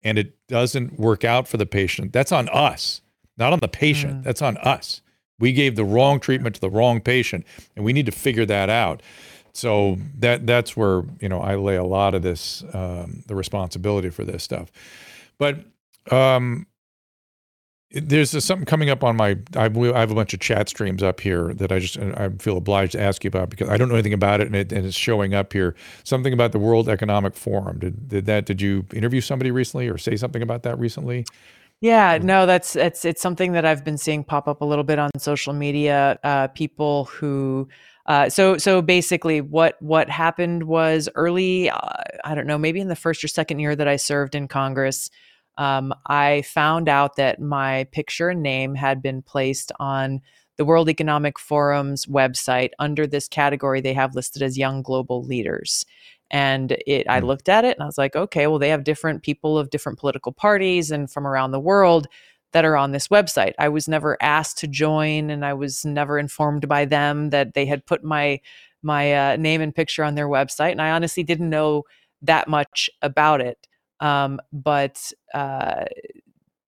and 0.04 0.18
it 0.18 0.36
doesn't 0.48 1.00
work 1.00 1.24
out 1.24 1.48
for 1.48 1.58
the 1.58 1.66
patient, 1.66 2.14
that's 2.14 2.32
on 2.32 2.50
us, 2.50 3.02
not 3.38 3.54
on 3.54 3.60
the 3.60 3.68
patient. 3.68 4.22
Mm. 4.22 4.24
That's 4.24 4.42
on 4.42 4.58
us. 4.58 5.02
We 5.40 5.54
gave 5.54 5.76
the 5.76 5.86
wrong 5.86 6.20
treatment 6.20 6.56
to 6.56 6.62
the 6.62 6.70
wrong 6.70 7.00
patient, 7.00 7.46
and 7.76 7.86
we 7.86 7.94
need 7.94 8.06
to 8.06 8.12
figure 8.12 8.46
that 8.46 8.70
out. 8.70 9.02
So 9.54 9.98
that 10.20 10.46
that's 10.46 10.78
where 10.78 11.04
you 11.20 11.30
know 11.30 11.42
I 11.42 11.56
lay 11.56 11.76
a 11.76 11.84
lot 11.84 12.14
of 12.14 12.22
this 12.22 12.64
um, 12.74 13.24
the 13.28 13.36
responsibility 13.36 14.10
for 14.10 14.24
this 14.24 14.44
stuff. 14.44 14.72
But 15.38 15.66
um, 16.12 16.68
there's 17.92 18.44
something 18.44 18.66
coming 18.66 18.90
up 18.90 19.04
on 19.04 19.16
my 19.16 19.38
I, 19.56 19.66
I, 19.66 20.00
have 20.00 20.12
a 20.12 20.16
bunch 20.16 20.34
of 20.34 20.40
chat 20.40 20.70
streams 20.70 21.02
up 21.02 21.20
here 21.20 21.54
that 21.56 21.72
I 21.72 21.80
just 21.80 21.98
I 21.98 22.30
feel 22.38 22.58
obliged 22.58 22.92
to 22.92 23.02
ask 23.02 23.24
you 23.24 23.30
about 23.30 23.50
because 23.50 23.68
I 23.68 23.78
don't 23.78 23.90
know 23.90 23.96
anything 23.96 24.14
about 24.14 24.42
it 24.42 24.48
and, 24.48 24.56
it 24.56 24.72
and, 24.72 24.86
it's 24.86 24.96
showing 24.96 25.34
up 25.34 25.54
here. 25.54 25.76
Something 26.04 26.32
about 26.32 26.52
the 26.52 26.60
World 26.60 26.88
Economic 26.88 27.36
Forum. 27.36 27.80
Did 27.80 28.08
did 28.08 28.26
that 28.28 28.46
did 28.46 28.62
you 28.62 28.86
interview 28.94 29.22
somebody 29.22 29.50
recently 29.50 29.88
or 29.88 29.98
say 29.98 30.16
something 30.18 30.44
about 30.44 30.64
that 30.64 30.78
recently? 30.78 31.26
Yeah 31.82 32.20
no 32.22 32.46
that's 32.46 32.76
it's 32.76 33.06
it's 33.06 33.22
something 33.22 33.54
that 33.54 33.66
I've 33.66 33.84
been 33.84 33.98
seeing 33.98 34.24
pop 34.24 34.48
up 34.48 34.62
a 34.62 34.66
little 34.66 34.84
bit 34.84 35.00
on 35.00 35.10
social 35.18 35.54
media 35.54 36.20
uh, 36.24 36.48
people 36.50 37.06
who 37.06 37.70
uh, 38.06 38.30
so 38.30 38.58
so 38.58 38.82
basically 38.84 39.42
what 39.42 39.82
what 39.82 40.10
happened 40.10 40.64
was 40.64 41.10
early 41.16 41.70
uh, 41.70 41.80
I 42.24 42.36
don't 42.36 42.48
know 42.48 42.58
maybe 42.58 42.82
in 42.82 42.88
the 42.90 42.96
first 42.96 43.24
or 43.24 43.28
second 43.30 43.60
year 43.60 43.76
that 43.76 43.88
I 43.88 43.96
served 43.96 44.36
in 44.36 44.48
Congress 44.48 45.10
um, 45.60 45.94
I 46.08 46.42
found 46.44 46.88
out 46.88 47.18
that 47.18 47.40
my 47.40 47.84
picture 47.92 48.30
and 48.30 48.42
name 48.42 48.76
had 48.76 49.02
been 49.02 49.22
placed 49.22 49.72
on 49.80 50.22
the 50.58 50.64
World 50.64 50.90
Economic 50.90 51.38
Forum's 51.38 52.06
website 52.06 52.72
under 52.80 53.06
this 53.06 53.28
category 53.28 53.82
they 53.82 53.94
have 53.94 54.16
listed 54.16 54.42
as 54.42 54.58
young 54.58 54.82
global 54.82 55.22
leaders. 55.24 55.86
And 56.32 56.78
it, 56.88 57.08
I 57.10 57.20
hmm. 57.20 57.26
looked 57.28 57.50
at 57.50 57.66
it 57.66 57.76
and 57.76 57.84
I 57.84 57.86
was 57.86 57.98
like, 57.98 58.16
okay, 58.16 58.48
well, 58.48 58.60
they 58.60 58.70
have 58.70 58.84
different 58.86 59.22
people 59.22 59.58
of 59.58 59.70
different 59.70 60.00
political 60.00 60.32
parties 60.32 60.92
and 60.92 61.12
from 61.12 61.28
around 61.28 61.52
the 61.52 61.60
world 61.60 62.08
that 62.54 62.66
are 62.66 62.78
on 62.78 62.94
this 62.94 63.10
website. 63.10 63.54
I 63.60 63.70
was 63.70 63.88
never 63.88 64.18
asked 64.22 64.58
to 64.60 64.68
join, 64.68 65.30
and 65.30 65.46
I 65.46 65.54
was 65.54 65.86
never 65.86 66.18
informed 66.18 66.68
by 66.68 66.86
them 66.86 67.30
that 67.30 67.54
they 67.54 67.66
had 67.66 67.86
put 67.86 68.04
my 68.04 68.40
my 68.82 69.14
uh, 69.14 69.36
name 69.36 69.62
and 69.62 69.76
picture 69.76 70.04
on 70.04 70.16
their 70.16 70.28
website. 70.28 70.72
And 70.72 70.82
I 70.82 70.92
honestly 70.92 71.22
didn't 71.22 71.50
know 71.50 71.84
that 72.22 72.48
much 72.48 72.90
about 73.02 73.42
it. 73.42 73.68
Um, 74.00 74.40
but 74.52 75.12
uh, 75.34 75.86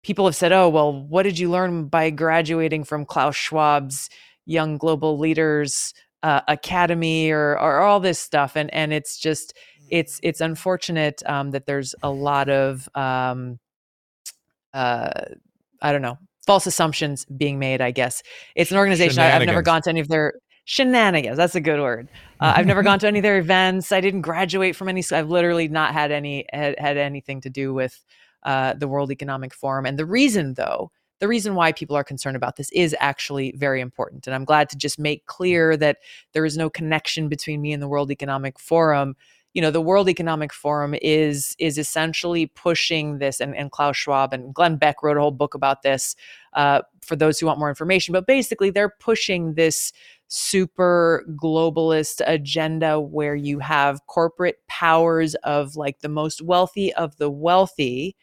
people 0.04 0.26
have 0.26 0.36
said, 0.36 0.52
oh, 0.52 0.70
well, 0.70 0.94
what 0.94 1.24
did 1.24 1.40
you 1.40 1.50
learn 1.50 1.86
by 1.86 2.10
graduating 2.10 2.84
from 2.84 3.06
Klaus 3.06 3.36
Schwab's 3.36 4.10
Young 4.46 4.78
Global 4.78 5.18
Leaders 5.18 5.94
uh, 6.24 6.42
Academy 6.48 7.32
or, 7.32 7.60
or 7.60 7.80
all 7.80 8.00
this 8.00 8.20
stuff? 8.20 8.56
And, 8.56 8.74
and 8.74 8.94
it's 8.94 9.18
just, 9.18 9.54
it's, 9.90 10.20
it's 10.24 10.42
unfortunate 10.42 11.22
um, 11.26 11.52
that 11.52 11.66
there's 11.66 11.96
a 12.04 12.10
lot 12.10 12.50
of, 12.50 12.88
um, 12.96 13.60
uh, 14.74 15.12
I 15.82 15.92
don't 15.92 16.02
know, 16.02 16.18
false 16.46 16.66
assumptions 16.66 17.26
being 17.26 17.60
made, 17.60 17.82
I 17.82 17.92
guess. 17.92 18.24
It's 18.56 18.72
an 18.72 18.78
organization 18.78 19.20
I, 19.20 19.28
have 19.28 19.46
never 19.46 19.62
gone 19.62 19.82
to 19.84 19.90
any 19.90 20.00
of 20.00 20.08
their 20.08 20.34
shenanigans. 20.72 21.36
That's 21.36 21.56
a 21.56 21.60
good 21.60 21.82
word. 21.82 22.08
Uh, 22.40 22.54
I've 22.56 22.66
never 22.66 22.82
gone 22.82 22.98
to 23.00 23.08
any 23.08 23.20
of 23.20 23.24
their 23.24 23.38
events. 23.38 23.92
I 23.92 24.00
didn't 24.00 24.22
graduate 24.22 24.74
from 24.74 24.88
any. 24.88 25.04
I've 25.12 25.30
literally 25.30 25.68
not 25.68 25.92
had 25.92 26.12
any 26.12 26.46
had, 26.54 26.80
had 26.80 26.96
anything 26.96 27.42
to 27.42 27.50
do 27.50 27.74
with 27.74 28.06
uh, 28.44 28.76
the 28.76 28.88
World 28.88 29.12
Economic 29.12 29.54
Forum. 29.54 29.86
And 29.86 30.00
the 30.00 30.06
reason, 30.06 30.54
though, 30.54 30.90
the 31.20 31.28
reason 31.28 31.56
why 31.56 31.74
people 31.74 31.98
are 31.98 32.06
concerned 32.06 32.38
about 32.38 32.56
this 32.56 32.72
is 32.72 32.96
actually 33.02 33.54
very 33.58 33.82
important. 33.82 34.28
And 34.28 34.34
I'm 34.34 34.46
glad 34.46 34.70
to 34.70 34.78
just 34.78 34.98
make 34.98 35.26
clear 35.26 35.76
that 35.76 35.98
there 36.32 36.46
is 36.46 36.56
no 36.56 36.70
connection 36.70 37.28
between 37.28 37.62
me 37.62 37.74
and 37.74 37.84
the 37.84 37.90
World 37.90 38.10
Economic 38.10 38.58
Forum. 38.58 39.18
You 39.54 39.62
know, 39.62 39.72
the 39.72 39.82
World 39.82 40.08
Economic 40.08 40.54
Forum 40.54 40.96
is 41.02 41.54
is 41.60 41.78
essentially 41.78 42.46
pushing 42.46 43.18
this, 43.18 43.42
and, 43.42 43.54
and 43.58 43.72
Klaus 43.72 43.98
Schwab 43.98 44.32
and 44.32 44.54
Glenn 44.54 44.78
Beck 44.78 45.04
wrote 45.04 45.18
a 45.18 45.20
whole 45.20 45.32
book 45.32 45.54
about 45.54 45.82
this. 45.82 46.16
Uh, 46.54 46.82
for 47.02 47.16
those 47.16 47.40
who 47.40 47.48
want 47.48 47.58
more 47.58 47.70
information, 47.70 48.14
but 48.14 48.28
basically 48.28 48.70
they're 48.70 48.94
pushing 49.00 49.56
this 49.56 49.92
super 50.34 51.26
globalist 51.36 52.22
agenda 52.26 52.98
where 53.02 53.36
you 53.36 53.60
have 53.60 54.08
corporate 54.08 54.56
powers 54.70 55.36
of 55.44 55.76
like 55.76 56.00
the 56.00 56.08
most 56.08 56.42
wealthy 56.42 56.94
of 56.94 57.18
the 57.18 57.30
wealthy 57.30 58.16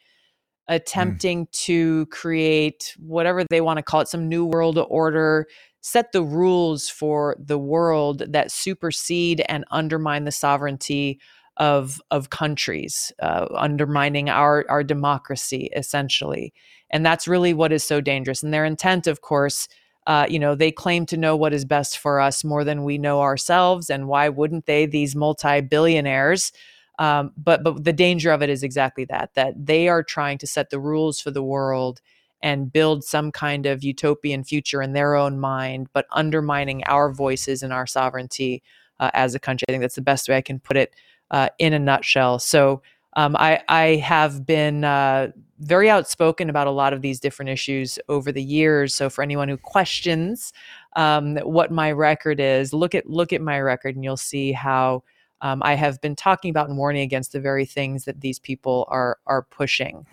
mm. 0.67 0.75
attempting 0.75 1.45
mm. 1.45 1.51
to 1.51 2.07
create 2.07 2.95
whatever 2.97 3.43
they 3.51 3.61
want 3.61 3.77
to 3.77 3.83
call 3.83 4.01
it 4.01 4.07
some 4.07 4.27
new 4.27 4.43
world 4.43 4.79
order 4.89 5.45
set 5.81 6.11
the 6.11 6.23
rules 6.23 6.89
for 6.89 7.35
the 7.39 7.59
world 7.59 8.23
that 8.27 8.51
supersede 8.51 9.43
and 9.47 9.63
undermine 9.69 10.23
the 10.23 10.31
sovereignty 10.31 11.19
of 11.57 12.01
of 12.09 12.31
countries 12.31 13.11
uh, 13.21 13.45
undermining 13.55 14.29
our 14.29 14.65
our 14.67 14.83
democracy 14.83 15.69
essentially 15.75 16.51
and 16.89 17.05
that's 17.05 17.27
really 17.27 17.53
what 17.53 17.71
is 17.71 17.83
so 17.83 18.01
dangerous 18.01 18.41
and 18.41 18.51
their 18.51 18.65
intent 18.65 19.05
of 19.05 19.21
course 19.21 19.67
uh, 20.09 20.25
you 20.27 20.39
know, 20.39 20.55
they 20.55 20.71
claim 20.71 21.05
to 21.05 21.17
know 21.17 21.35
what 21.35 21.53
is 21.53 21.63
best 21.63 21.99
for 21.99 22.19
us 22.19 22.43
more 22.43 22.63
than 22.63 22.83
we 22.83 22.97
know 22.97 23.21
ourselves. 23.21 23.91
And 23.91 24.07
why 24.07 24.27
wouldn't 24.27 24.65
they? 24.65 24.87
These 24.87 25.15
multi-billionaires. 25.15 26.51
Um, 26.97 27.31
but 27.37 27.63
but 27.63 27.83
the 27.83 27.93
danger 27.93 28.31
of 28.31 28.41
it 28.41 28.49
is 28.49 28.63
exactly 28.63 29.05
that 29.05 29.29
that 29.35 29.53
they 29.55 29.87
are 29.87 30.01
trying 30.01 30.39
to 30.39 30.47
set 30.47 30.71
the 30.71 30.79
rules 30.79 31.21
for 31.21 31.29
the 31.29 31.43
world 31.43 32.01
and 32.41 32.73
build 32.73 33.03
some 33.03 33.31
kind 33.31 33.67
of 33.67 33.83
utopian 33.83 34.43
future 34.43 34.81
in 34.81 34.93
their 34.93 35.13
own 35.13 35.39
mind, 35.39 35.89
but 35.93 36.07
undermining 36.11 36.83
our 36.85 37.13
voices 37.13 37.61
and 37.61 37.71
our 37.71 37.85
sovereignty 37.85 38.63
uh, 38.99 39.11
as 39.13 39.35
a 39.35 39.39
country. 39.39 39.65
I 39.69 39.73
think 39.73 39.81
that's 39.81 39.93
the 39.93 40.01
best 40.01 40.27
way 40.27 40.37
I 40.37 40.41
can 40.41 40.59
put 40.59 40.75
it 40.75 40.95
uh, 41.29 41.49
in 41.59 41.73
a 41.73 41.79
nutshell. 41.79 42.39
So 42.39 42.81
um, 43.19 43.35
I, 43.35 43.61
I 43.67 43.85
have 43.97 44.45
been 44.45 44.85
uh, 44.85 45.31
very 45.59 45.89
outspoken 45.89 46.49
about 46.49 46.67
a 46.67 46.71
lot 46.71 46.93
of 46.93 47.01
these 47.01 47.19
different 47.19 47.49
issues 47.49 47.99
over 48.07 48.31
the 48.31 48.41
years. 48.41 48.95
So 48.95 49.09
for 49.09 49.21
anyone 49.21 49.49
who 49.49 49.57
questions 49.57 50.53
um, 50.95 51.35
what 51.39 51.69
my 51.69 51.91
record 51.91 52.39
is, 52.39 52.71
look 52.71 52.95
at 52.95 53.09
look 53.09 53.33
at 53.33 53.41
my 53.41 53.59
record, 53.59 53.95
and 53.95 54.05
you'll 54.05 54.15
see 54.15 54.53
how 54.53 55.03
um, 55.41 55.61
I 55.65 55.75
have 55.75 55.99
been 55.99 56.15
talking 56.15 56.49
about 56.49 56.69
and 56.69 56.77
warning 56.77 57.01
against 57.01 57.33
the 57.33 57.41
very 57.41 57.65
things 57.65 58.05
that 58.05 58.21
these 58.21 58.39
people 58.39 58.87
are 58.87 59.17
are 59.27 59.41
pushing. 59.41 60.05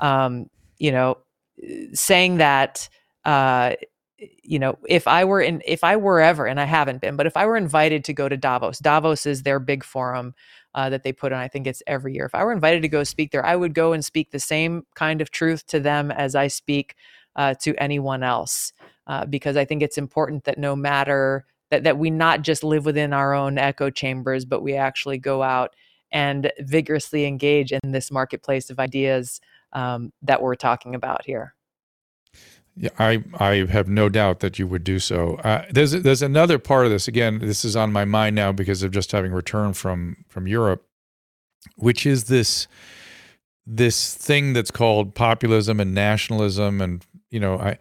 Um, 0.00 0.50
you 0.76 0.92
know, 0.92 1.16
saying 1.94 2.36
that, 2.38 2.90
uh, 3.24 3.72
you 4.42 4.58
know, 4.58 4.78
if 4.86 5.08
I 5.08 5.24
were 5.24 5.40
in, 5.40 5.62
if 5.64 5.82
I 5.82 5.96
were 5.96 6.20
ever, 6.20 6.46
and 6.46 6.60
I 6.60 6.64
haven't 6.64 7.00
been, 7.00 7.16
but 7.16 7.26
if 7.26 7.38
I 7.38 7.46
were 7.46 7.56
invited 7.56 8.04
to 8.04 8.12
go 8.12 8.28
to 8.28 8.36
Davos, 8.36 8.80
Davos 8.80 9.24
is 9.24 9.44
their 9.44 9.60
big 9.60 9.82
forum 9.82 10.34
uh, 10.74 10.90
that 10.90 11.02
they 11.02 11.12
put 11.12 11.32
on. 11.32 11.40
I 11.40 11.48
think 11.48 11.66
it's 11.66 11.82
every 11.86 12.14
year. 12.14 12.26
If 12.26 12.34
I 12.34 12.44
were 12.44 12.52
invited 12.52 12.82
to 12.82 12.88
go 12.88 13.04
speak 13.04 13.32
there, 13.32 13.44
I 13.44 13.56
would 13.56 13.74
go 13.74 13.92
and 13.92 14.04
speak 14.04 14.30
the 14.30 14.40
same 14.40 14.84
kind 14.94 15.20
of 15.20 15.30
truth 15.30 15.66
to 15.68 15.80
them 15.80 16.10
as 16.10 16.34
I 16.34 16.48
speak 16.48 16.94
uh, 17.36 17.54
to 17.62 17.74
anyone 17.76 18.22
else, 18.22 18.72
uh, 19.06 19.26
because 19.26 19.56
I 19.56 19.64
think 19.64 19.82
it's 19.82 19.98
important 19.98 20.44
that 20.44 20.58
no 20.58 20.74
matter 20.76 21.44
that 21.70 21.84
that 21.84 21.98
we 21.98 22.10
not 22.10 22.42
just 22.42 22.64
live 22.64 22.84
within 22.84 23.12
our 23.12 23.32
own 23.34 23.58
echo 23.58 23.90
chambers, 23.90 24.44
but 24.44 24.62
we 24.62 24.74
actually 24.74 25.18
go 25.18 25.42
out 25.42 25.74
and 26.12 26.50
vigorously 26.58 27.24
engage 27.24 27.72
in 27.72 27.92
this 27.92 28.10
marketplace 28.10 28.70
of 28.70 28.80
ideas 28.80 29.40
um, 29.72 30.12
that 30.22 30.42
we're 30.42 30.56
talking 30.56 30.94
about 30.94 31.24
here. 31.24 31.54
Yeah, 32.80 32.88
I 32.98 33.22
I 33.34 33.66
have 33.66 33.88
no 33.88 34.08
doubt 34.08 34.40
that 34.40 34.58
you 34.58 34.66
would 34.66 34.84
do 34.84 34.98
so. 34.98 35.34
Uh, 35.44 35.66
there's 35.70 35.92
there's 35.92 36.22
another 36.22 36.58
part 36.58 36.86
of 36.86 36.90
this. 36.90 37.06
Again, 37.08 37.38
this 37.38 37.62
is 37.62 37.76
on 37.76 37.92
my 37.92 38.06
mind 38.06 38.34
now 38.34 38.52
because 38.52 38.82
of 38.82 38.90
just 38.90 39.12
having 39.12 39.32
returned 39.32 39.76
from 39.76 40.24
from 40.28 40.48
Europe, 40.48 40.82
which 41.76 42.06
is 42.06 42.24
this 42.24 42.68
this 43.66 44.14
thing 44.14 44.54
that's 44.54 44.70
called 44.70 45.14
populism 45.14 45.78
and 45.78 45.92
nationalism, 45.92 46.80
and 46.80 47.04
you 47.28 47.38
know, 47.38 47.58
I 47.58 47.78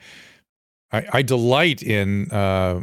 I, 0.91 1.07
I 1.13 1.21
delight 1.21 1.81
in 1.81 2.29
uh, 2.29 2.81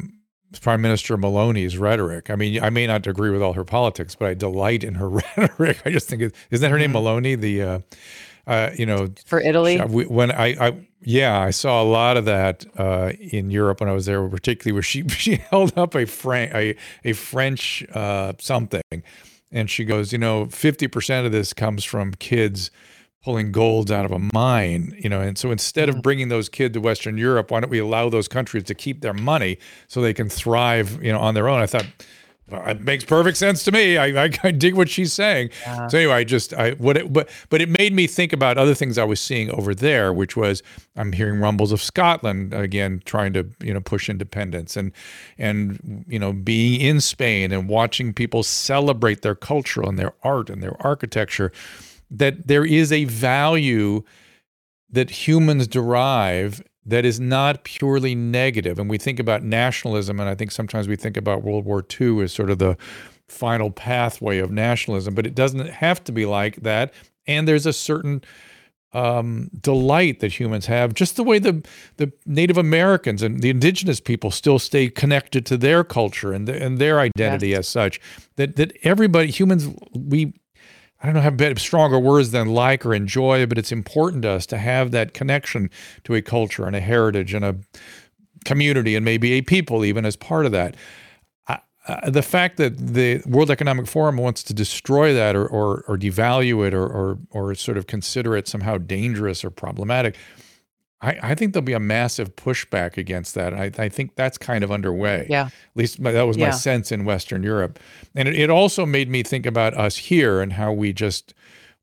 Prime 0.63 0.81
Minister 0.81 1.19
Meloni's 1.19 1.77
rhetoric. 1.77 2.31
I 2.31 2.37
mean, 2.37 2.63
I 2.63 2.71
may 2.71 2.87
not 2.87 3.07
agree 3.07 3.29
with 3.29 3.43
all 3.43 3.53
her 3.53 3.65
politics, 3.65 4.15
but 4.15 4.29
I 4.31 4.33
delight 4.33 4.85
in 4.85 4.95
her 4.95 5.09
rhetoric. 5.37 5.83
I 5.85 5.91
just 5.91 6.09
think 6.09 6.23
it, 6.23 6.35
isn't 6.51 6.63
that 6.63 6.71
her 6.71 6.79
name, 6.79 6.95
mm-hmm. 6.95 7.41
The 7.43 7.63
uh, 7.63 7.79
uh, 8.47 8.71
you 8.77 8.87
know, 8.87 9.09
for 9.25 9.41
Italy. 9.41 9.79
When 9.79 10.31
I, 10.31 10.69
I, 10.69 10.87
yeah, 11.03 11.39
I 11.41 11.51
saw 11.51 11.83
a 11.83 11.85
lot 11.85 12.17
of 12.17 12.25
that 12.27 12.65
uh, 12.77 13.13
in 13.21 13.51
Europe 13.51 13.81
when 13.81 13.89
I 13.89 13.93
was 13.93 14.07
there, 14.07 14.27
particularly 14.29 14.73
where 14.73 14.83
she 14.83 15.07
she 15.09 15.37
held 15.37 15.77
up 15.77 15.95
a 15.95 16.07
Fran- 16.07 16.55
a, 16.55 16.77
a 17.05 17.13
French 17.13 17.85
uh, 17.93 18.35
something, 18.39 18.83
and 19.51 19.71
she 19.71 19.85
goes, 19.85 20.13
you 20.13 20.19
know, 20.19 20.47
fifty 20.47 20.87
percent 20.87 21.27
of 21.27 21.33
this 21.33 21.53
comes 21.53 21.85
from 21.85 22.15
kids 22.15 22.71
pulling 23.27 23.51
golds 23.51 23.91
out 23.91 24.05
of 24.05 24.13
a 24.13 24.21
mine, 24.33 24.95
you 24.99 25.09
know. 25.09 25.21
And 25.21 25.37
so 25.37 25.51
instead 25.51 25.89
of 25.89 25.97
mm-hmm. 25.97 26.03
bringing 26.03 26.29
those 26.29 26.49
kids 26.49 26.75
to 26.75 26.81
Western 26.81 27.19
Europe, 27.19 27.51
why 27.51 27.59
don't 27.59 27.71
we 27.71 27.81
allow 27.81 28.09
those 28.09 28.29
countries 28.29 28.63
to 28.65 28.75
keep 28.75 29.01
their 29.01 29.13
money 29.13 29.59
so 29.89 30.01
they 30.01 30.15
can 30.15 30.29
thrive, 30.29 31.03
you 31.03 31.11
know, 31.11 31.19
on 31.19 31.35
their 31.35 31.49
own? 31.49 31.61
I 31.61 31.67
thought 31.67 31.87
Uh, 32.51 32.61
it 32.69 32.81
makes 32.81 33.05
perfect 33.05 33.37
sense 33.37 33.65
to 33.65 33.73
me. 33.73 33.97
I, 33.97 34.25
I, 34.25 34.31
I 34.45 34.51
dig 34.53 34.75
what 34.75 34.89
she's 34.89 35.13
saying. 35.13 35.51
Yeah. 35.63 35.89
So 35.89 35.99
anyway, 35.99 36.15
I 36.15 36.25
just 36.25 36.55
I 36.55 36.73
what 36.73 36.97
it, 36.97 37.13
but 37.13 37.29
but 37.49 37.61
it 37.61 37.69
made 37.69 37.93
me 37.93 38.07
think 38.07 38.33
about 38.33 38.57
other 38.57 38.75
things 38.75 38.99
I 38.99 39.05
was 39.05 39.21
seeing 39.21 39.51
over 39.51 39.75
there, 39.75 40.13
which 40.13 40.37
was 40.37 40.63
I'm 40.95 41.13
hearing 41.13 41.41
rumbles 41.41 41.73
of 41.73 41.83
Scotland 41.83 42.55
again 42.55 43.03
trying 43.05 43.33
to 43.33 43.49
you 43.61 43.75
know 43.75 43.81
push 43.81 44.09
independence 44.09 44.77
and 44.77 44.93
and 45.39 46.05
you 46.07 46.19
know 46.19 46.33
being 46.33 46.81
in 46.81 47.01
Spain 47.01 47.51
and 47.53 47.69
watching 47.69 48.13
people 48.13 48.43
celebrate 48.43 49.23
their 49.23 49.35
culture 49.35 49.83
and 49.83 49.99
their 49.99 50.15
art 50.23 50.49
and 50.49 50.63
their 50.63 50.81
architecture. 50.87 51.51
That 52.09 52.47
there 52.47 52.65
is 52.65 52.93
a 52.93 53.05
value 53.05 54.05
that 54.89 55.11
humans 55.11 55.67
derive 55.67 56.63
that 56.87 57.05
is 57.05 57.19
not 57.21 57.65
purely 57.65 58.15
negative. 58.15 58.79
And 58.79 58.89
we 58.89 58.99
think 58.99 59.19
about 59.19 59.43
nationalism, 59.43 60.21
and 60.21 60.29
I 60.29 60.35
think 60.35 60.53
sometimes 60.53 60.89
we 60.89 60.97
think 60.97 61.17
about 61.17 61.43
World 61.43 61.65
War 61.65 61.85
II 62.01 62.23
as 62.23 62.33
sort 62.33 62.51
of 62.51 62.59
the 62.59 62.77
final 63.29 63.71
pathway 63.71 64.39
of 64.39 64.51
nationalism, 64.51 65.15
but 65.15 65.27
it 65.27 65.35
doesn't 65.35 65.67
have 65.67 66.03
to 66.05 66.13
be 66.13 66.27
like 66.27 66.57
that. 66.63 66.95
And 67.27 67.49
there's 67.49 67.67
a 67.67 67.73
certain 67.73 68.23
um, 68.93 69.51
delight 69.61 70.21
that 70.21 70.39
humans 70.39 70.67
have, 70.67 70.95
just 70.95 71.17
the 71.17 71.25
way 71.25 71.39
the 71.39 71.67
the 71.97 72.13
Native 72.25 72.57
Americans 72.57 73.23
and 73.23 73.41
the 73.41 73.51
indigenous 73.51 74.01
people 74.01 74.31
still 74.31 74.59
stay 74.59 74.89
connected 74.89 75.45
to 75.47 75.57
their 75.57 75.85
culture 75.85 76.33
and, 76.33 76.49
the, 76.49 76.63
and 76.63 76.79
their 76.79 77.01
identity 77.01 77.49
yes. 77.49 77.59
as 77.59 77.69
such. 77.69 78.01
That 78.37 78.57
that 78.57 78.73
everybody 78.85 79.31
humans 79.31 79.69
we 79.93 80.35
I 81.03 81.07
don't 81.07 81.15
know, 81.15 81.21
have 81.21 81.37
better, 81.37 81.59
stronger 81.59 81.99
words 81.99 82.31
than 82.31 82.49
like 82.49 82.87
or 82.87 82.95
enjoy, 82.95 83.47
but 83.47 83.59
it's 83.59 83.73
important 83.73 84.23
to 84.23 84.31
us 84.31 84.47
to 84.47 84.59
have 84.59 84.91
that 84.93 85.15
connection 85.15 85.71
to 86.05 86.15
a 86.15 86.23
culture 86.23 86.67
and 86.67 86.75
a 86.75 86.81
heritage 86.81 87.35
and 87.35 87.45
a 87.45 87.57
community 88.45 88.95
and 88.95 89.05
maybe 89.05 89.33
a 89.33 89.43
people 89.43 89.85
even 89.85 90.07
as 90.07 90.17
part 90.17 90.47
of 90.47 90.53
that. 90.53 90.75
Uh, 91.89 92.11
the 92.11 92.23
fact 92.23 92.57
that 92.57 92.77
the 92.77 93.23
World 93.27 93.49
Economic 93.49 93.87
Forum 93.87 94.17
wants 94.17 94.43
to 94.43 94.53
destroy 94.53 95.15
that 95.15 95.37
or, 95.37 95.47
or, 95.47 95.85
or 95.87 95.97
devalue 95.97 96.67
it 96.67 96.75
or, 96.75 96.85
or, 96.85 97.19
or 97.31 97.55
sort 97.55 97.77
of 97.77 97.87
consider 97.87 98.37
it 98.37 98.49
somehow 98.49 98.77
dangerous 98.77 99.45
or 99.45 99.51
problematic 99.51 100.17
I, 101.01 101.19
I 101.23 101.35
think 101.35 101.53
there'll 101.53 101.65
be 101.65 101.75
a 101.75 101.81
massive 101.81 102.37
pushback 102.37 102.97
against 102.97 103.35
that. 103.35 103.53
I, 103.53 103.71
I 103.77 103.89
think 103.89 104.15
that's 104.15 104.39
kind 104.39 104.65
of 104.65 104.73
underway. 104.73 105.27
Yeah. 105.29 105.47
At 105.47 105.77
least 105.77 106.01
my, 106.01 106.11
that 106.13 106.23
was 106.23 106.37
yeah. 106.37 106.47
my 106.47 106.51
sense 106.53 106.91
in 106.91 107.05
Western 107.05 107.43
Europe. 107.43 107.79
And 108.15 108.29
it, 108.29 108.35
it 108.39 108.51
also 108.51 108.87
made 108.87 109.11
me 109.11 109.23
think 109.23 109.45
about 109.45 109.75
us 109.75 109.97
here 109.97 110.41
and 110.41 110.55
how 110.55 110.73
we 110.73 110.93
just, 110.93 111.35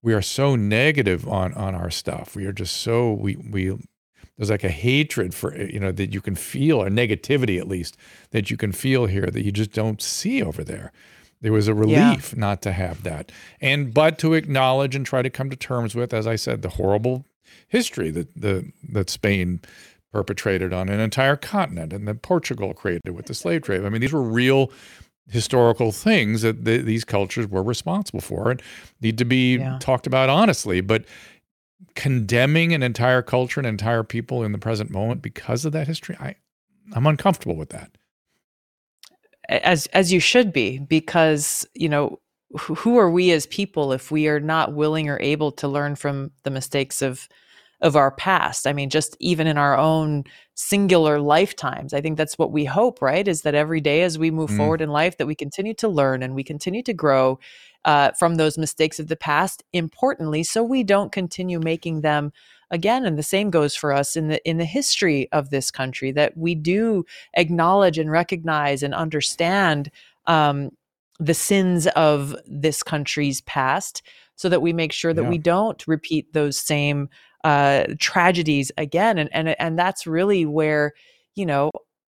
we 0.02 0.14
are 0.14 0.22
so 0.22 0.56
negative 0.56 1.28
on, 1.28 1.54
on 1.54 1.76
our 1.76 1.92
stuff. 1.92 2.36
We 2.36 2.46
are 2.46 2.52
just 2.54 2.78
so, 2.78 3.14
we, 3.14 3.36
we, 3.36 3.78
there's 4.36 4.50
like 4.50 4.64
a 4.64 4.70
hatred 4.70 5.36
for, 5.36 5.54
eh, 5.54 5.70
you 5.72 5.80
know, 5.80 5.92
that 5.92 6.12
you 6.12 6.20
can 6.20 6.36
feel, 6.36 6.82
or 6.82 6.90
negativity 6.90 7.60
at 7.60 7.68
least, 7.68 7.96
that 8.32 8.50
you 8.50 8.58
can 8.58 8.72
feel 8.72 9.06
here 9.06 9.28
that 9.28 9.46
you 9.46 9.52
just 9.52 9.74
don't 9.74 10.02
see 10.02 10.42
over 10.42 10.64
there. 10.64 10.92
There 11.40 11.54
was 11.54 11.68
a 11.68 11.76
relief 11.76 12.34
yeah. 12.34 12.40
not 12.40 12.62
to 12.64 12.72
have 12.72 13.04
that. 13.04 13.32
And, 13.62 13.94
but 13.94 14.18
to 14.20 14.34
acknowledge 14.34 14.96
and 14.96 15.06
try 15.06 15.22
to 15.22 15.30
come 15.30 15.52
to 15.52 15.56
terms 15.56 15.94
with, 15.94 16.14
as 16.14 16.26
I 16.26 16.36
said, 16.36 16.64
the 16.64 16.70
horrible 16.70 17.26
history 17.68 18.12
that 18.12 18.34
the 18.36 18.72
that 18.90 19.10
Spain 19.10 19.62
perpetrated 20.12 20.72
on 20.72 20.90
an 20.90 21.00
entire 21.00 21.36
continent 21.36 21.92
and 21.92 22.08
that 22.08 22.22
Portugal 22.22 22.74
created 22.74 23.12
with 23.12 23.26
the 23.26 23.34
slave 23.34 23.64
trade. 23.64 23.84
I 23.84 23.90
mean, 23.90 24.00
these 24.00 24.14
were 24.14 24.22
real 24.22 24.72
historical 25.28 25.92
things 25.92 26.44
that 26.44 26.66
the, 26.66 26.78
these 26.78 27.04
cultures 27.04 27.48
were 27.48 27.64
responsible 27.64 28.22
for 28.22 28.52
and 28.52 28.62
need 29.02 29.18
to 29.18 29.26
be 29.26 29.58
yeah. 29.58 29.80
talked 29.80 30.06
about 30.06 30.30
honestly. 30.30 30.82
But 30.82 31.06
condemning 31.96 32.74
an 32.74 32.84
entire 32.84 33.22
culture 33.22 33.60
and 33.60 33.68
entire 33.68 34.04
people 34.04 34.44
in 34.44 34.52
the 34.52 34.58
present 34.58 34.90
moment 34.90 35.22
because 35.22 35.66
of 35.66 35.72
that 35.74 35.88
history, 35.88 36.16
I 36.20 36.36
I'm 36.94 37.08
uncomfortable 37.08 37.56
with 37.56 37.70
that. 37.70 37.92
As 39.50 39.88
as 39.88 40.12
you 40.14 40.20
should 40.20 40.54
be, 40.54 40.80
because 40.80 41.68
you 41.74 41.90
know 41.90 42.20
who 42.58 42.98
are 42.98 43.10
we 43.10 43.32
as 43.32 43.46
people 43.48 43.92
if 43.92 44.12
we 44.12 44.28
are 44.28 44.40
not 44.40 44.74
willing 44.74 45.10
or 45.10 45.20
able 45.20 45.52
to 45.54 45.68
learn 45.68 45.96
from 45.96 46.32
the 46.44 46.52
mistakes 46.52 47.02
of 47.02 47.28
of 47.84 47.98
our 47.98 48.12
past. 48.12 48.66
I 48.66 48.72
mean, 48.72 48.90
just 48.90 49.16
even 49.20 49.46
in 49.46 49.58
our 49.58 49.78
own 49.78 50.24
singular 50.56 51.20
lifetimes. 51.20 51.94
I 51.94 52.00
think 52.00 52.18
that's 52.18 52.38
what 52.38 52.52
we 52.52 52.64
hope, 52.64 53.02
right? 53.02 53.28
Is 53.28 53.42
that 53.42 53.56
every 53.56 53.82
day 53.82 54.04
as 54.04 54.18
we 54.18 54.32
move 54.32 54.52
mm. 54.52 54.58
forward 54.58 54.82
in 54.82 54.90
life, 54.90 55.18
that 55.18 55.28
we 55.28 55.36
continue 55.36 55.74
to 55.76 55.90
learn 55.90 56.24
and 56.24 56.34
we 56.34 56.46
continue 56.46 56.82
to 56.84 56.94
grow 56.94 57.40
uh, 57.84 58.12
from 58.12 58.36
those 58.36 58.58
mistakes 58.58 59.00
of 59.00 59.10
the 59.10 59.18
past. 59.18 59.64
Importantly, 59.74 60.44
so 60.44 60.64
we 60.64 60.84
don't 60.84 61.12
continue 61.12 61.60
making 61.60 62.02
them 62.02 62.32
again. 62.72 63.06
And 63.06 63.20
the 63.20 63.24
same 63.24 63.50
goes 63.50 63.76
for 63.76 63.92
us 63.92 64.16
in 64.16 64.30
the 64.30 64.50
in 64.50 64.58
the 64.58 64.66
history 64.66 65.30
of 65.34 65.50
this 65.50 65.70
country. 65.70 66.14
That 66.14 66.38
we 66.38 66.56
do 66.56 67.06
acknowledge 67.34 67.98
and 67.98 68.10
recognize 68.10 68.82
and 68.82 68.94
understand. 68.94 69.92
Um, 70.26 70.72
the 71.20 71.34
sins 71.34 71.88
of 71.88 72.36
this 72.46 72.84
country's 72.84 73.42
past 73.42 74.02
so 74.36 74.50
that 74.50 74.62
we 74.62 74.74
make 74.74 74.92
sure 74.92 75.14
that 75.14 75.24
yeah. 75.24 75.30
we 75.30 75.38
don't 75.38 75.88
repeat 75.88 76.34
those 76.34 76.58
same 76.58 77.10
uh, 77.44 77.86
tragedies 78.00 78.72
again. 78.78 79.18
And, 79.18 79.30
and, 79.34 79.50
and 79.60 79.78
that's 79.78 80.08
really 80.08 80.46
where, 80.46 80.94
you 81.36 81.46
know, 81.46 81.72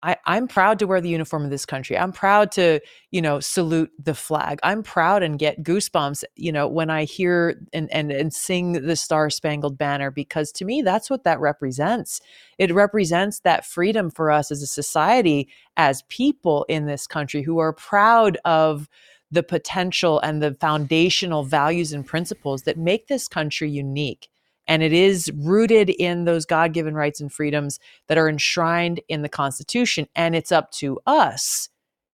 I, 0.05 0.17
I'm 0.27 0.47
proud 0.47 0.77
to 0.79 0.85
wear 0.85 1.01
the 1.01 1.09
uniform 1.09 1.43
of 1.43 1.49
this 1.49 1.65
country. 1.65 1.97
I'm 1.97 2.11
proud 2.11 2.51
to, 2.53 2.79
you 3.09 3.23
know, 3.23 3.39
salute 3.39 3.91
the 3.97 4.13
flag. 4.13 4.59
I'm 4.61 4.83
proud 4.83 5.23
and 5.23 5.39
get 5.39 5.63
goosebumps, 5.63 6.23
you 6.35 6.51
know, 6.51 6.67
when 6.67 6.91
I 6.91 7.05
hear 7.05 7.59
and 7.73 7.91
and 7.91 8.11
and 8.11 8.31
sing 8.31 8.73
the 8.73 8.95
Star 8.95 9.31
Spangled 9.31 9.79
Banner 9.79 10.11
because 10.11 10.51
to 10.53 10.65
me 10.65 10.83
that's 10.83 11.09
what 11.09 11.23
that 11.23 11.39
represents. 11.39 12.21
It 12.59 12.71
represents 12.71 13.39
that 13.39 13.65
freedom 13.65 14.11
for 14.11 14.29
us 14.29 14.51
as 14.51 14.61
a 14.61 14.67
society, 14.67 15.49
as 15.75 16.03
people 16.03 16.67
in 16.69 16.85
this 16.85 17.07
country 17.07 17.41
who 17.41 17.57
are 17.57 17.73
proud 17.73 18.37
of 18.45 18.87
the 19.31 19.43
potential 19.43 20.19
and 20.19 20.39
the 20.39 20.53
foundational 20.53 21.43
values 21.43 21.91
and 21.91 22.05
principles 22.05 22.61
that 22.61 22.77
make 22.77 23.07
this 23.07 23.27
country 23.27 23.71
unique. 23.71 24.29
And 24.67 24.81
it 24.81 24.93
is 24.93 25.31
rooted 25.35 25.89
in 25.89 26.25
those 26.25 26.45
God 26.45 26.73
given 26.73 26.95
rights 26.95 27.21
and 27.21 27.31
freedoms 27.31 27.79
that 28.07 28.17
are 28.17 28.29
enshrined 28.29 28.99
in 29.07 29.21
the 29.21 29.29
Constitution. 29.29 30.07
And 30.15 30.35
it's 30.35 30.51
up 30.51 30.71
to 30.71 30.99
us. 31.05 31.69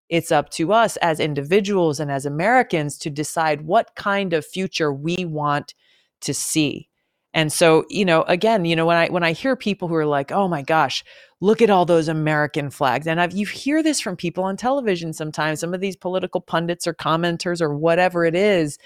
It's 0.08 0.30
up 0.30 0.50
to 0.50 0.72
us 0.72 0.98
as 0.98 1.20
individuals 1.20 1.98
and 1.98 2.10
as 2.10 2.26
Americans 2.26 2.98
to 2.98 3.10
decide 3.10 3.62
what 3.62 3.94
kind 3.94 4.34
of 4.34 4.44
future 4.44 4.92
we 4.92 5.24
want 5.24 5.74
to 6.20 6.34
see. 6.34 6.88
And 7.34 7.50
so, 7.50 7.84
you 7.88 8.04
know, 8.04 8.22
again, 8.24 8.66
you 8.66 8.76
know, 8.76 8.84
when 8.84 8.96
I 8.96 9.08
when 9.08 9.22
I 9.22 9.32
hear 9.32 9.56
people 9.56 9.88
who 9.88 9.94
are 9.94 10.04
like, 10.04 10.30
"Oh 10.30 10.48
my 10.48 10.60
gosh, 10.60 11.02
look 11.40 11.62
at 11.62 11.70
all 11.70 11.86
those 11.86 12.08
American 12.08 12.68
flags," 12.70 13.06
and 13.06 13.18
I've, 13.20 13.32
you 13.32 13.46
hear 13.46 13.82
this 13.82 14.00
from 14.00 14.16
people 14.16 14.44
on 14.44 14.56
television 14.58 15.14
sometimes, 15.14 15.60
some 15.60 15.72
of 15.72 15.80
these 15.80 15.96
political 15.96 16.42
pundits 16.42 16.86
or 16.86 16.92
commenters 16.92 17.62
or 17.62 17.74
whatever 17.74 18.26
it 18.26 18.34
is, 18.34 18.76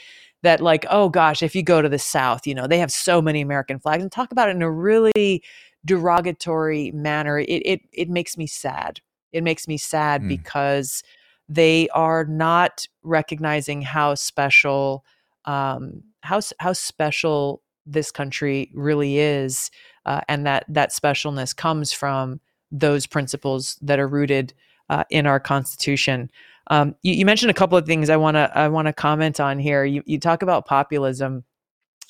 that 0.47 0.60
like 0.60 0.86
oh 0.90 1.09
gosh 1.09 1.43
if 1.43 1.55
you 1.55 1.62
go 1.62 1.82
to 1.82 1.89
the 1.89 1.98
south 1.98 2.47
you 2.47 2.55
know 2.55 2.66
they 2.66 2.78
have 2.78 2.93
so 2.93 3.20
many 3.20 3.40
american 3.40 3.78
flags 3.78 4.02
and 4.02 4.12
talk 4.12 4.32
about 4.32 4.48
it 4.48 4.56
in 4.56 4.62
a 4.62 4.70
really 4.70 5.43
derogatory 5.85 6.90
manner 6.93 7.39
it 7.39 7.44
it, 7.44 7.81
it 7.93 8.09
makes 8.09 8.36
me 8.36 8.47
sad 8.47 9.01
it 9.32 9.44
makes 9.44 9.68
me 9.68 9.77
sad 9.77 10.23
mm. 10.23 10.28
because 10.28 11.02
they 11.48 11.89
are 11.90 12.24
not 12.24 12.86
recognizing 13.02 13.82
how 13.82 14.14
special 14.14 15.05
um, 15.44 16.02
how 16.23 16.40
how 16.59 16.73
special 16.73 17.62
this 17.86 18.10
country 18.10 18.70
really 18.74 19.18
is, 19.18 19.70
uh, 20.06 20.20
and 20.28 20.44
that 20.47 20.64
that 20.68 20.90
specialness 20.90 21.55
comes 21.55 21.93
from 21.93 22.40
those 22.73 23.06
principles 23.06 23.78
that 23.81 24.01
are 24.01 24.09
rooted 24.09 24.52
uh, 24.90 25.05
in 25.10 25.27
our 25.27 25.39
Constitution. 25.39 26.31
Um, 26.68 26.97
you, 27.02 27.14
you, 27.14 27.24
mentioned 27.24 27.51
a 27.51 27.55
couple 27.55 27.78
of 27.78 27.86
things 27.86 28.10
I 28.10 28.16
want 28.16 28.36
to 28.36 28.51
I 28.56 28.68
want 28.68 28.86
to 28.86 28.93
comment 28.93 29.40
on 29.40 29.59
here. 29.59 29.84
You, 29.84 30.02
you 30.06 30.18
talk 30.18 30.43
about 30.43 30.66
populism. 30.66 31.44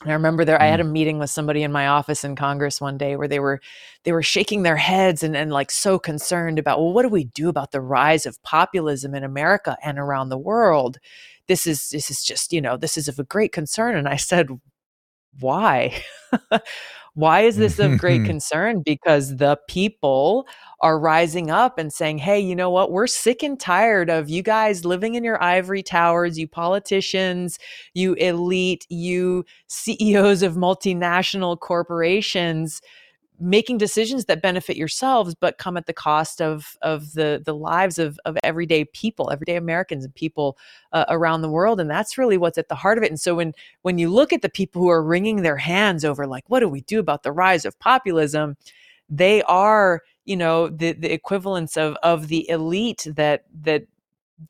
I 0.04 0.12
remember 0.12 0.44
there 0.44 0.60
I 0.60 0.66
had 0.66 0.80
a 0.80 0.84
mm. 0.84 0.90
meeting 0.90 1.18
with 1.18 1.30
somebody 1.30 1.62
in 1.62 1.72
my 1.72 1.88
office 1.88 2.22
in 2.22 2.36
Congress 2.36 2.80
one 2.80 2.98
day 2.98 3.16
where 3.16 3.28
they 3.28 3.40
were 3.40 3.60
they 4.04 4.12
were 4.12 4.22
shaking 4.22 4.62
their 4.62 4.76
heads 4.76 5.22
and, 5.22 5.36
and 5.36 5.50
like 5.52 5.70
so 5.70 5.98
concerned 5.98 6.58
about 6.58 6.78
well 6.78 6.92
what 6.92 7.02
do 7.02 7.08
we 7.08 7.24
do 7.24 7.48
about 7.48 7.70
the 7.70 7.80
rise 7.80 8.26
of 8.26 8.42
populism 8.42 9.14
in 9.14 9.24
America 9.24 9.76
and 9.82 9.98
around 9.98 10.28
the 10.28 10.38
world 10.38 10.98
this 11.48 11.66
is 11.66 11.90
this 11.90 12.10
is 12.10 12.22
just 12.22 12.52
you 12.52 12.60
know 12.60 12.76
this 12.76 12.98
is 12.98 13.08
of 13.08 13.18
a 13.18 13.24
great 13.24 13.52
concern 13.52 13.96
and 13.96 14.06
I 14.06 14.16
said 14.16 14.48
why 15.40 16.02
why 17.16 17.40
is 17.40 17.56
this 17.56 17.78
of 17.78 17.96
great 17.96 18.24
concern 18.26 18.82
because 18.84 19.36
the 19.36 19.58
people 19.68 20.46
are 20.82 20.98
rising 20.98 21.50
up 21.50 21.78
and 21.78 21.90
saying, 21.90 22.18
hey, 22.18 22.38
you 22.38 22.54
know 22.54 22.70
what? 22.70 22.92
We're 22.92 23.06
sick 23.06 23.42
and 23.42 23.58
tired 23.58 24.10
of 24.10 24.28
you 24.28 24.42
guys 24.42 24.84
living 24.84 25.14
in 25.14 25.24
your 25.24 25.42
ivory 25.42 25.82
towers, 25.82 26.38
you 26.38 26.46
politicians, 26.46 27.58
you 27.94 28.12
elite, 28.14 28.86
you 28.90 29.46
CEOs 29.66 30.42
of 30.42 30.56
multinational 30.56 31.58
corporations 31.58 32.82
making 33.38 33.78
decisions 33.78 34.24
that 34.24 34.42
benefit 34.42 34.76
yourselves 34.76 35.34
but 35.34 35.58
come 35.58 35.76
at 35.76 35.86
the 35.86 35.92
cost 35.92 36.40
of 36.40 36.76
of 36.82 37.12
the 37.12 37.42
the 37.44 37.54
lives 37.54 37.98
of 37.98 38.18
of 38.24 38.36
everyday 38.42 38.84
people 38.86 39.30
everyday 39.30 39.56
americans 39.56 40.04
and 40.04 40.14
people 40.14 40.56
uh, 40.92 41.04
around 41.08 41.42
the 41.42 41.50
world 41.50 41.80
and 41.80 41.90
that's 41.90 42.16
really 42.16 42.38
what's 42.38 42.58
at 42.58 42.68
the 42.68 42.74
heart 42.74 42.98
of 42.98 43.04
it 43.04 43.10
and 43.10 43.20
so 43.20 43.34
when 43.34 43.52
when 43.82 43.98
you 43.98 44.08
look 44.08 44.32
at 44.32 44.42
the 44.42 44.48
people 44.48 44.80
who 44.80 44.88
are 44.88 45.02
wringing 45.02 45.42
their 45.42 45.56
hands 45.56 46.04
over 46.04 46.26
like 46.26 46.44
what 46.48 46.60
do 46.60 46.68
we 46.68 46.80
do 46.82 46.98
about 46.98 47.22
the 47.22 47.32
rise 47.32 47.64
of 47.64 47.78
populism? 47.78 48.56
they 49.08 49.42
are 49.44 50.02
you 50.24 50.36
know 50.36 50.68
the 50.68 50.92
the 50.92 51.12
equivalence 51.12 51.76
of 51.76 51.96
of 52.02 52.28
the 52.28 52.48
elite 52.50 53.06
that 53.14 53.44
that 53.62 53.84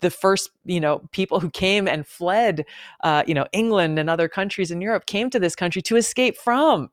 the 0.01 0.11
first 0.11 0.51
you 0.65 0.81
know 0.81 1.01
people 1.13 1.39
who 1.39 1.51
came 1.51 1.87
and 1.87 2.07
fled 2.07 2.65
uh, 3.03 3.23
you 3.27 3.35
know 3.35 3.47
england 3.53 3.99
and 3.99 4.11
other 4.11 4.29
countries 4.29 4.71
in 4.71 4.81
europe 4.81 5.07
came 5.07 5.31
to 5.31 5.39
this 5.39 5.55
country 5.55 5.83
to 5.83 5.97
escape 5.97 6.37
from 6.37 6.91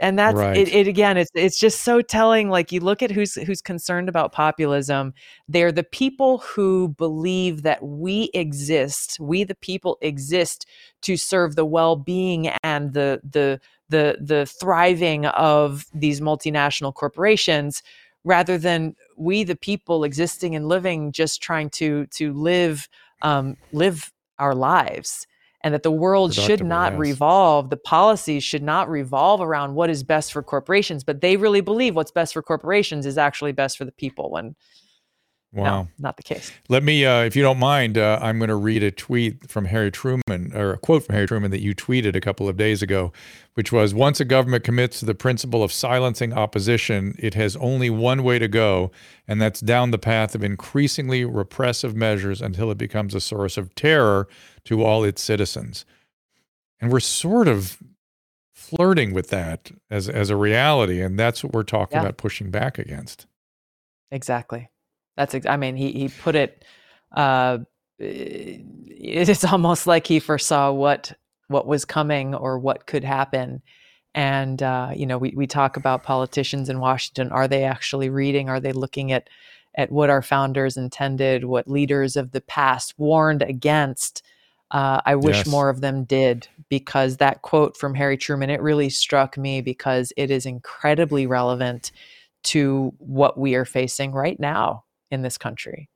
and 0.00 0.18
that's 0.18 0.36
right. 0.36 0.56
it, 0.56 0.68
it, 0.68 0.88
again 0.88 1.16
it's 1.16 1.30
it's 1.34 1.58
just 1.58 1.82
so 1.82 2.00
telling 2.00 2.48
like 2.48 2.72
you 2.72 2.80
look 2.80 3.02
at 3.02 3.10
who's 3.10 3.34
who's 3.34 3.62
concerned 3.62 4.08
about 4.08 4.32
populism 4.32 5.14
they're 5.48 5.70
the 5.70 5.84
people 5.84 6.38
who 6.38 6.88
believe 6.88 7.62
that 7.62 7.82
we 7.82 8.30
exist 8.34 9.18
we 9.20 9.44
the 9.44 9.54
people 9.54 9.98
exist 10.00 10.66
to 11.02 11.16
serve 11.16 11.54
the 11.54 11.64
well-being 11.64 12.48
and 12.64 12.92
the 12.94 13.20
the 13.22 13.60
the 13.88 14.16
the 14.20 14.46
thriving 14.46 15.26
of 15.26 15.86
these 15.94 16.20
multinational 16.20 16.94
corporations 16.94 17.82
rather 18.24 18.58
than 18.58 18.94
we 19.16 19.44
the 19.44 19.56
people 19.56 20.04
existing 20.04 20.54
and 20.54 20.68
living 20.68 21.12
just 21.12 21.42
trying 21.42 21.70
to 21.70 22.06
to 22.06 22.32
live 22.32 22.88
um, 23.22 23.56
live 23.72 24.12
our 24.38 24.54
lives 24.54 25.26
and 25.62 25.74
that 25.74 25.82
the 25.82 25.90
world 25.90 26.34
should 26.34 26.64
not 26.64 26.92
yes. 26.92 26.98
revolve 26.98 27.70
the 27.70 27.76
policies 27.76 28.42
should 28.42 28.62
not 28.62 28.88
revolve 28.88 29.40
around 29.40 29.74
what 29.74 29.90
is 29.90 30.02
best 30.02 30.32
for 30.32 30.42
corporations 30.42 31.04
but 31.04 31.20
they 31.20 31.36
really 31.36 31.60
believe 31.60 31.94
what's 31.94 32.10
best 32.10 32.32
for 32.32 32.42
corporations 32.42 33.06
is 33.06 33.18
actually 33.18 33.52
best 33.52 33.76
for 33.76 33.84
the 33.84 33.92
people 33.92 34.30
when 34.30 34.54
Wow. 35.52 35.64
No, 35.82 35.88
not 35.98 36.16
the 36.16 36.22
case. 36.22 36.52
Let 36.68 36.84
me, 36.84 37.04
uh, 37.04 37.22
if 37.22 37.34
you 37.34 37.42
don't 37.42 37.58
mind, 37.58 37.98
uh, 37.98 38.20
I'm 38.22 38.38
going 38.38 38.50
to 38.50 38.54
read 38.54 38.84
a 38.84 38.92
tweet 38.92 39.50
from 39.50 39.64
Harry 39.64 39.90
Truman, 39.90 40.52
or 40.54 40.74
a 40.74 40.78
quote 40.78 41.04
from 41.04 41.14
Harry 41.14 41.26
Truman 41.26 41.50
that 41.50 41.60
you 41.60 41.74
tweeted 41.74 42.14
a 42.14 42.20
couple 42.20 42.48
of 42.48 42.56
days 42.56 42.82
ago, 42.82 43.12
which 43.54 43.72
was 43.72 43.92
Once 43.92 44.20
a 44.20 44.24
government 44.24 44.62
commits 44.62 45.00
to 45.00 45.06
the 45.06 45.14
principle 45.14 45.64
of 45.64 45.72
silencing 45.72 46.32
opposition, 46.32 47.16
it 47.18 47.34
has 47.34 47.56
only 47.56 47.90
one 47.90 48.22
way 48.22 48.38
to 48.38 48.46
go, 48.46 48.92
and 49.26 49.42
that's 49.42 49.58
down 49.58 49.90
the 49.90 49.98
path 49.98 50.36
of 50.36 50.44
increasingly 50.44 51.24
repressive 51.24 51.96
measures 51.96 52.40
until 52.40 52.70
it 52.70 52.78
becomes 52.78 53.12
a 53.12 53.20
source 53.20 53.56
of 53.56 53.74
terror 53.74 54.28
to 54.64 54.84
all 54.84 55.04
its 55.04 55.22
citizens. 55.22 55.84
And 56.80 56.92
we're 56.92 57.00
sort 57.00 57.48
of 57.48 57.78
flirting 58.54 59.12
with 59.12 59.28
that 59.30 59.70
as, 59.90 60.08
as 60.08 60.30
a 60.30 60.36
reality, 60.36 61.00
and 61.02 61.18
that's 61.18 61.42
what 61.42 61.52
we're 61.52 61.62
talking 61.62 61.96
yeah. 61.96 62.02
about 62.02 62.16
pushing 62.16 62.50
back 62.50 62.78
against. 62.78 63.26
Exactly. 64.10 64.68
That's 65.16 65.34
ex- 65.34 65.46
I 65.46 65.56
mean 65.56 65.76
he 65.76 65.92
he 65.92 66.08
put 66.08 66.34
it 66.34 66.64
uh 67.14 67.58
it's 67.98 69.44
almost 69.44 69.86
like 69.86 70.06
he 70.06 70.18
foresaw 70.18 70.72
what 70.72 71.12
what 71.48 71.66
was 71.66 71.84
coming 71.84 72.34
or 72.34 72.58
what 72.58 72.86
could 72.86 73.04
happen 73.04 73.60
and 74.14 74.62
uh, 74.62 74.90
you 74.94 75.04
know 75.06 75.18
we, 75.18 75.32
we 75.36 75.46
talk 75.46 75.76
about 75.76 76.02
politicians 76.02 76.68
in 76.68 76.80
washington 76.80 77.30
are 77.30 77.46
they 77.46 77.64
actually 77.64 78.08
reading 78.08 78.48
are 78.48 78.60
they 78.60 78.72
looking 78.72 79.12
at 79.12 79.28
at 79.74 79.92
what 79.92 80.08
our 80.08 80.22
founders 80.22 80.76
intended 80.76 81.44
what 81.44 81.68
leaders 81.68 82.16
of 82.16 82.30
the 82.30 82.40
past 82.40 82.94
warned 82.96 83.42
against 83.42 84.22
uh, 84.70 85.00
i 85.04 85.14
wish 85.14 85.38
yes. 85.38 85.46
more 85.46 85.68
of 85.68 85.80
them 85.80 86.04
did 86.04 86.48
because 86.68 87.16
that 87.16 87.42
quote 87.42 87.76
from 87.76 87.94
harry 87.94 88.16
truman 88.16 88.50
it 88.50 88.60
really 88.60 88.90
struck 88.90 89.36
me 89.36 89.60
because 89.60 90.12
it 90.16 90.30
is 90.30 90.46
incredibly 90.46 91.26
relevant 91.26 91.92
to 92.42 92.92
what 92.98 93.38
we 93.38 93.54
are 93.54 93.64
facing 93.64 94.12
right 94.12 94.38
now 94.38 94.84
in 95.10 95.22
this 95.22 95.36
country. 95.36 95.88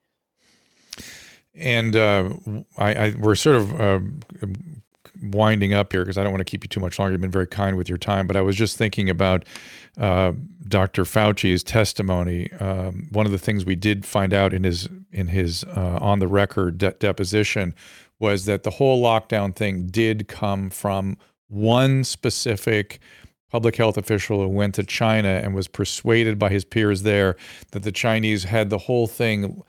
And 1.55 1.95
uh, 1.95 2.31
I, 2.77 2.95
I, 2.95 3.15
we're 3.17 3.37
sort 3.37 3.57
of 3.57 3.81
uh, 3.81 4.01
winding 5.23 5.73
up 5.73 5.93
here 5.93 6.03
because 6.03 6.19
I 6.19 6.25
don't 6.25 6.33
want 6.33 6.41
to 6.41 6.51
keep 6.51 6.65
you 6.65 6.69
too 6.69 6.81
much 6.81 6.99
longer. 6.99 7.13
You've 7.13 7.21
been 7.21 7.31
very 7.31 7.47
kind 7.47 7.77
with 7.77 7.89
your 7.89 7.99
time, 7.99 8.27
but 8.27 8.37
I 8.37 8.41
was 8.41 8.57
just 8.57 8.77
thinking 8.77 9.09
about 9.09 9.45
uh, 9.97 10.33
Dr. 10.67 11.05
Fauci's 11.05 11.63
testimony. 11.63 12.53
Um, 12.55 13.09
one 13.13 13.25
of 13.25 13.31
the 13.31 13.39
things 13.39 13.65
we 13.65 13.77
did 13.77 14.05
find 14.05 14.35
out 14.35 14.53
in 14.53 14.65
his 14.65 14.89
in 15.13 15.29
his 15.29 15.63
uh, 15.77 15.99
on 16.01 16.19
the 16.19 16.27
record 16.27 16.79
de- 16.79 16.91
deposition 16.93 17.73
was 18.25 18.47
that 18.47 18.63
the 18.63 18.71
whole 18.71 19.03
lockdown 19.03 19.55
thing 19.55 19.87
did 19.87 20.29
come 20.29 20.71
from 20.71 21.19
one 21.49 22.03
specific 22.05 22.99
public 23.51 23.77
health 23.77 23.99
official 23.99 24.41
who 24.41 24.49
went 24.49 24.75
to 24.75 24.83
China 24.83 25.29
and 25.29 25.55
was 25.55 25.69
persuaded 25.69 26.39
by 26.39 26.49
his 26.49 26.65
peers 26.65 27.03
there 27.03 27.37
that 27.73 27.83
the 27.83 27.93
Chinese 27.93 28.45
had 28.45 28.71
the 28.71 28.79
whole 28.79 29.07
thing 29.07 29.63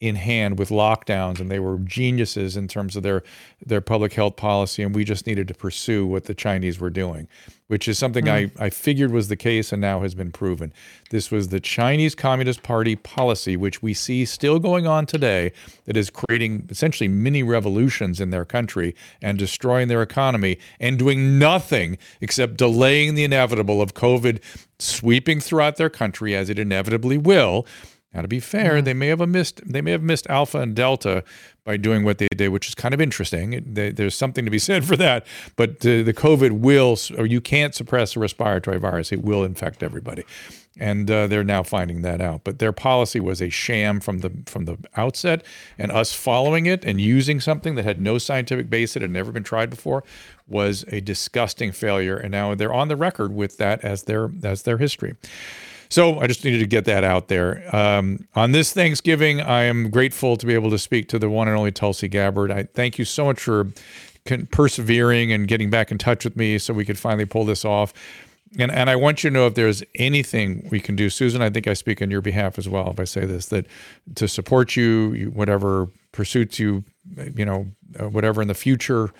in 0.00 0.16
hand 0.16 0.58
with 0.58 0.70
lockdowns 0.70 1.40
and 1.40 1.50
they 1.50 1.58
were 1.58 1.78
geniuses 1.78 2.56
in 2.56 2.66
terms 2.66 2.96
of 2.96 3.02
their 3.02 3.22
their 3.64 3.80
public 3.80 4.14
health 4.14 4.36
policy 4.36 4.82
and 4.82 4.94
we 4.94 5.04
just 5.04 5.26
needed 5.26 5.46
to 5.46 5.54
pursue 5.54 6.06
what 6.06 6.24
the 6.24 6.34
Chinese 6.34 6.80
were 6.80 6.90
doing 6.90 7.28
which 7.70 7.86
is 7.86 7.96
something 7.96 8.24
mm. 8.24 8.50
I, 8.58 8.64
I 8.64 8.68
figured 8.68 9.12
was 9.12 9.28
the 9.28 9.36
case 9.36 9.70
and 9.70 9.80
now 9.80 10.00
has 10.00 10.12
been 10.12 10.32
proven. 10.32 10.72
This 11.10 11.30
was 11.30 11.48
the 11.48 11.60
Chinese 11.60 12.16
Communist 12.16 12.64
Party 12.64 12.96
policy, 12.96 13.56
which 13.56 13.80
we 13.80 13.94
see 13.94 14.24
still 14.24 14.58
going 14.58 14.88
on 14.88 15.06
today, 15.06 15.52
that 15.84 15.96
is 15.96 16.10
creating 16.10 16.66
essentially 16.68 17.06
mini 17.06 17.44
revolutions 17.44 18.20
in 18.20 18.30
their 18.30 18.44
country 18.44 18.96
and 19.22 19.38
destroying 19.38 19.86
their 19.86 20.02
economy 20.02 20.58
and 20.80 20.98
doing 20.98 21.38
nothing 21.38 21.96
except 22.20 22.56
delaying 22.56 23.14
the 23.14 23.22
inevitable 23.22 23.80
of 23.80 23.94
COVID 23.94 24.40
sweeping 24.80 25.38
throughout 25.38 25.76
their 25.76 25.90
country 25.90 26.34
as 26.34 26.50
it 26.50 26.58
inevitably 26.58 27.18
will. 27.18 27.68
Now, 28.12 28.22
to 28.22 28.28
be 28.28 28.40
fair, 28.40 28.76
mm-hmm. 28.76 28.84
they 28.84 28.94
may 28.94 29.06
have 29.08 29.20
missed 29.28 29.60
they 29.64 29.80
may 29.80 29.92
have 29.92 30.02
missed 30.02 30.26
Alpha 30.28 30.58
and 30.58 30.74
Delta 30.74 31.22
by 31.64 31.76
doing 31.76 32.04
what 32.04 32.18
they 32.18 32.26
did, 32.34 32.48
which 32.48 32.66
is 32.66 32.74
kind 32.74 32.92
of 32.92 33.00
interesting. 33.00 33.62
They, 33.64 33.92
there's 33.92 34.16
something 34.16 34.44
to 34.44 34.50
be 34.50 34.58
said 34.58 34.84
for 34.84 34.96
that. 34.96 35.26
But 35.56 35.80
the, 35.80 36.02
the 36.02 36.14
COVID 36.14 36.60
will, 36.60 36.96
or 37.16 37.26
you 37.26 37.40
can't 37.40 37.74
suppress 37.74 38.16
a 38.16 38.20
respiratory 38.20 38.78
virus; 38.78 39.12
it 39.12 39.22
will 39.22 39.44
infect 39.44 39.82
everybody, 39.84 40.24
and 40.76 41.08
uh, 41.08 41.28
they're 41.28 41.44
now 41.44 41.62
finding 41.62 42.02
that 42.02 42.20
out. 42.20 42.42
But 42.42 42.58
their 42.58 42.72
policy 42.72 43.20
was 43.20 43.40
a 43.40 43.48
sham 43.48 44.00
from 44.00 44.18
the 44.18 44.32
from 44.46 44.64
the 44.64 44.76
outset, 44.96 45.44
and 45.78 45.92
us 45.92 46.12
following 46.12 46.66
it 46.66 46.84
and 46.84 47.00
using 47.00 47.38
something 47.38 47.76
that 47.76 47.84
had 47.84 48.00
no 48.00 48.18
scientific 48.18 48.68
base, 48.68 48.94
that 48.94 49.02
had 49.02 49.12
never 49.12 49.30
been 49.30 49.44
tried 49.44 49.70
before, 49.70 50.02
was 50.48 50.84
a 50.88 51.00
disgusting 51.00 51.70
failure. 51.70 52.16
And 52.16 52.32
now 52.32 52.56
they're 52.56 52.74
on 52.74 52.88
the 52.88 52.96
record 52.96 53.32
with 53.32 53.58
that 53.58 53.84
as 53.84 54.04
their 54.04 54.32
as 54.42 54.62
their 54.62 54.78
history. 54.78 55.14
So 55.90 56.20
I 56.20 56.28
just 56.28 56.44
needed 56.44 56.60
to 56.60 56.66
get 56.66 56.84
that 56.84 57.02
out 57.02 57.26
there. 57.26 57.64
Um, 57.74 58.28
on 58.36 58.52
this 58.52 58.72
Thanksgiving, 58.72 59.40
I 59.40 59.64
am 59.64 59.90
grateful 59.90 60.36
to 60.36 60.46
be 60.46 60.54
able 60.54 60.70
to 60.70 60.78
speak 60.78 61.08
to 61.08 61.18
the 61.18 61.28
one 61.28 61.48
and 61.48 61.56
only 61.56 61.72
Tulsi 61.72 62.06
Gabbard. 62.06 62.52
I 62.52 62.62
thank 62.62 62.96
you 62.96 63.04
so 63.04 63.24
much 63.24 63.40
for 63.40 63.66
persevering 64.52 65.32
and 65.32 65.48
getting 65.48 65.68
back 65.68 65.90
in 65.90 65.98
touch 65.98 66.24
with 66.24 66.36
me 66.36 66.58
so 66.58 66.72
we 66.72 66.84
could 66.84 66.98
finally 66.98 67.24
pull 67.24 67.44
this 67.44 67.64
off. 67.64 67.92
And, 68.56 68.70
and 68.70 68.88
I 68.88 68.94
want 68.96 69.24
you 69.24 69.30
to 69.30 69.34
know 69.34 69.46
if 69.48 69.54
there's 69.54 69.82
anything 69.96 70.68
we 70.70 70.78
can 70.78 70.94
do, 70.94 71.10
Susan. 71.10 71.42
I 71.42 71.50
think 71.50 71.66
I 71.66 71.74
speak 71.74 72.00
on 72.00 72.10
your 72.10 72.20
behalf 72.20 72.56
as 72.56 72.68
well 72.68 72.90
if 72.90 73.00
I 73.00 73.04
say 73.04 73.24
this 73.24 73.46
that 73.46 73.66
to 74.14 74.28
support 74.28 74.76
you, 74.76 75.32
whatever 75.34 75.88
pursuits 76.12 76.58
you, 76.58 76.84
you 77.34 77.44
know, 77.44 77.66
uh, 77.98 78.08
whatever 78.08 78.42
in 78.42 78.48
the 78.48 78.54
future 78.54 79.10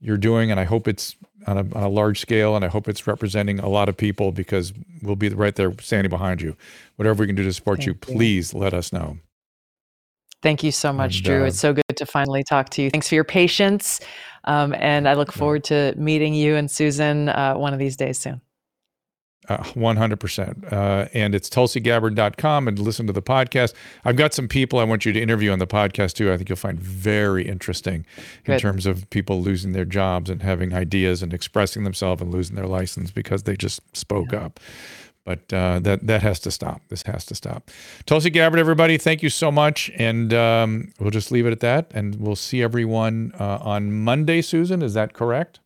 you're 0.00 0.16
doing, 0.16 0.50
and 0.50 0.58
I 0.58 0.64
hope 0.64 0.88
it's 0.88 1.16
on 1.46 1.56
a, 1.56 1.60
on 1.60 1.82
a 1.82 1.88
large 1.88 2.20
scale, 2.20 2.56
and 2.56 2.64
I 2.64 2.68
hope 2.68 2.88
it's 2.88 3.06
representing 3.06 3.60
a 3.60 3.68
lot 3.68 3.88
of 3.88 3.96
people 3.96 4.32
because 4.32 4.72
we'll 5.02 5.16
be 5.16 5.28
right 5.28 5.54
there 5.54 5.72
standing 5.80 6.10
behind 6.10 6.42
you. 6.42 6.56
Whatever 6.96 7.22
we 7.22 7.26
can 7.26 7.36
do 7.36 7.44
to 7.44 7.52
support 7.52 7.80
you, 7.80 7.92
you. 7.92 7.94
please 7.94 8.54
let 8.54 8.74
us 8.74 8.92
know. 8.92 9.18
Thank 10.42 10.62
you 10.62 10.72
so 10.72 10.92
much, 10.92 11.16
And, 11.16 11.24
Drew. 11.24 11.42
uh, 11.44 11.46
it's 11.48 11.58
so 11.58 11.74
good 11.74 11.96
to 11.96 12.06
finally 12.06 12.42
talk 12.42 12.70
to 12.70 12.82
you. 12.82 12.90
Thanks 12.90 13.08
for 13.08 13.14
your 13.14 13.24
patience. 13.24 14.00
Um, 14.44 14.74
and 14.78 15.06
I 15.06 15.14
look 15.14 15.32
forward 15.32 15.64
to 15.64 15.94
meeting 15.96 16.32
you 16.32 16.56
and 16.56 16.70
Susan 16.70 17.28
uh, 17.28 17.54
one 17.54 17.74
of 17.74 17.78
these 17.78 17.96
days 17.96 18.18
soon. 18.18 18.40
Uh, 19.50 19.56
100%. 19.74 20.72
Uh, 20.72 21.08
and 21.12 21.34
it's 21.34 21.48
tulsigabbard.com 21.50 22.68
and 22.68 22.78
listen 22.78 23.08
to 23.08 23.12
the 23.12 23.20
podcast. 23.20 23.74
I've 24.04 24.14
got 24.14 24.32
some 24.32 24.46
people 24.46 24.78
I 24.78 24.84
want 24.84 25.04
you 25.04 25.12
to 25.12 25.20
interview 25.20 25.50
on 25.50 25.58
the 25.58 25.66
podcast 25.66 26.12
too. 26.14 26.32
I 26.32 26.36
think 26.36 26.48
you'll 26.48 26.54
find 26.54 26.78
very 26.78 27.48
interesting 27.48 28.06
in 28.44 28.60
terms 28.60 28.86
of 28.86 29.10
people 29.10 29.42
losing 29.42 29.72
their 29.72 29.84
jobs 29.84 30.30
and 30.30 30.40
having 30.40 30.72
ideas 30.72 31.20
and 31.20 31.34
expressing 31.34 31.82
themselves 31.82 32.22
and 32.22 32.30
losing 32.32 32.54
their 32.54 32.68
license 32.68 33.10
because 33.10 33.42
they 33.42 33.56
just 33.56 33.80
spoke 33.96 34.32
up. 34.32 34.60
But 35.24 35.52
uh, 35.52 35.80
that 35.80 36.06
that 36.06 36.22
has 36.22 36.38
to 36.40 36.52
stop. 36.52 36.82
This 36.88 37.02
has 37.02 37.24
to 37.26 37.34
stop. 37.34 37.72
Tulsi 38.06 38.30
Gabbard, 38.30 38.60
everybody, 38.60 38.98
thank 38.98 39.20
you 39.20 39.30
so 39.30 39.50
much, 39.50 39.90
and 39.96 40.32
um, 40.32 40.92
we'll 41.00 41.10
just 41.10 41.32
leave 41.32 41.46
it 41.46 41.52
at 41.52 41.60
that. 41.60 41.90
And 41.92 42.14
we'll 42.16 42.36
see 42.36 42.62
everyone 42.62 43.32
uh, 43.38 43.58
on 43.60 43.92
Monday. 43.92 44.42
Susan, 44.42 44.80
is 44.80 44.94
that 44.94 45.12
correct? 45.12 45.58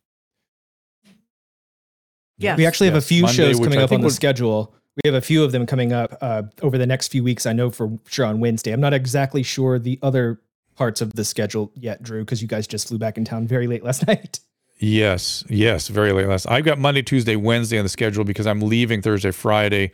Yeah. 2.37 2.55
We 2.55 2.65
actually 2.65 2.87
have 2.87 2.95
a 2.95 3.01
few 3.01 3.23
Monday, 3.23 3.35
shows 3.35 3.59
coming 3.59 3.79
up 3.79 3.91
on 3.91 4.01
the 4.01 4.09
schedule. 4.09 4.73
We 5.03 5.09
have 5.09 5.15
a 5.15 5.21
few 5.21 5.43
of 5.43 5.51
them 5.51 5.65
coming 5.65 5.91
up 5.91 6.17
uh, 6.21 6.43
over 6.61 6.77
the 6.77 6.87
next 6.87 7.09
few 7.09 7.23
weeks. 7.23 7.45
I 7.45 7.53
know 7.53 7.69
for 7.69 7.97
sure 8.07 8.25
on 8.25 8.39
Wednesday. 8.39 8.71
I'm 8.71 8.79
not 8.79 8.93
exactly 8.93 9.43
sure 9.43 9.77
the 9.77 9.99
other 10.01 10.39
parts 10.75 11.01
of 11.01 11.13
the 11.13 11.25
schedule 11.25 11.71
yet, 11.75 12.03
Drew, 12.03 12.23
because 12.23 12.41
you 12.41 12.47
guys 12.47 12.67
just 12.67 12.87
flew 12.87 12.97
back 12.97 13.17
in 13.17 13.25
town 13.25 13.47
very 13.47 13.67
late 13.67 13.83
last 13.83 14.07
night. 14.07 14.39
Yes, 14.77 15.43
yes, 15.49 15.87
very 15.87 16.11
late 16.11 16.27
last. 16.27 16.49
I've 16.49 16.65
got 16.65 16.77
Monday, 16.77 17.01
Tuesday, 17.01 17.37
Wednesday 17.37 17.77
on 17.77 17.85
the 17.85 17.89
schedule 17.89 18.25
because 18.25 18.45
I'm 18.45 18.61
leaving 18.61 19.01
Thursday, 19.01 19.31
Friday, 19.31 19.91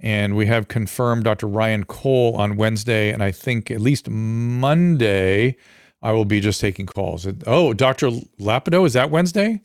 and 0.00 0.36
we 0.36 0.46
have 0.46 0.66
confirmed 0.66 1.24
Dr. 1.24 1.46
Ryan 1.46 1.84
Cole 1.84 2.36
on 2.36 2.56
Wednesday, 2.56 3.12
and 3.12 3.22
I 3.22 3.30
think 3.30 3.70
at 3.70 3.80
least 3.80 4.10
Monday 4.10 5.56
I 6.02 6.12
will 6.12 6.24
be 6.24 6.40
just 6.40 6.60
taking 6.60 6.84
calls. 6.84 7.28
Oh, 7.46 7.72
Dr. 7.74 8.08
Ladapo, 8.40 8.84
is 8.84 8.94
that 8.94 9.10
Wednesday? 9.10 9.62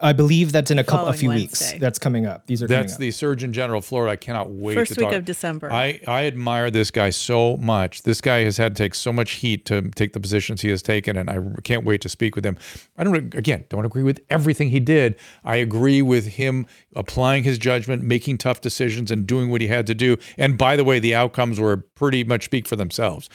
I 0.00 0.12
believe 0.12 0.52
that's 0.52 0.70
in 0.70 0.78
a 0.78 0.84
couple, 0.84 1.08
a 1.08 1.12
few 1.12 1.30
Wednesday. 1.30 1.72
weeks. 1.72 1.80
That's 1.80 1.98
coming 1.98 2.24
up. 2.24 2.46
These 2.46 2.62
are 2.62 2.68
That's 2.68 2.94
up. 2.94 3.00
the 3.00 3.10
Surgeon 3.10 3.52
General 3.52 3.78
of 3.80 3.84
Florida. 3.84 4.12
I 4.12 4.16
cannot 4.16 4.50
wait. 4.50 4.74
First 4.74 4.94
to 4.94 5.00
week 5.00 5.10
talk. 5.10 5.18
of 5.18 5.24
December. 5.24 5.72
I, 5.72 6.00
I 6.06 6.26
admire 6.26 6.70
this 6.70 6.90
guy 6.90 7.10
so 7.10 7.56
much. 7.56 8.02
This 8.02 8.20
guy 8.20 8.44
has 8.44 8.56
had 8.56 8.76
to 8.76 8.82
take 8.82 8.94
so 8.94 9.12
much 9.12 9.32
heat 9.32 9.64
to 9.66 9.82
take 9.90 10.12
the 10.12 10.20
positions 10.20 10.60
he 10.60 10.68
has 10.68 10.80
taken, 10.82 11.16
and 11.16 11.28
I 11.28 11.38
can't 11.62 11.84
wait 11.84 12.00
to 12.02 12.08
speak 12.08 12.36
with 12.36 12.46
him. 12.46 12.56
I 12.98 13.04
don't 13.04 13.34
again 13.34 13.64
don't 13.68 13.84
agree 13.84 14.04
with 14.04 14.20
everything 14.30 14.70
he 14.70 14.80
did. 14.80 15.16
I 15.44 15.56
agree 15.56 16.02
with 16.02 16.26
him 16.26 16.66
applying 16.94 17.42
his 17.42 17.58
judgment, 17.58 18.02
making 18.02 18.38
tough 18.38 18.60
decisions, 18.60 19.10
and 19.10 19.26
doing 19.26 19.50
what 19.50 19.60
he 19.60 19.66
had 19.66 19.86
to 19.88 19.94
do. 19.94 20.16
And 20.38 20.56
by 20.56 20.76
the 20.76 20.84
way, 20.84 21.00
the 21.00 21.14
outcomes 21.14 21.58
were 21.58 21.78
pretty 21.78 22.22
much 22.22 22.44
speak 22.44 22.68
for 22.68 22.76
themselves. 22.76 23.28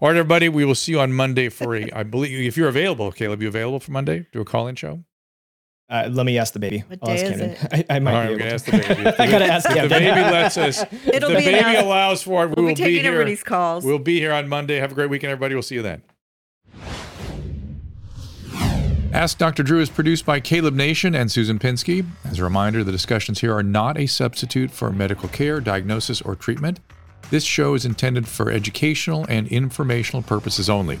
All 0.00 0.08
right, 0.08 0.16
everybody, 0.16 0.48
we 0.48 0.64
will 0.64 0.74
see 0.74 0.90
you 0.90 1.00
on 1.00 1.12
Monday 1.12 1.48
for 1.48 1.76
a. 1.76 1.88
I 1.92 2.02
believe 2.02 2.44
if 2.44 2.56
you're 2.56 2.68
available, 2.68 3.12
Caleb, 3.12 3.40
you 3.40 3.46
available 3.46 3.78
for 3.78 3.92
Monday? 3.92 4.26
Do 4.32 4.40
a 4.40 4.44
call-in 4.44 4.74
show. 4.74 5.04
Uh, 5.92 6.08
let 6.10 6.24
me 6.24 6.38
ask 6.38 6.54
the 6.54 6.58
baby. 6.58 6.82
What 6.88 7.00
I'll 7.02 7.10
ask 7.10 7.20
day 7.22 7.28
is 7.32 7.40
Kenan. 7.40 7.50
it? 7.50 7.86
I, 7.90 7.96
I 7.96 7.98
might 7.98 8.12
All 8.14 8.18
right, 8.20 8.28
be 8.28 8.42
we're 8.42 8.48
able 8.48 8.48
gonna 8.48 8.48
to. 8.48 8.54
ask 8.54 8.64
the 8.64 8.72
baby. 8.72 9.02
If 9.10 9.20
I 9.20 9.30
gotta 9.30 9.44
ask. 9.44 9.70
If 9.70 9.82
the 9.82 9.88
baby 9.90 10.20
lets 10.22 10.56
us. 10.56 10.82
If 10.84 11.08
It'll 11.08 11.28
the 11.30 11.36
be 11.36 11.44
baby 11.44 11.58
announced. 11.58 11.82
allows 11.82 12.22
for 12.22 12.44
it, 12.44 12.48
we 12.48 12.54
We'll 12.54 12.64
will 12.64 12.70
be 12.70 12.74
taking 12.76 13.02
here. 13.02 13.12
everybody's 13.12 13.42
calls. 13.42 13.84
We'll 13.84 13.98
be 13.98 14.18
here 14.18 14.32
on 14.32 14.48
Monday. 14.48 14.78
Have 14.78 14.92
a 14.92 14.94
great 14.94 15.10
weekend, 15.10 15.32
everybody. 15.32 15.54
We'll 15.54 15.62
see 15.62 15.74
you 15.74 15.82
then. 15.82 16.02
Ask 19.12 19.36
Dr. 19.36 19.62
Drew 19.62 19.80
is 19.82 19.90
produced 19.90 20.24
by 20.24 20.40
Caleb 20.40 20.72
Nation 20.74 21.14
and 21.14 21.30
Susan 21.30 21.58
Pinsky. 21.58 22.06
As 22.24 22.38
a 22.38 22.44
reminder, 22.44 22.82
the 22.82 22.92
discussions 22.92 23.40
here 23.40 23.54
are 23.54 23.62
not 23.62 23.98
a 23.98 24.06
substitute 24.06 24.70
for 24.70 24.90
medical 24.90 25.28
care, 25.28 25.60
diagnosis, 25.60 26.22
or 26.22 26.34
treatment. 26.34 26.80
This 27.30 27.44
show 27.44 27.74
is 27.74 27.84
intended 27.84 28.26
for 28.26 28.50
educational 28.50 29.26
and 29.28 29.46
informational 29.48 30.22
purposes 30.22 30.70
only. 30.70 31.00